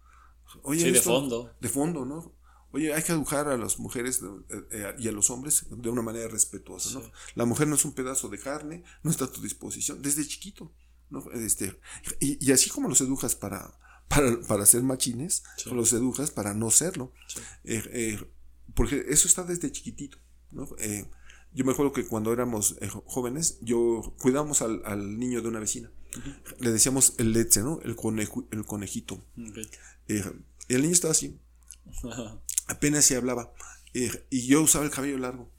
Oye, 0.63 0.85
sí, 0.85 0.91
de 0.93 1.03
fondo. 1.03 1.53
De 1.61 1.69
fondo, 1.69 2.05
¿no? 2.05 2.33
Oye, 2.71 2.93
hay 2.93 3.03
que 3.03 3.13
educar 3.13 3.49
a 3.49 3.57
las 3.57 3.79
mujeres 3.79 4.23
eh, 4.23 4.67
eh, 4.71 4.95
y 4.99 5.09
a 5.09 5.13
los 5.13 5.31
hombres 5.31 5.67
de 5.71 5.89
una 5.89 6.03
manera 6.03 6.29
respetuosa, 6.29 6.99
¿no? 6.99 7.03
La 7.35 7.47
mujer 7.47 7.67
no 7.67 7.75
es 7.75 7.85
un 7.85 7.93
pedazo 7.93 8.29
de 8.29 8.39
carne, 8.39 8.85
no 9.03 9.11
está 9.11 9.25
a 9.25 9.33
tu 9.33 9.41
disposición, 9.41 10.03
desde 10.03 10.27
chiquito. 10.27 10.73
¿no? 11.11 11.25
Este, 11.33 11.81
y, 12.21 12.53
así 12.53 12.69
como 12.71 12.89
los 12.89 13.01
educas 13.01 13.35
para, 13.35 13.79
para, 14.09 14.41
para 14.43 14.67
ser 14.67 14.83
machines, 14.83 15.43
los 15.67 15.93
educas 15.93 16.31
para 16.31 16.55
no 16.55 16.71
serlo. 16.71 17.13
Eh, 17.65 17.83
eh, 17.93 18.33
porque 18.75 19.05
eso 19.09 19.29
está 19.29 19.45
desde 19.45 19.71
chiquitito. 19.71 20.19
¿no? 20.51 20.69
Eh, 20.79 21.07
yo 21.53 21.65
me 21.65 21.73
acuerdo 21.73 21.93
que 21.93 22.07
cuando 22.07 22.33
éramos 22.33 22.77
jóvenes, 23.07 23.59
yo 23.61 24.15
cuidábamos 24.19 24.63
al, 24.63 24.83
al, 24.85 25.19
niño 25.19 25.43
de 25.43 25.49
una 25.49 25.61
vecina. 25.61 25.91
Le 26.59 26.71
decíamos 26.73 27.15
el 27.19 27.33
leche, 27.33 27.63
¿no? 27.63 27.81
El, 27.83 27.97
conejo, 27.97 28.47
el 28.51 28.65
conejito. 28.65 29.25
el 30.07 30.83
niño 30.83 30.93
estaba 30.93 31.13
así. 31.13 31.39
Apenas 32.67 33.05
se 33.05 33.17
hablaba. 33.17 33.53
y 33.93 34.47
yo 34.47 34.63
usaba 34.63 34.85
el 34.85 34.91
cabello 34.91 35.19
largo. 35.19 35.51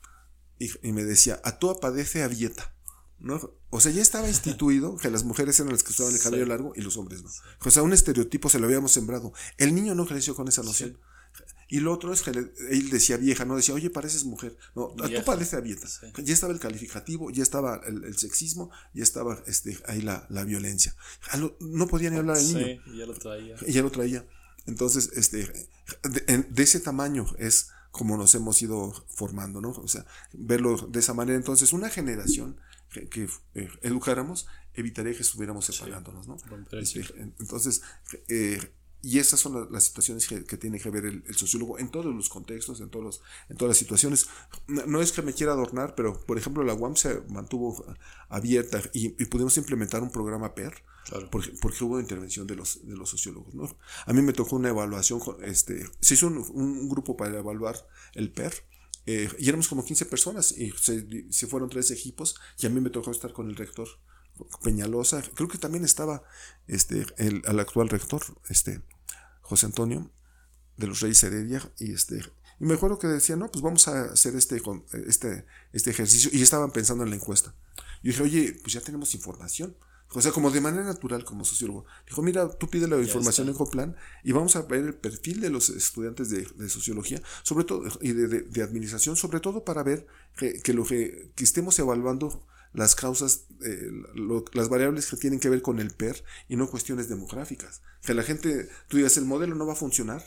Y, 0.60 0.92
me 0.92 1.06
decía, 1.06 1.40
a 1.46 1.58
toda 1.58 1.80
padece 1.80 2.22
avieta. 2.22 2.74
¿No? 3.20 3.40
O 3.70 3.80
sea, 3.80 3.92
ya 3.92 4.02
estaba 4.02 4.28
instituido 4.36 4.98
que 4.98 5.10
las 5.10 5.24
mujeres 5.24 5.60
eran 5.60 5.72
las 5.72 5.84
que 5.84 5.92
usaban 5.92 6.14
el 6.14 6.22
cabello 6.22 6.46
largo 6.46 6.74
y 6.76 6.82
los 6.82 6.98
hombres 6.98 7.24
no. 7.24 7.30
O 7.64 7.72
sea, 7.72 7.84
un 7.84 7.94
estereotipo 7.94 8.50
se 8.50 8.60
lo 8.60 8.66
habíamos 8.66 8.92
sembrado. 8.92 9.34
El 9.58 9.76
niño 9.76 9.96
no 9.96 10.06
creció 10.06 10.36
con 10.36 10.48
esa 10.48 10.64
noción. 10.64 10.98
Y 11.72 11.82
lo 11.82 11.94
otro 11.94 12.12
es 12.12 12.24
que 12.24 12.32
él 12.32 12.90
decía 12.90 13.18
vieja, 13.18 13.46
no 13.46 13.56
decía, 13.56 13.76
oye, 13.76 13.92
pareces 13.92 14.26
mujer. 14.26 14.58
No, 14.76 14.88
tú 14.96 15.24
pareces 15.24 15.54
avieta. 15.54 15.88
Ya 16.24 16.34
estaba 16.34 16.52
el 16.52 16.60
calificativo, 16.60 17.30
ya 17.30 17.44
estaba 17.44 17.80
el, 17.86 18.18
sexismo, 18.18 18.72
ya 18.94 19.04
estaba 19.04 19.40
este, 19.46 19.78
ahí 19.86 20.02
la, 20.02 20.26
violencia. 20.46 20.96
No 21.60 21.88
podía 21.88 22.10
ni 22.10 22.18
hablar 22.18 22.38
el 22.38 22.48
niño. 22.48 22.66
Sí, 22.66 22.98
ya 22.98 23.06
lo 23.06 23.14
traía. 23.14 23.56
Ya 23.68 23.82
lo 23.84 23.92
traía. 23.92 24.26
Entonces, 24.66 25.12
este, 25.14 25.70
de, 26.04 26.46
de 26.50 26.64
ese 26.64 26.80
tamaño 26.80 27.28
es 27.38 27.70
como 27.92 28.18
nos 28.18 28.34
hemos 28.36 28.62
ido 28.62 28.94
formando, 29.08 29.62
¿no? 29.62 29.70
O 29.72 29.88
sea, 29.88 30.06
verlo 30.34 30.76
de 30.78 31.00
esa 31.00 31.14
manera. 31.14 31.38
Entonces, 31.38 31.74
una 31.74 31.90
generación 31.90 32.58
que, 32.90 33.30
eh, 33.56 33.70
educáramos 33.82 34.48
evitaría 34.74 35.14
que 35.14 35.22
estuviéramos 35.22 35.66
separándonos, 35.66 36.28
¿no? 36.28 36.38
Este, 36.72 37.06
entonces, 37.40 37.82
eh, 38.28 38.60
y 39.02 39.20
esas 39.20 39.40
son 39.40 39.72
las, 39.72 39.86
situaciones 39.86 40.28
que, 40.28 40.58
tiene 40.58 40.80
que 40.80 40.90
ver 40.90 41.06
el, 41.06 41.24
sociólogo 41.36 41.80
en 41.80 41.90
todos 41.90 42.14
los 42.14 42.28
contextos, 42.28 42.82
en, 42.82 42.90
todos 42.90 43.22
en 43.48 43.56
todas 43.56 43.70
las 43.70 43.78
situaciones. 43.78 44.28
No, 44.68 45.02
es 45.02 45.14
que 45.14 45.22
me 45.22 45.34
quiera 45.34 45.54
adornar, 45.54 45.96
pero 45.96 46.20
por 46.26 46.38
ejemplo 46.38 46.64
la 46.64 46.74
UAM 46.74 46.98
se 46.98 47.22
mantuvo 47.30 47.86
abierta 48.28 48.82
y, 48.94 49.10
pudimos 49.26 49.58
implementar 49.58 50.04
un 50.04 50.12
programa 50.12 50.54
PER 50.54 50.84
porque, 51.32 51.54
porque, 51.62 51.84
hubo 51.84 52.00
intervención 52.00 52.46
de 52.46 52.56
los, 52.56 52.86
de 52.86 52.96
los 52.96 53.10
sociólogos. 53.10 53.54
¿no? 53.54 53.70
A 54.06 54.14
mí 54.14 54.22
me 54.22 54.34
tocó 54.34 54.58
una 54.58 54.70
evaluación, 54.70 55.22
este, 55.44 55.90
se 56.02 56.16
hizo 56.16 56.28
un, 56.28 56.90
grupo 56.90 57.16
para 57.16 57.40
evaluar 57.40 57.88
el 58.14 58.32
PER. 58.32 58.54
Eh, 59.12 59.28
y 59.40 59.50
éramos 59.50 59.68
como 59.68 59.84
15 59.84 60.06
personas 60.06 60.52
y 60.52 60.72
se, 61.32 61.48
fueron 61.48 61.68
tres 61.68 61.90
equipos 61.90 62.36
y 62.60 62.68
a 62.68 62.70
mí 62.70 62.80
me 62.80 62.92
tocó 62.92 63.10
estar 63.10 63.34
con 63.34 63.50
el 63.50 63.56
rector 63.56 63.88
Peñalosa, 64.64 65.24
creo 65.34 65.50
que 65.50 65.58
también 65.58 65.84
estaba 65.84 66.22
este, 66.68 67.08
el, 67.18 67.42
actual 67.60 67.90
rector, 67.90 68.22
este, 68.50 68.84
José 69.42 69.66
Antonio 69.66 70.12
de 70.78 70.86
los 70.86 71.00
Reyes 71.00 71.24
Heredia, 71.24 71.74
y 71.80 71.92
este, 71.92 72.20
y 72.60 72.66
me 72.66 72.76
acuerdo 72.76 73.00
que 73.00 73.08
decía, 73.08 73.36
no, 73.36 73.50
pues 73.50 73.64
vamos 73.64 73.88
a 73.88 74.12
hacer 74.14 74.36
este, 74.36 74.62
este, 75.08 75.46
este 75.74 75.90
ejercicio, 75.90 76.30
y 76.32 76.44
estaban 76.44 76.72
pensando 76.72 77.04
en 77.04 77.10
la 77.10 77.16
encuesta. 77.16 77.56
Yo 78.04 78.12
dije, 78.12 78.22
oye, 78.22 78.60
pues 78.62 78.74
ya 78.74 78.82
tenemos 78.82 79.16
información. 79.16 79.76
O 80.14 80.22
sea, 80.22 80.32
como 80.32 80.50
de 80.50 80.60
manera 80.60 80.84
natural, 80.84 81.24
como 81.24 81.46
sociólogo. 81.46 81.86
Dijo, 82.08 82.22
mira, 82.24 82.50
tú 82.50 82.68
pide 82.68 82.88
la 82.88 83.00
información 83.00 83.48
en 83.48 83.54
Coplan 83.54 83.96
y 84.24 84.32
vamos 84.32 84.56
a 84.56 84.64
ver 84.64 84.84
el 84.84 84.96
perfil 84.96 85.40
de 85.40 85.52
los 85.52 85.70
estudiantes 85.70 86.30
de, 86.30 86.70
sociología, 86.70 87.22
sobre 87.44 87.64
todo, 87.64 87.84
y 88.02 88.14
de, 88.14 88.64
administración, 88.64 89.16
sobre 89.16 89.40
todo 89.40 89.64
para 89.64 89.84
ver 89.84 90.08
que, 90.36 90.62
que 90.62 90.74
lo 90.74 90.84
que, 90.84 91.32
que 91.36 91.44
estemos 91.44 91.78
evaluando 91.78 92.44
las 92.74 92.96
causas, 92.96 93.46
eh, 93.64 93.92
las 94.54 94.70
variables 94.70 95.08
que 95.08 95.18
tienen 95.18 95.40
que 95.40 95.50
ver 95.50 95.62
con 95.62 95.80
el 95.80 95.92
PER 95.92 96.24
y 96.48 96.56
no 96.56 96.70
cuestiones 96.70 97.10
demográficas. 97.10 97.82
Que 98.04 98.14
la 98.14 98.24
gente, 98.24 98.70
tú 98.88 98.98
digas, 98.98 99.18
el 99.18 99.26
modelo 99.26 99.56
no 99.56 99.66
va 99.66 99.74
a 99.74 99.78
funcionar 99.78 100.24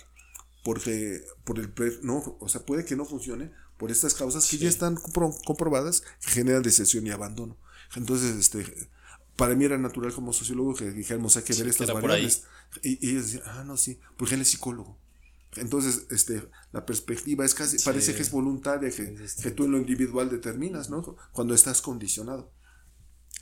porque 0.64 1.24
por 1.44 1.58
el 1.58 1.70
PER, 1.70 2.00
no, 2.02 2.36
o 2.40 2.48
sea, 2.48 2.64
puede 2.64 2.84
que 2.84 2.96
no 2.96 3.04
funcione 3.04 3.52
por 3.78 3.90
estas 3.90 4.14
causas 4.14 4.48
que 4.48 4.58
ya 4.58 4.68
están 4.68 4.96
comprobadas 5.44 6.02
que 6.20 6.30
generan 6.30 6.62
decepción 6.62 7.06
y 7.06 7.10
abandono. 7.10 7.58
Entonces, 7.94 8.36
este, 8.36 8.90
para 9.36 9.54
mí 9.54 9.64
era 9.64 9.78
natural 9.78 10.12
como 10.12 10.32
sociólogo 10.32 10.74
que 10.74 10.90
dijéramos 10.90 11.36
hay 11.36 11.42
que 11.42 11.54
ver 11.54 11.68
estas 11.68 11.92
variables. 11.92 12.44
Y, 12.82 13.06
y 13.06 13.10
ellos 13.10 13.26
decían, 13.26 13.42
ah, 13.46 13.64
no, 13.64 13.76
sí, 13.76 13.98
porque 14.16 14.34
él 14.34 14.42
es 14.42 14.48
psicólogo. 14.48 14.98
Entonces, 15.56 16.06
este, 16.10 16.48
la 16.72 16.86
perspectiva 16.86 17.44
es 17.44 17.54
casi, 17.54 17.78
parece 17.78 18.14
que 18.14 18.22
es 18.22 18.30
voluntaria, 18.30 18.90
que, 18.90 19.14
que, 19.42 19.50
tú 19.50 19.64
en 19.64 19.72
lo 19.72 19.78
individual 19.78 20.30
determinas, 20.30 20.88
¿no? 20.88 21.16
Cuando 21.32 21.54
estás 21.54 21.82
condicionado. 21.82 22.50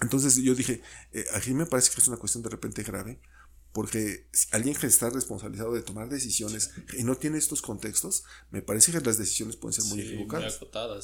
Entonces 0.00 0.36
yo 0.36 0.54
dije, 0.54 0.82
eh, 1.12 1.24
aquí 1.34 1.54
me 1.54 1.66
parece 1.66 1.90
que 1.92 2.00
es 2.00 2.08
una 2.08 2.16
cuestión 2.16 2.42
de 2.42 2.48
repente 2.48 2.82
grave, 2.82 3.20
porque 3.72 4.28
alguien 4.50 4.74
que 4.74 4.88
está 4.88 5.10
responsabilizado 5.10 5.72
de 5.72 5.82
tomar 5.82 6.08
decisiones 6.08 6.72
y 6.98 7.04
no 7.04 7.16
tiene 7.16 7.38
estos 7.38 7.62
contextos, 7.62 8.24
me 8.50 8.62
parece 8.62 8.90
que 8.90 9.00
las 9.00 9.18
decisiones 9.18 9.56
pueden 9.56 9.80
ser 9.80 9.84
muy 9.84 10.00
equivocadas. 10.00 10.54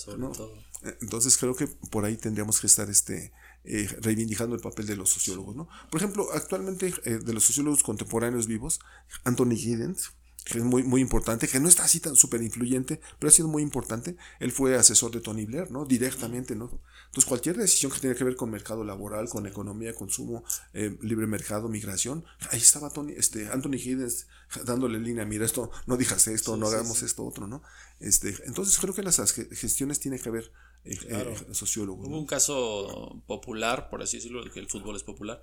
sobre 0.01 0.19
todo. 0.35 0.59
Entonces 1.01 1.37
creo 1.37 1.55
que 1.55 1.69
por 1.69 2.05
ahí 2.05 2.17
tendríamos 2.17 2.61
que 2.61 2.67
estar 2.67 2.91
este, 2.91 3.33
eh, 3.67 3.89
reivindicando 4.01 4.55
el 4.55 4.61
papel 4.61 4.87
de 4.87 4.97
los 4.97 5.11
sociólogos, 5.11 5.57
¿no? 5.57 5.69
Por 5.91 6.01
ejemplo, 6.01 6.29
actualmente 6.33 6.93
de 7.05 7.33
los 7.33 7.45
sociólogos 7.45 7.83
contemporáneos 7.83 8.47
vivos, 8.47 8.81
Anthony 9.25 9.57
Giddens, 9.57 10.13
que 10.47 10.59
es 10.59 10.65
muy, 10.65 10.85
muy 10.85 11.01
importante, 11.01 11.49
que 11.49 11.59
no 11.59 11.69
está 11.69 11.85
así 11.85 11.99
tan 11.99 12.15
súper 12.15 12.41
influyente, 12.41 13.01
pero 13.19 13.29
ha 13.29 13.33
sido 13.33 13.49
muy 13.49 13.65
importante. 13.65 14.17
Él 14.39 14.53
fue 14.53 14.77
asesor 14.77 15.11
de 15.11 15.21
Tony 15.21 15.45
Blair, 15.45 15.73
¿no? 15.73 15.85
Directamente, 15.85 16.55
¿no? 16.55 16.71
Entonces, 17.07 17.25
cualquier 17.25 17.57
decisión 17.57 17.91
que 17.91 17.99
tenga 17.99 18.15
que 18.15 18.23
ver 18.23 18.37
con 18.37 18.51
mercado 18.51 18.85
laboral, 18.85 19.29
con 19.29 19.47
economía, 19.47 19.93
consumo, 19.93 20.45
eh, 20.73 20.97
libre 21.03 21.27
mercado, 21.27 21.69
migración, 21.69 22.25
ahí 22.53 22.61
estaba 22.61 22.91
Tony, 22.91 23.15
este, 23.17 23.49
Anthony 23.49 23.75
Hiddens 23.75 24.29
dándole 24.65 25.01
línea, 25.01 25.25
mira, 25.25 25.45
esto, 25.45 25.73
no 25.87 25.97
digas 25.97 26.29
esto, 26.29 26.57
no 26.57 26.69
hagamos 26.69 27.03
esto, 27.03 27.25
otro, 27.25 27.49
¿no? 27.49 27.63
Este, 27.99 28.37
entonces, 28.45 28.79
creo 28.79 28.95
que 28.95 29.03
las 29.03 29.21
gestiones 29.33 29.99
tienen 29.99 30.21
que 30.21 30.31
ver 30.31 30.53
eh, 30.87 30.99
eh 31.09 31.35
sociólogo. 31.53 32.07
Hubo 32.07 32.19
un 32.19 32.27
caso 32.27 33.23
popular, 33.27 33.91
por 33.91 34.03
así 34.03 34.19
decirlo, 34.19 34.49
que 34.51 34.61
el 34.61 34.69
fútbol 34.69 34.97
es 34.97 35.03
popular. 35.03 35.43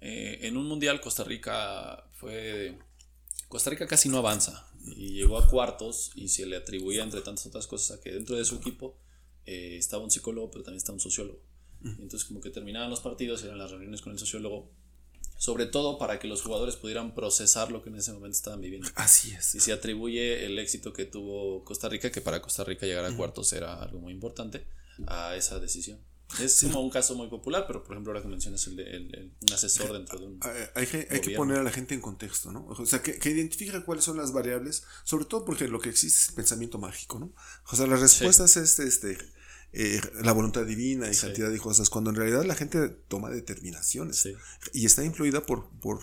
Eh, 0.00 0.38
en 0.42 0.56
un 0.56 0.66
mundial 0.66 1.00
Costa 1.00 1.24
Rica 1.24 2.04
fue 2.14 2.78
Costa 3.48 3.68
Rica 3.68 3.86
casi 3.86 4.08
no 4.08 4.16
avanza 4.16 4.66
y 4.96 5.12
llegó 5.12 5.36
a 5.36 5.46
cuartos 5.48 6.12
y 6.14 6.28
se 6.28 6.46
le 6.46 6.56
atribuía, 6.56 7.02
entre 7.02 7.20
tantas 7.20 7.46
otras 7.46 7.66
cosas, 7.66 7.98
a 7.98 8.00
que 8.00 8.12
dentro 8.12 8.36
de 8.36 8.44
su 8.44 8.56
equipo 8.56 8.96
eh, 9.44 9.76
estaba 9.76 10.02
un 10.02 10.10
psicólogo, 10.10 10.50
pero 10.50 10.64
también 10.64 10.78
estaba 10.78 10.94
un 10.94 11.00
sociólogo. 11.00 11.40
entonces, 11.82 12.24
como 12.24 12.40
que 12.40 12.50
terminaban 12.50 12.90
los 12.90 13.00
partidos, 13.00 13.42
eran 13.42 13.58
las 13.58 13.70
reuniones 13.70 14.00
con 14.00 14.12
el 14.12 14.18
sociólogo, 14.18 14.70
sobre 15.36 15.66
todo 15.66 15.98
para 15.98 16.18
que 16.18 16.28
los 16.28 16.42
jugadores 16.42 16.76
pudieran 16.76 17.14
procesar 17.14 17.70
lo 17.70 17.82
que 17.82 17.88
en 17.88 17.96
ese 17.96 18.12
momento 18.12 18.36
estaban 18.36 18.60
viviendo. 18.60 18.88
Así 18.94 19.32
es. 19.32 19.54
Y 19.54 19.60
se 19.60 19.72
atribuye 19.72 20.44
el 20.46 20.58
éxito 20.58 20.92
que 20.92 21.04
tuvo 21.04 21.64
Costa 21.64 21.88
Rica, 21.88 22.10
que 22.10 22.20
para 22.20 22.40
Costa 22.40 22.64
Rica 22.64 22.86
llegar 22.86 23.04
a 23.04 23.16
cuartos 23.16 23.52
era 23.52 23.82
algo 23.82 24.00
muy 24.00 24.12
importante, 24.12 24.66
a 25.06 25.36
esa 25.36 25.58
decisión. 25.58 26.00
Es 26.38 26.60
como 26.62 26.80
un 26.80 26.90
caso 26.90 27.14
muy 27.16 27.28
popular, 27.28 27.64
pero 27.66 27.82
por 27.82 27.94
ejemplo 27.94 28.12
ahora 28.12 28.22
que 28.22 28.28
mencionas 28.28 28.66
el, 28.68 28.78
el, 28.78 29.34
un 29.40 29.52
asesor 29.52 29.92
dentro 29.92 30.18
de 30.18 30.26
un... 30.26 30.40
Hay, 30.74 30.86
que, 30.86 31.08
hay 31.10 31.20
que 31.20 31.30
poner 31.32 31.58
a 31.58 31.62
la 31.62 31.72
gente 31.72 31.94
en 31.94 32.00
contexto, 32.00 32.52
¿no? 32.52 32.66
O 32.66 32.86
sea, 32.86 33.02
que, 33.02 33.18
que 33.18 33.30
identifique 33.30 33.82
cuáles 33.82 34.04
son 34.04 34.16
las 34.16 34.32
variables, 34.32 34.84
sobre 35.04 35.24
todo 35.24 35.44
porque 35.44 35.66
lo 35.66 35.80
que 35.80 35.88
existe 35.88 36.30
es 36.30 36.32
pensamiento 36.32 36.78
mágico, 36.78 37.18
¿no? 37.18 37.32
O 37.70 37.76
sea, 37.76 37.86
las 37.86 38.00
respuestas 38.00 38.56
es 38.56 38.78
este, 38.78 39.18
eh, 39.72 40.00
la 40.22 40.32
voluntad 40.32 40.64
divina 40.64 41.10
y 41.10 41.16
cantidad 41.16 41.50
de 41.50 41.58
cosas, 41.58 41.90
cuando 41.90 42.10
en 42.10 42.16
realidad 42.16 42.44
la 42.44 42.54
gente 42.54 42.88
toma 42.88 43.30
determinaciones 43.30 44.28
y 44.72 44.86
está 44.86 45.04
influida 45.04 45.44
por... 45.44 45.68
por 45.80 46.00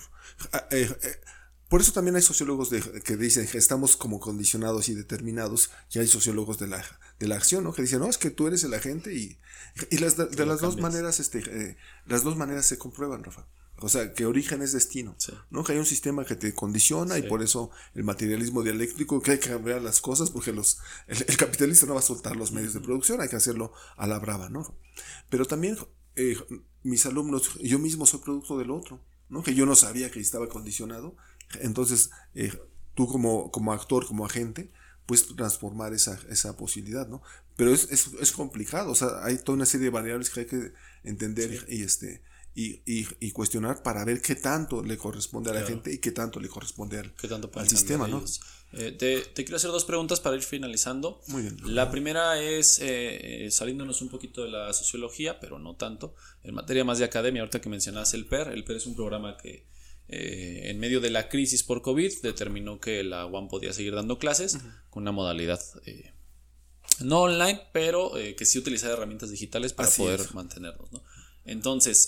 ah, 0.52 0.68
eh, 0.72 0.90
eh, 1.04 1.22
por 1.70 1.82
eso 1.82 1.92
también 1.92 2.16
hay 2.16 2.22
sociólogos 2.22 2.70
que 3.04 3.18
dicen 3.18 3.46
que 3.46 3.58
estamos 3.58 3.98
como 3.98 4.22
condicionados 4.22 4.88
y 4.88 4.94
determinados, 4.94 5.70
y 5.92 6.00
hay 6.00 6.08
sociólogos 6.08 6.60
de 6.60 6.68
la, 6.68 6.86
de 7.20 7.28
la 7.28 7.36
acción, 7.36 7.64
¿no? 7.64 7.74
Que 7.74 7.82
dicen, 7.82 8.00
no, 8.00 8.10
es 8.10 8.18
que 8.18 8.30
tú 8.30 8.48
eres 8.48 8.64
el 8.64 8.74
agente 8.74 9.14
y, 9.14 9.40
y 9.90 9.98
las, 9.98 10.18
de, 10.18 10.46
las 10.46 10.62
dos 10.62 10.78
maneras, 10.78 11.20
este, 11.20 11.40
eh, 11.40 11.78
las 12.06 12.24
dos 12.24 12.38
maneras 12.38 12.66
se 12.66 12.78
comprueban, 12.78 13.24
Rafa. 13.24 13.48
O 13.80 13.90
sea, 13.90 14.14
que 14.14 14.26
origen 14.26 14.64
es 14.64 14.74
destino, 14.74 15.16
¿no? 15.52 15.64
Que 15.64 15.74
hay 15.74 15.78
un 15.78 15.86
sistema 15.86 16.26
que 16.26 16.36
te 16.36 16.52
condiciona 16.54 17.20
y 17.20 17.24
por 17.24 17.44
eso 17.44 17.70
el 17.94 18.04
materialismo 18.04 18.64
dialéctico, 18.64 19.22
que 19.22 19.32
hay 19.32 19.40
que 19.40 19.50
cambiar 19.50 19.84
las 19.84 20.02
cosas 20.02 20.32
porque 20.32 20.52
los, 20.52 20.80
el, 21.08 21.38
capitalista 21.38 21.86
no 21.86 21.94
va 21.94 22.00
a 22.00 22.04
soltar 22.04 22.36
los 22.36 22.52
medios 22.52 22.74
de 22.74 22.80
producción, 22.80 23.22
hay 23.22 23.30
que 23.30 23.36
hacerlo 23.36 23.74
a 23.96 24.08
la 24.08 24.18
brava, 24.18 24.50
¿no? 24.50 24.76
Pero 25.30 25.46
también 25.46 25.78
eh, 26.16 26.38
mis 26.82 27.06
alumnos, 27.06 27.54
yo 27.62 27.78
mismo 27.78 28.08
soy 28.08 28.22
producto 28.22 28.58
del 28.58 28.72
otro, 28.72 29.00
¿no? 29.30 29.44
Que 29.44 29.54
yo 29.54 29.68
no 29.68 29.76
sabía 29.76 30.10
que 30.10 30.20
estaba 30.20 30.50
condicionado 30.50 31.16
entonces, 31.62 32.12
eh, 32.36 32.52
tú 32.94 33.08
como, 33.08 33.52
como 33.52 33.74
actor, 33.74 34.06
como 34.06 34.26
agente, 34.26 34.72
puedes 35.08 35.26
transformar 35.36 35.94
esa, 35.94 36.20
esa 36.30 36.56
posibilidad, 36.56 37.08
¿no? 37.08 37.24
Pero 37.56 37.74
es, 37.74 37.88
es, 37.92 38.12
es, 38.22 38.32
complicado, 38.32 38.92
o 38.92 38.96
sea, 38.96 39.24
hay 39.24 39.38
toda 39.40 39.56
una 39.56 39.66
serie 39.66 39.86
de 39.86 39.92
variables 39.92 40.30
que 40.30 40.42
hay 40.42 40.46
que 40.46 40.74
entender 41.04 41.66
y, 41.70 41.82
este, 41.82 42.22
y, 42.54 42.82
y, 42.86 43.32
cuestionar 43.32 43.82
para 43.82 44.04
ver 44.04 44.22
qué 44.22 44.36
tanto 44.36 44.84
le 44.84 44.98
corresponde 44.98 45.50
a 45.50 45.54
la 45.54 45.64
gente 45.64 45.94
y 45.94 46.00
qué 46.00 46.12
tanto 46.12 46.40
le 46.40 46.50
corresponde 46.50 47.00
al, 47.00 47.14
al 47.56 47.70
sistema, 47.70 48.08
¿no? 48.08 48.24
Eh, 48.74 48.92
te, 48.92 49.22
te, 49.22 49.46
quiero 49.46 49.56
hacer 49.56 49.72
dos 49.72 49.86
preguntas 49.86 50.20
para 50.20 50.36
ir 50.36 50.44
finalizando. 50.44 51.22
Muy 51.28 51.44
bien. 51.44 51.58
La 51.64 51.90
primera 51.90 52.42
es, 52.42 52.80
eh, 52.82 53.48
saliéndonos 53.50 54.02
un 54.02 54.10
poquito 54.10 54.44
de 54.44 54.50
la 54.50 54.74
sociología, 54.74 55.40
pero 55.40 55.58
no 55.58 55.76
tanto, 55.76 56.16
en 56.44 56.54
materia 56.54 56.84
más 56.84 57.00
de 57.00 57.06
academia, 57.06 57.42
ahorita 57.44 57.62
que 57.62 57.70
mencionas 57.70 58.14
el 58.14 58.26
PER, 58.26 58.50
el 58.50 58.66
PER 58.66 58.78
es 58.78 58.86
un 58.86 58.96
programa 58.96 59.38
que 59.38 59.66
eh, 60.08 60.64
en 60.66 60.80
medio 60.80 61.02
de 61.02 61.10
la 61.10 61.30
crisis 61.30 61.64
por 61.64 61.82
COVID 61.82 62.22
determinó 62.22 62.80
que 62.80 63.04
la 63.04 63.26
UAM 63.26 63.48
podía 63.48 63.74
seguir 63.74 63.96
dando 63.96 64.20
clases 64.20 64.58
con 64.90 65.04
una 65.04 65.12
modalidad 65.12 65.62
no 67.02 67.24
online, 67.24 67.62
pero 67.74 68.14
que 68.38 68.46
sí 68.46 68.58
utilizar 68.58 68.92
herramientas 68.92 69.30
digitales 69.30 69.74
para 69.74 69.90
poder 69.90 70.22
mantenernos. 70.34 70.92
¿no? 70.92 71.04
Entonces, 71.46 72.08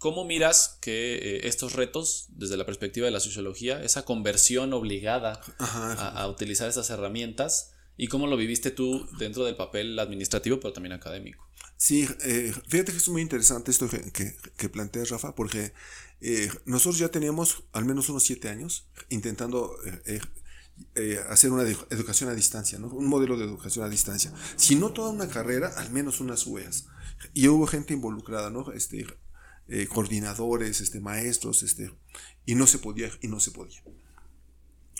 ¿Cómo 0.00 0.24
miras 0.24 0.78
que 0.80 1.16
eh, 1.16 1.40
estos 1.46 1.74
retos, 1.74 2.24
desde 2.30 2.56
la 2.56 2.64
perspectiva 2.64 3.04
de 3.04 3.10
la 3.10 3.20
sociología, 3.20 3.84
esa 3.84 4.06
conversión 4.06 4.72
obligada 4.72 5.42
a, 5.58 6.26
utilizar 6.26 6.70
estas 6.70 6.88
herramientas, 6.88 7.74
y 7.98 8.06
cómo 8.06 8.26
lo 8.26 8.38
viviste 8.38 8.70
tú 8.70 9.06
dentro 9.18 9.44
del 9.44 9.56
papel 9.56 9.98
administrativo, 9.98 10.58
pero 10.58 10.72
también 10.72 10.94
académico? 10.94 11.46
Sí, 11.76 12.08
eh, 12.24 12.50
fíjate 12.66 12.92
que 12.92 12.96
es 12.96 13.08
muy 13.10 13.20
interesante 13.20 13.70
esto 13.70 13.90
que, 13.90 14.34
que, 14.56 14.68
planteas, 14.70 15.10
Rafa, 15.10 15.34
porque 15.34 15.74
eh, 16.20 16.50
nosotros 16.64 16.98
ya 16.98 17.08
teníamos 17.08 17.64
al 17.72 17.84
menos 17.84 18.08
unos 18.08 18.24
siete 18.24 18.48
años 18.48 18.88
intentando 19.08 19.76
hacer 21.28 21.52
una 21.52 21.62
educación 21.62 22.30
a 22.30 22.34
distancia, 22.34 22.78
un 22.78 23.06
modelo 23.06 23.36
de 23.36 23.44
educación 23.44 23.84
a 23.84 23.88
distancia. 23.88 24.32
Si 24.56 24.76
no 24.76 24.92
toda 24.92 25.10
una 25.10 25.28
carrera, 25.28 25.68
al 25.76 25.90
menos 25.90 26.20
unas 26.20 26.46
UEAs. 26.46 26.86
Y 27.34 27.48
hubo 27.48 27.66
gente 27.66 27.92
involucrada, 27.92 28.50
¿no? 28.50 28.72
Este, 28.72 29.06
eh, 29.72 29.86
coordinadores, 29.86 30.80
este, 30.80 30.98
maestros, 30.98 31.62
este, 31.62 31.94
y 32.44 32.56
no 32.56 32.66
se 32.66 32.78
podía, 32.78 33.08
y 33.20 33.28
no 33.28 33.38
se 33.38 33.52
podía. 33.52 33.80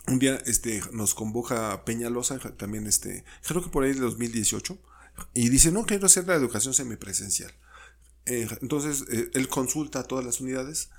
Un 0.07 0.17
día 0.17 0.41
este, 0.45 0.81
nos 0.93 1.13
convoca 1.13 1.83
Peñalosa, 1.83 2.39
también 2.55 2.87
este, 2.87 3.25
creo 3.45 3.61
que 3.61 3.69
por 3.69 3.83
ahí 3.83 3.91
de 3.91 3.99
2018, 3.99 4.79
y 5.33 5.49
dice, 5.49 5.73
no, 5.73 5.85
quiero 5.85 6.05
hacer 6.05 6.25
la 6.25 6.35
educación 6.35 6.73
semipresencial. 6.73 7.51
Eh, 8.25 8.47
entonces, 8.61 9.03
eh, 9.11 9.29
él 9.33 9.49
consulta 9.49 9.99
a 9.99 10.03
todas 10.03 10.23
las 10.23 10.39
unidades 10.39 10.89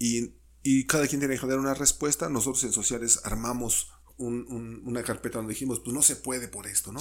y, 0.00 0.34
y 0.64 0.86
cada 0.86 1.06
quien 1.06 1.20
tiene 1.20 1.38
que 1.38 1.46
dar 1.46 1.60
una 1.60 1.74
respuesta. 1.74 2.28
Nosotros 2.28 2.64
en 2.64 2.72
sociales 2.72 3.20
armamos 3.22 3.92
una 4.20 5.02
carpeta 5.02 5.38
donde 5.38 5.54
dijimos, 5.54 5.80
pues 5.80 5.94
no 5.94 6.02
se 6.02 6.14
puede 6.14 6.46
por 6.46 6.66
esto, 6.66 6.92
¿no? 6.92 7.00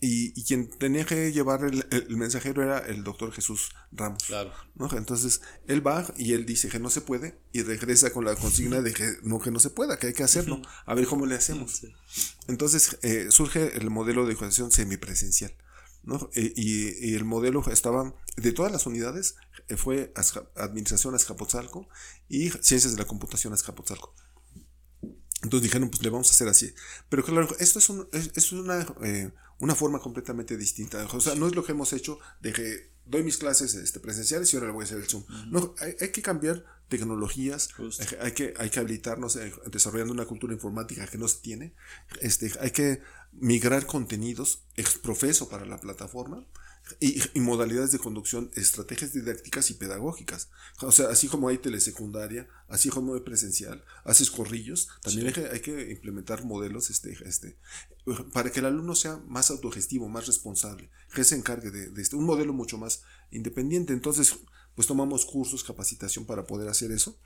Y, 0.00 0.44
quien 0.44 0.68
tenía 0.68 1.06
que 1.06 1.32
llevar 1.32 1.64
el, 1.64 2.16
mensajero 2.16 2.62
era 2.62 2.78
el 2.78 3.04
doctor 3.04 3.32
Jesús 3.32 3.70
Ramos. 3.90 4.24
Claro. 4.24 4.52
¿no? 4.74 4.88
Entonces, 4.96 5.40
él 5.66 5.84
va 5.86 6.06
y 6.18 6.34
él 6.34 6.44
dice 6.44 6.68
que 6.68 6.78
no 6.78 6.90
se 6.90 7.00
puede 7.00 7.38
y 7.52 7.62
regresa 7.62 8.12
con 8.12 8.24
la 8.26 8.36
consigna 8.36 8.82
de 8.82 8.92
que 8.92 9.16
no, 9.22 9.40
que 9.40 9.50
no 9.50 9.60
se 9.60 9.70
pueda, 9.70 9.98
que 9.98 10.08
hay 10.08 10.12
que 10.12 10.24
hacerlo, 10.24 10.60
a 10.84 10.94
ver 10.94 11.06
cómo 11.06 11.24
le 11.24 11.36
hacemos. 11.36 11.86
Entonces, 12.48 12.98
eh, 13.02 13.28
surge 13.30 13.78
el 13.78 13.88
modelo 13.90 14.26
de 14.26 14.32
educación 14.32 14.70
semipresencial. 14.70 15.54
¿No? 16.06 16.30
E, 16.34 16.52
y, 16.56 17.14
el 17.14 17.24
modelo 17.24 17.62
estaba, 17.70 18.14
de 18.36 18.52
todas 18.52 18.72
las 18.72 18.86
unidades, 18.86 19.36
eh, 19.68 19.76
fue 19.76 20.12
Administración 20.54 21.14
Azcapotzalco 21.14 21.88
y 22.28 22.50
Ciencias 22.50 22.92
de 22.92 22.98
la 22.98 23.06
Computación 23.06 23.52
Azcapotzalco. 23.52 24.14
Entonces 25.42 25.62
dijeron, 25.64 25.90
pues 25.90 26.02
le 26.02 26.10
vamos 26.10 26.28
a 26.28 26.30
hacer 26.30 26.48
así. 26.48 26.72
Pero 27.08 27.24
claro, 27.24 27.48
esto 27.58 27.78
es, 27.78 27.88
un, 27.90 28.08
es, 28.12 28.52
una, 28.52 28.86
eh, 29.02 29.32
una 29.58 29.74
forma 29.74 29.98
completamente 29.98 30.56
distinta. 30.56 31.04
O 31.12 31.20
sea, 31.20 31.34
no 31.34 31.46
es 31.46 31.54
lo 31.54 31.64
que 31.64 31.72
hemos 31.72 31.92
hecho 31.92 32.18
de 32.40 32.52
que 32.52 32.90
doy 33.04 33.22
mis 33.22 33.36
clases 33.36 33.74
este, 33.74 34.00
presenciales 34.00 34.52
y 34.52 34.56
ahora 34.56 34.68
le 34.68 34.72
voy 34.72 34.82
a 34.82 34.84
hacer 34.84 34.98
el 34.98 35.06
Zoom. 35.06 35.24
No, 35.48 35.74
hay, 35.78 36.10
que 36.10 36.22
cambiar 36.22 36.64
tecnologías, 36.88 37.68
hay, 38.20 38.32
que, 38.32 38.54
hay 38.56 38.70
que 38.70 38.80
habilitarnos 38.80 39.36
eh, 39.36 39.52
desarrollando 39.70 40.12
una 40.12 40.24
cultura 40.24 40.52
informática 40.52 41.06
que 41.06 41.18
no 41.18 41.28
se 41.28 41.40
tiene. 41.40 41.74
Este, 42.20 42.52
hay 42.60 42.70
que 42.70 43.02
migrar 43.40 43.86
contenidos 43.86 44.62
exprofeso 44.76 45.48
para 45.48 45.66
la 45.66 45.78
plataforma 45.78 46.46
y, 47.00 47.40
modalidades 47.40 47.90
de 47.90 47.98
conducción, 47.98 48.50
estrategias 48.54 49.12
didácticas 49.12 49.70
y 49.70 49.74
pedagógicas. 49.74 50.50
O 50.82 50.92
sea, 50.92 51.08
así 51.08 51.26
como 51.26 51.48
hay 51.48 51.58
telesecundaria, 51.58 52.48
así 52.68 52.90
como 52.90 53.14
hay 53.14 53.20
presencial, 53.20 53.84
haces 54.04 54.30
corrillos, 54.30 54.88
también 55.02 55.26
hay, 55.26 55.60
que, 55.60 55.90
implementar 55.90 56.44
modelos 56.44 56.90
este, 56.90 57.16
este, 57.24 57.58
para 58.32 58.52
que 58.52 58.60
el 58.60 58.66
alumno 58.66 58.94
sea 58.94 59.16
más 59.26 59.50
autogestivo, 59.50 60.08
más 60.08 60.26
responsable, 60.26 60.90
que 61.12 61.24
se 61.24 61.34
encargue 61.34 61.70
de, 61.70 62.00
este, 62.00 62.14
un 62.14 62.24
modelo 62.24 62.52
mucho 62.52 62.78
más 62.78 63.02
independiente. 63.32 63.92
Entonces, 63.92 64.36
pues 64.76 64.86
tomamos 64.86 65.24
cursos, 65.24 65.64
capacitación 65.64 66.26
para 66.26 66.46
poder 66.46 66.68
hacer 66.68 66.92
eso 66.92 67.18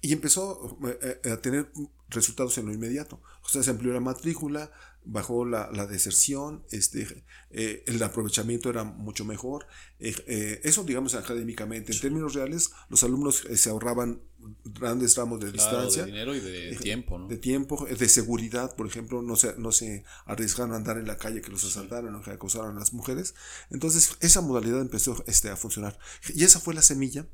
y 0.00 0.12
empezó 0.12 0.78
eh, 0.86 1.20
eh, 1.24 1.30
a 1.32 1.42
tener 1.42 1.70
resultados 2.08 2.56
en 2.58 2.66
lo 2.66 2.72
inmediato. 2.72 3.20
O 3.44 3.48
sea, 3.48 3.62
se 3.62 3.70
amplió 3.70 3.92
la 3.92 4.00
matrícula, 4.00 4.70
bajó 5.04 5.44
la, 5.44 5.86
deserción, 5.86 6.64
este, 6.70 7.24
eh, 7.50 7.84
el 7.86 8.02
aprovechamiento 8.02 8.70
era 8.70 8.84
mucho 8.84 9.24
mejor. 9.24 9.66
eso, 9.98 10.84
digamos, 10.84 11.14
académicamente. 11.14 11.92
En 11.92 12.00
términos 12.00 12.34
reales, 12.34 12.70
los 12.88 13.02
alumnos 13.02 13.44
se 13.54 13.70
ahorraban 13.70 14.20
grandes 14.64 15.16
ramos 15.16 15.40
de 15.40 15.52
distancia. 15.52 16.02
De 16.02 16.10
dinero 16.10 16.34
y 16.34 16.40
de 16.40 16.76
tiempo, 16.76 17.18
¿no? 17.18 17.28
De 17.28 17.36
tiempo, 17.36 17.86
de 17.86 18.08
seguridad, 18.08 18.74
por 18.76 18.86
ejemplo, 18.86 19.22
no 19.22 19.36
se, 19.36 19.56
no 19.58 19.72
se 19.72 20.04
arriesgaron 20.26 20.72
a 20.72 20.76
andar 20.76 20.98
en 20.98 21.06
la 21.06 21.16
calle 21.16 21.40
que 21.40 21.50
los 21.50 21.64
asaltaran 21.64 22.14
o 22.14 22.22
que 22.22 22.30
acosaran 22.30 22.76
a 22.76 22.80
las 22.80 22.92
mujeres. 22.92 23.34
Entonces, 23.70 24.16
esa 24.20 24.40
modalidad 24.40 24.80
empezó 24.80 25.22
este, 25.26 25.50
a 25.50 25.56
funcionar. 25.56 25.98
Y 26.34 26.44
esa 26.44 26.60
fue 26.60 26.74
la 26.74 26.82
semilla 26.82 27.26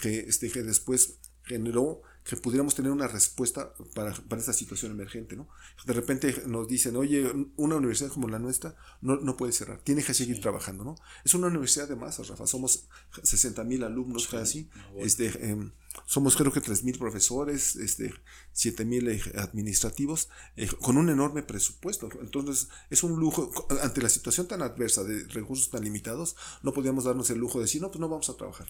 que, 0.00 0.20
este, 0.20 0.50
que 0.50 0.62
después 0.62 1.18
generó 1.44 2.02
que 2.26 2.36
pudiéramos 2.36 2.74
tener 2.74 2.90
una 2.90 3.06
respuesta 3.06 3.72
para, 3.94 4.12
para, 4.12 4.40
esta 4.40 4.52
situación 4.52 4.90
emergente, 4.90 5.36
¿no? 5.36 5.48
De 5.84 5.92
repente 5.92 6.42
nos 6.46 6.66
dicen, 6.66 6.96
oye, 6.96 7.32
una 7.56 7.76
universidad 7.76 8.10
como 8.10 8.28
la 8.28 8.40
nuestra 8.40 8.74
no, 9.00 9.16
no 9.16 9.36
puede 9.36 9.52
cerrar, 9.52 9.80
tiene 9.84 10.02
que 10.02 10.12
seguir 10.12 10.40
trabajando, 10.40 10.82
¿no? 10.82 10.96
Es 11.24 11.34
una 11.34 11.46
universidad 11.46 11.88
de 11.88 11.94
masas, 11.94 12.26
Rafa, 12.26 12.48
somos 12.48 12.88
60 13.22 13.62
mil 13.62 13.84
alumnos 13.84 14.26
casi, 14.26 14.68
este, 14.96 15.50
em, 15.50 15.70
somos 16.04 16.36
creo 16.36 16.52
que 16.52 16.60
3 16.60 16.82
mil 16.82 16.98
profesores, 16.98 17.76
este, 17.76 18.12
7 18.52 18.84
mil 18.84 19.08
eh, 19.08 19.22
administrativos, 19.36 20.28
eh, 20.56 20.68
con 20.80 20.96
un 20.96 21.08
enorme 21.08 21.44
presupuesto. 21.44 22.08
Entonces, 22.20 22.68
es 22.90 23.04
un 23.04 23.20
lujo, 23.20 23.52
ante 23.80 24.02
la 24.02 24.08
situación 24.08 24.48
tan 24.48 24.62
adversa 24.62 25.04
de 25.04 25.22
recursos 25.28 25.70
tan 25.70 25.84
limitados, 25.84 26.34
no 26.62 26.72
podíamos 26.72 27.04
darnos 27.04 27.30
el 27.30 27.38
lujo 27.38 27.58
de 27.58 27.66
decir, 27.66 27.80
no, 27.80 27.88
pues 27.88 28.00
no 28.00 28.08
vamos 28.08 28.28
a 28.28 28.36
trabajar. 28.36 28.68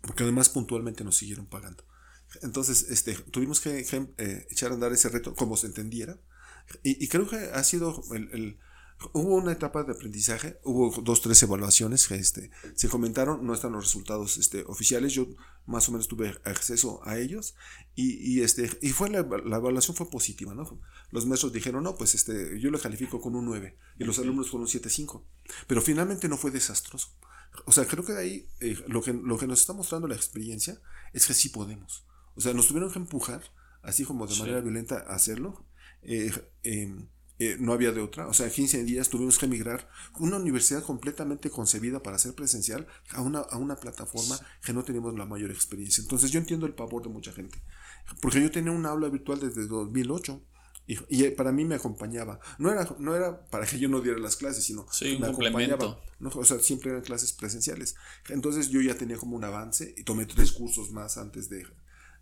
Porque 0.00 0.22
además 0.22 0.48
puntualmente 0.48 1.04
nos 1.04 1.18
siguieron 1.18 1.46
pagando. 1.46 1.84
Entonces, 2.42 2.86
este, 2.90 3.14
tuvimos 3.14 3.60
que, 3.60 3.80
eh, 3.80 4.46
echar 4.50 4.70
a 4.70 4.74
andar 4.74 4.92
ese 4.92 5.08
reto 5.08 5.34
como 5.34 5.56
se 5.56 5.66
entendiera. 5.66 6.18
Y, 6.82 7.08
creo 7.08 7.28
que 7.28 7.36
ha 7.36 7.62
sido 7.62 8.02
el, 8.12 8.58
Hubo 9.12 9.34
una 9.34 9.52
etapa 9.52 9.82
de 9.82 9.92
aprendizaje, 9.92 10.58
hubo 10.64 10.90
dos, 11.02 11.20
tres 11.20 11.42
evaluaciones 11.42 12.06
que 12.06 12.14
este, 12.14 12.50
se 12.74 12.88
comentaron, 12.88 13.44
no 13.44 13.52
están 13.52 13.72
los 13.72 13.84
resultados 13.84 14.38
este, 14.38 14.64
oficiales, 14.66 15.12
yo 15.12 15.26
más 15.66 15.88
o 15.88 15.92
menos 15.92 16.08
tuve 16.08 16.34
acceso 16.44 17.00
a 17.04 17.18
ellos 17.18 17.54
y, 17.94 18.40
este, 18.40 18.70
y 18.80 18.90
fue 18.90 19.10
la, 19.10 19.18
evaluación 19.18 19.96
fue 19.96 20.08
positiva, 20.08 20.54
¿no? 20.54 20.80
Los 21.10 21.26
maestros 21.26 21.52
dijeron, 21.52 21.82
no, 21.82 21.96
pues 21.96 22.14
este, 22.14 22.58
yo 22.60 22.70
lo 22.70 22.80
califico 22.80 23.20
con 23.20 23.34
un 23.34 23.44
9 23.44 23.76
y 23.98 24.04
los 24.04 24.18
alumnos 24.18 24.50
con 24.50 24.60
un 24.60 24.68
7.5, 24.68 25.22
pero 25.66 25.82
finalmente 25.82 26.28
no 26.28 26.38
fue 26.38 26.50
desastroso. 26.50 27.08
O 27.66 27.72
sea, 27.72 27.86
creo 27.86 28.04
que 28.04 28.12
de 28.12 28.20
ahí 28.20 28.48
eh, 28.60 28.82
lo, 28.88 29.02
que, 29.02 29.12
lo 29.12 29.38
que 29.38 29.46
nos 29.46 29.60
está 29.60 29.72
mostrando 29.72 30.08
la 30.08 30.16
experiencia 30.16 30.80
es 31.12 31.26
que 31.26 31.34
sí 31.34 31.50
podemos. 31.50 32.06
O 32.36 32.40
sea, 32.40 32.54
nos 32.54 32.66
tuvieron 32.66 32.90
que 32.90 32.98
empujar, 32.98 33.42
así 33.82 34.04
como 34.04 34.26
de 34.26 34.36
manera 34.36 34.60
violenta, 34.60 35.04
a 35.06 35.14
hacerlo. 35.14 35.66
Eh, 36.02 36.32
em, 36.62 37.08
eh, 37.38 37.56
no 37.58 37.72
había 37.72 37.90
de 37.90 38.00
otra. 38.00 38.28
O 38.28 38.32
sea, 38.32 38.48
15 38.48 38.84
días 38.84 39.08
tuvimos 39.08 39.38
que 39.38 39.46
emigrar 39.46 39.88
una 40.18 40.36
universidad 40.36 40.84
completamente 40.84 41.50
concebida 41.50 42.02
para 42.02 42.18
ser 42.18 42.34
presencial 42.34 42.86
a 43.10 43.22
una, 43.22 43.40
a 43.40 43.58
una 43.58 43.76
plataforma 43.76 44.38
que 44.64 44.72
no 44.72 44.84
teníamos 44.84 45.18
la 45.18 45.26
mayor 45.26 45.50
experiencia. 45.50 46.02
Entonces 46.02 46.30
yo 46.30 46.38
entiendo 46.38 46.66
el 46.66 46.74
pavor 46.74 47.02
de 47.02 47.08
mucha 47.08 47.32
gente. 47.32 47.60
Porque 48.20 48.40
yo 48.40 48.50
tenía 48.50 48.70
una 48.70 48.90
aula 48.90 49.08
virtual 49.08 49.40
desde 49.40 49.66
2008. 49.66 50.42
Y, 50.86 50.98
y, 51.08 51.30
para 51.30 51.50
mí 51.50 51.64
me 51.64 51.76
acompañaba. 51.76 52.38
No 52.58 52.70
era, 52.70 52.86
no 52.98 53.16
era 53.16 53.46
para 53.46 53.64
que 53.64 53.78
yo 53.78 53.88
no 53.88 54.02
diera 54.02 54.18
las 54.18 54.36
clases, 54.36 54.64
sino 54.64 54.86
me 55.18 55.26
acompañaba. 55.26 55.98
O 56.20 56.44
sea, 56.44 56.58
siempre 56.60 56.90
eran 56.90 57.02
clases 57.02 57.32
presenciales. 57.32 57.96
Entonces 58.28 58.68
yo 58.68 58.82
ya 58.82 58.94
tenía 58.94 59.16
como 59.16 59.34
un 59.34 59.44
avance 59.44 59.94
y 59.96 60.04
tomé 60.04 60.26
tres 60.26 60.52
cursos 60.52 60.92
más 60.92 61.16
antes 61.16 61.48
de, 61.48 61.66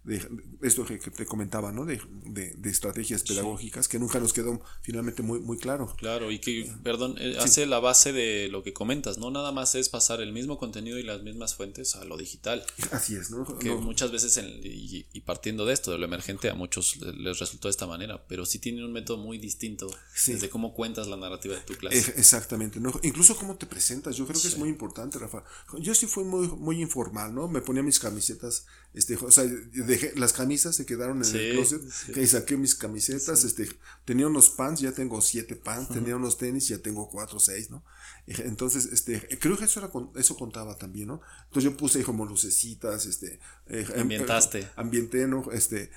de, 0.05 0.21
esto 0.63 0.85
que, 0.85 0.99
te 0.99 1.27
comentaba, 1.27 1.71
¿no? 1.73 1.85
De, 1.85 2.01
de, 2.25 2.71
estrategias 2.71 3.23
pedagógicas 3.23 3.87
que 3.87 3.99
nunca 3.99 4.19
nos 4.19 4.33
quedó 4.33 4.61
finalmente 4.83 5.23
muy, 5.23 5.41
muy 5.41 5.59
claro. 5.59 5.95
Claro, 5.97 6.31
y 6.31 6.39
que, 6.41 6.73
perdón, 6.83 7.17
eh, 7.19 7.37
hace 7.39 7.67
la 7.67 7.79
base 7.79 8.13
de 8.13 8.49
lo 8.49 8.63
que 8.63 8.73
comentas, 8.73 9.19
¿no? 9.19 9.31
Nada 9.31 9.53
más 9.53 9.75
es 9.75 9.89
pasar 9.89 10.21
el 10.21 10.33
mismo 10.33 10.59
contenido 10.59 10.99
y 10.99 11.03
las 11.03 11.23
mismas 11.23 11.55
fuentes 11.55 11.95
a 11.95 12.05
lo 12.05 12.17
digital. 12.17 12.65
Así 12.91 13.15
es, 13.15 13.31
¿no? 13.31 13.59
Que 13.59 13.75
muchas 13.75 14.11
veces, 14.11 14.41
y, 14.63 15.21
partiendo 15.21 15.67
de 15.67 15.75
esto, 15.75 15.93
de 15.93 15.99
lo 15.99 16.05
emergente, 16.05 16.51
a 16.51 16.55
muchos 16.55 16.97
les 17.01 17.39
resultó 17.39 17.69
de 17.69 17.71
esta 17.71 17.87
manera, 17.87 18.27
pero 18.27 18.45
sí 18.45 18.59
tienen 18.59 18.85
un 18.85 18.93
método 18.93 19.19
muy 19.19 19.39
distinto 19.39 19.89
desde 20.27 20.49
cómo 20.49 20.75
cuentas 20.75 21.07
la 21.07 21.17
narrativa 21.17 21.55
de 21.55 21.61
tu 21.61 21.75
clase. 21.75 22.15
Exactamente, 22.17 22.81
¿no? 22.81 22.93
Incluso 23.03 23.37
cómo 23.37 23.57
te 23.57 23.67
presentas, 23.67 24.17
yo 24.17 24.27
creo 24.27 24.41
que 24.41 24.49
es 24.49 24.59
muy 24.59 24.69
importante, 24.69 25.19
Rafa. 25.19 25.45
Yo 25.79 25.95
sí 25.95 26.07
fui 26.07 26.25
muy, 26.25 26.49
muy 26.49 26.81
informal, 26.81 27.35
¿no? 27.35 27.47
Me 27.47 27.61
ponía 27.61 27.83
mis 27.83 27.99
camisetas, 27.99 28.67
este, 28.95 29.17
o 29.17 29.31
sea, 29.31 29.45
dejé, 29.93 30.13
las 30.17 30.33
camisas 30.33 30.75
se 30.77 30.87
quedaron 30.87 31.23
en 31.25 31.37
el 31.37 31.53
closet, 31.53 31.83
y 32.17 32.27
saqué 32.27 32.57
mis 32.57 32.75
camisetas, 32.75 33.45
este, 33.45 33.69
tenía 34.05 34.27
unos 34.27 34.51
pants, 34.51 34.81
ya 34.81 34.93
tengo 34.93 35.21
siete 35.21 35.57
pants, 35.57 35.91
tenía 35.93 36.17
unos 36.17 36.39
tenis, 36.39 36.69
ya 36.69 36.79
tengo 36.79 37.09
cuatro 37.11 37.37
o 37.37 37.41
seis, 37.41 37.71
¿no? 37.71 37.85
Entonces, 38.27 38.87
este, 38.87 39.21
creo 39.41 39.59
que 39.59 39.65
eso 39.65 39.81
era 39.81 39.91
eso 40.17 40.37
contaba 40.37 40.77
también, 40.77 41.09
¿no? 41.09 41.21
Entonces 41.45 41.65
yo 41.71 41.77
puse 41.77 42.03
como 42.05 42.25
lucecitas, 42.25 43.07
este, 43.07 43.41
eh, 43.67 43.87
em, 43.95 44.03
ambientaste. 44.03 44.61
Eh, 44.61 44.69
ambienté, 44.77 45.27
¿no? 45.27 45.51
Este, 45.53 45.91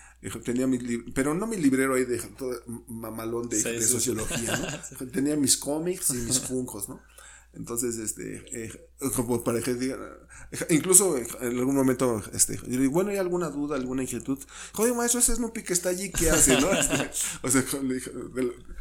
tenía 0.44 0.68
mi, 0.68 0.78
pero 1.14 1.34
no 1.34 1.48
mi 1.48 1.58
librero 1.58 1.96
ahí 1.96 2.06
de 2.06 2.18
todo 2.20 2.52
mamalón 2.88 3.48
de, 3.48 3.62
de 3.62 3.82
sociología, 3.82 4.58
¿no? 4.58 5.08
tenía 5.12 5.36
mis 5.36 5.58
cómics 5.58 6.10
y 6.10 6.18
mis 6.18 6.40
funcos, 6.40 6.90
¿no? 6.90 7.02
Entonces, 7.56 7.98
este, 7.98 8.44
eh, 8.52 8.90
como 9.16 9.44
para 9.44 9.62
que 9.62 9.74
digan, 9.74 10.00
incluso 10.70 11.18
en 11.18 11.58
algún 11.58 11.76
momento, 11.76 12.22
este, 12.34 12.58
yo 12.58 12.80
digo, 12.80 12.92
bueno, 12.92 13.12
¿hay 13.12 13.18
alguna 13.18 13.50
duda, 13.50 13.78
alguna 13.78 14.04
inquietud? 14.04 14.38
Joder, 14.74 14.94
maestro, 14.94 15.20
ese 15.22 15.36
Snoopy 15.36 15.64
que 15.64 15.74
está 15.74 15.90
allí, 15.90 16.12
¿qué 16.12 16.30
hace, 16.30 16.60
no? 16.60 16.70
Este, 16.80 17.10
o 17.42 17.50
sea, 17.50 17.82
le 17.82 17.96
dije, 17.96 18.12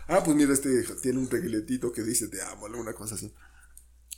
ah, 0.09 0.23
pues 0.25 0.37
mira, 0.37 0.53
este 0.53 0.83
tiene 1.03 1.21
un 1.21 1.31
reguiletito 1.31 1.93
que 1.93 2.03
dice 2.03 2.29
te 2.29 2.43
amo, 2.43 2.67
alguna 2.67 2.93
cosa 2.95 3.15
así. 3.15 3.33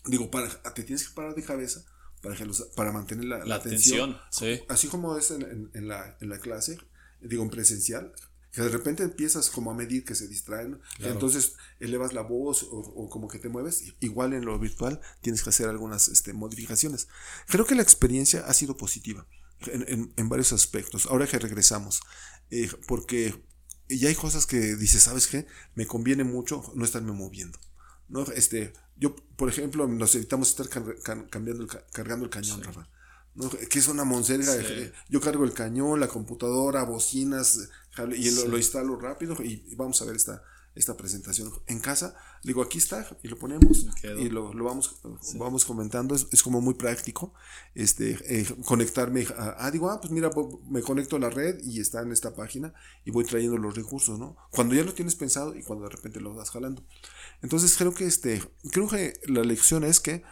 Digo, 0.06 0.30
para, 0.30 0.48
te 0.48 0.82
tienes 0.82 1.06
que 1.06 1.14
parar 1.14 1.34
de 1.34 1.42
cabeza 1.42 1.84
para, 2.22 2.36
para 2.74 2.92
mantener 2.92 3.26
la, 3.26 3.44
la, 3.44 3.56
atención. 3.56 4.16
sí. 4.30 4.60
Así 4.68 4.88
como 4.88 5.16
es 5.18 5.30
en, 5.30 5.70
en, 5.74 5.88
la, 5.88 6.16
en 6.20 6.30
la 6.30 6.38
clase, 6.38 6.78
digo, 7.20 7.42
en 7.42 7.50
presencial, 7.50 8.12
que 8.56 8.62
de 8.62 8.70
repente 8.70 9.02
empiezas 9.02 9.50
como 9.50 9.70
a 9.70 9.74
medir 9.74 10.02
que 10.02 10.14
se 10.14 10.28
distraen, 10.28 10.80
entonces 11.00 11.56
elevas 11.78 12.14
la 12.14 12.22
voz 12.22 12.66
o, 12.70 13.06
como 13.10 13.28
que 13.28 13.38
te 13.38 13.50
mueves, 13.50 13.84
igual 14.00 14.32
en 14.32 14.46
lo 14.46 14.58
virtual 14.58 14.98
tienes 15.20 15.42
que 15.42 15.50
hacer 15.50 15.68
algunas 15.68 16.08
este, 16.08 16.32
modificaciones. 16.32 17.06
Creo 17.48 17.66
que 17.66 17.74
la 17.74 17.82
experiencia 17.82 18.46
ha 18.46 18.54
sido 18.54 18.74
positiva 18.74 19.26
en, 19.66 20.10
en, 20.16 20.28
varios 20.30 20.54
aspectos, 20.54 21.04
ahora 21.04 21.26
que 21.26 21.38
regresamos, 21.38 22.00
eh, 22.50 22.70
porque 22.86 23.44
ya 23.90 24.08
hay 24.08 24.14
cosas 24.14 24.46
que 24.46 24.74
dices, 24.76 25.02
¿sabes 25.02 25.26
qué? 25.26 25.46
Me 25.74 25.86
conviene 25.86 26.24
mucho 26.24 26.72
no 26.74 26.86
estarme 26.86 27.12
moviendo. 27.12 27.58
¿no? 28.08 28.22
Este, 28.22 28.72
yo, 28.96 29.14
por 29.36 29.50
ejemplo, 29.50 29.86
nos 29.86 30.14
evitamos 30.14 30.48
estar 30.48 30.70
cambiando 31.28 31.66
cargando 31.92 32.24
el 32.24 32.30
cañón, 32.30 32.62
Rafa. 32.62 32.88
Que 33.68 33.78
es 33.78 33.88
una 33.88 34.04
monserga. 34.04 34.54
Yo 35.10 35.20
cargo 35.20 35.44
el 35.44 35.52
cañón, 35.52 36.00
la 36.00 36.08
computadora, 36.08 36.84
bocinas, 36.84 37.68
y 38.16 38.30
lo, 38.30 38.56
instalo 38.56 38.96
rápido 38.96 39.36
y, 39.42 39.74
vamos 39.76 40.00
a 40.02 40.04
ver 40.04 40.16
esta, 40.16 40.42
esta 40.74 40.96
presentación 40.96 41.50
en 41.66 41.80
casa. 41.80 42.14
Digo, 42.42 42.62
aquí 42.62 42.78
está, 42.78 43.06
y 43.22 43.28
lo 43.28 43.38
ponemos 43.38 43.86
y 44.18 44.28
lo, 44.28 44.52
lo 44.52 44.64
vamos, 44.64 45.00
vamos 45.36 45.64
comentando. 45.64 46.14
Es, 46.14 46.26
es, 46.30 46.42
como 46.42 46.60
muy 46.60 46.74
práctico. 46.74 47.34
Este, 47.74 48.18
eh, 48.28 48.46
conectarme. 48.64 49.26
A, 49.36 49.66
ah, 49.66 49.70
digo, 49.70 49.90
ah, 49.90 50.00
pues 50.00 50.12
mira, 50.12 50.30
me 50.68 50.82
conecto 50.82 51.16
a 51.16 51.18
la 51.18 51.30
red 51.30 51.58
y 51.62 51.80
está 51.80 52.02
en 52.02 52.12
esta 52.12 52.34
página 52.34 52.74
y 53.04 53.10
voy 53.10 53.24
trayendo 53.24 53.56
los 53.56 53.74
recursos, 53.74 54.18
¿no? 54.18 54.36
Cuando 54.50 54.74
ya 54.74 54.84
lo 54.84 54.94
tienes 54.94 55.14
pensado 55.14 55.54
y 55.56 55.62
cuando 55.62 55.84
de 55.86 55.96
repente 55.96 56.20
lo 56.20 56.34
vas 56.34 56.50
jalando. 56.50 56.84
Entonces 57.42 57.76
creo 57.76 57.94
que 57.94 58.06
este, 58.06 58.42
creo 58.70 58.88
que 58.88 59.14
la 59.26 59.42
lección 59.42 59.84
es 59.84 60.00
que 60.00 60.22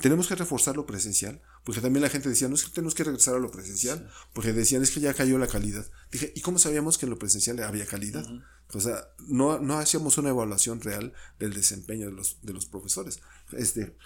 tenemos 0.00 0.28
que 0.28 0.34
reforzar 0.34 0.76
lo 0.76 0.86
presencial, 0.86 1.40
porque 1.64 1.80
también 1.80 2.02
la 2.02 2.08
gente 2.08 2.28
decía, 2.28 2.48
no 2.48 2.54
es 2.54 2.64
que 2.64 2.70
tenemos 2.70 2.94
que 2.94 3.04
regresar 3.04 3.34
a 3.34 3.38
lo 3.38 3.50
presencial, 3.50 4.10
porque 4.32 4.52
decían, 4.52 4.82
es 4.82 4.90
que 4.90 5.00
ya 5.00 5.14
cayó 5.14 5.38
la 5.38 5.46
calidad. 5.46 5.86
Dije, 6.10 6.32
¿y 6.34 6.40
cómo 6.40 6.58
sabíamos 6.58 6.98
que 6.98 7.06
en 7.06 7.10
lo 7.10 7.18
presencial 7.18 7.62
había 7.62 7.86
calidad? 7.86 8.24
O 8.72 8.80
sea, 8.80 9.08
no, 9.26 9.58
no 9.58 9.78
hacíamos 9.78 10.16
una 10.18 10.30
evaluación 10.30 10.80
real 10.80 11.12
del 11.38 11.52
desempeño 11.52 12.06
de 12.06 12.12
los, 12.12 12.38
de 12.42 12.52
los 12.52 12.66
profesores. 12.66 13.20
Este, 13.52 13.96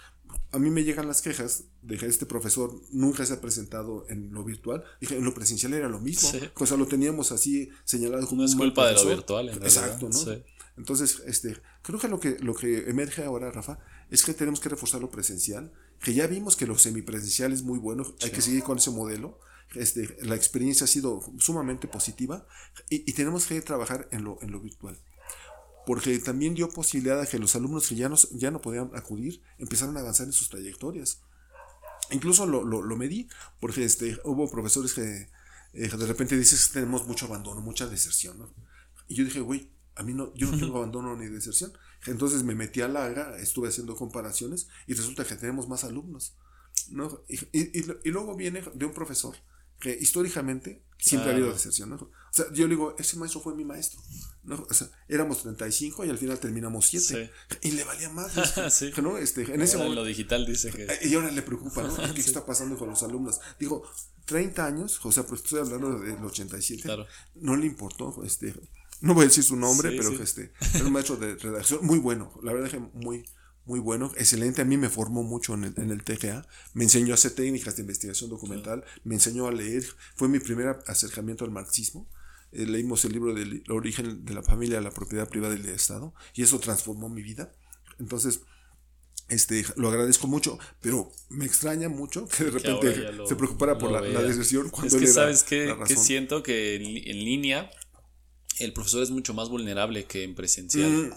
a 0.51 0.59
mí 0.59 0.69
me 0.69 0.83
llegan 0.83 1.07
las 1.07 1.21
quejas 1.21 1.65
de 1.81 1.97
que 1.97 2.05
este 2.07 2.25
profesor 2.25 2.73
nunca 2.91 3.25
se 3.25 3.33
ha 3.33 3.41
presentado 3.41 4.05
en 4.09 4.31
lo 4.33 4.43
virtual. 4.43 4.83
Dije, 4.99 5.17
en 5.17 5.23
lo 5.23 5.33
presencial 5.33 5.73
era 5.73 5.89
lo 5.89 5.99
mismo. 5.99 6.29
O 6.55 6.65
sea, 6.65 6.77
lo 6.77 6.87
teníamos 6.87 7.31
así 7.31 7.69
señalado 7.83 8.27
como 8.27 8.41
no 8.41 8.47
es 8.47 8.55
culpa 8.55 8.87
de 8.87 8.95
lo 8.95 9.05
virtual. 9.05 9.49
Exacto, 9.49 10.09
¿no? 10.09 10.19
Entonces, 10.77 11.21
este, 11.25 11.57
creo 11.81 11.99
que 11.99 12.07
lo 12.07 12.19
que 12.19 12.37
lo 12.39 12.53
que 12.53 12.89
emerge 12.89 13.23
ahora, 13.23 13.49
Rafa, 13.49 13.79
es 14.09 14.23
que 14.23 14.33
tenemos 14.33 14.59
que 14.59 14.69
reforzar 14.69 14.99
lo 14.99 15.09
presencial, 15.09 15.71
que 16.05 16.13
ya 16.13 16.27
vimos 16.27 16.55
que 16.55 16.67
lo 16.67 16.77
semipresencial 16.77 17.51
es 17.51 17.63
muy 17.63 17.79
bueno, 17.79 18.05
hay 18.21 18.29
que 18.29 18.41
seguir 18.41 18.61
con 18.61 18.77
ese 18.77 18.91
modelo. 18.91 19.39
Este, 19.73 20.15
la 20.21 20.35
experiencia 20.35 20.83
ha 20.83 20.87
sido 20.87 21.21
sumamente 21.39 21.87
positiva 21.87 22.45
y, 22.89 23.11
tenemos 23.13 23.47
que 23.47 23.59
trabajar 23.61 24.07
en 24.11 24.23
lo, 24.23 24.37
en 24.43 24.51
lo 24.51 24.61
virtual 24.61 24.95
porque 25.87 26.17
también 26.19 26.53
dio 26.53 26.69
posibilidad 26.69 27.19
a 27.19 27.25
que 27.25 27.39
los 27.39 27.55
alumnos 27.55 27.87
que 27.87 27.95
ya 27.95 28.07
no, 28.07 28.15
ya 28.33 28.51
no 28.51 28.61
podían 28.61 28.91
acudir 28.93 29.41
empezaron 29.57 29.97
a 29.97 30.01
avanzar 30.01 30.27
en 30.27 30.33
sus 30.33 30.49
trayectorias. 30.49 31.21
Incluso 32.11 32.45
lo, 32.45 32.63
lo, 32.63 32.83
lo 32.83 32.95
medí, 32.95 33.27
porque 33.59 33.83
este, 33.83 34.19
hubo 34.23 34.49
profesores 34.49 34.93
que 34.93 35.29
eh, 35.73 35.89
de 35.89 36.05
repente 36.05 36.37
dices 36.37 36.67
que 36.67 36.75
tenemos 36.75 37.07
mucho 37.07 37.25
abandono, 37.25 37.61
mucha 37.61 37.87
deserción. 37.87 38.37
¿no? 38.39 38.53
Y 39.07 39.15
yo 39.15 39.25
dije, 39.25 39.39
güey, 39.39 39.71
a 39.95 40.03
mí 40.03 40.13
no, 40.13 40.33
yo 40.35 40.51
no 40.51 40.57
tengo 40.57 40.77
abandono 40.77 41.15
ni 41.15 41.25
deserción. 41.27 41.71
Entonces 42.07 42.43
me 42.43 42.55
metí 42.55 42.81
a 42.81 42.87
la 42.87 43.05
AGA, 43.05 43.37
estuve 43.37 43.69
haciendo 43.69 43.95
comparaciones 43.95 44.67
y 44.87 44.93
resulta 44.93 45.25
que 45.25 45.35
tenemos 45.35 45.67
más 45.67 45.83
alumnos. 45.83 46.35
¿no? 46.89 47.23
Y, 47.27 47.39
y, 47.57 47.85
y, 48.03 48.11
luego 48.11 48.35
viene 48.35 48.63
de 48.73 48.85
un 48.85 48.93
profesor 48.93 49.35
que 49.79 49.97
históricamente 49.99 50.83
siempre 50.97 51.31
ha 51.31 51.33
habido 51.33 51.51
deserción. 51.51 51.89
¿no? 51.89 51.95
O 51.95 52.09
sea, 52.31 52.45
yo 52.53 52.67
le 52.67 52.75
digo, 52.75 52.95
ese 52.97 53.17
maestro 53.17 53.41
fue 53.41 53.55
mi 53.55 53.65
maestro. 53.65 54.01
¿no? 54.43 54.65
O 54.69 54.73
sea, 54.73 54.89
éramos 55.07 55.41
35 55.41 56.05
y 56.05 56.09
al 56.09 56.17
final 56.17 56.39
terminamos 56.39 56.85
7. 56.87 57.31
Y 57.61 57.71
le 57.71 57.83
valía 57.83 58.09
más. 58.09 58.33
sí. 58.73 58.91
¿no? 59.01 59.17
este, 59.17 59.41
en 59.53 59.61
ese 59.61 59.77
momento, 59.77 59.95
lo 59.95 60.05
digital 60.05 60.45
dice 60.45 60.71
que... 60.71 60.87
Y 61.07 61.15
ahora 61.15 61.31
le 61.31 61.41
preocupa, 61.41 61.83
¿no? 61.83 61.95
¿Qué 62.13 62.21
está 62.21 62.45
pasando 62.45 62.77
con 62.77 62.89
los 62.89 63.01
alumnos? 63.03 63.39
Digo, 63.59 63.83
30 64.25 64.65
años, 64.65 64.99
o 65.03 65.11
sea, 65.11 65.23
pues 65.23 65.41
estoy 65.41 65.59
hablando 65.59 65.99
del 65.99 66.23
87. 66.23 66.83
Claro. 66.83 67.05
No 67.35 67.55
le 67.55 67.65
importó, 67.65 68.23
este 68.23 68.53
no 69.01 69.13
voy 69.13 69.23
a 69.23 69.27
decir 69.27 69.43
su 69.43 69.55
nombre, 69.55 69.91
pero 69.91 70.11
este, 70.21 70.51
era 70.73 70.85
un 70.85 70.93
maestro 70.93 71.17
de 71.17 71.35
redacción 71.35 71.85
muy 71.85 71.99
bueno, 71.99 72.31
la 72.43 72.53
verdad 72.53 72.69
que 72.69 72.79
muy, 72.79 73.25
muy 73.65 73.79
bueno, 73.79 74.11
excelente, 74.17 74.61
a 74.61 74.65
mí 74.65 74.77
me 74.77 74.89
formó 74.89 75.23
mucho 75.23 75.53
en 75.53 75.65
el, 75.65 75.73
en 75.77 75.91
el 75.91 76.03
TGA, 76.03 76.47
me 76.73 76.83
enseñó 76.83 77.13
a 77.13 77.15
hacer 77.15 77.31
técnicas 77.31 77.75
de 77.75 77.81
investigación 77.81 78.29
documental, 78.29 78.83
me 79.03 79.15
enseñó 79.15 79.47
a 79.47 79.51
leer, 79.51 79.85
fue 80.15 80.27
mi 80.27 80.39
primer 80.39 80.77
acercamiento 80.87 81.45
al 81.45 81.51
marxismo, 81.51 82.09
eh, 82.51 82.65
leímos 82.65 83.03
el 83.05 83.13
libro 83.13 83.33
del 83.33 83.63
origen 83.69 84.23
de 84.23 84.33
la 84.33 84.43
familia 84.43 84.79
la 84.81 84.91
propiedad 84.91 85.27
privada 85.27 85.53
del 85.53 85.65
Estado, 85.67 86.13
y 86.33 86.43
eso 86.43 86.59
transformó 86.59 87.09
mi 87.09 87.21
vida, 87.21 87.51
entonces... 87.99 88.41
Este, 89.27 89.65
lo 89.75 89.89
agradezco 89.89 90.27
mucho, 90.27 90.59
pero 90.81 91.11
me 91.29 91.45
extraña 91.45 91.89
mucho 91.89 92.27
que 92.27 92.43
de 92.43 92.51
repente 92.51 93.11
se 93.27 93.35
preocupara 93.35 93.75
por 93.75 93.89
la, 93.89 93.99
la, 93.99 94.21
deserción 94.21 94.69
cuando 94.69 94.95
es 94.97 95.01
que 95.01 95.07
sabes 95.07 95.43
que, 95.43 95.75
que 95.87 95.95
siento 95.95 96.43
que 96.43 96.75
en 96.75 97.25
línea 97.25 97.71
el 98.59 98.73
profesor 98.73 99.03
es 99.03 99.11
mucho 99.11 99.33
más 99.33 99.49
vulnerable 99.49 100.05
que 100.05 100.23
en 100.23 100.35
presencial. 100.35 100.89
Mm. 100.89 101.13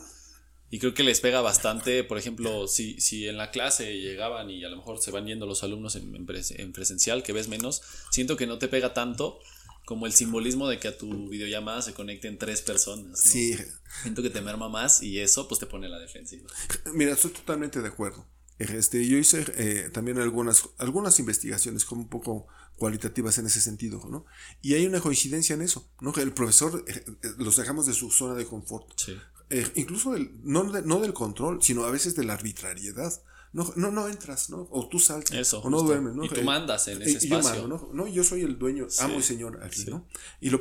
Y 0.71 0.79
creo 0.79 0.93
que 0.93 1.03
les 1.03 1.21
pega 1.21 1.41
bastante, 1.41 2.05
por 2.05 2.19
ejemplo, 2.19 2.69
si, 2.69 3.01
si 3.01 3.27
en 3.27 3.39
la 3.39 3.51
clase 3.51 3.99
llegaban 3.99 4.51
y 4.51 4.65
a 4.65 4.69
lo 4.69 4.77
mejor 4.77 5.01
se 5.01 5.11
van 5.11 5.27
yendo 5.27 5.47
los 5.47 5.63
alumnos 5.63 5.97
en, 5.97 6.73
presencial, 6.73 7.23
que 7.23 7.33
ves 7.33 7.49
menos, 7.49 7.81
siento 8.11 8.37
que 8.37 8.47
no 8.47 8.59
te 8.59 8.69
pega 8.69 8.93
tanto 8.93 9.41
como 9.87 10.05
el 10.05 10.13
simbolismo 10.13 10.69
de 10.69 10.79
que 10.79 10.89
a 10.89 10.99
tu 10.99 11.31
videollamada 11.31 11.81
se 11.81 11.95
conecten 11.95 12.37
tres 12.37 12.61
personas. 12.61 13.19
Sí. 13.19 13.57
Siento 14.03 14.23
que 14.23 14.29
te 14.29 14.43
merma 14.43 14.69
más 14.69 15.03
y 15.03 15.21
eso 15.21 15.49
pues 15.49 15.59
te 15.59 15.65
pone 15.65 15.89
la 15.89 15.99
defensiva. 15.99 16.51
Mira, 16.93 17.13
estoy 17.13 17.31
totalmente 17.31 17.81
de 17.81 17.89
acuerdo. 17.89 18.27
Este, 18.59 19.07
yo 19.07 19.19
hice 19.19 19.45
eh, 19.57 19.91
también 19.91 20.19
algunas, 20.19 20.69
algunas 20.79 21.19
investigaciones 21.21 21.85
como 21.85 22.03
un 22.03 22.09
poco 22.09 22.49
cualitativas 22.79 23.37
en 23.39 23.47
ese 23.47 23.61
sentido, 23.61 24.01
¿no? 24.09 24.25
Y 24.63 24.75
hay 24.75 24.87
una 24.87 25.01
coincidencia 25.01 25.55
en 25.55 25.63
eso, 25.63 25.91
¿no? 26.01 26.13
Que 26.13 26.23
el 26.23 26.33
profesor 26.33 26.85
eh, 26.87 27.05
eh, 27.07 27.31
los 27.37 27.57
dejamos 27.57 27.87
de 27.87 27.93
su 27.93 28.11
zona 28.11 28.35
de 28.35 28.47
confort. 28.47 28.89
Eh, 29.51 29.67
incluso 29.75 30.15
no, 30.43 30.65
no 30.65 31.01
del 31.01 31.13
control, 31.13 31.63
sino 31.63 31.85
a 31.85 31.91
veces 31.91 32.15
de 32.15 32.25
la 32.25 32.35
arbitrariedad. 32.35 33.13
No, 33.53 33.73
no, 33.77 33.91
no 33.91 34.09
entras, 34.09 34.51
¿no? 34.51 34.69
O 34.71 34.89
tú 34.89 34.99
saltas, 34.99 35.55
o 35.55 35.71
no 35.71 35.83
duermes, 35.83 36.15
¿no? 36.15 36.25
Y 36.25 36.29
tú 36.29 36.43
mandas 36.43 36.87
en 36.89 37.01
ese 37.01 37.17
espacio. 37.19 37.69
Yo 37.69 37.91
¿no? 37.93 38.07
Yo 38.07 38.23
soy 38.23 38.43
el 38.43 38.59
dueño, 38.59 38.87
amo 39.01 39.19
y 39.19 39.23
señor 39.23 39.63
aquí, 39.63 39.85
¿no? 39.87 40.07
Y 40.41 40.51
lo, 40.51 40.61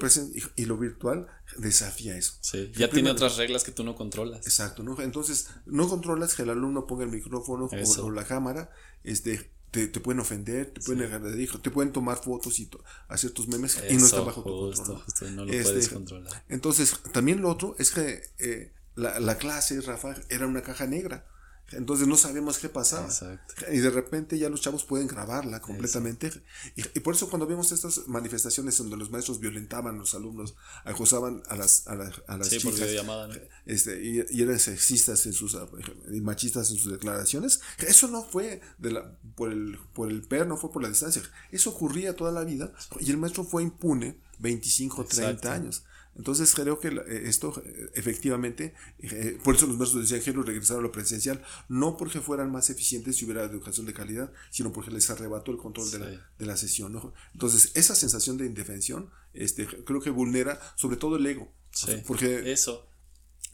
y, 0.56 0.66
lo 0.66 0.78
virtual 0.78 1.28
desafía 1.58 2.18
eso. 2.18 2.34
Sí, 2.42 2.72
ya 2.76 2.90
tiene 2.90 3.12
otras 3.12 3.38
reglas 3.38 3.64
que 3.64 3.72
tú 3.72 3.84
no 3.84 3.96
controlas. 3.96 4.46
Exacto, 4.46 4.84
¿no? 4.84 5.00
Entonces, 5.02 5.50
no 5.66 5.90
controlas 5.90 6.34
que 6.36 6.44
el 6.44 6.50
alumno 6.50 6.88
ponga 6.88 7.04
el 7.04 7.12
micrófono 7.12 7.70
o, 8.02 8.12
la 8.12 8.26
cámara, 8.26 8.72
este, 9.04 9.52
te, 9.72 9.88
te, 9.88 10.00
pueden 10.00 10.22
ofender, 10.22 10.72
te 10.74 10.82
pueden 10.82 11.48
sí. 11.48 11.60
te 11.62 11.72
pueden 11.72 11.92
tomar 11.92 12.18
fotos 12.24 12.58
y 12.60 12.70
hacer 13.10 13.32
tus 13.32 13.48
memes 13.48 13.78
y 13.90 13.98
no 13.98 14.06
está 14.06 14.22
bajo 14.22 14.44
tu 14.44 14.50
control. 14.50 15.02
Justo, 15.02 15.30
no 15.32 15.46
lo 15.46 15.52
este, 15.52 15.64
puedes 15.64 15.90
controlar. 15.90 16.46
Entonces, 16.48 16.96
también 17.12 17.42
lo 17.42 17.50
otro 17.50 17.76
es 17.80 17.92
que 17.92 18.22
eh, 18.40 18.74
la, 18.96 19.20
la, 19.20 19.38
clase, 19.38 19.82
Rafa, 19.82 20.16
era 20.30 20.48
una 20.48 20.62
caja 20.62 20.88
negra. 20.88 21.28
Entonces 21.72 22.07
no 22.07 22.15
sabemos 22.15 22.60
qué 22.60 22.69
pasaba. 22.69 23.10
Y 23.72 23.80
de 23.80 23.89
repente 23.89 24.38
ya 24.38 24.49
los 24.49 24.61
chavos 24.61 24.85
pueden 24.85 25.07
grabarla 25.07 25.60
completamente. 25.61 26.31
Y, 26.76 26.99
por 27.02 27.15
eso 27.15 27.30
cuando 27.30 27.45
vemos 27.45 27.72
estas 27.72 28.07
manifestaciones 28.07 28.77
donde 28.77 28.95
los 28.95 29.11
maestros 29.11 29.39
violentaban 29.39 29.95
a 29.95 29.98
los 29.98 30.14
alumnos, 30.14 30.56
acosaban 30.85 31.44
a 31.48 31.56
las, 31.56 31.88
a, 31.88 31.94
a 32.27 32.38
las 32.38 32.49
chicas. 32.49 32.80
Este, 33.65 34.02
y, 34.03 34.41
eran 34.41 34.60
sexistas 34.60 35.26
en 35.26 35.34
sus, 35.34 35.57
y 36.11 36.22
machistas 36.22 36.72
en 36.72 36.77
sus 36.77 36.91
declaraciones. 36.91 37.60
Eso 37.80 38.07
no 38.07 38.23
fue 38.23 38.61
de 38.77 38.91
la, 38.91 39.18
por, 39.35 39.52
el, 39.52 39.77
por 39.94 40.10
el 40.10 40.22
PER, 40.22 40.48
no 40.48 40.56
fue 40.57 40.72
por 40.72 40.81
la 40.81 40.89
distancia. 40.89 41.22
Eso 41.52 41.72
ocurría 41.72 42.15
toda 42.15 42.31
la 42.31 42.45
vida 42.45 42.72
y 42.99 43.11
el 43.11 43.18
maestro 43.18 43.44
fue 43.44 43.64
impune 43.64 44.22
25, 44.39 45.06
30 45.06 45.53
años. 45.53 45.84
Entonces 46.18 46.53
creo 46.56 46.80
que 46.80 46.88
eh, 46.88 47.23
esto 47.26 47.61
eh, 47.64 47.91
efectivamente, 47.94 48.73
eh, 48.99 49.39
por 49.44 49.56
eso 49.56 49.68
los 49.68 49.77
maestros 49.77 50.10
decían 50.10 50.22
que 50.22 50.41
regresaron 50.41 50.84
a 50.84 50.88
lo 50.88 50.91
presencial, 50.91 51.44
no 51.69 51.95
porque 51.95 52.19
fueran 52.22 52.52
más 52.52 52.69
eficientes 52.72 53.18
si 53.18 53.26
hubiera 53.26 53.44
educación 53.44 53.85
de 53.85 53.94
calidad, 53.94 54.34
sino 54.49 54.73
porque 54.73 54.91
les 54.91 55.10
arrebató 55.11 55.52
el 55.52 55.57
control 55.57 55.91
de, 55.91 55.99
la, 55.99 56.06
de, 56.07 56.45
la, 56.45 56.57
sesión. 56.57 56.91
¿no? 56.91 57.14
Entonces 57.34 57.72
esa 57.76 57.94
sensación 57.94 58.38
de 58.38 58.48
indefensión 58.48 59.11
este, 59.34 59.68
creo 59.68 60.02
que 60.02 60.10
vulnera 60.10 60.60
sobre 60.76 60.98
todo 60.98 61.18
el 61.18 61.26
ego. 61.26 61.53
porque, 62.07 62.52
eso. 62.52 62.89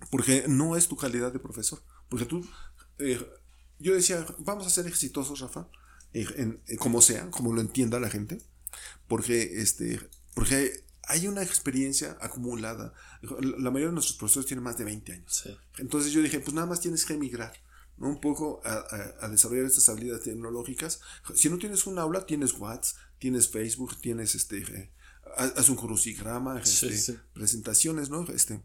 Porque 0.10 0.46
no 0.48 0.78
es 0.78 0.88
tu 0.88 0.96
calidad 0.96 1.34
de 1.34 1.40
profesor. 1.40 1.84
Porque 2.08 2.26
tú, 2.26 2.48
yo 3.80 3.94
decía, 3.94 4.26
vamos 4.40 4.66
a 4.66 4.70
ser 4.70 4.88
exitosos, 4.88 5.40
Rafa, 5.40 5.68
en, 6.14 6.62
como 6.80 7.02
sea, 7.02 7.30
como 7.30 7.54
lo 7.54 7.60
entienda 7.60 8.00
la 8.00 8.10
gente, 8.10 8.42
porque, 9.08 9.62
este, 9.62 10.00
porque 10.34 10.83
hay 11.08 11.28
una 11.28 11.44
experiencia 11.44 12.18
acumulada. 12.22 12.94
La 13.22 13.72
mayoría 13.72 13.88
de 13.88 13.94
nuestros 13.94 14.18
profesores 14.18 14.48
tienen 14.48 14.64
más 14.64 14.78
de 14.78 14.86
20 14.86 15.14
años. 15.14 15.50
Entonces 15.78 16.12
yo 16.12 16.22
dije, 16.22 16.40
pues 16.40 16.54
nada 16.54 16.68
más 16.68 16.80
tienes 16.82 17.06
que 17.06 17.14
emigrar. 17.14 17.54
¿no? 17.98 18.10
un 18.10 18.20
poco 18.20 18.62
a, 18.66 19.28
desarrollar 19.28 19.66
estas 19.66 19.88
habilidades 19.90 20.24
tecnológicas. 20.24 21.00
Si 21.36 21.50
no 21.50 21.58
tienes 21.58 21.86
un 21.86 22.00
aula, 22.00 22.26
tienes 22.26 22.54
WhatsApp, 22.54 22.98
tienes 23.20 23.50
Facebook, 23.50 24.00
tienes 24.02 24.36
este, 24.36 24.60
eh, 24.60 24.92
haz 25.38 25.70
un 25.70 25.76
crucigrama, 25.76 26.60
este, 26.60 27.20
presentaciones, 27.34 28.10
¿no? 28.10 28.28
Este, 28.30 28.62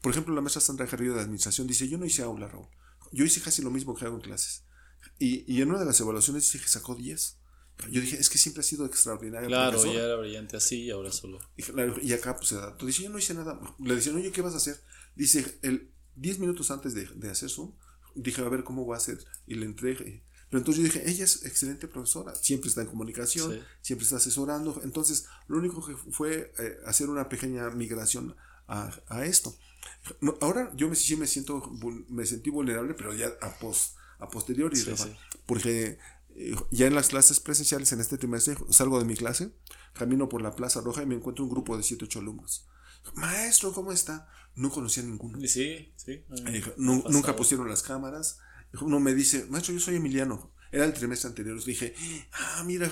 por 0.00 0.12
ejemplo, 0.12 0.34
la 0.34 0.40
maestra 0.40 0.60
Sandra 0.60 0.86
Carrillo 0.86 1.14
de 1.14 1.20
Administración 1.20 1.66
dice, 1.66 1.88
yo 1.88 1.98
no 1.98 2.06
hice 2.06 2.22
aula, 2.22 2.48
Raúl. 2.48 2.68
Yo 3.10 3.24
hice 3.24 3.40
casi 3.40 3.62
lo 3.62 3.70
mismo 3.70 3.94
que 3.94 4.04
hago 4.04 4.16
en 4.16 4.22
clases. 4.22 4.62
Y, 5.18 5.50
y 5.52 5.62
en 5.62 5.70
una 5.70 5.80
de 5.80 5.86
las 5.86 5.98
evaluaciones 6.00 6.44
dice 6.44 6.60
que 6.60 6.68
sacó 6.68 6.94
10. 6.94 7.37
Yo 7.90 8.00
dije, 8.00 8.16
es 8.16 8.28
que 8.28 8.38
siempre 8.38 8.60
ha 8.60 8.64
sido 8.64 8.84
extraordinario. 8.86 9.48
Claro, 9.48 9.84
ya 9.84 10.02
era 10.02 10.16
brillante 10.16 10.56
así 10.56 10.82
y 10.82 10.90
ahora 10.90 11.12
solo. 11.12 11.38
Y, 11.56 12.12
acá 12.12 12.36
pues 12.36 12.48
se 12.48 12.56
da. 12.56 12.76
Dice, 12.80 13.04
yo 13.04 13.10
no 13.10 13.18
hice 13.18 13.34
nada. 13.34 13.58
Le 13.78 13.94
decían, 13.94 14.16
oye, 14.16 14.32
¿qué 14.32 14.42
vas 14.42 14.54
a 14.54 14.56
hacer? 14.56 14.80
Dice, 15.14 15.58
el 15.62 15.90
10 16.16 16.40
minutos 16.40 16.70
antes 16.70 16.94
de, 16.94 17.06
de 17.06 17.30
hacer 17.30 17.50
Zoom, 17.50 17.72
dije, 18.14 18.42
a 18.42 18.48
ver 18.48 18.64
cómo 18.64 18.86
va 18.86 18.96
a 18.96 18.98
hacer. 18.98 19.18
Y 19.46 19.54
le 19.54 19.66
entregué. 19.66 20.24
Pero 20.50 20.60
entonces 20.60 20.82
yo 20.82 20.92
dije, 20.92 21.08
ella 21.08 21.24
es 21.24 21.44
excelente 21.44 21.88
profesora, 21.88 22.34
siempre 22.34 22.68
está 22.68 22.80
en 22.80 22.86
comunicación, 22.86 23.60
siempre 23.82 24.04
está 24.04 24.16
asesorando. 24.16 24.80
Entonces, 24.82 25.26
lo 25.46 25.58
único 25.58 25.84
que 25.84 25.94
fue 25.94 26.52
eh, 26.58 26.78
hacer 26.86 27.10
una 27.10 27.28
pequeña 27.28 27.68
migración 27.70 28.34
a, 28.66 28.90
a 29.08 29.26
esto. 29.26 29.54
ahora 30.40 30.72
yo 30.74 30.88
me, 30.88 30.96
sí 30.96 31.16
me 31.16 31.26
siento, 31.26 31.70
me 32.08 32.24
sentí 32.24 32.48
vulnerable, 32.48 32.94
pero 32.94 33.14
ya 33.14 33.30
a, 33.42 33.58
post, 33.58 33.96
a 34.18 34.28
posteriori, 34.28 34.76
sí, 34.76 34.90
porque 35.44 35.86
eh, 35.86 35.98
ya 36.70 36.86
en 36.86 36.94
las 36.94 37.08
clases 37.08 37.40
presenciales 37.40 37.92
en 37.92 38.00
este 38.00 38.18
trimestre 38.18 38.56
salgo 38.70 38.98
de 38.98 39.04
mi 39.04 39.16
clase, 39.16 39.52
camino 39.92 40.28
por 40.28 40.42
la 40.42 40.54
Plaza 40.54 40.80
Roja 40.80 41.02
y 41.02 41.06
me 41.06 41.14
encuentro 41.14 41.44
un 41.44 41.50
grupo 41.50 41.76
de 41.76 41.82
7, 41.82 42.04
8 42.04 42.18
alumnos. 42.20 42.66
Maestro, 43.14 43.72
¿cómo 43.72 43.92
está? 43.92 44.28
No 44.54 44.70
conocía 44.70 45.02
a 45.02 45.06
ninguno. 45.06 45.38
Sí, 45.46 45.92
sí. 45.96 46.24
Eh, 46.46 46.64
nunca 46.76 47.36
pusieron 47.36 47.68
las 47.68 47.82
cámaras. 47.82 48.40
Uno 48.80 49.00
me 49.00 49.14
dice, 49.14 49.46
maestro, 49.48 49.72
yo 49.74 49.80
soy 49.80 49.96
Emiliano. 49.96 50.52
Era 50.70 50.84
el 50.84 50.92
trimestre 50.92 51.28
anterior. 51.28 51.62
Dije, 51.64 51.94
ah, 52.32 52.62
mira, 52.66 52.90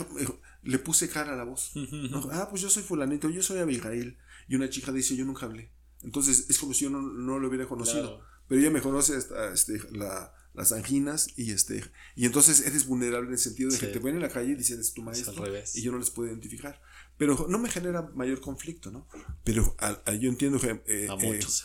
le 0.62 0.78
puse 0.78 1.08
cara 1.08 1.34
a 1.34 1.36
la 1.36 1.44
voz. 1.44 1.72
ah, 2.32 2.48
pues 2.48 2.62
yo 2.62 2.70
soy 2.70 2.82
fulanito, 2.82 3.28
yo 3.28 3.42
soy 3.42 3.58
Abigail. 3.58 4.18
Y 4.48 4.54
una 4.54 4.70
chica 4.70 4.92
dice, 4.92 5.16
yo 5.16 5.24
nunca 5.24 5.46
hablé. 5.46 5.72
Entonces 6.02 6.46
es 6.48 6.58
como 6.58 6.72
si 6.72 6.84
yo 6.84 6.90
no, 6.90 7.02
no 7.02 7.38
lo 7.38 7.48
hubiera 7.48 7.66
conocido. 7.66 8.22
Pero 8.48 8.60
ella 8.60 8.70
me 8.70 8.80
conoce 8.80 9.16
hasta, 9.16 9.52
este, 9.52 9.80
la, 9.90 10.32
las 10.56 10.72
anginas 10.72 11.28
y 11.36 11.52
este 11.52 11.84
y 12.14 12.24
entonces 12.24 12.66
eres 12.66 12.86
vulnerable 12.86 13.28
en 13.28 13.34
el 13.34 13.38
sentido 13.38 13.70
de 13.70 13.78
que 13.78 13.86
te 13.88 13.98
ven 13.98 14.16
en 14.16 14.22
la 14.22 14.30
calle 14.30 14.52
y 14.52 14.54
dicen 14.54 14.80
es 14.80 14.94
tu 14.94 15.02
maestro 15.02 15.44
y 15.74 15.82
yo 15.82 15.92
no 15.92 15.98
les 15.98 16.10
puedo 16.10 16.28
identificar 16.28 16.80
pero 17.18 17.46
no 17.48 17.58
me 17.58 17.70
genera 17.70 18.02
mayor 18.14 18.40
conflicto 18.40 18.90
no 18.90 19.06
pero 19.44 19.76
yo 20.18 20.30
entiendo 20.30 20.58
que 20.58 20.70
eh, 20.70 20.82
eh, 20.86 21.08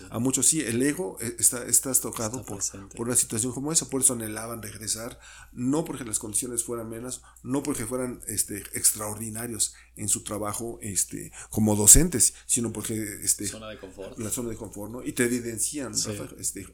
a, 0.10 0.20
muchos, 0.20 0.46
sí. 0.46 0.62
el 0.62 0.82
ego 0.84 1.18
eh, 1.22 1.36
está 1.40 1.66
estás 1.66 2.02
tocado 2.02 2.46
por, 2.46 2.62
por 2.96 3.08
una 3.08 3.16
situación 3.16 3.54
como 3.54 3.72
esa 3.72 3.90
por 3.90 4.02
eso 4.02 4.14
anhelaban 4.14 4.62
regresar 4.62 5.18
no 5.54 5.86
porque 5.86 6.04
las 6.04 6.20
condiciones 6.20 6.64
fueran 6.64 6.90
menos 6.90 7.22
no 7.44 7.64
porque 7.64 7.86
fueran 7.86 8.22
este 8.28 8.58
extraordinarios 8.74 9.74
en 9.96 10.10
su 10.10 10.24
trabajo 10.24 10.80
este 10.82 11.32
como 11.50 11.78
docentes 11.78 12.34
sino 12.46 12.74
porque 12.74 13.22
este 13.24 13.48
zona 13.48 13.70
de 13.70 13.80
confort. 13.80 14.20
la 14.20 14.30
zona 14.30 14.50
de 14.50 14.58
confort 14.58 14.92
¿no? 14.92 15.04
y 15.04 15.14
te 15.14 15.24
evidencian 15.24 15.94
este 16.38 16.66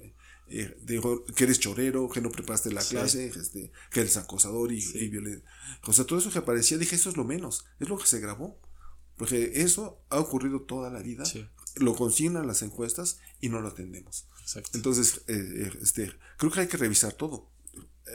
eh, 0.50 0.78
dijo 0.84 1.26
que 1.26 1.44
eres 1.44 1.60
chorero, 1.60 2.10
que 2.10 2.22
no 2.22 2.32
preparaste 2.32 2.72
la 2.72 2.82
clase, 2.82 3.28
este, 3.28 3.72
que 3.92 4.00
eres 4.00 4.18
acosador 4.18 4.72
y, 4.72 5.10
violento. 5.10 5.46
O 5.84 5.94
sea, 5.94 6.06
todo 6.06 6.20
eso 6.20 6.32
que 6.32 6.40
aparecía, 6.40 6.78
dije, 6.78 6.96
eso 6.96 7.10
es 7.10 7.18
lo 7.18 7.26
menos, 7.26 7.66
es 7.80 7.90
lo 7.90 7.98
que 7.98 8.08
se 8.08 8.20
grabó. 8.20 8.60
Porque 9.18 9.64
eso 9.64 10.00
ha 10.10 10.20
ocurrido 10.20 10.62
toda 10.62 10.92
la 10.92 11.02
vida, 11.02 11.24
lo 11.76 11.96
consignan 11.96 12.46
las 12.46 12.62
encuestas 12.62 13.20
y 13.42 13.50
no 13.50 13.62
lo 13.62 13.70
atendemos. 13.70 14.28
Entonces, 14.74 15.22
eh, 15.28 15.36
eh, 15.36 15.72
este, 15.82 16.14
creo 16.38 16.52
que 16.52 16.62
hay 16.62 16.68
que 16.68 16.78
revisar 16.78 17.14
todo. 17.14 17.50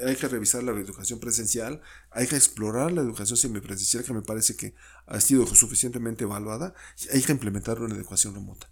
Hay 0.07 0.17
que 0.17 0.29
revisar 0.29 0.63
la 0.63 0.73
educación 0.73 1.19
presencial, 1.19 1.83
hay 2.11 2.27
que 2.27 2.37
explorar 2.37 2.93
la 2.93 3.03
educación 3.03 3.37
semipresencial, 3.37 4.05
que 4.05 4.15
me 4.15 4.23
parece 4.23 4.57
que 4.57 4.75
ha 5.07 5.21
sido 5.21 5.45
suficientemente 5.47 6.25
evaluada, 6.25 6.73
y 6.99 7.17
hay 7.17 7.23
que 7.23 7.33
implementar 7.33 7.83
una 7.83 7.95
educación 7.95 8.35
remota 8.35 8.71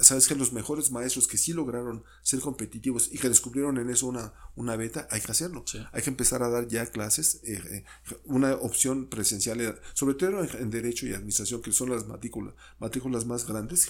sabes 0.00 0.26
que 0.26 0.34
los 0.34 0.52
mejores 0.52 0.90
maestros 0.90 1.26
que 1.26 1.38
sí 1.38 1.52
lograron 1.52 2.04
ser 2.22 2.40
competitivos 2.40 3.08
y 3.12 3.18
que 3.18 3.28
descubrieron 3.28 3.78
en 3.78 3.90
eso 3.90 4.06
una, 4.06 4.32
una 4.56 4.76
beta, 4.76 5.06
hay 5.10 5.20
que 5.20 5.30
hacerlo. 5.30 5.64
Hay 5.92 6.02
que 6.02 6.10
empezar 6.10 6.42
a 6.42 6.48
dar 6.48 6.68
ya 6.68 6.86
clases, 6.86 7.40
eh, 7.44 7.62
eh, 7.70 7.84
una 8.24 8.54
opción 8.54 9.06
presencial, 9.06 9.60
eh, 9.60 9.74
sobre 9.94 10.14
todo 10.14 10.44
en, 10.44 10.70
Derecho 10.70 11.06
y 11.06 11.14
Administración, 11.14 11.62
que 11.62 11.72
son 11.72 11.90
las 11.90 12.06
matrículas, 12.06 12.54
matrículas 12.78 13.26
más 13.26 13.46
grandes. 13.46 13.88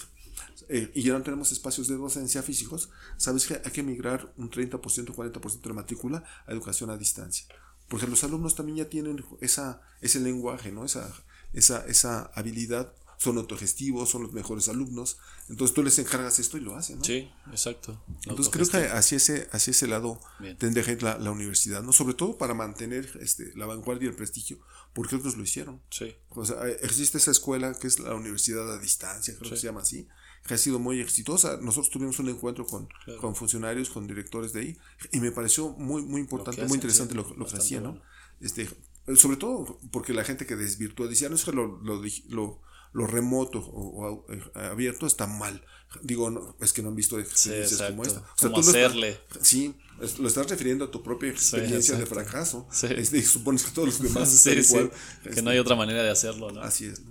y 0.69 1.01
ya 1.01 1.13
no 1.13 1.23
tenemos 1.23 1.51
espacios 1.51 1.87
de 1.87 1.95
docencia 1.95 2.43
físicos, 2.43 2.89
sabes 3.17 3.47
que 3.47 3.55
hay 3.63 3.71
que 3.71 3.83
migrar 3.83 4.33
un 4.37 4.49
30%, 4.49 4.79
40% 4.79 5.61
de 5.61 5.73
matrícula 5.73 6.23
a 6.45 6.51
educación 6.51 6.89
a 6.89 6.97
distancia. 6.97 7.45
Porque 7.87 8.07
los 8.07 8.23
alumnos 8.23 8.55
también 8.55 8.77
ya 8.77 8.89
tienen 8.89 9.25
esa, 9.41 9.81
ese 9.99 10.19
lenguaje, 10.19 10.71
¿no? 10.71 10.85
esa, 10.85 11.11
esa, 11.53 11.85
esa 11.87 12.31
habilidad 12.35 12.93
son 13.19 13.37
autogestivos, 13.37 14.09
son 14.09 14.23
los 14.23 14.31
mejores 14.31 14.69
alumnos. 14.69 15.17
Entonces 15.49 15.75
tú 15.75 15.83
les 15.83 15.99
encargas 15.99 16.39
esto 16.39 16.57
y 16.57 16.61
lo 16.61 16.77
hacen, 16.77 16.99
¿no? 16.99 17.03
Sí, 17.03 17.29
exacto. 17.51 18.01
Entonces 18.25 18.49
creo 18.49 18.65
que 18.65 18.87
hacia 18.87 19.17
ese, 19.17 19.49
hacia 19.51 19.71
ese 19.71 19.87
lado 19.87 20.21
tendría 20.57 20.85
que 20.85 20.93
ir 20.93 21.03
la, 21.03 21.17
la, 21.17 21.29
universidad, 21.31 21.83
¿no? 21.83 21.91
Sobre 21.91 22.13
todo 22.13 22.37
para 22.37 22.53
mantener 22.53 23.11
este, 23.19 23.51
la 23.57 23.65
vanguardia 23.65 24.05
y 24.05 24.09
el 24.09 24.15
prestigio, 24.15 24.59
porque 24.93 25.17
otros 25.17 25.35
lo 25.35 25.43
hicieron. 25.43 25.81
Sí. 25.89 26.15
O 26.29 26.45
sea, 26.45 26.65
existe 26.81 27.17
esa 27.17 27.31
escuela 27.31 27.73
que 27.73 27.87
es 27.87 27.99
la 27.99 28.15
universidad 28.15 28.73
a 28.73 28.79
distancia, 28.79 29.35
creo 29.37 29.51
que 29.51 29.57
se 29.57 29.67
llama 29.67 29.81
así, 29.81 30.07
que 30.47 30.53
ha 30.53 30.57
sido 30.57 30.79
muy 30.79 31.01
exitosa. 31.01 31.57
Nosotros 31.57 31.89
tuvimos 31.89 32.19
un 32.19 32.29
encuentro 32.29 32.65
con, 32.65 32.87
con 33.19 33.35
funcionarios, 33.35 33.89
con 33.89 34.07
directores 34.07 34.53
de 34.53 34.61
ahí, 34.61 34.77
y 35.11 35.19
me 35.19 35.33
pareció 35.33 35.71
muy, 35.71 36.03
muy 36.03 36.21
importante, 36.21 36.65
muy 36.67 36.75
interesante 36.75 37.15
lo, 37.15 37.35
lo 37.35 37.45
que 37.45 37.57
hacían, 37.57 37.83
¿no? 37.83 38.01
Este, 38.39 38.69
sobre 39.17 39.35
todo 39.35 39.77
porque 39.91 40.13
la 40.13 40.23
gente 40.23 40.45
que 40.45 40.55
desvirtuó 40.55 41.09
decía, 41.09 41.27
no 41.27 41.35
es 41.35 41.43
que 41.43 41.51
lo, 41.51 41.81
lo, 41.81 42.01
lo 42.29 42.68
lo 42.91 43.07
remoto 43.07 43.59
o, 43.59 44.25
eh, 44.31 44.41
abierto 44.53 45.05
está 45.05 45.27
mal. 45.27 45.63
Digo, 46.03 46.55
es 46.61 46.71
que 46.71 46.81
no 46.81 46.89
han 46.89 46.95
visto 46.95 47.19
experiencias 47.19 47.81
como 47.81 48.03
esta. 48.03 48.19
O 48.19 48.37
sea, 48.37 48.51
tú 48.51 48.59
hacerle. 48.59 49.19
Lo 49.33 49.43
sí, 49.43 49.75
lo 50.19 50.27
estás 50.27 50.47
refiriendo 50.49 50.85
a 50.85 50.91
tu 50.91 51.01
propia 51.01 51.29
experiencia 51.29 51.97
de 51.97 52.05
fracaso. 52.05 52.67
y 53.11 53.21
supones 53.23 53.63
que 53.63 53.71
todos 53.71 53.87
los 53.87 54.01
demás 54.01 54.45
igual. 54.47 54.91
Que 55.23 55.41
no 55.41 55.49
hay 55.49 55.57
este, 55.57 55.59
otra 55.59 55.75
manera 55.75 56.03
de 56.03 56.09
hacerlo, 56.09 56.51
¿no? 56.51 56.61
Así 56.61 56.85
es. 56.85 57.01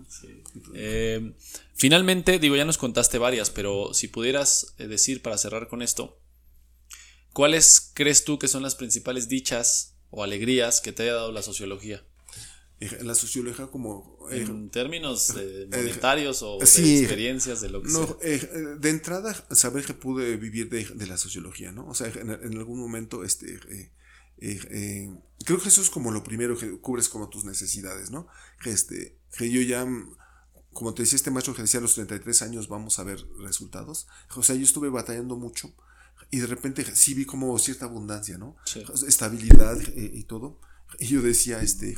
Eh, 0.74 1.34
finalmente, 1.74 2.38
digo, 2.38 2.56
ya 2.56 2.64
nos 2.64 2.78
contaste 2.78 3.18
varias, 3.18 3.50
pero 3.50 3.92
si 3.94 4.08
pudieras 4.08 4.74
eh, 4.78 4.86
decir 4.86 5.22
para 5.22 5.38
cerrar 5.38 5.68
con 5.68 5.82
esto, 5.82 6.20
¿cuáles 7.32 7.90
crees 7.94 8.24
tú 8.24 8.38
que 8.38 8.48
son 8.48 8.62
las 8.62 8.74
principales 8.74 9.28
dichas 9.28 9.96
o 10.10 10.22
alegrías 10.22 10.80
que 10.80 10.92
te 10.92 11.02
haya 11.02 11.14
dado 11.14 11.32
la 11.32 11.42
sociología? 11.42 12.04
La 12.80 13.14
sociología 13.14 13.66
como... 13.66 14.18
Eh, 14.30 14.42
en 14.42 14.70
términos 14.70 15.34
eh, 15.36 15.68
monetarios 15.70 16.42
o 16.42 16.58
de 16.58 16.64
experiencias, 16.64 17.60
de 17.60 17.70
lo 17.70 17.82
que 17.82 17.90
no, 17.90 18.06
sea. 18.06 18.16
Eh, 18.22 18.76
de 18.78 18.90
entrada, 18.90 19.34
saber 19.50 19.84
que 19.84 19.94
pude 19.94 20.36
vivir 20.36 20.68
de, 20.68 21.06
la 21.06 21.16
sociología, 21.16 21.72
¿no? 21.72 21.88
O 21.88 21.94
sea, 21.94 22.08
en, 22.08 22.30
algún 22.30 22.78
momento 22.78 23.24
este, 23.24 23.58
creo 24.38 25.60
que 25.60 25.68
eso 25.68 25.82
es 25.82 25.90
como 25.90 26.12
lo 26.12 26.22
primero 26.22 26.56
que 26.56 26.78
cubres 26.78 27.08
como 27.08 27.28
tus 27.28 27.44
necesidades, 27.44 28.10
¿no? 28.10 28.28
Este, 28.64 29.18
que 29.36 29.50
yo 29.50 29.60
ya, 29.60 29.84
como 30.72 30.94
te 30.94 31.02
decía 31.02 31.16
este 31.16 31.32
maestro 31.32 31.54
que 31.54 31.62
decía 31.62 31.80
a 31.80 31.82
los 31.82 31.94
33 31.94 32.42
años 32.42 32.68
vamos 32.68 32.98
a 33.00 33.04
ver 33.04 33.24
resultados. 33.38 34.06
O 34.36 34.42
sea, 34.42 34.54
yo 34.54 34.62
estuve 34.62 34.88
batallando 34.88 35.36
mucho 35.36 35.74
y 36.30 36.38
de 36.38 36.46
repente 36.46 36.84
sí 36.94 37.14
vi 37.14 37.24
como 37.24 37.58
cierta 37.58 37.86
abundancia, 37.86 38.38
¿no? 38.38 38.56
Estabilidad 39.06 39.78
y 39.96 40.22
todo. 40.24 40.60
Y 41.00 41.06
yo 41.06 41.22
decía, 41.22 41.60
este, 41.60 41.96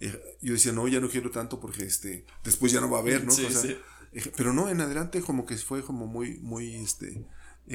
yo 0.00 0.52
decía, 0.54 0.72
no, 0.72 0.88
ya 0.88 1.00
no 1.00 1.08
quiero 1.08 1.30
tanto 1.30 1.60
porque 1.60 1.84
este, 1.84 2.24
después 2.42 2.72
ya 2.72 2.80
no 2.80 2.90
va 2.90 2.98
a 2.98 3.00
haber, 3.00 3.24
¿no? 3.24 3.32
pero 4.36 4.52
no, 4.52 4.68
en 4.68 4.80
adelante 4.80 5.20
como 5.20 5.46
que 5.46 5.56
fue 5.56 5.84
como 5.84 6.06
muy, 6.06 6.38
muy, 6.38 6.74
este, 6.76 7.26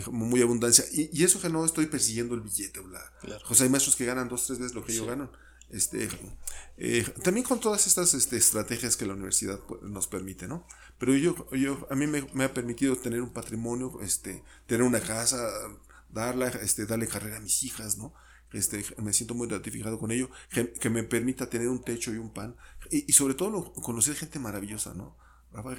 como 0.03 0.25
muy 0.25 0.41
abundancia. 0.41 0.83
Y, 0.91 1.23
eso 1.23 1.39
que 1.39 1.49
no 1.49 1.63
estoy 1.63 1.85
persiguiendo 1.85 2.35
el 2.35 2.41
billete, 2.41 2.79
bla. 2.79 3.01
O 3.49 3.55
sea, 3.55 3.65
hay 3.65 3.69
maestros 3.69 3.95
que 3.95 4.05
ganan 4.05 4.27
dos, 4.27 4.45
tres 4.45 4.59
veces 4.59 4.75
lo 4.75 4.83
que 4.83 4.93
yo 4.93 5.05
gano. 5.05 5.31
Este, 5.69 6.07
eh, 6.77 7.03
también 7.23 7.45
con 7.45 7.59
todas 7.59 7.87
estas 7.87 8.13
este, 8.13 8.37
estrategias 8.37 8.95
que 8.97 9.05
la 9.05 9.13
universidad 9.13 9.59
nos 9.81 10.07
permite, 10.07 10.47
¿no? 10.47 10.65
Pero 10.99 11.15
yo, 11.15 11.49
yo 11.51 11.87
a 11.89 11.95
mí 11.95 12.07
me, 12.07 12.43
ha 12.43 12.53
permitido 12.53 12.95
tener 12.95 13.21
un 13.21 13.33
patrimonio, 13.33 13.99
este, 14.01 14.43
tener 14.67 14.83
una 14.83 15.01
casa, 15.01 15.37
darla, 16.09 16.47
este, 16.47 16.85
darle 16.85 17.07
carrera 17.07 17.37
a 17.37 17.41
mis 17.41 17.63
hijas, 17.63 17.97
¿no? 17.97 18.13
Este, 18.55 18.85
me 19.01 19.11
siento 19.11 19.35
muy 19.35 19.47
gratificado 19.49 19.99
con 19.99 20.11
ello, 20.11 20.29
que, 20.49 20.89
me 20.89 21.03
permita 21.03 21.49
tener 21.49 21.67
un 21.67 21.81
techo 21.81 22.13
y 22.13 22.17
un 22.17 22.29
pan, 22.29 22.55
y, 22.89 23.11
sobre 23.11 23.33
todo 23.33 23.73
conocer 23.73 24.15
gente 24.15 24.39
maravillosa, 24.39 24.93
¿no? 24.93 25.17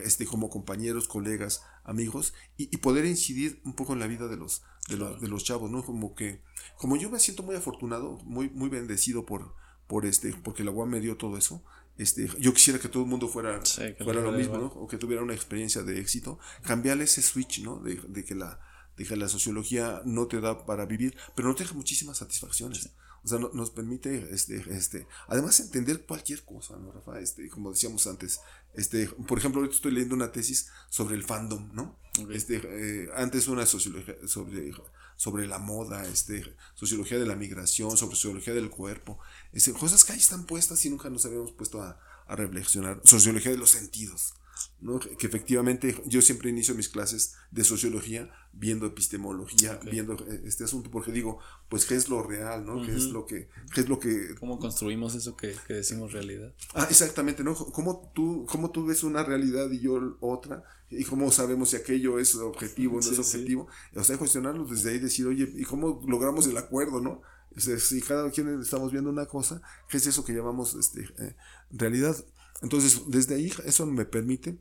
Este, 0.04 0.26
como 0.26 0.50
compañeros, 0.50 1.08
colegas, 1.08 1.62
amigos, 1.84 2.34
y, 2.58 2.76
poder 2.76 3.06
incidir 3.06 3.60
un 3.64 3.72
poco 3.74 3.94
en 3.94 4.00
la 4.00 4.06
vida 4.06 4.28
de 4.28 4.36
los, 4.36 4.62
de, 4.88 4.98
los, 4.98 5.20
de 5.20 5.28
los 5.28 5.42
chavos, 5.42 5.70
¿no? 5.70 5.82
Como 5.84 6.14
que, 6.14 6.42
como 6.76 6.96
yo 6.96 7.10
me 7.10 7.18
siento 7.18 7.42
muy 7.42 7.56
afortunado, 7.56 8.18
muy, 8.24 8.50
muy 8.50 8.68
bendecido 8.68 9.24
por, 9.24 9.54
por 9.86 10.04
este, 10.04 10.34
porque 10.44 10.62
la 10.62 10.70
UAM 10.70 10.90
me 10.90 11.00
dio 11.00 11.16
todo 11.16 11.38
eso, 11.38 11.64
este, 11.96 12.28
yo 12.38 12.52
quisiera 12.52 12.78
que 12.78 12.88
todo 12.88 13.04
el 13.04 13.08
mundo 13.08 13.26
fuera, 13.26 13.58
fuera 14.04 14.20
lo 14.20 14.32
mismo, 14.32 14.58
¿no? 14.58 14.66
O 14.66 14.86
que 14.86 14.98
tuviera 14.98 15.22
una 15.22 15.32
experiencia 15.32 15.82
de 15.82 15.98
éxito, 15.98 16.38
cambiarle 16.62 17.04
ese 17.04 17.22
switch, 17.22 17.62
¿no? 17.62 17.78
De, 17.78 17.94
de 17.96 18.22
que 18.22 18.34
la, 18.34 18.60
de 18.96 19.16
la 19.16 19.28
sociología 19.28 20.02
no 20.04 20.26
te 20.26 20.40
da 20.40 20.64
para 20.66 20.86
vivir, 20.86 21.16
pero 21.34 21.48
no 21.48 21.54
te 21.54 21.64
deja 21.64 21.74
muchísimas 21.74 22.18
satisfacciones. 22.18 22.90
O 23.26 23.28
sea, 23.28 23.38
nos 23.38 23.70
permite, 23.70 24.32
este, 24.32 24.62
este, 24.70 25.08
además 25.26 25.58
entender 25.58 26.06
cualquier 26.06 26.44
cosa, 26.44 26.76
¿no, 26.76 26.92
Rafa? 26.92 27.18
Este, 27.18 27.48
como 27.48 27.72
decíamos 27.72 28.06
antes, 28.06 28.40
este, 28.74 29.08
por 29.08 29.38
ejemplo, 29.38 29.60
ahorita 29.60 29.74
estoy 29.74 29.90
leyendo 29.90 30.14
una 30.14 30.30
tesis 30.30 30.68
sobre 30.90 31.16
el 31.16 31.24
fandom, 31.24 31.74
¿no? 31.74 31.98
Este, 32.30 32.60
eh, 32.62 33.08
antes 33.16 33.48
una 33.48 33.66
sociología 33.66 34.14
sobre, 34.26 34.72
sobre 35.16 35.48
la 35.48 35.58
moda, 35.58 36.06
este, 36.06 36.54
sociología 36.74 37.18
de 37.18 37.26
la 37.26 37.34
migración, 37.34 37.96
sobre 37.96 38.14
sociología 38.14 38.54
del 38.54 38.70
cuerpo, 38.70 39.18
este, 39.52 39.72
cosas 39.72 40.04
que 40.04 40.12
ahí 40.12 40.20
están 40.20 40.46
puestas 40.46 40.84
y 40.84 40.90
nunca 40.90 41.10
nos 41.10 41.26
habíamos 41.26 41.50
puesto 41.50 41.82
a, 41.82 41.98
a 42.28 42.36
reflexionar, 42.36 43.00
sociología 43.02 43.50
de 43.50 43.58
los 43.58 43.70
sentidos, 43.70 44.34
¿no? 44.80 44.98
que 44.98 45.26
efectivamente 45.26 46.02
yo 46.06 46.22
siempre 46.22 46.50
inicio 46.50 46.74
mis 46.74 46.88
clases 46.88 47.34
de 47.50 47.64
sociología 47.64 48.30
viendo 48.52 48.86
epistemología, 48.86 49.78
viendo 49.90 50.14
eh, 50.14 50.42
este 50.46 50.64
asunto, 50.64 50.90
porque 50.90 51.12
digo, 51.12 51.38
pues 51.68 51.84
qué 51.84 51.94
es 51.94 52.08
lo 52.08 52.22
real, 52.22 52.64
¿no? 52.64 52.82
¿Qué 52.82 52.94
es 52.94 53.04
lo 53.04 53.26
que, 53.26 53.48
qué 53.74 53.82
es 53.82 53.88
lo 53.88 53.98
que... 53.98 54.34
¿Cómo 54.40 54.58
construimos 54.58 55.14
eso 55.14 55.36
que, 55.36 55.54
que, 55.66 55.74
decimos 55.74 56.12
realidad? 56.12 56.54
Ah, 56.74 56.86
exactamente, 56.88 57.44
¿no? 57.44 57.54
¿Cómo 57.54 58.10
tú, 58.14 58.46
cómo 58.48 58.70
tú 58.70 58.86
ves 58.86 59.04
una 59.04 59.22
realidad 59.22 59.70
y 59.70 59.80
yo 59.80 60.16
otra? 60.20 60.64
¿Y 60.88 61.04
cómo 61.04 61.30
sabemos 61.30 61.70
si 61.70 61.76
aquello 61.76 62.18
es 62.18 62.34
objetivo 62.36 62.98
o 62.98 63.00
no 63.00 63.10
es 63.10 63.18
objetivo? 63.18 63.68
O 63.94 64.04
sea, 64.04 64.16
cuestionarlo 64.16 64.64
desde 64.64 64.90
ahí, 64.90 64.98
decir, 64.98 65.26
oye, 65.26 65.52
¿y 65.54 65.64
cómo 65.64 66.00
logramos 66.06 66.46
el 66.46 66.56
acuerdo, 66.56 67.00
no? 67.00 67.22
si 67.56 68.02
cada 68.02 68.30
quien 68.30 68.60
estamos 68.60 68.92
viendo 68.92 69.10
una 69.10 69.26
cosa, 69.26 69.62
¿qué 69.88 69.96
es 69.96 70.06
eso 70.06 70.24
que 70.24 70.34
llamamos 70.34 70.74
este, 70.74 71.08
eh, 71.18 71.34
realidad? 71.70 72.16
Entonces, 72.62 73.02
desde 73.08 73.34
ahí, 73.34 73.52
eso 73.64 73.86
me 73.86 74.04
permite 74.04 74.58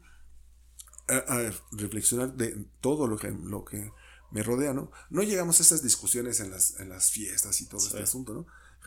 a, 1.08 1.52
reflexionar 1.72 2.34
de 2.34 2.66
todo 2.82 3.08
lo 3.08 3.18
que, 3.18 3.32
lo 3.32 3.64
que 3.64 3.92
me 4.32 4.44
rodea, 4.44 4.74
¿no? 4.74 4.92
No 5.10 5.24
llegamos 5.24 5.60
a 5.60 5.64
esas 5.64 5.84
discusiones 5.84 6.40
en 6.40 6.52
las, 6.52 6.80
en 6.80 6.90
las 6.90 7.12
fiestas 7.12 7.62
y 7.62 7.68
todo 7.68 7.86
este 7.86 8.02
asunto, 8.02 8.34
¿no? 8.34 8.46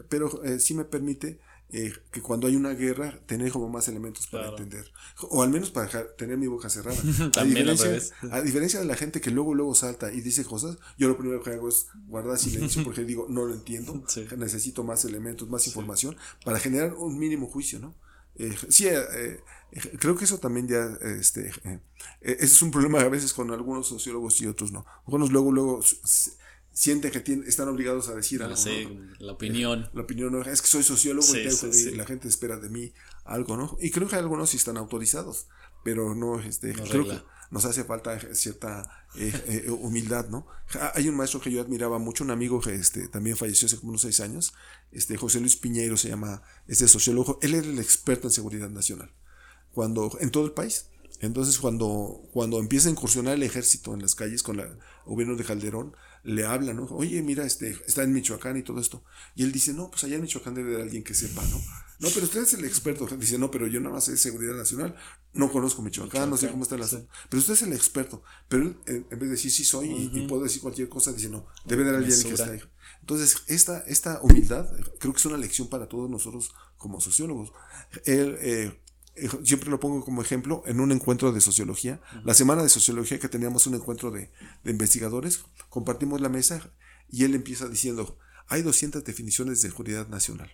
Pero 0.09 0.45
eh, 0.45 0.61
sí 0.61 0.75
me 0.75 0.85
permite 0.85 1.41
eh, 1.71 1.93
que 2.11 2.23
cuando 2.23 2.47
hay 2.47 2.57
una 2.57 2.71
guerra, 2.71 3.21
tener 3.27 3.53
como 3.53 3.69
más 3.69 3.89
elementos 3.89 4.27
para 4.27 4.49
entender. 4.49 4.91
O 5.29 5.43
al 5.43 5.51
menos 5.51 5.71
para 5.71 6.15
tener 6.17 6.39
mi 6.39 6.47
boca 6.47 6.71
cerrada. 6.71 6.99
a, 7.37 7.45
diferencia, 7.45 7.99
a 8.31 8.41
diferencia 8.41 8.81
de 8.81 8.87
la 8.87 8.95
gente 8.95 9.21
que 9.21 9.31
luego, 9.31 9.55
luego 9.55 9.75
salta 9.75 10.13
y 10.13 10.21
dice 10.21 10.45
cosas, 10.45 10.79
yo 10.97 11.09
lo 11.09 11.19
primero 11.19 11.43
que 11.43 11.51
hago 11.51 11.69
es 11.69 11.89
guardar 12.07 12.39
silencio 12.39 12.83
porque 12.85 13.05
digo, 13.05 13.27
no 13.29 13.45
lo 13.45 13.55
entiendo, 13.55 14.03
necesito 14.37 14.83
más 14.83 15.05
elementos, 15.05 15.49
más 15.49 15.67
información 15.67 16.17
para 16.45 16.59
generar 16.59 16.95
un 16.95 17.19
mínimo 17.19 17.47
juicio, 17.47 17.79
¿no? 17.79 17.95
Eh, 18.39 18.57
sí, 18.69 18.87
eh, 18.87 18.99
eh, 19.73 19.97
creo 19.99 20.17
que 20.17 20.25
eso 20.25 20.39
también 20.39 20.69
ya, 20.69 20.97
este, 21.03 21.51
es 22.21 22.63
un 22.63 22.71
problema 22.71 23.01
a 23.01 23.09
veces 23.09 23.33
con 23.33 23.51
algunos 23.51 23.89
sociólogos 23.89 24.41
y 24.41 24.47
otros 24.47 24.73
no. 24.73 24.87
Algunos 25.07 25.31
luego, 25.31 25.53
luego 25.53 25.81
sienten 26.73 27.11
que 27.11 27.21
tienen, 27.21 27.49
están 27.49 27.69
obligados 27.69 28.09
a 28.09 28.15
decir 28.15 28.43
algo. 28.43 28.57
la 29.19 29.33
opinión. 29.33 29.91
la 29.93 30.03
opinión, 30.03 30.33
no, 30.33 30.43
es 30.43 30.63
que 30.63 30.69
soy 30.69 30.85
sociólogo 30.85 31.27
y 31.37 31.97
la 31.97 32.07
gente 32.07 32.29
espera 32.29 32.57
de 32.57 32.69
mí 32.69 32.93
algo, 33.25 33.57
¿no? 33.57 33.77
Y 33.81 33.91
creo 33.91 34.09
que 34.09 34.17
algunos 34.17 34.51
sí 34.51 34.57
están 34.57 34.77
autorizados, 34.77 35.49
pero 35.85 36.15
no, 36.15 36.41
este, 36.41 36.73
creo 36.73 37.07
que 37.07 37.21
nos 37.51 37.65
hace 37.65 37.85
falta 37.85 38.19
cierta 38.35 39.07
humildad, 39.69 40.29
¿no? 40.29 40.47
Hay 40.95 41.09
un 41.09 41.17
maestro 41.17 41.41
que 41.41 41.51
yo 41.51 41.61
admiraba 41.61 41.99
mucho, 41.99 42.25
un 42.25 42.31
amigo 42.31 42.61
que 42.61 42.75
este, 42.75 43.09
también 43.09 43.37
falleció 43.37 43.67
hace 43.67 43.79
como 43.79 43.91
unos 43.91 44.03
seis 44.03 44.21
años, 44.21 44.53
este, 44.93 45.17
José 45.17 45.41
Luis 45.41 45.57
Piñeiro 45.57 45.97
se 45.97 46.09
llama, 46.09 46.43
este 46.67 46.89
sociólogo, 46.89 47.39
él 47.43 47.55
era 47.55 47.67
el 47.67 47.79
experto 47.79 48.29
en 48.29 48.33
seguridad 48.33 48.69
nacional, 48.69 49.11
cuando, 49.73 50.17
en 50.21 50.31
todo 50.31 50.45
el 50.45 50.53
país. 50.53 50.87
Entonces, 51.21 51.59
cuando, 51.59 52.23
cuando 52.33 52.61
empieza 52.61 52.89
a 52.89 52.93
incursionar 52.93 53.35
el 53.35 53.43
ejército 53.43 53.93
en 53.93 54.03
las 54.03 54.15
calles 54.15 54.43
con 54.43 54.61
el 54.61 54.79
gobierno 55.05 55.35
de 55.35 55.45
Calderón, 55.45 55.97
le 56.29 56.45
habla, 56.45 56.75
¿no? 56.75 56.85
Oye, 56.91 57.23
mira, 57.23 57.47
este, 57.47 57.71
está 57.87 58.03
en 58.03 58.13
Michoacán 58.13 58.59
y 58.59 58.63
todo 58.63 58.81
esto. 58.81 59.03
Y 59.35 59.45
él 59.45 59.51
dice, 59.51 59.73
no, 59.73 59.91
pues 59.91 60.05
allá 60.05 60.17
en 60.17 60.23
Michoacán 60.23 60.55
debe 60.55 60.75
haber 60.75 60.83
alguien 60.83 61.03
que 61.03 61.15
sepa, 61.15 61.43
¿no? 61.47 61.59
No, 62.01 62.09
pero 62.13 62.27
usted 62.27 62.43
es 62.43 62.53
el 62.53 62.65
experto. 62.67 63.07
Dice, 63.17 63.39
no, 63.39 63.51
pero 63.51 63.67
yo 63.67 63.81
nada 63.81 63.95
más 63.95 64.05
sé 64.05 64.17
seguridad 64.19 64.55
nacional. 64.55 64.95
No 65.33 65.51
conozco 65.51 65.81
Michoacán, 65.81 66.29
no 66.29 66.37
sé 66.37 66.51
cómo 66.51 66.65
está 66.65 66.77
la 66.77 66.85
asunto. 66.85 67.09
Pero 67.31 67.41
usted 67.41 67.55
es 67.55 67.63
el 67.63 67.73
experto. 67.73 68.23
Pero 68.47 68.65
él, 68.65 68.77
en 68.85 69.09
vez 69.09 69.21
de 69.21 69.29
decir 69.29 69.51
sí 69.51 69.65
soy 69.65 70.11
y, 70.13 70.27
puedo 70.27 70.43
decir 70.43 70.61
cualquier 70.61 70.91
cosa, 70.91 71.13
dice, 71.13 71.31
no, 71.31 71.47
debe 71.65 71.83
haber 71.83 71.95
alguien 71.97 72.23
que 72.23 72.29
está 72.29 72.51
ahí. 72.51 72.61
Entonces, 73.01 73.43
esta, 73.47 73.81
esta 73.87 74.21
humildad 74.21 74.71
creo 74.99 75.15
que 75.15 75.19
es 75.19 75.27
una 75.27 75.39
lección 75.39 75.69
para 75.69 75.89
todos 75.89 76.11
nosotros 76.11 76.53
como 76.77 77.01
sociólogos. 77.01 77.53
Él, 78.05 78.37
eh, 78.41 78.65
eh, 78.65 78.81
siempre 79.45 79.71
lo 79.71 79.81
pongo 79.81 80.05
como 80.05 80.23
ejemplo 80.23 80.63
en 80.67 80.81
un 80.81 80.93
encuentro 80.93 81.33
de 81.33 81.41
sociología. 81.41 82.01
La 82.25 82.35
semana 82.35 82.63
de 82.63 82.69
sociología 82.69 83.19
que 83.19 83.29
teníamos 83.29 83.67
un 83.67 83.75
encuentro 83.75 84.11
de, 84.11 84.31
de, 84.65 84.71
investigadores, 84.71 85.41
compartimos 85.69 86.21
la 86.21 86.29
mesa 86.29 86.73
y 87.11 87.25
él 87.25 87.35
empieza 87.35 87.69
diciendo, 87.69 88.19
hay 88.49 88.63
200 88.63 89.05
definiciones 89.05 89.63
de 89.63 89.69
seguridad 89.69 90.09
nacional. 90.09 90.51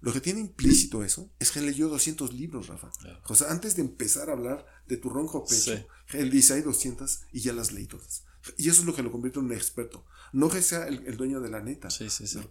Lo 0.00 0.12
que 0.12 0.20
tiene 0.20 0.40
implícito 0.40 1.02
eso 1.02 1.30
es 1.38 1.50
que 1.50 1.60
él 1.60 1.66
leyó 1.66 1.88
200 1.88 2.34
libros, 2.34 2.66
Rafa. 2.66 2.90
O 3.26 3.34
sea, 3.34 3.50
antes 3.50 3.74
de 3.76 3.82
empezar 3.82 4.28
a 4.28 4.32
hablar 4.32 4.66
de 4.86 4.98
tu 4.98 5.08
ronco 5.08 5.46
pecho, 5.46 5.86
él 6.12 6.30
dice, 6.30 6.52
hay 6.52 6.60
200 6.60 7.22
y 7.32 7.40
ya 7.40 7.54
las 7.54 7.72
leí 7.72 7.86
todas. 7.86 8.24
Y 8.58 8.68
eso 8.68 8.82
es 8.82 8.86
lo 8.86 8.94
que 8.94 9.02
lo 9.02 9.10
convierte 9.10 9.38
en 9.38 9.46
un 9.46 9.52
experto. 9.52 10.04
No 10.32 10.50
que 10.50 10.60
sea 10.60 10.86
el, 10.88 11.16
dueño 11.16 11.40
de 11.40 11.48
la 11.48 11.62
neta. 11.62 11.88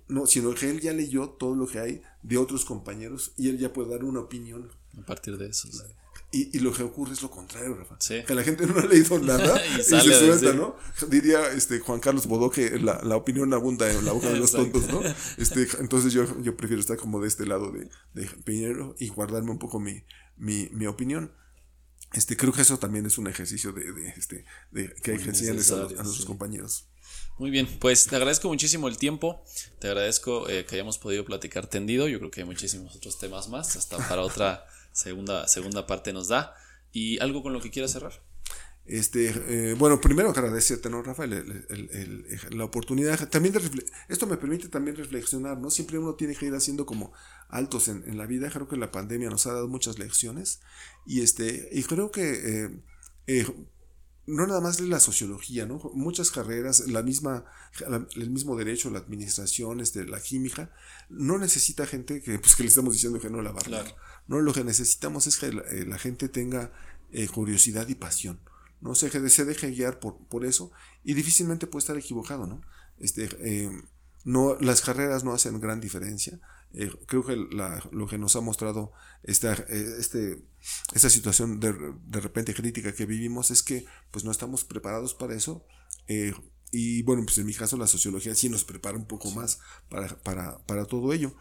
No, 0.07 0.25
sino 0.25 0.55
que 0.55 0.71
él 0.71 0.79
ya 0.81 0.93
leyó 0.93 1.29
todo 1.29 1.55
lo 1.55 1.67
que 1.67 1.79
hay 1.79 2.01
de 2.23 2.37
otros 2.37 2.65
compañeros 2.65 3.33
y 3.37 3.49
él 3.49 3.59
ya 3.59 3.71
puede 3.71 3.91
dar 3.91 4.03
una 4.03 4.21
opinión. 4.21 4.71
A 4.97 5.05
partir 5.05 5.37
de 5.37 5.47
eso. 5.47 5.69
Y, 6.31 6.59
lo 6.59 6.73
que 6.73 6.81
ocurre 6.81 7.13
es 7.13 7.21
lo 7.21 7.29
contrario, 7.29 7.75
Rafa. 7.75 7.95
Que 8.25 8.33
la 8.33 8.43
gente 8.43 8.65
no 8.65 8.79
ha 8.79 8.85
leído 8.87 9.19
nada 9.19 9.61
y, 9.79 9.83
se 9.83 10.01
suelta, 10.01 10.53
¿no? 10.53 10.75
Diría 11.07 11.51
este, 11.51 11.79
Juan 11.79 11.99
Carlos 11.99 12.25
Bodó 12.25 12.49
que 12.49 12.79
la, 12.79 13.15
opinión 13.15 13.53
abunda 13.53 13.91
en 13.91 14.03
la 14.03 14.13
boca 14.13 14.29
de 14.29 14.39
los 14.39 14.51
tontos, 14.51 14.87
¿no? 14.87 15.01
Este, 15.37 15.67
entonces 15.79 16.11
yo, 16.11 16.25
yo 16.41 16.57
prefiero 16.57 16.81
estar 16.81 16.97
como 16.97 17.21
de 17.21 17.27
este 17.27 17.45
lado 17.45 17.71
de, 17.71 17.87
de 18.15 18.25
Piñero 18.43 18.95
y 18.97 19.09
guardarme 19.09 19.51
un 19.51 19.59
poco 19.59 19.79
mi, 19.79 20.03
mi, 20.35 20.69
mi 20.71 20.87
opinión. 20.87 21.31
Este, 22.13 22.35
creo 22.35 22.51
que 22.51 22.63
eso 22.63 22.79
también 22.79 23.05
es 23.05 23.19
un 23.19 23.27
ejercicio 23.27 23.71
de, 23.71 23.91
de 23.91 24.09
este, 24.09 24.45
de, 24.71 24.93
que 25.03 25.11
hay 25.11 25.17
que 25.19 25.29
enseñarles 25.29 25.71
a, 25.71 25.87
nuestros 25.87 26.25
compañeros. 26.25 26.87
Muy 27.37 27.51
bien, 27.51 27.67
pues 27.79 28.07
te 28.07 28.15
agradezco 28.15 28.47
muchísimo 28.47 28.87
el 28.87 28.97
tiempo, 28.97 29.43
te 29.79 29.87
agradezco 29.87 30.49
eh, 30.49 30.65
que 30.65 30.75
hayamos 30.75 30.97
podido 30.97 31.25
platicar 31.25 31.67
tendido, 31.67 32.07
yo 32.07 32.17
creo 32.19 32.31
que 32.31 32.41
hay 32.41 32.47
muchísimos 32.47 32.95
otros 32.95 33.19
temas 33.19 33.49
más, 33.49 33.75
hasta 33.75 33.97
para 33.97 34.21
otra 34.21 34.65
segunda, 34.93 35.47
segunda 35.47 35.85
parte 35.85 36.13
nos 36.13 36.29
da. 36.29 36.55
¿Y 36.93 37.19
algo 37.19 37.43
con 37.43 37.51
lo 37.51 37.59
que 37.59 37.71
quieras 37.71 37.91
cerrar? 37.91 38.13
Este, 38.85 39.33
eh, 39.47 39.73
bueno, 39.75 40.01
primero 40.01 40.29
agradecerte, 40.29 40.89
¿no, 40.89 41.01
Rafael? 41.01 41.65
la 42.51 42.65
oportunidad. 42.65 43.29
También 43.29 43.53
de 43.53 43.61
esto 44.09 44.27
me 44.27 44.37
permite 44.37 44.67
también 44.67 44.97
reflexionar, 44.97 45.57
¿no? 45.57 45.69
Siempre 45.69 45.97
uno 45.97 46.15
tiene 46.15 46.35
que 46.35 46.45
ir 46.45 46.53
haciendo 46.53 46.85
como 46.85 47.13
altos 47.47 47.87
en, 47.87 48.17
la 48.17 48.25
vida. 48.25 48.49
Creo 48.49 48.67
que 48.67 48.75
la 48.75 48.91
pandemia 48.91 49.29
nos 49.29 49.47
ha 49.47 49.53
dado 49.53 49.67
muchas 49.67 49.99
lecciones. 49.99 50.59
Y 51.05 51.21
este, 51.21 51.69
y 51.71 51.83
creo 51.83 52.11
que 52.11 52.31
eh, 52.33 52.69
eh, 53.27 53.47
no 54.25 54.47
nada 54.47 54.61
más 54.61 54.77
de 54.77 54.87
la 54.87 54.99
sociología, 54.99 55.65
¿no? 55.65 55.79
Muchas 55.93 56.31
carreras, 56.31 56.87
la 56.87 57.03
misma, 57.03 57.45
el 58.15 58.29
mismo 58.29 58.55
derecho, 58.55 58.89
la 58.89 58.99
administración, 58.99 59.81
este, 59.81 60.05
la 60.05 60.21
química, 60.21 60.71
no 61.09 61.37
necesita 61.37 61.85
gente 61.85 62.21
que, 62.21 62.39
pues, 62.39 62.55
que 62.55 62.63
le 62.63 62.69
estamos 62.69 62.93
diciendo 62.93 63.19
que 63.19 63.29
no 63.29 63.41
la 63.41 63.51
va 63.51 63.59
a 63.59 63.63
claro. 63.63 63.95
No, 64.27 64.39
lo 64.39 64.53
que 64.53 64.63
necesitamos 64.63 65.27
es 65.27 65.37
que 65.37 65.51
la, 65.51 65.63
eh, 65.63 65.99
gente 65.99 66.29
tenga 66.29 66.71
eh, 67.11 67.27
curiosidad 67.27 67.87
y 67.89 67.95
pasión. 67.95 68.39
No 68.79 68.95
se, 68.95 69.29
se 69.29 69.45
deje 69.45 69.71
guiar 69.71 69.99
por, 69.99 70.17
por 70.27 70.45
eso 70.45 70.71
y 71.03 71.13
difícilmente 71.13 71.67
puede 71.67 71.83
estar 71.83 71.97
equivocado, 71.97 72.47
¿no? 72.47 72.61
Este, 72.99 73.29
eh, 73.39 73.69
no, 74.23 74.57
las 74.59 74.81
carreras 74.81 75.23
no 75.23 75.33
hacen 75.33 75.59
gran 75.59 75.81
diferencia. 75.81 76.39
Eh, 76.73 76.91
creo 77.05 77.23
que 77.23 77.35
lo 77.35 78.07
que 78.07 78.17
nos 78.17 78.35
ha 78.35 78.41
mostrado 78.41 78.93
esta, 79.21 79.53
eh, 79.53 79.95
este, 79.99 80.43
esta 80.93 81.09
situación 81.09 81.59
de, 81.59 81.73
de, 82.05 82.19
repente 82.19 82.55
crítica 82.55 82.93
que 82.93 83.05
vivimos 83.05 83.51
es 83.51 83.61
que 83.61 83.85
pues 84.09 84.25
no 84.25 84.31
estamos 84.31 84.63
preparados 84.63 85.13
para 85.13 85.35
eso. 85.35 85.65
Eh, 86.07 86.33
y 86.71 87.03
bueno, 87.03 87.23
pues 87.25 87.37
en 87.37 87.45
mi 87.45 87.53
caso 87.53 87.77
la 87.77 87.85
sociología 87.85 88.33
sí 88.33 88.49
nos 88.49 88.63
prepara 88.63 88.97
un 88.97 89.05
poco 89.05 89.29
más 89.31 89.59
para, 89.89 90.17
para, 90.23 90.65
para 90.65 90.85
todo 90.85 91.13
ello. 91.13 91.35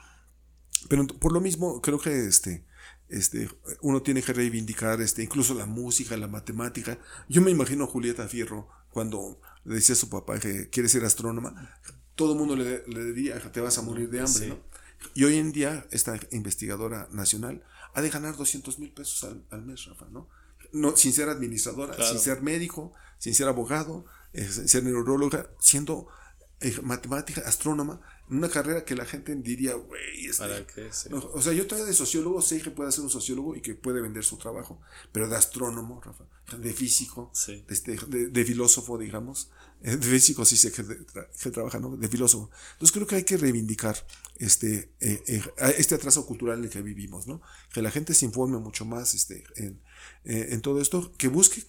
Pero 0.88 1.06
por 1.06 1.32
lo 1.32 1.40
mismo, 1.40 1.80
creo 1.80 1.98
que 1.98 2.26
este, 2.26 2.66
este, 3.08 3.48
uno 3.80 4.02
tiene 4.02 4.22
que 4.22 4.34
reivindicar 4.34 5.00
este, 5.00 5.22
incluso 5.22 5.54
la 5.54 5.64
música, 5.64 6.16
la 6.16 6.28
matemática. 6.28 6.98
Yo 7.28 7.40
me 7.40 7.50
imagino 7.50 7.84
a 7.84 7.86
Julieta 7.86 8.28
Fierro 8.28 8.68
cuando 8.90 9.40
le 9.64 9.76
decía 9.76 9.94
a 9.94 9.96
su 9.96 10.10
papá 10.10 10.38
que 10.38 10.68
quiere 10.68 10.90
ser 10.90 11.04
astrónoma, 11.04 11.78
todo 12.14 12.32
el 12.32 12.38
mundo 12.38 12.56
le, 12.56 12.86
le 12.86 13.04
diría, 13.12 13.40
te 13.52 13.60
vas 13.60 13.78
a 13.78 13.82
morir 13.82 14.10
de 14.10 14.20
hambre, 14.20 14.48
¿no? 14.48 14.71
Y 15.14 15.24
hoy 15.24 15.38
en 15.38 15.52
día, 15.52 15.86
esta 15.90 16.18
investigadora 16.30 17.08
nacional 17.12 17.64
ha 17.94 18.00
de 18.00 18.10
ganar 18.10 18.36
200 18.36 18.78
mil 18.78 18.92
pesos 18.92 19.28
al, 19.50 19.62
mes, 19.62 19.84
Rafa, 19.86 20.06
¿no? 20.10 20.28
no 20.72 20.96
sin 20.96 21.12
ser 21.12 21.28
administradora, 21.28 21.94
sin 22.02 22.18
ser 22.18 22.42
médico, 22.42 22.92
sin 23.18 23.34
ser 23.34 23.48
abogado, 23.48 24.06
eh, 24.32 24.48
sin 24.48 24.68
ser 24.68 24.84
neuróloga, 24.84 25.50
siendo 25.60 26.08
eh, 26.62 26.78
matemática, 26.82 27.42
astrónoma, 27.46 28.00
una 28.32 28.48
carrera 28.48 28.84
que 28.84 28.94
la 28.94 29.04
gente 29.04 29.34
diría, 29.34 29.74
güey, 29.74 30.26
este, 30.26 30.64
o 31.12 31.42
sea, 31.42 31.52
yo 31.52 31.66
todavía 31.66 31.86
de 31.86 31.94
sociólogo 31.94 32.40
sé 32.40 32.62
que 32.62 32.70
puede 32.70 32.90
ser 32.90 33.04
un 33.04 33.10
sociólogo 33.10 33.54
y 33.54 33.60
que 33.60 33.74
puede 33.74 34.00
vender 34.00 34.24
su 34.24 34.38
trabajo, 34.38 34.80
pero 35.12 35.28
de 35.28 35.36
astrónomo, 35.36 36.00
Rafa, 36.00 36.24
de 36.56 36.72
físico, 36.72 37.30
este, 37.68 37.98
de, 38.08 38.44
filósofo, 38.44 38.96
digamos, 38.96 39.50
eh, 39.82 39.96
de 39.96 40.06
físico 40.06 40.44
sí 40.46 40.56
sé 40.56 40.72
que, 40.72 41.50
trabaja, 41.50 41.78
¿no? 41.78 41.96
De 41.96 42.08
filósofo. 42.08 42.50
Entonces 42.72 42.92
creo 42.92 43.06
que 43.06 43.16
hay 43.16 43.24
que 43.24 43.36
reivindicar 43.36 43.96
este, 44.36 44.92
eh, 45.00 45.22
eh, 45.26 45.42
este 45.76 45.94
atraso 45.94 46.24
cultural 46.24 46.58
en 46.58 46.64
el 46.64 46.70
que 46.70 46.80
vivimos, 46.80 47.26
¿no? 47.26 47.42
Que 47.72 47.82
la 47.82 47.90
gente 47.90 48.14
se 48.14 48.24
informe 48.24 48.58
mucho 48.58 48.86
más 48.86 49.14
este, 49.14 49.44
en, 49.56 49.80
en 50.24 50.60
todo 50.62 50.80
esto, 50.80 51.12
que 51.18 51.28
busque 51.28 51.62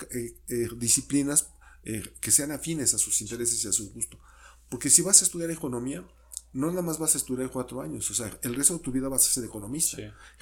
disciplinas 0.78 1.50
que 1.84 2.32
sean 2.32 2.52
afines 2.52 2.94
a 2.94 2.98
sus 2.98 3.20
intereses 3.20 3.62
y 3.66 3.68
a 3.68 3.74
su 3.74 3.92
gusto. 3.92 4.18
Porque 4.74 4.90
si 4.90 5.04
vas 5.04 5.22
a 5.22 5.26
estudiar 5.26 5.52
economía, 5.52 6.04
no 6.52 6.68
nada 6.72 6.82
más 6.82 6.98
vas 6.98 7.14
a 7.14 7.20
estudiar 7.20 7.52
cuatro 7.52 7.80
años, 7.80 8.10
o 8.10 8.14
sea, 8.16 8.36
el 8.42 8.56
resto 8.56 8.74
de 8.74 8.80
tu 8.80 8.92
vida 8.92 9.08
vas 9.08 9.28
a 9.28 9.32
ser 9.32 9.44
economista. 9.44 9.98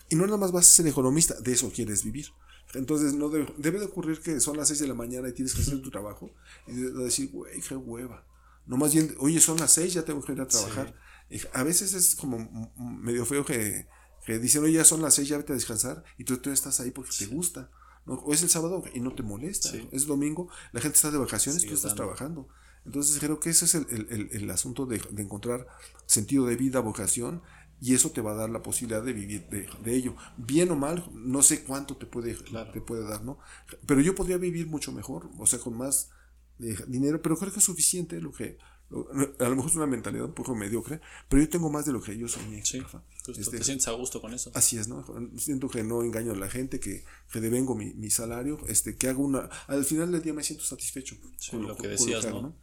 Y 0.08 0.16
no 0.16 0.26
nada 0.26 0.38
más 0.38 0.54
vas 0.54 0.70
a 0.70 0.72
ser 0.72 0.88
economista, 0.88 1.38
de 1.42 1.52
eso 1.52 1.70
quieres 1.70 2.06
vivir. 2.06 2.28
Entonces, 2.74 3.14
no 3.14 3.28
debe, 3.28 3.80
de 3.80 3.84
ocurrir 3.84 4.22
que 4.22 4.40
son 4.40 4.56
las 4.56 4.70
seis 4.70 4.80
de 4.80 4.88
la 4.88 4.94
mañana 4.94 5.28
y 5.28 5.34
tienes 5.34 5.54
que 5.54 5.64
hacer 5.64 5.82
tu 5.82 5.92
trabajo 5.92 6.32
y 6.66 6.76
decir, 6.76 7.30
güey, 7.30 7.60
qué 7.60 7.76
hueva. 7.76 8.26
No 8.66 8.78
más 8.78 8.94
bien, 8.94 9.14
oye, 9.20 9.42
son 9.42 9.58
las 9.58 9.74
seis, 9.74 9.94
ya 9.94 10.06
tengo 10.06 10.24
que 10.24 10.32
ir 10.32 10.40
a 10.40 10.48
trabajar. 10.48 10.96
A 11.52 11.64
veces 11.64 11.94
es 11.94 12.16
como 12.16 12.72
medio 12.78 13.26
feo 13.26 13.44
que, 13.44 13.86
que 14.26 14.40
dicen, 14.40 14.64
oye, 14.64 14.76
ya 14.76 14.86
son 14.86 15.02
las 15.02 15.16
seis, 15.16 15.28
ya 15.28 15.36
vete 15.36 15.52
a 15.52 15.56
descansar 15.56 16.06
y 16.18 16.24
tú, 16.24 16.38
tú 16.38 16.52
estás 16.52 16.80
ahí 16.80 16.92
porque 16.92 17.12
te 17.20 17.26
gusta. 17.26 17.70
O 18.06 18.34
es 18.34 18.44
el 18.44 18.50
sábado 18.50 18.82
y 18.94 19.02
no 19.02 19.14
te 19.14 19.24
molesta. 19.24 19.72
Es 19.92 20.06
domingo, 20.06 20.50
la 20.72 20.80
gente 20.80 20.96
está 20.96 21.12
de 21.12 21.18
vacaciones, 21.18 21.66
tú 21.66 21.74
estás 21.74 21.96
trabajando. 21.96 22.48
Entonces 22.86 23.20
creo 23.20 23.40
que 23.40 23.52
ese 23.52 23.66
es 23.66 23.76
el, 23.76 24.50
asunto 24.50 24.86
de, 24.86 25.02
encontrar 25.18 25.68
sentido 26.06 26.46
de 26.48 26.56
vida, 26.56 26.80
vocación, 26.80 27.42
y 27.80 27.94
eso 27.96 28.12
te 28.12 28.22
va 28.22 28.32
a 28.32 28.36
dar 28.36 28.50
la 28.50 28.62
posibilidad 28.62 29.04
de 29.04 29.14
vivir 29.14 29.48
de, 29.50 29.96
ello. 29.96 30.16
Bien 30.38 30.70
o 30.72 30.76
mal, 30.76 31.10
no 31.14 31.42
sé 31.42 31.64
cuánto 31.64 31.98
te 31.98 32.06
puede, 32.06 32.36
te 32.74 32.82
puede 32.82 33.08
dar, 33.08 33.24
¿no? 33.24 33.40
Pero 33.86 34.02
yo 34.02 34.16
podría 34.16 34.38
vivir 34.38 34.68
mucho 34.68 34.92
mejor, 34.92 35.30
o 35.38 35.46
sea, 35.46 35.60
con 35.60 35.78
más 35.78 36.10
eh, 36.60 36.76
dinero, 36.88 37.22
pero 37.22 37.38
creo 37.38 37.52
que 37.52 37.60
es 37.60 37.66
suficiente 37.66 38.20
lo 38.20 38.32
que... 38.32 38.58
a 39.40 39.50
lo 39.50 39.56
mejor 39.56 39.72
es 39.72 39.76
una 39.76 39.88
mentalidad 39.88 40.26
un 40.26 40.34
poco 40.34 40.56
mediocre, 40.56 41.02
pero 41.30 41.42
yo 41.42 41.50
tengo 41.50 41.70
más 41.70 41.86
de 41.86 41.94
lo 41.94 42.02
que 42.02 42.18
yo 42.18 42.28
soñé. 42.28 42.64
Sí, 42.66 42.82
este, 43.28 43.58
te 43.58 43.64
sientes 43.64 43.88
a 43.88 43.92
gusto 43.92 44.22
con 44.22 44.34
eso. 44.34 44.52
Así 44.54 44.78
es, 44.78 44.88
¿no? 44.88 45.06
Siento 45.38 45.70
que 45.70 45.84
no 45.84 46.04
engaño 46.04 46.34
a 46.34 46.36
la 46.36 46.50
gente, 46.50 46.80
que, 46.80 47.04
que 47.32 47.42
devengo 47.42 47.76
mi, 47.76 47.94
mi 47.94 48.10
salario, 48.10 48.60
este, 48.68 48.96
que 48.96 49.08
hago 49.08 49.24
una... 49.24 49.50
Al 49.68 49.86
final 49.86 50.12
del 50.12 50.22
día 50.22 50.34
me 50.34 50.44
siento 50.44 50.66
satisfecho. 50.66 51.16
con 51.52 51.68
lo, 51.68 51.78
que 51.78 51.88
decías, 51.88 52.26
¿no? 52.26 52.56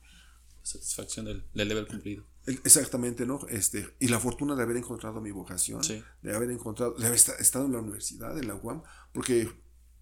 Satisfacción 0.69 1.27
del, 1.27 1.45
del, 1.55 1.69
deber 1.69 1.87
cumplido. 1.87 2.25
Exactamente, 2.47 3.27
¿no? 3.27 3.41
Este, 3.49 3.95
y 3.99 4.09
la 4.09 4.21
fortuna 4.21 4.55
de 4.55 4.63
haber 4.63 4.77
encontrado 4.77 5.21
mi 5.21 5.31
vocación, 5.31 5.81
de 6.23 6.35
haber 6.35 6.51
encontrado, 6.51 6.95
de 6.95 7.07
haber 7.07 7.19
estado 7.19 7.67
en 7.67 7.73
la 7.73 7.81
universidad, 7.81 8.39
en 8.39 8.49
la 8.49 8.55
UAM, 8.55 8.83
porque 9.13 9.51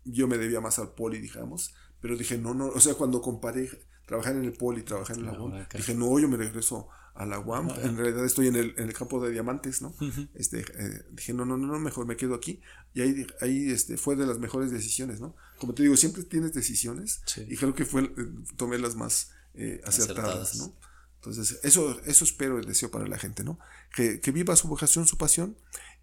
yo 0.04 0.28
me 0.28 0.38
debía 0.38 0.60
más 0.60 0.78
al 0.78 0.94
poli, 0.94 1.18
digamos, 1.18 1.74
pero 2.00 2.16
dije, 2.16 2.38
no, 2.38 2.54
no, 2.54 2.66
o 2.66 2.80
sea, 2.80 2.94
cuando 2.94 3.20
comparé 3.20 3.68
trabajar 4.06 4.36
en 4.36 4.44
el 4.44 4.52
poli, 4.52 4.82
trabajar 4.82 5.16
en 5.16 5.24
la 5.24 5.32
UAM, 5.32 5.66
dije, 5.74 5.94
no, 5.94 6.18
yo 6.18 6.28
me 6.28 6.36
regreso 6.36 6.88
a 7.14 7.24
la 7.24 7.38
UAM, 7.38 7.70
en 7.82 7.96
realidad 7.96 8.24
estoy 8.24 8.48
en 8.48 8.56
el, 8.56 8.74
en 8.76 8.88
el 8.88 8.92
campo 8.92 9.24
de 9.24 9.32
diamantes, 9.32 9.82
¿no? 9.82 9.94
este, 10.34 10.60
eh, 10.60 11.04
dije, 11.12 11.32
no, 11.32 11.44
no, 11.44 11.56
no, 11.56 11.78
mejor 11.78 12.06
me 12.06 12.16
quedo 12.16 12.34
aquí, 12.34 12.60
y 12.94 13.00
ahí, 13.00 13.26
ahí 13.40 13.70
este, 13.70 13.96
fue 13.96 14.14
de 14.16 14.26
las 14.26 14.38
mejores 14.38 14.70
decisiones, 14.70 15.20
¿no? 15.20 15.34
Como 15.58 15.74
te 15.74 15.82
digo, 15.82 15.96
siempre 15.96 16.22
tienes 16.24 16.52
decisiones, 16.52 17.22
y 17.48 17.56
creo 17.56 17.74
que 17.74 17.84
fue, 17.84 18.02
eh, 18.02 18.10
tomé 18.56 18.78
las 18.78 18.94
más 18.94 19.30
eh, 19.56 19.80
acertadas, 19.84 20.56
¿no? 20.56 20.74
Entonces, 21.16 21.58
eso, 21.64 22.00
eso 22.04 22.24
espero 22.24 22.60
y 22.60 22.66
deseo 22.66 22.90
para 22.90 23.06
la 23.08 23.18
gente, 23.18 23.42
¿no? 23.42 23.58
Que, 23.94 24.20
viva 24.32 24.54
su 24.54 24.68
vocación, 24.68 25.06
su 25.06 25.16
pasión 25.16 25.56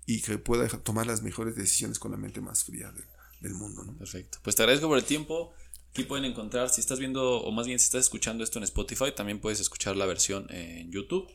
y 0.06 0.22
que 0.22 0.38
pueda 0.38 0.68
tomar 0.68 1.08
las 1.08 1.22
mejores 1.22 1.56
decisiones 1.56 1.98
con 1.98 2.12
la 2.12 2.18
mente 2.18 2.42
más 2.42 2.66
fría 2.66 2.94
del, 3.40 3.54
mundo, 3.54 3.84
¿no? 3.84 3.98
Perfecto. 3.98 4.40
Pues 4.44 4.56
te 4.56 4.64
agradezco 4.64 4.88
por 4.88 4.98
el 4.98 5.06
tiempo. 5.06 5.54
Aquí 5.92 6.04
pueden 6.04 6.26
encontrar, 6.26 6.70
si 6.70 6.82
estás 6.82 7.00
viendo, 7.00 7.42
o 7.42 7.52
más 7.52 7.68
bien 7.68 7.80
si 7.80 7.86
estás 7.86 8.02
escuchando 8.06 8.44
esto 8.44 8.58
en 8.58 8.64
Spotify, 8.64 9.14
también 9.16 9.40
puedes 9.40 9.60
escuchar 9.60 9.96
la 9.96 10.06
versión 10.06 10.48
en 10.50 10.92
YouTube. 10.92 11.32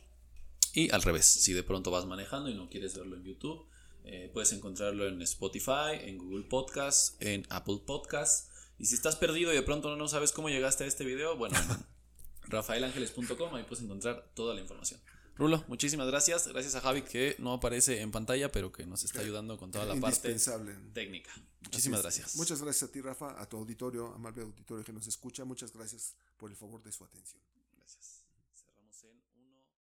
Y 0.73 0.91
al 0.91 1.01
revés, 1.01 1.25
si 1.25 1.53
de 1.53 1.63
pronto 1.63 1.89
vas 1.89 2.05
manejando 2.05 2.49
y 2.49 2.55
no 2.55 2.69
quieres 2.69 2.95
verlo 2.95 3.15
en 3.15 3.23
YouTube, 3.23 3.65
eh, 4.03 4.29
puedes 4.33 4.51
encontrarlo 4.53 5.07
en 5.07 5.21
Spotify, 5.21 5.97
en 6.01 6.17
Google 6.17 6.43
Podcasts, 6.43 7.15
en 7.19 7.45
Apple 7.49 7.79
Podcasts. 7.85 8.49
Y 8.77 8.85
si 8.85 8.95
estás 8.95 9.15
perdido 9.15 9.51
y 9.51 9.55
de 9.55 9.63
pronto 9.63 9.95
no 9.95 10.07
sabes 10.07 10.31
cómo 10.31 10.49
llegaste 10.49 10.83
a 10.83 10.87
este 10.87 11.05
video, 11.05 11.37
bueno, 11.37 11.57
rafaelangeles.com, 12.49 13.55
ahí 13.55 13.63
puedes 13.63 13.83
encontrar 13.83 14.29
toda 14.33 14.53
la 14.53 14.61
información. 14.61 14.99
Rulo, 15.39 15.63
muchísimas 15.69 16.05
gracias. 16.07 16.49
Gracias 16.49 16.75
a 16.75 16.81
Javi 16.81 17.01
que 17.01 17.37
no 17.39 17.53
aparece 17.53 18.01
en 18.01 18.11
pantalla, 18.11 18.51
pero 18.51 18.73
que 18.73 18.85
nos 18.85 19.05
está 19.05 19.21
ayudando 19.21 19.57
con 19.57 19.71
toda 19.71 19.85
la 19.85 19.95
parte 19.95 20.35
técnica. 20.93 21.31
Muchísimas 21.61 22.01
gracias. 22.01 22.35
Muchas 22.35 22.61
gracias 22.61 22.89
a 22.89 22.91
ti, 22.91 22.99
Rafa, 22.99 23.39
a 23.39 23.47
tu 23.47 23.55
auditorio, 23.55 24.13
amable 24.13 24.41
auditorio 24.41 24.83
que 24.83 24.91
nos 24.91 25.07
escucha. 25.07 25.45
Muchas 25.45 25.71
gracias 25.71 26.15
por 26.37 26.49
el 26.49 26.57
favor 26.57 26.83
de 26.83 26.91
su 26.91 27.05
atención. 27.05 27.41